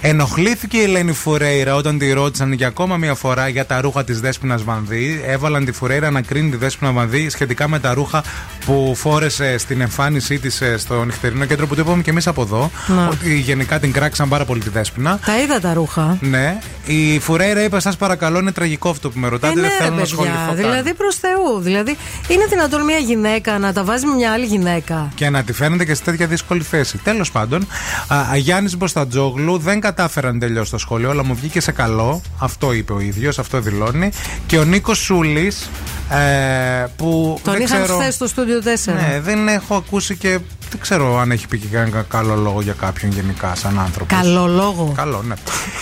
Ενοχλήθηκε 0.00 0.76
η 0.76 0.82
Ελένη 0.82 1.12
Φουρέιρα 1.12 1.74
όταν 1.74 1.98
τη 1.98 2.12
ρώτησαν 2.12 2.52
για 2.52 2.66
ακόμα 2.66 2.96
μια 2.96 3.14
φορά 3.14 3.48
για 3.48 3.66
τα 3.66 3.80
ρούχα 3.80 4.04
της 4.04 4.20
Δέσπινας 4.20 4.62
Βανδύ. 4.62 5.22
Έβαλαν 5.26 5.64
τη 5.64 5.72
Φουρέιρα 5.72 6.10
να 6.10 6.20
κρίνει 6.22 6.50
τη 6.50 6.56
Δέσπινα 6.56 6.92
Βανδύ 6.92 7.28
σχετικά 7.28 7.68
με 7.68 7.78
τα 7.78 7.94
ρούχα 7.94 8.22
που 8.64 8.92
φόρεσε 8.96 9.58
στην 9.58 9.80
εμφάνισή 9.80 10.38
της 10.38 10.62
στο 10.76 11.04
νυχτερινό 11.04 11.44
κέντρο 11.44 11.66
που 11.66 11.74
το 11.74 11.80
είπαμε 11.80 12.02
και 12.02 12.10
εμείς 12.10 12.26
από 12.26 12.42
εδώ. 12.42 12.70
Να. 12.86 13.06
Ότι 13.08 13.38
γενικά 13.38 13.78
την 13.80 13.92
κράξαν 13.92 14.28
πάρα 14.28 14.44
πολύ 14.44 14.60
τη 14.60 14.68
Δέσπινα. 14.70 15.18
Τα 15.26 15.40
είδα 15.40 15.60
τα 15.60 15.72
ρούχα. 15.74 16.16
Ναι. 16.20 16.58
Η 16.86 17.18
Φουρέιρα 17.18 17.62
είπε: 17.64 17.80
Σας 17.80 17.96
παρακαλώ, 17.96 18.38
είναι 18.38 18.52
τραγικό 18.52 18.88
αυτό 18.88 19.10
που 19.10 19.18
με 19.18 19.28
ρωτάτε. 19.28 19.58
Ε, 19.58 19.62
δεν 19.62 19.70
ναι, 19.70 19.76
θέλω 19.78 19.90
ρε, 19.90 19.96
να 19.96 20.02
ασχοληθώ. 20.02 20.52
παιδιά. 20.54 20.71
Καν». 20.72 20.82
Δηλαδή 20.82 20.96
προς 20.98 21.16
Θεού. 21.16 21.60
Δηλαδή, 21.60 21.96
είναι 22.28 22.46
δυνατόν 22.46 22.84
μια 22.84 22.98
γυναίκα 22.98 23.58
να 23.58 23.72
τα 23.72 23.84
βάζει 23.84 24.06
με 24.06 24.14
μια 24.14 24.32
άλλη 24.32 24.46
γυναίκα; 24.46 25.08
Και 25.14 25.30
να 25.30 25.42
τη 25.42 25.52
φαίνεται 25.52 25.84
και 25.84 25.94
σε 25.94 26.02
τέτοια 26.02 26.26
δύσκολη 26.26 26.62
θέση. 26.62 26.98
Τέλος 26.98 27.30
πάντων, 27.30 27.66
α, 28.08 28.36
Γιάννης 28.36 28.76
Μποστατζόγλου 28.76 29.58
δεν 29.58 29.80
κατάφεραν 29.80 30.38
τελειώσει 30.38 30.70
το 30.70 30.78
σχολείο, 30.78 31.10
αλλά 31.10 31.24
μου 31.24 31.34
βγήκε 31.34 31.60
σε 31.60 31.72
καλό. 31.72 32.22
Αυτό 32.38 32.72
είπε 32.72 32.92
ο 32.92 33.00
ίδιος, 33.00 33.38
αυτό 33.38 33.60
δηλώνει. 33.60 34.10
Και 34.46 34.58
ο 34.58 34.64
Νίκος 34.64 34.98
Σούλης. 34.98 35.70
Ε, 36.10 36.86
που 36.96 37.40
Τον 37.44 37.52
δεν 37.52 37.62
είχαν 37.62 37.82
ξέρω, 37.82 37.98
χθες 37.98 38.14
στο 38.14 38.26
στούντιο 38.26 38.60
4. 38.60 38.92
Ναι, 38.92 39.20
δεν 39.20 39.48
έχω 39.48 39.74
ακούσει 39.74 40.16
και 40.16 40.38
δεν 40.72 40.80
ξέρω 40.80 41.18
αν 41.18 41.30
έχει 41.30 41.48
πει 41.48 41.58
και 41.58 41.66
κανένα 41.66 42.04
καλό 42.08 42.34
λόγο 42.34 42.60
για 42.60 42.72
κάποιον 42.72 43.12
γενικά, 43.12 43.54
σαν 43.54 43.78
άνθρωπος. 43.78 44.18
Καλό 44.18 44.46
λόγο. 44.46 44.92
Καλό, 44.96 45.22
ναι. 45.26 45.34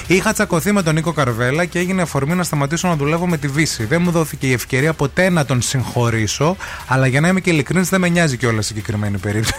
Είχα 0.06 0.32
τσακωθεί 0.32 0.72
με 0.72 0.82
τον 0.82 0.94
Νίκο 0.94 1.12
Καρβέλα 1.12 1.64
και 1.64 1.78
έγινε 1.78 2.02
αφορμή 2.02 2.34
να 2.34 2.42
σταματήσω 2.42 2.88
να 2.88 2.96
δουλεύω 2.96 3.26
με 3.26 3.36
τη 3.36 3.48
Βύση. 3.48 3.84
Δεν 3.84 4.02
μου 4.02 4.10
δόθηκε 4.10 4.46
η 4.46 4.52
ευκαιρία 4.52 4.92
ποτέ 4.92 5.30
να 5.30 5.44
τον 5.44 5.62
συγχωρήσω, 5.62 6.56
αλλά 6.86 7.06
για 7.06 7.20
να 7.20 7.28
είμαι 7.28 7.40
και 7.40 7.50
ειλικρινής, 7.50 7.88
δεν 7.88 8.00
με 8.00 8.08
νοιάζει 8.08 8.36
και 8.36 8.46
όλα 8.46 8.62
συγκεκριμένη 8.62 9.18
περίπτωση. 9.18 9.54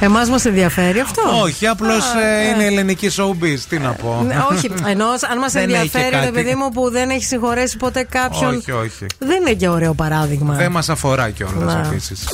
Εμάς 0.00 0.28
μας 0.28 0.44
ενδιαφέρει 0.44 1.00
αυτό; 1.00 1.22
Όχι, 1.42 1.66
απλώς 1.66 2.04
είναι 2.52 2.64
ελληνική 2.64 3.10
showbiz. 3.16 3.58
Τι 3.68 3.78
να 3.78 3.92
πω. 3.92 4.24
Ναι, 4.26 4.34
όχι, 4.50 4.70
ενώ 4.86 5.06
αν 5.30 5.38
μας 5.38 5.52
Δεν 5.52 5.62
έχει 5.62 5.74
ενδιαφέρει, 5.74 6.10
ρε 6.10 6.20
κάτι. 6.20 6.32
παιδί 6.32 6.54
μου, 6.54 6.68
που 6.68 6.90
δεν 6.90 7.10
έχει 7.10 7.24
συγχωρέσει 7.24 7.76
ποτέ 7.76 8.06
κάποιον. 8.10 8.56
Όχι, 8.56 8.70
όχι. 8.72 9.06
Δεν 9.18 9.40
είναι 9.40 9.52
και 9.52 9.68
ωραίο 9.68 9.94
παράδειγμα. 9.94 10.54
Δεν 10.54 10.70
μας 10.70 10.88
αφορά 10.88 11.30
κιόλας 11.30 11.74
Να. 11.74 11.82
επίσης. 11.86 12.24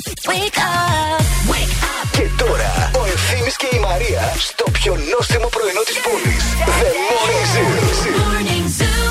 Και 2.17 2.25
τώρα 2.37 2.91
ο 2.99 3.01
Ευθύμης 3.13 3.55
και 3.55 3.69
η 3.77 3.79
Μαρία 3.79 4.33
στο 4.37 4.65
πιο 4.71 4.93
νόστιμο 5.13 5.47
πρωινό 5.55 5.83
της 5.89 5.99
πόλης. 6.05 6.43
The 6.81 6.91
Morning 7.09 8.67
Zoo. 8.77 9.03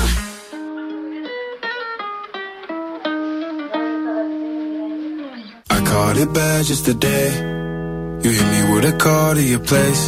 I 5.75 5.79
caught 5.89 6.17
it 6.23 6.29
bad 6.37 6.61
just 6.69 6.83
today. 6.91 7.27
You 8.23 8.29
hit 8.37 8.47
me 8.53 8.61
with 8.71 8.85
a 8.93 8.95
call 9.03 9.31
to 9.37 9.43
your 9.53 9.63
place. 9.71 10.03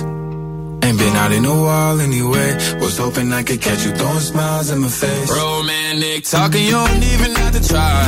Ain't 0.86 0.98
been 1.04 1.16
out 1.24 1.32
in 1.38 1.44
a 1.56 1.58
while 1.66 1.98
anyway. 2.10 2.50
Was 2.84 2.96
hoping 3.04 3.28
I 3.40 3.42
could 3.48 3.62
catch 3.68 3.82
you 3.86 3.92
throwing 4.00 4.26
smiles 4.32 4.68
in 4.74 4.80
my 4.86 4.92
face. 5.04 5.30
Romantic 5.44 6.22
talking, 6.36 6.64
you 6.70 6.76
don't 6.84 7.04
even 7.14 7.32
have 7.42 7.54
to 7.58 7.64
try. 7.74 8.08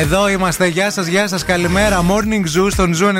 Εδώ 0.00 0.28
είμαστε. 0.28 0.66
Γεια 0.66 0.90
σας, 0.90 1.06
γεια 1.06 1.28
σας. 1.28 1.44
Καλημέρα. 1.44 2.04
Morning 2.08 2.58
Zoo 2.58 2.70
στον 2.70 2.94
Zoo 2.94 3.12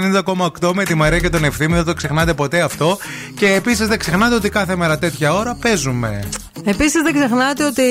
90,8 0.61 0.73
με 0.75 0.85
τη 0.85 0.95
Μαρία 0.95 1.19
και 1.19 1.29
τον 1.29 1.45
Ευθύμη. 1.45 1.75
Δεν 1.75 1.85
το 1.85 1.95
ξεχνάτε 1.95 2.35
ποτέ 2.35 2.61
αυτό. 2.61 2.99
Και 3.35 3.47
επίσης 3.53 3.89
δεν 3.89 3.99
ξεχνάτε 3.99 4.35
ότι 4.35 4.49
κάθε 4.49 4.77
μέρα 4.77 4.99
τέτοια 4.99 5.35
ώρα 5.35 5.57
παίζουμε. 5.61 6.29
Επίσης, 6.65 7.03
δεν 7.03 7.15
ξεχνάτε 7.15 7.65
ότι 7.65 7.83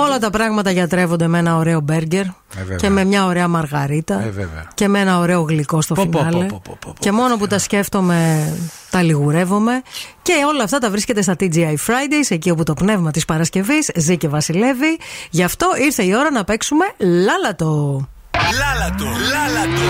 όλα 0.00 0.18
τα 0.18 0.30
πράγματα 0.30 0.70
γιατρεύονται 0.70 1.26
με 1.26 1.38
ένα 1.38 1.56
ωραίο 1.56 1.80
μπέργκερ 1.80 2.24
βέβαια. 2.56 2.76
και 2.76 2.88
με 2.90 3.04
μια 3.04 3.24
ωραία 3.24 3.48
μαργαρίτα 3.48 4.14
Ε, 4.14 4.30
βέβαια. 4.30 4.64
και 4.74 4.88
με 4.88 5.00
ένα 5.00 5.18
ωραίο 5.18 5.40
γλυκό 5.40 5.80
στο 5.82 5.94
Πω, 5.94 6.06
πω, 6.10 6.18
φινάλε. 6.18 6.44
πω, 6.44 6.46
πω, 6.46 6.60
πω, 6.64 6.76
πω, 6.86 6.94
Και 6.98 7.12
μόνο 7.12 7.36
που 7.36 7.46
τα 7.46 7.58
σκέφτομαι, 7.58 8.48
τα 8.90 9.02
λιγουρεύομαι. 9.02 9.82
Και 10.22 10.32
όλα 10.48 10.62
αυτά 10.62 10.78
τα 10.78 10.90
βρίσκεται 10.90 11.22
στα 11.22 11.34
TGI 11.40 11.74
Fridays, 11.86 12.26
εκεί 12.28 12.50
όπου 12.50 12.62
το 12.62 12.74
πνεύμα 12.74 13.10
της 13.10 13.24
Παρασκευής 13.24 13.90
ζει 13.96 14.16
και 14.16 14.28
βασιλεύει. 14.28 14.98
Γι' 15.30 15.42
αυτό 15.42 15.66
ήρθε 15.84 16.02
η 16.04 16.14
ώρα 16.14 16.30
να 16.30 16.44
παίξουμε 16.44 16.84
λάλατο. 16.98 18.06
Λάλατο, 18.58 19.04
λάλατο. 19.04 19.82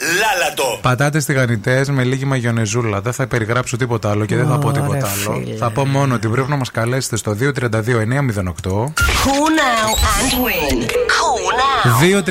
Λάλατο. 0.00 0.78
Πατάτες 0.82 1.24
τηγανιτές 1.24 1.90
με 1.90 2.04
λίγη 2.04 2.24
μαγιονεζούλα. 2.24 3.00
Δεν 3.00 3.12
θα 3.12 3.26
περιγράψω 3.26 3.76
τίποτα 3.76 4.10
άλλο 4.10 4.24
και 4.24 4.36
δεν 4.36 4.46
θα 4.46 4.58
πω 4.58 4.66
Ωραία, 4.68 4.80
τίποτα 4.82 5.10
άλλο. 5.10 5.40
φίλε. 5.42 5.56
Θα 5.56 5.70
πω 5.70 5.86
μόνο 5.86 6.14
ότι 6.14 6.28
πρέπει 6.28 6.48
να 6.50 6.56
μας 6.56 6.70
καλέσετε 6.70 7.16
στο 7.16 7.36
232-908. 7.40 7.42
Call 9.24 9.50
now 9.60 9.90
and 10.16 10.32
win. 10.44 10.78
Call 11.16 12.22
now. 12.22 12.24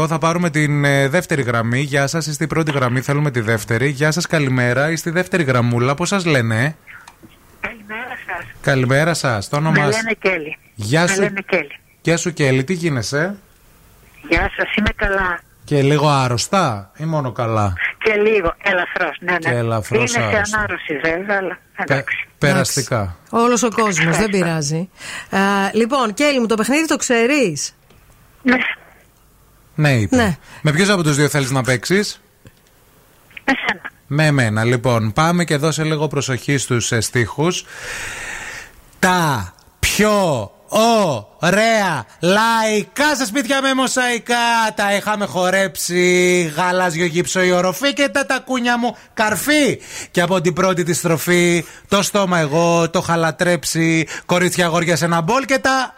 2-32-908 0.00 0.06
θα 0.08 0.18
πάρουμε 0.18 0.50
την 0.50 0.84
ε, 0.84 1.08
δεύτερη 1.08 1.42
γραμμή. 1.42 1.80
Γεια 1.80 2.06
σας, 2.06 2.26
είστε 2.26 2.44
η 2.44 2.46
πρώτη 2.46 2.70
γραμμή. 2.70 3.00
Θέλουμε 3.00 3.30
τη 3.30 3.40
δεύτερη. 3.40 3.88
Γεια 3.88 4.10
σας, 4.10 4.26
καλημέρα. 4.26 4.90
Είστε 4.90 5.08
η 5.08 5.12
δεύτερη 5.12 5.42
γραμμούλα. 5.42 5.94
Πώς 5.94 6.08
σας 6.08 6.24
λένε, 6.24 6.76
Καλημέρα 7.60 8.16
σας. 8.26 8.46
Καλημέρα 8.60 9.14
σας. 9.14 9.48
Το 9.48 9.60
Με 9.60 9.68
όνομα 9.68 9.86
λένε 9.86 10.12
Κέλλη. 10.18 10.56
Γεια 10.74 11.00
Με 11.02 11.08
σου. 11.08 11.20
λένε 11.20 11.40
Κέλλη. 11.46 11.78
Γεια 12.00 12.16
σου, 12.16 12.32
Κέλλη, 12.32 12.64
τι 12.64 12.72
γίνεσαι; 12.72 13.36
Γεια 14.28 14.50
σας, 14.56 14.74
είμαι 14.74 14.90
καλά. 14.96 15.40
Και 15.68 15.82
λίγο 15.82 16.08
άρρωστα 16.08 16.90
ή 16.96 17.04
μόνο 17.04 17.32
καλά; 17.32 17.72
Και 17.98 18.12
λίγο, 18.12 18.54
ελαφρώ. 18.62 19.10
Ναι, 19.20 19.32
ναι. 19.32 19.38
Και 19.38 19.48
ελαφρώς 19.48 19.98
Είναι 19.98 20.08
σε 20.08 20.20
άρρωστα. 20.20 20.56
ανάρρωση 20.56 20.98
βέβαια, 21.02 21.36
αλλά 21.38 21.58
εντάξει. 21.74 22.28
Περαστικά. 22.38 23.16
Όλος 23.30 23.62
ο 23.62 23.68
κόσμος, 23.70 24.16
δεν 24.16 24.30
πειράζει. 24.30 24.88
Α, 25.30 25.38
λοιπόν, 25.72 26.14
Κέλλη 26.14 26.40
μου, 26.40 26.46
το 26.46 26.54
παιχνίδι 26.54 26.86
το 26.86 26.96
ξέρεις; 26.96 27.74
Ναι. 28.42 28.56
Ναι, 29.74 29.92
είπε. 29.92 30.16
Ναι. 30.16 30.36
Με 30.62 30.72
ποιους 30.72 30.88
από 30.88 31.02
τους 31.02 31.16
δύο 31.16 31.28
θέλεις 31.28 31.50
να 31.50 31.62
παίξεις; 31.62 32.20
Με 34.06 34.26
εμένα. 34.26 34.64
Λοιπόν, 34.64 35.12
πάμε 35.12 35.44
και 35.44 35.56
δώσε 35.56 35.84
λίγο 35.84 36.08
προσοχή 36.08 36.56
στους 36.56 36.92
ε, 36.92 37.00
στίχους. 37.00 37.64
Τα 38.98 39.52
πιο 39.78 40.50
ωραία. 40.68 42.04
Λαϊκά 42.20 43.16
σε 43.16 43.26
σπίτια 43.26 43.62
με 43.62 43.74
μοσαϊκά. 43.74 44.72
Τα 44.74 44.94
είχαμε 44.94 45.26
χορέψει. 45.26 46.42
Γαλάζιο 46.56 47.04
γύψο 47.04 47.42
η 47.42 47.52
οροφή 47.52 47.92
και 47.92 48.08
τα 48.08 48.26
τακούνια 48.26 48.78
μου. 48.78 48.96
Καρφί. 49.14 49.80
Και 50.10 50.20
από 50.20 50.40
την 50.40 50.52
πρώτη 50.52 50.82
τη 50.82 50.92
στροφή 50.92 51.64
το 51.88 52.02
στόμα 52.02 52.38
εγώ 52.38 52.90
το 52.90 53.00
χαλατρέψει. 53.00 54.06
Κορίτσια 54.26 54.66
αγόρια 54.66 54.96
σε 54.96 55.04
ένα 55.04 55.20
μπολ 55.20 55.44
και 55.44 55.58
τα 55.58 55.92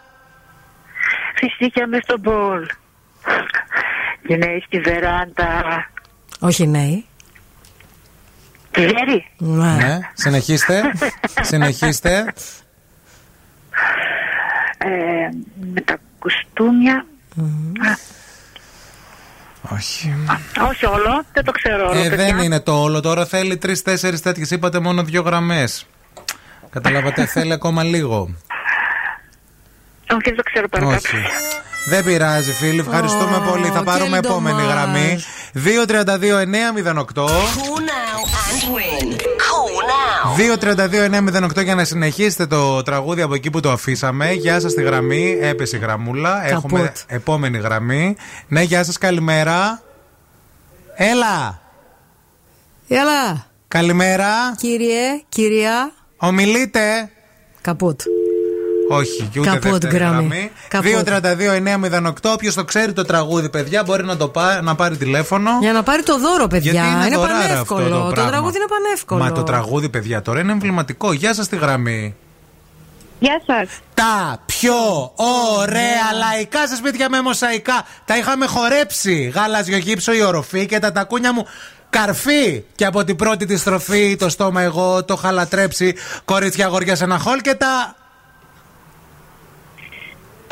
Φυσικά 1.35 1.87
μες 1.87 2.01
στον 2.03 2.19
μπολ. 2.19 2.67
Γυναίοι 4.27 4.63
στη 4.65 4.79
βεράντα. 4.79 5.89
Όχι 6.39 6.67
νέοι. 6.67 7.05
Ξέρει. 8.71 9.25
ναι, 9.37 9.99
συνεχίστε. 10.13 10.81
Συνεχίστε 11.49 12.33
Ε, 14.83 15.29
με 15.73 15.81
τα 15.81 15.97
κουστούμια. 16.19 17.05
Α, 17.87 17.97
όχι 19.73 20.13
όχι 20.69 20.85
όλο, 20.85 21.23
δεν 21.33 21.43
το 21.43 21.51
ξέρω 21.51 21.89
όλο. 21.89 21.99
Ε, 21.99 22.09
παιδιά. 22.09 22.25
δεν 22.25 22.37
είναι 22.37 22.59
το 22.59 22.81
όλο. 22.81 22.99
Τώρα 22.99 23.25
θέλει 23.25 23.57
τρει-τέσσερι 23.57 24.19
τέτοιες. 24.19 24.51
Είπατε 24.51 24.79
μόνο 24.79 25.03
δύο 25.03 25.21
γραμμές. 25.21 25.85
Καταλάβατε, 26.69 27.25
θέλει 27.33 27.53
ακόμα 27.53 27.83
λίγο. 27.83 28.29
Όχι, 30.11 30.21
δεν 30.23 30.35
το 30.35 30.43
ξέρω 30.43 30.67
παρακάτω. 30.69 30.95
Όχι. 30.95 31.17
Δεν 31.89 32.03
πειράζει, 32.03 32.51
φίλοι. 32.51 32.79
Ευχαριστούμε 32.79 33.35
Ω, 33.35 33.49
πολύ. 33.51 33.67
Θα 33.67 33.83
πάρουμε 33.83 34.19
και 34.19 34.27
επόμενη 34.27 34.61
Ντομάζ. 34.61 34.71
γραμμή. 34.73 35.19
232-908. 37.13 37.27
232-908 40.37 41.63
για 41.63 41.75
να 41.75 41.83
συνεχίσετε 41.83 42.45
το 42.45 42.81
τραγούδι 42.81 43.21
από 43.21 43.33
εκεί 43.33 43.49
που 43.49 43.59
το 43.59 43.71
αφήσαμε. 43.71 44.31
Γεια 44.31 44.59
σας 44.59 44.71
στη 44.71 44.81
γραμμή. 44.81 45.37
Έπεσε 45.41 45.77
η 45.77 45.79
γραμμούλα. 45.79 46.47
Έχουμε 46.47 46.91
επόμενη 47.07 47.57
γραμμή. 47.57 48.15
Ναι, 48.47 48.61
γεια 48.61 48.83
σας, 48.83 48.97
καλημέρα. 48.97 49.81
Έλα. 50.95 51.61
Έλα. 52.87 53.45
Καλημέρα. 53.67 54.55
Κύριε, 54.57 55.21
κυρία. 55.29 55.91
Ομιλείτε. 56.17 57.09
Καπούτ. 57.61 58.01
Όχι, 58.95 59.29
και 59.31 59.39
ούτε 59.39 59.49
Καπούτ 59.49 59.71
δεύτερη 59.71 59.95
γραμμή. 59.97 60.15
γραμμή. 60.27 60.51
Καπούτ. 60.67 61.09
232-908. 62.25 62.31
Όποιος 62.33 62.53
το 62.53 62.63
ξέρει 62.63 62.93
το 62.93 63.03
τραγούδι, 63.03 63.49
παιδιά, 63.49 63.83
μπορεί 63.83 64.03
να 64.03 64.17
το 64.17 64.27
πά- 64.27 64.61
να 64.61 64.75
πάρει 64.75 64.97
τηλέφωνο. 64.97 65.49
Για 65.61 65.71
να 65.71 65.83
πάρει 65.83 66.03
το 66.03 66.19
δώρο, 66.19 66.47
παιδιά. 66.47 66.71
Γιατί 66.71 66.87
είναι, 66.87 67.05
είναι 67.05 67.15
δωράρα 67.15 67.39
πανεύκολο. 67.39 67.83
αυτό 67.85 67.97
το, 67.99 68.05
το, 68.05 68.11
πράγμα. 68.11 68.31
τραγούδι 68.31 68.57
είναι 68.57 68.65
πανεύκολο. 68.67 69.23
Μα 69.23 69.31
το 69.31 69.43
τραγούδι, 69.43 69.89
παιδιά, 69.89 70.21
τώρα 70.21 70.39
είναι 70.39 70.51
εμβληματικό. 70.51 71.13
Γεια 71.13 71.33
σας 71.33 71.47
τη 71.47 71.55
γραμμή. 71.55 72.15
Γεια 73.19 73.41
σας. 73.45 73.69
Τα 73.93 74.37
πιο 74.45 74.73
ωραία 75.59 76.13
λαϊκά 76.17 76.67
σε 76.67 76.75
σπίτια 76.75 77.09
με 77.09 77.21
μοσαϊκά. 77.21 77.85
Τα 78.05 78.17
είχαμε 78.17 78.45
χορέψει. 78.45 79.31
Γάλαζιο 79.35 79.77
γύψο 79.77 80.13
η 80.13 80.23
οροφή 80.23 80.65
και 80.65 80.79
τα 80.79 80.91
τακούνια 80.91 81.33
μου. 81.33 81.45
Καρφί! 81.89 82.63
Και 82.75 82.85
από 82.85 83.03
την 83.03 83.15
πρώτη 83.15 83.45
τη 83.45 83.57
στροφή 83.57 84.15
το 84.15 84.29
στόμα 84.29 84.61
εγώ 84.61 85.03
το 85.05 85.15
χαλατρέψει. 85.15 85.95
Κορίτσια 86.25 86.65
αγόρια 86.65 86.95
σε 86.95 87.03
ένα 87.03 87.17
χολ 87.19 87.41
και 87.41 87.53
τα. 87.55 87.95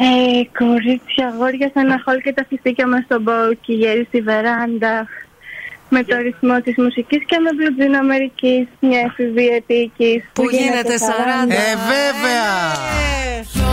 Ε, 0.07 0.41
κορίτσια, 0.59 1.25
αγόρια 1.31 1.67
σε 1.73 1.79
ένα 1.85 2.01
χολ 2.05 2.17
και 2.25 2.33
τα 2.33 2.43
φυσίκια 2.49 2.87
μας 2.87 3.01
στον 3.07 3.21
μπολ 3.21 3.49
και 3.61 3.73
γέρι 3.81 4.03
στη 4.09 4.19
βεράντα. 4.21 4.95
Με 5.89 6.03
το 6.03 6.15
ρυθμό 6.25 6.55
της 6.65 6.75
μουσικής 6.83 7.21
και 7.29 7.37
με 7.43 7.49
μπλουτζίν 7.55 7.95
Αμερικής, 7.95 8.63
μια 8.87 8.99
εφηβεία 9.09 9.55
επίκης. 9.61 10.19
Που 10.33 10.45
γίνεται 10.57 10.95
40. 10.97 11.53
Ε, 11.63 11.75
βέβαια! 11.93 12.49
Πιο 13.53 13.71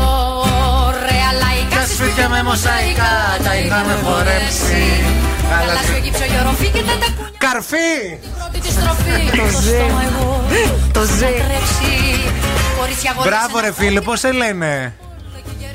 ωραία 0.89 1.31
λαϊκά 1.43 1.81
σε 1.87 1.95
σπίτια 1.99 2.29
με 2.35 2.41
μοσαϊκά 2.51 3.13
τα 3.47 3.53
είχαμε 3.61 3.95
χορέψει. 4.05 4.83
Γαλάζιο 5.51 5.99
γύψο 6.05 6.25
η 6.33 6.37
οροφή 6.43 6.69
και 6.75 6.83
τα 6.89 6.95
τακούνια. 7.03 7.39
Καρφί! 7.47 7.93
Πρώτη 8.39 8.59
της 8.65 8.73
στροφή. 8.79 9.17
Το 9.41 9.43
Το 9.43 9.49
ζε. 9.65 9.77
στόμα 9.79 10.03
εγώ. 10.11 10.31
Το 10.97 11.03
ζε. 11.19 11.31
Τρέξει. 11.49 11.95
Κορίτσια 12.79 13.11
αγόρια 13.13 13.25
σε 13.25 13.29
Μπράβο, 13.31 13.55
ρε 13.67 13.73
φίλε, 13.79 14.01
πώς 14.01 14.19
σε 14.21 14.31
λένε; 14.33 14.73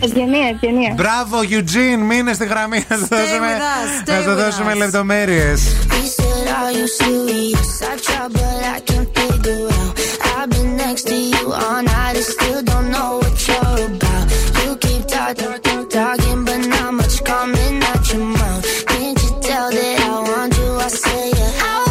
Ευγενία, 0.04 0.48
ευγενία. 0.48 0.94
Μπράβο, 0.96 1.40
Eugene, 1.50 2.02
μείνε 2.08 2.34
στη 2.34 2.46
γραμμή 2.46 2.84
να 2.88 2.96
σου 2.98 3.08
δώσουμε, 3.10 3.48
with 3.58 3.62
us, 3.62 4.10
stay 4.10 4.14
να 4.14 4.22
σου 4.22 4.30
with 4.32 4.44
δώσουμε 4.44 4.72
us. 4.74 4.78
λεπτομέρειε. 4.78 5.54
He 5.56 6.08
said, 6.18 6.48
Are 6.60 6.72
you 6.78 6.88
serious? 7.02 7.70
I 7.92 7.94
try, 8.06 8.28
but 8.36 8.60
I 8.76 8.80
can't 8.90 9.10
figure 9.18 9.68
out. 9.80 9.94
I've 10.38 10.50
been 10.54 10.72
next 10.84 11.04
to 11.12 11.16
you 11.34 11.44
all 11.64 11.82
night 11.94 12.16
and 12.20 12.28
still 12.36 12.62
don't 12.72 12.90
know 12.96 13.12
what 13.22 13.36
you're 13.48 13.80
about. 13.90 14.26
You 14.64 14.72
keep 14.86 15.04
talking, 15.16 15.84
talking, 15.98 16.40
but 16.48 16.62
not 16.74 16.92
much 17.00 17.16
coming 17.32 17.76
out 17.90 18.04
your 18.12 18.26
mouth. 18.40 18.64
Can't 18.92 19.18
you 19.24 19.32
tell 19.48 19.68
that 19.78 19.98
I 20.10 20.16
want 20.30 20.52
you? 20.60 20.70
I 20.86 20.90
say 21.04 21.24
yeah. 21.38 21.91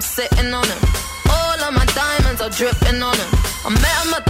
I'm 0.00 0.04
sitting 0.04 0.54
on 0.54 0.64
him. 0.64 0.78
All 1.28 1.60
of 1.60 1.74
my 1.74 1.84
diamonds 1.84 2.40
are 2.40 2.48
dripping 2.48 3.02
on 3.02 3.14
him. 3.14 3.30
I 3.66 3.68
met 3.68 3.96
him 4.00 4.14
at 4.14 4.29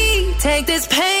Take 0.41 0.65
this 0.65 0.87
pain 0.87 1.20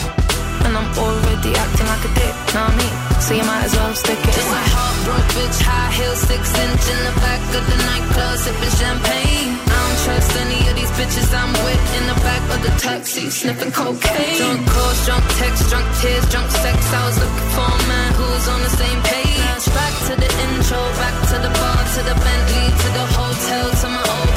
And 0.71 0.79
I'm 0.79 0.97
already 1.03 1.51
acting 1.51 1.83
like 1.83 1.99
a 2.07 2.11
dick, 2.15 2.31
know 2.55 2.63
what 2.63 2.71
I 2.71 2.79
mean? 2.79 2.95
So 3.19 3.35
you 3.35 3.43
might 3.43 3.67
as 3.67 3.75
well 3.75 3.91
stick 3.91 4.15
it 4.23 4.31
Just 4.31 4.47
a 4.47 4.63
heartbroken 4.71 5.27
bitch, 5.35 5.59
high 5.67 5.91
heel, 5.91 6.15
six 6.15 6.47
inch 6.47 6.85
in 6.87 6.99
the 7.11 7.15
back 7.19 7.43
of 7.43 7.63
the 7.67 7.77
nightclub, 7.91 8.39
sipping 8.39 8.75
champagne. 8.79 9.51
I 9.67 9.75
don't 9.75 9.99
trust 10.07 10.31
any 10.39 10.63
of 10.71 10.73
these 10.79 10.93
bitches 10.95 11.27
I'm 11.35 11.51
with 11.67 11.83
in 11.99 12.03
the 12.07 12.15
back 12.23 12.43
of 12.55 12.59
the 12.63 12.71
taxi, 12.79 13.27
sniffing 13.27 13.75
cocaine. 13.75 14.39
Drunk 14.39 14.63
calls, 14.71 14.99
drunk 15.03 15.25
texts, 15.43 15.67
drunk 15.67 15.87
tears, 15.99 16.23
drunk 16.31 16.47
sex. 16.47 16.79
I 16.87 17.01
was 17.03 17.17
looking 17.19 17.49
for 17.51 17.67
a 17.67 17.81
man 17.91 18.11
was 18.41 18.47
on 18.47 18.61
the 18.63 18.71
same 18.71 18.99
page. 19.03 19.63
Back 19.75 19.93
to 20.07 20.13
the 20.23 20.29
intro, 20.47 20.79
back 21.03 21.15
to 21.29 21.35
the 21.35 21.51
bar, 21.51 21.79
to 21.83 22.01
the 22.07 22.15
Bentley, 22.15 22.67
to 22.79 22.87
the 22.95 23.05
hotel, 23.19 23.65
to 23.75 23.87
my 23.91 24.03
old 24.15 24.30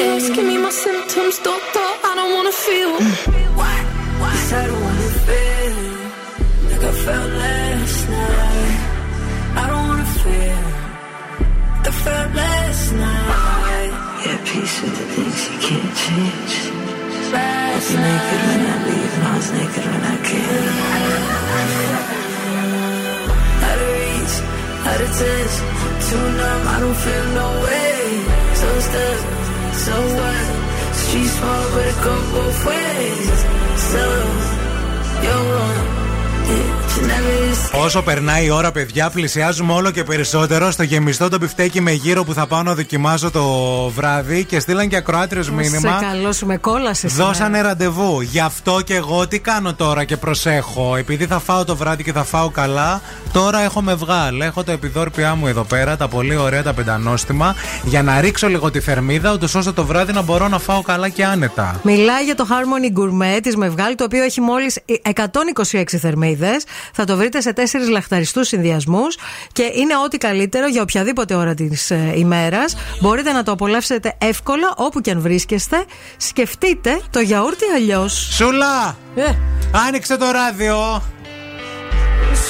ways. 0.00 0.30
Give 0.30 0.46
me 0.46 0.56
my 0.58 0.70
symptoms, 0.70 1.38
doctor. 1.38 1.88
I 2.08 2.12
don't 2.18 2.32
wanna 2.36 2.54
feel. 2.66 2.92
Yes, 4.20 4.52
I 4.52 4.66
don't 4.68 4.82
wanna 4.86 5.10
feel 5.26 5.74
like 6.70 6.84
I 6.90 6.92
felt 7.04 7.30
last 7.44 8.00
night. 8.16 8.78
I 9.62 9.64
don't 9.70 9.84
wanna 9.90 10.08
feel 10.22 10.62
like 11.74 11.88
I 11.90 11.92
felt 12.04 12.30
last 12.42 12.86
night. 13.04 13.92
Yeah, 14.24 14.38
peace 14.48 14.76
with 14.82 14.94
the 15.00 15.06
things 15.14 15.38
you 15.48 15.56
can't 15.66 15.92
change. 16.04 16.54
I 17.32 17.74
was 17.74 17.90
naked 18.04 18.40
when 18.48 18.60
I 18.72 18.76
leave, 18.88 19.12
and 19.16 19.24
I 19.30 19.32
was 19.38 19.48
naked 19.58 19.84
when 19.90 20.02
I 20.14 20.16
came. 20.28 20.76
Out 23.68 23.78
of 23.84 23.90
reach, 23.96 24.34
out 24.90 25.00
of 25.04 25.10
touch, 25.18 25.54
too 26.06 26.24
numb, 26.38 26.62
I 26.74 26.76
don't 26.82 26.98
feel 27.04 27.26
no 27.40 27.48
way. 27.64 27.94
So 28.60 28.68
stuck, 28.86 29.18
so 29.86 29.96
what? 30.18 30.46
Street 30.94 31.30
small, 31.36 31.64
but 31.72 31.86
it 31.90 31.98
go 32.04 32.14
both 32.36 32.60
ways. 32.66 33.38
So, 33.92 34.04
you're 35.24 35.46
one, 35.64 35.80
yeah, 36.50 36.79
Όσο 37.72 38.02
περνάει 38.02 38.44
η 38.44 38.50
ώρα, 38.50 38.72
παιδιά, 38.72 39.10
πλησιάζουμε 39.10 39.72
όλο 39.72 39.90
και 39.90 40.04
περισσότερο 40.04 40.70
στο 40.70 40.82
γεμιστό 40.82 41.28
το 41.28 41.38
μπιφτέκι 41.38 41.80
με 41.80 41.90
γύρο 41.90 42.24
που 42.24 42.34
θα 42.34 42.46
πάω 42.46 42.62
να 42.62 42.74
δοκιμάζω 42.74 43.30
το 43.30 43.44
βράδυ 43.94 44.44
και 44.44 44.60
στείλαν 44.60 44.88
και 44.88 44.96
ακροάτριο 44.96 45.44
μήνυμα. 45.52 45.98
Σε 45.98 46.06
καλό 46.06 46.32
σου 46.32 46.46
με 46.46 46.56
κόλασε. 46.56 47.08
Δώσανε 47.08 47.60
ραντεβού. 47.60 48.20
Γι' 48.20 48.40
αυτό 48.40 48.80
και 48.84 48.94
εγώ 48.94 49.28
τι 49.28 49.38
κάνω 49.38 49.74
τώρα 49.74 50.04
και 50.04 50.16
προσέχω. 50.16 50.96
Επειδή 50.96 51.26
θα 51.26 51.38
φάω 51.38 51.64
το 51.64 51.76
βράδυ 51.76 52.02
και 52.02 52.12
θα 52.12 52.24
φάω 52.24 52.50
καλά, 52.50 53.00
τώρα 53.32 53.60
έχω 53.60 53.82
με 53.82 53.94
βγάλ. 53.94 54.40
Έχω 54.40 54.64
το 54.64 54.72
επιδόρπιά 54.72 55.34
μου 55.34 55.46
εδώ 55.46 55.62
πέρα, 55.62 55.96
τα 55.96 56.08
πολύ 56.08 56.36
ωραία 56.36 56.62
τα 56.62 56.72
πεντανόστιμα, 56.72 57.54
για 57.84 58.02
να 58.02 58.20
ρίξω 58.20 58.48
λίγο 58.48 58.70
τη 58.70 58.80
θερμίδα, 58.80 59.32
ούτως 59.32 59.54
ώστε 59.54 59.72
το 59.72 59.84
βράδυ 59.84 60.12
να 60.12 60.22
μπορώ 60.22 60.48
να 60.48 60.58
φάω 60.58 60.82
καλά 60.82 61.08
και 61.08 61.24
άνετα. 61.24 61.80
Μιλάει 61.82 62.24
για 62.24 62.34
το 62.34 62.46
Harmony 62.50 62.98
Gourmet 62.98 63.40
της 63.42 63.56
Μευγάλη, 63.56 63.94
το 63.94 64.04
οποίο 64.04 64.22
έχει 64.22 64.40
μόλις 64.40 64.78
126 65.02 65.82
θερμίδες. 66.00 66.64
Θα 66.92 67.04
το 67.04 67.16
βρείτε 67.16 67.40
σε 67.40 67.52
τέσσερις 67.52 67.88
λαχταριστούς 67.88 68.48
συνδυασμούς 68.48 69.16
και 69.52 69.62
είναι 69.62 69.96
ό,τι 70.04 70.18
καλύτερο 70.18 70.66
για 70.66 70.82
οποιαδήποτε 70.82 71.34
ώρα 71.34 71.54
της 71.54 71.92
ημέρας. 72.14 72.76
Μπορείτε 73.00 73.32
να 73.32 73.42
το 73.42 73.52
απολαύσετε 73.52 74.14
εύκολα 74.18 74.74
όπου 74.76 75.00
και 75.00 75.10
αν 75.10 75.20
βρίσκεστε. 75.20 75.84
Σκεφτείτε 76.16 77.00
το 77.10 77.20
γιαούρτι 77.20 77.64
αλλιώς. 77.74 78.28
Σούλα! 78.32 78.96
Άνοιξε 79.88 80.16
το 80.16 80.30
ράδιο! 80.30 81.02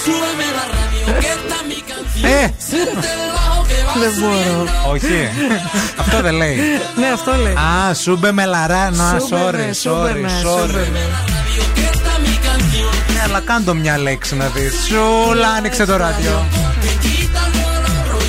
Súbeme 0.04 0.46
la 0.58 0.64
radio, 0.76 1.04
que 1.22 1.30
está 1.38 1.58
mi 1.70 1.78
canción. 1.90 2.24
Ε! 2.24 2.54
Siente 2.68 3.08
el 3.16 3.22
bajo 3.36 3.60
que 3.68 3.78
va 3.86 3.92
Δεν 3.98 4.12
μπορώ. 4.20 4.90
Όχι. 4.90 5.28
Αυτό 5.96 6.20
δεν 6.20 6.34
λέει. 6.34 6.56
Ναι, 6.96 7.06
αυτό 7.06 7.34
λέει. 7.34 7.52
Α, 7.52 7.94
σούμπε 7.94 8.32
με 8.32 8.44
λαρά. 8.44 8.90
Να, 8.90 9.18
Σούμπε 9.18 9.50
sorry, 9.50 9.66
με, 9.66 9.72
σούμπε 9.72 10.12
sorry, 10.12 10.20
με, 10.20 10.30
sorry. 10.44 11.39
Ναι, 13.19 13.21
αλλά 13.23 13.39
κάντο 13.39 13.73
μια 13.73 13.97
λέξη 13.97 14.35
να 14.35 14.47
δει. 14.47 14.69
Σούλα, 14.87 15.47
άνοιξε 15.47 15.85
το 15.85 15.95
ράδιο. 15.95 16.45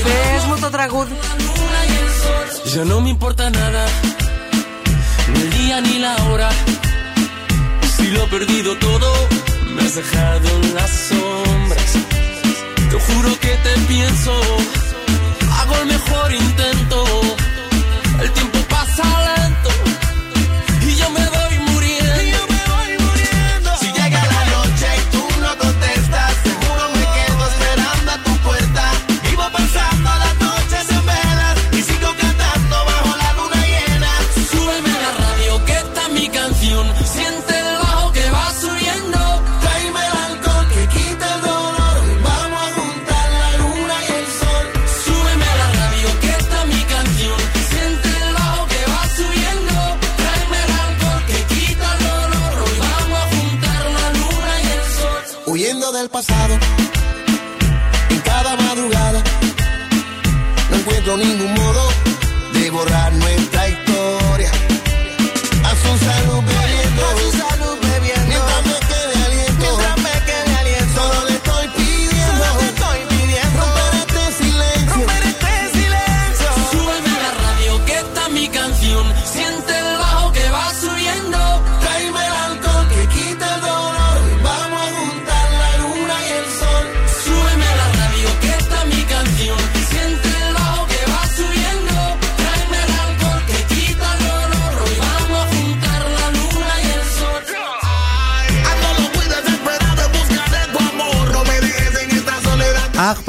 Πε 0.04 0.46
μου 0.48 0.58
το 0.60 0.70
τραγούδι. 0.70 1.12
Ya 2.76 2.84
no 2.84 3.00
me 3.04 3.10
importa 3.16 3.44
nada, 3.48 3.82
ni 5.32 5.38
el 5.44 5.50
día 5.56 5.76
ni 5.86 5.96
la 6.06 6.14
hora. 6.24 6.48
Si 7.94 8.04
lo 8.14 8.20
he 8.24 8.28
perdido 8.36 8.70
todo, 8.86 9.08
me 9.74 9.80
has 9.86 9.94
dejado 10.00 10.46
en 10.56 10.74
las 10.78 10.92
sombras. 11.08 11.90
Te 12.90 12.96
juro 13.06 13.30
que 13.44 13.52
te 13.64 13.72
pienso, 13.92 14.32
hago 15.58 15.74
el 15.80 15.86
mejor 15.94 16.28
intento. 16.44 16.98
El 18.22 18.30
tiempo 18.36 18.58
pasa 18.74 19.04
lento 19.26 19.49
Encuentro 61.01 61.17
ningún 61.17 61.53
modo 61.55 61.89
de 62.53 62.69
borrar 62.69 63.10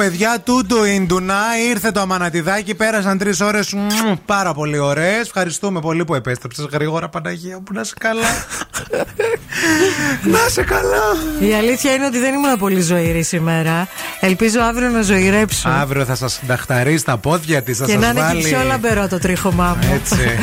soledad. 0.02 0.10
Αχ, 0.10 0.10
παιδιά, 0.10 0.40
τούτο 0.44 0.86
Ιντουνά. 0.86 1.42
Ήρθε 1.70 1.90
το 1.90 2.00
αμανατιδάκι. 2.00 2.74
Πέρασαν 2.74 3.18
τρεις 3.18 3.40
ώρες 3.40 3.74
πάρα 4.26 4.54
πολύ 4.54 4.78
ωραίες. 4.78 5.20
Ευχαριστούμε 5.20 5.80
πολύ 5.80 6.04
που 6.04 6.14
επέστρεψες 6.14 6.66
γρήγορα, 6.72 7.08
Παναγία 7.08 7.56
μου. 7.56 7.64
Να 7.72 7.80
είσαι 7.80 7.94
καλά. 7.98 8.28
να 10.32 10.38
είσαι 10.48 10.62
καλά. 10.62 11.02
Η 11.40 11.54
αλήθεια 11.54 11.92
είναι 11.92 12.06
ότι 12.06 12.18
δεν 12.18 12.34
ήμουν 12.34 12.58
πολύ 12.58 12.80
ζωηρή 12.80 13.22
σήμερα. 13.22 13.88
Ελπίζω 14.20 14.60
αύριο 14.60 14.88
να 14.88 15.02
ζωηρέψω. 15.02 15.68
Αύριο 15.68 16.04
θα 16.04 16.14
σας 16.14 16.40
νταχταρίσει 16.46 17.04
τα 17.04 17.16
πόδια 17.16 17.62
της, 17.62 17.78
θα 17.78 17.84
και 17.84 17.92
σας 17.92 18.00
να 18.00 18.08
είναι 18.08 18.20
βάλει. 18.20 18.42
και 18.42 18.48
πιο 18.48 18.62
λαμπερό 18.62 19.08
το 19.08 19.18
τρίχωμά 19.18 19.76
μου. 19.80 19.94
Έτσι. 19.94 20.38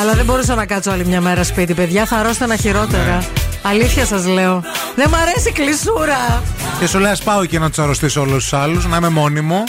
Αλλά 0.00 0.12
δεν 0.12 0.24
μπορούσα 0.24 0.54
να 0.54 0.66
κάτσω 0.66 0.90
άλλη 0.90 1.06
μια 1.06 1.20
μέρα 1.20 1.44
σπίτι, 1.44 1.74
παιδιά. 1.74 2.06
Θα 2.06 2.16
αρρώστανα 2.16 2.56
χειρότερα. 2.56 3.45
Αλήθεια 3.68 4.04
σας 4.04 4.26
λέω. 4.26 4.62
Δεν 4.96 5.08
μ' 5.08 5.14
αρέσει 5.14 5.48
η 5.48 5.52
κλεισούρα. 5.52 6.42
και 6.78 6.86
σου 6.86 6.98
λέει, 6.98 7.10
«Ας 7.10 7.22
πάω 7.22 7.42
εκεί 7.42 7.58
να 7.58 7.70
του 7.70 7.82
αρρωστήσω 7.82 8.20
όλους 8.20 8.42
τους 8.42 8.52
άλλους, 8.52 8.86
να 8.86 8.96
είμαι 8.96 9.08
μόνη 9.08 9.40
μου. 9.40 9.64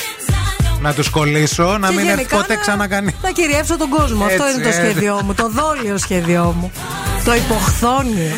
Να 0.81 0.93
τους 0.93 1.09
κολλήσω, 1.09 1.77
να 1.77 1.87
Και 1.87 1.95
μην 1.95 2.05
έρθει 2.05 2.15
γενικά 2.15 2.35
ποτέ 2.37 2.53
να- 2.53 2.59
ξανά 2.59 2.87
κανεί. 2.87 3.15
Να 3.21 3.31
κυριεύσω 3.31 3.77
τον 3.77 3.89
κόσμο. 3.89 4.23
Αυτό 4.25 4.43
Έτσι, 4.43 4.53
είναι 4.55 4.63
το 4.63 4.67
έτσι. 4.69 4.81
σχέδιό 4.81 5.21
μου. 5.23 5.33
Το 5.33 5.49
δόλιο 5.49 5.97
σχέδιό 5.97 6.55
μου. 6.59 6.71
Το 7.25 7.35
υποχθόνιο. 7.35 8.31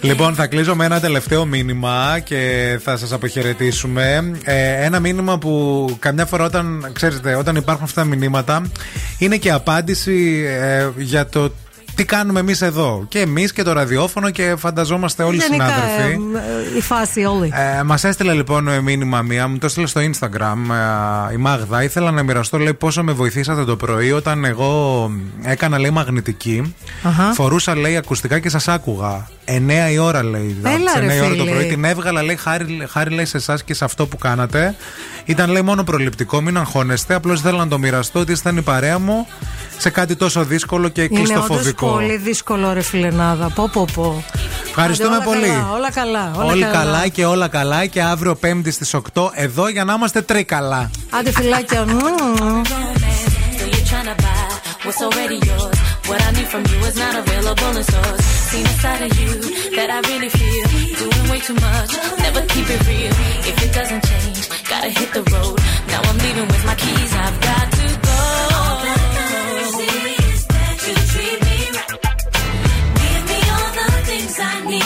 Λοιπόν, 0.00 0.34
θα 0.34 0.46
κλείσω 0.46 0.74
με 0.74 0.84
ένα 0.84 1.00
τελευταίο 1.00 1.44
μήνυμα 1.44 2.18
και 2.24 2.78
θα 2.84 2.96
σας 2.96 3.12
αποχαιρετήσουμε. 3.12 4.32
Ε, 4.44 4.84
ένα 4.84 5.00
μήνυμα 5.00 5.38
που 5.38 5.86
καμιά 5.98 6.26
φορά 6.26 6.44
όταν, 6.44 6.90
ξέρετε, 6.92 7.34
όταν 7.34 7.56
υπάρχουν 7.56 7.84
αυτά 7.84 8.00
τα 8.00 8.06
μηνύματα 8.06 8.62
είναι 9.18 9.36
και 9.36 9.50
απάντηση 9.50 10.44
ε, 10.60 10.88
για 10.96 11.26
το 11.26 11.52
τι 11.94 12.04
κάνουμε 12.04 12.40
εμείς 12.40 12.62
εδώ; 12.62 13.04
Και 13.08 13.18
εμείς 13.20 13.52
και 13.52 13.62
το 13.62 13.72
ραδιόφωνο 13.72 14.30
και 14.30 14.54
φανταζόμαστε 14.58 15.22
όλοι 15.22 15.36
οι 15.36 15.40
Γενικά, 15.48 15.64
συνάδελφοι. 15.66 16.20
ε, 16.34 16.74
ε, 16.74 16.76
η 16.76 16.80
φάση 16.80 17.24
όλη. 17.24 17.52
Ε, 17.78 17.82
Μας 17.82 18.04
έστειλε 18.04 18.32
λοιπόν 18.32 18.68
ε, 18.68 18.80
μήνυμα 18.80 19.22
μία, 19.22 19.48
μου 19.48 19.58
το 19.58 19.66
έστειλε 19.66 19.86
στο 19.86 20.00
Instagram 20.00 20.56
ε, 21.30 21.32
η 21.32 21.36
Μάγδα. 21.36 21.82
Ήθελα 21.82 22.10
να 22.10 22.22
μοιραστώ, 22.22 22.58
λέει, 22.58 22.74
πόσο 22.74 23.02
με 23.02 23.12
βοηθήσατε 23.12 23.64
το 23.64 23.76
πρωί 23.76 24.12
όταν 24.12 24.44
εγώ 24.44 25.10
έκανα, 25.42 25.78
λέει, 25.78 25.90
μαγνητική. 25.90 26.74
Αχα. 27.02 27.32
Φορούσα, 27.32 27.76
λέει, 27.76 27.96
ακουστικά 27.96 28.38
και 28.38 28.48
σας 28.48 28.68
άκουγα. 28.68 29.28
9 29.44 29.92
η 29.92 29.98
ώρα, 29.98 30.22
λέει. 30.24 30.56
Έλα, 30.62 30.74
από 30.74 30.84
τις 30.84 30.94
ρε, 30.98 31.06
9 31.06 31.16
η 31.16 31.20
ώρα 31.20 31.34
το 31.36 31.42
φίλε. 31.42 31.50
πρωί. 31.50 31.66
Την 31.66 31.84
έβγαλα, 31.84 32.22
λέει, 32.22 32.36
χάρη, 32.36 32.86
χάρη 32.90 33.10
λέει, 33.14 33.24
σε 33.24 33.36
εσάς 33.36 33.64
και 33.64 33.74
σε 33.74 33.84
αυτό 33.84 34.06
που 34.06 34.16
κάνατε. 34.18 34.74
Ήταν, 35.24 35.50
λέει, 35.50 35.62
μόνο 35.62 35.84
προληπτικό, 35.84 36.40
μην 36.40 36.56
αγχώνεστε. 36.58 37.14
Απλώς 37.14 37.38
ήθελα 37.38 37.58
να 37.58 37.68
το 37.68 37.78
μοιραστώ 37.78 38.18
ότι 38.20 38.32
ήταν 38.32 38.56
η 38.56 38.62
παρέα 38.62 38.98
μου 38.98 39.26
σε 39.78 39.90
κάτι 39.90 40.16
τόσο 40.16 40.44
δύσκολο 40.44 40.88
και 40.88 41.00
Είναι 41.02 41.10
όντως 41.12 41.28
κλειστοφοβικό. 41.30 41.79
Πολύ 41.86 42.16
δύσκολο, 42.16 42.72
ρε 42.72 42.82
φιλενάδα. 42.82 43.50
Πω, 43.54 43.70
πω, 43.72 43.86
πω. 43.94 44.24
Ευχαριστούμε 44.68 45.16
όλα 45.16 45.24
πολύ. 45.24 45.46
Καλά, 45.46 45.70
όλα 45.72 45.90
καλά. 45.90 46.32
Όλα 46.36 46.44
Όλοι 46.44 46.62
καλά. 46.72 47.08
και 47.08 47.24
όλα 47.24 47.48
καλά. 47.48 47.86
Και 47.86 48.02
αύριο 48.02 48.34
Πέμπτη 48.34 48.70
στις 48.70 48.94
8 48.94 49.30
εδώ 49.34 49.68
για 49.68 49.84
να 49.84 49.92
είμαστε 49.92 50.22
τρίκαλα. 50.22 50.90
Άντε 51.10 51.30
φυλάκια 51.30 51.84
μου. 51.86 52.00
What's 54.82 55.02
Αν 74.72 74.78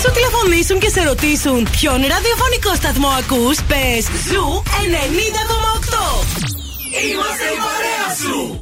σου 0.00 0.10
τηλεφωνήσουν 0.12 0.78
και 0.78 0.88
σε 0.88 1.02
ρωτήσουν 1.02 1.68
ποιον 1.70 2.00
ραδιοφωνικό 2.00 2.74
σταθμό 2.74 3.08
ακούς, 3.08 3.58
πες 3.62 4.04
ZOO 4.04 4.62
90,8. 4.62 4.62
Είμαστε 7.10 7.44
η 7.44 7.58
παρέα 7.64 8.14
σου! 8.22 8.60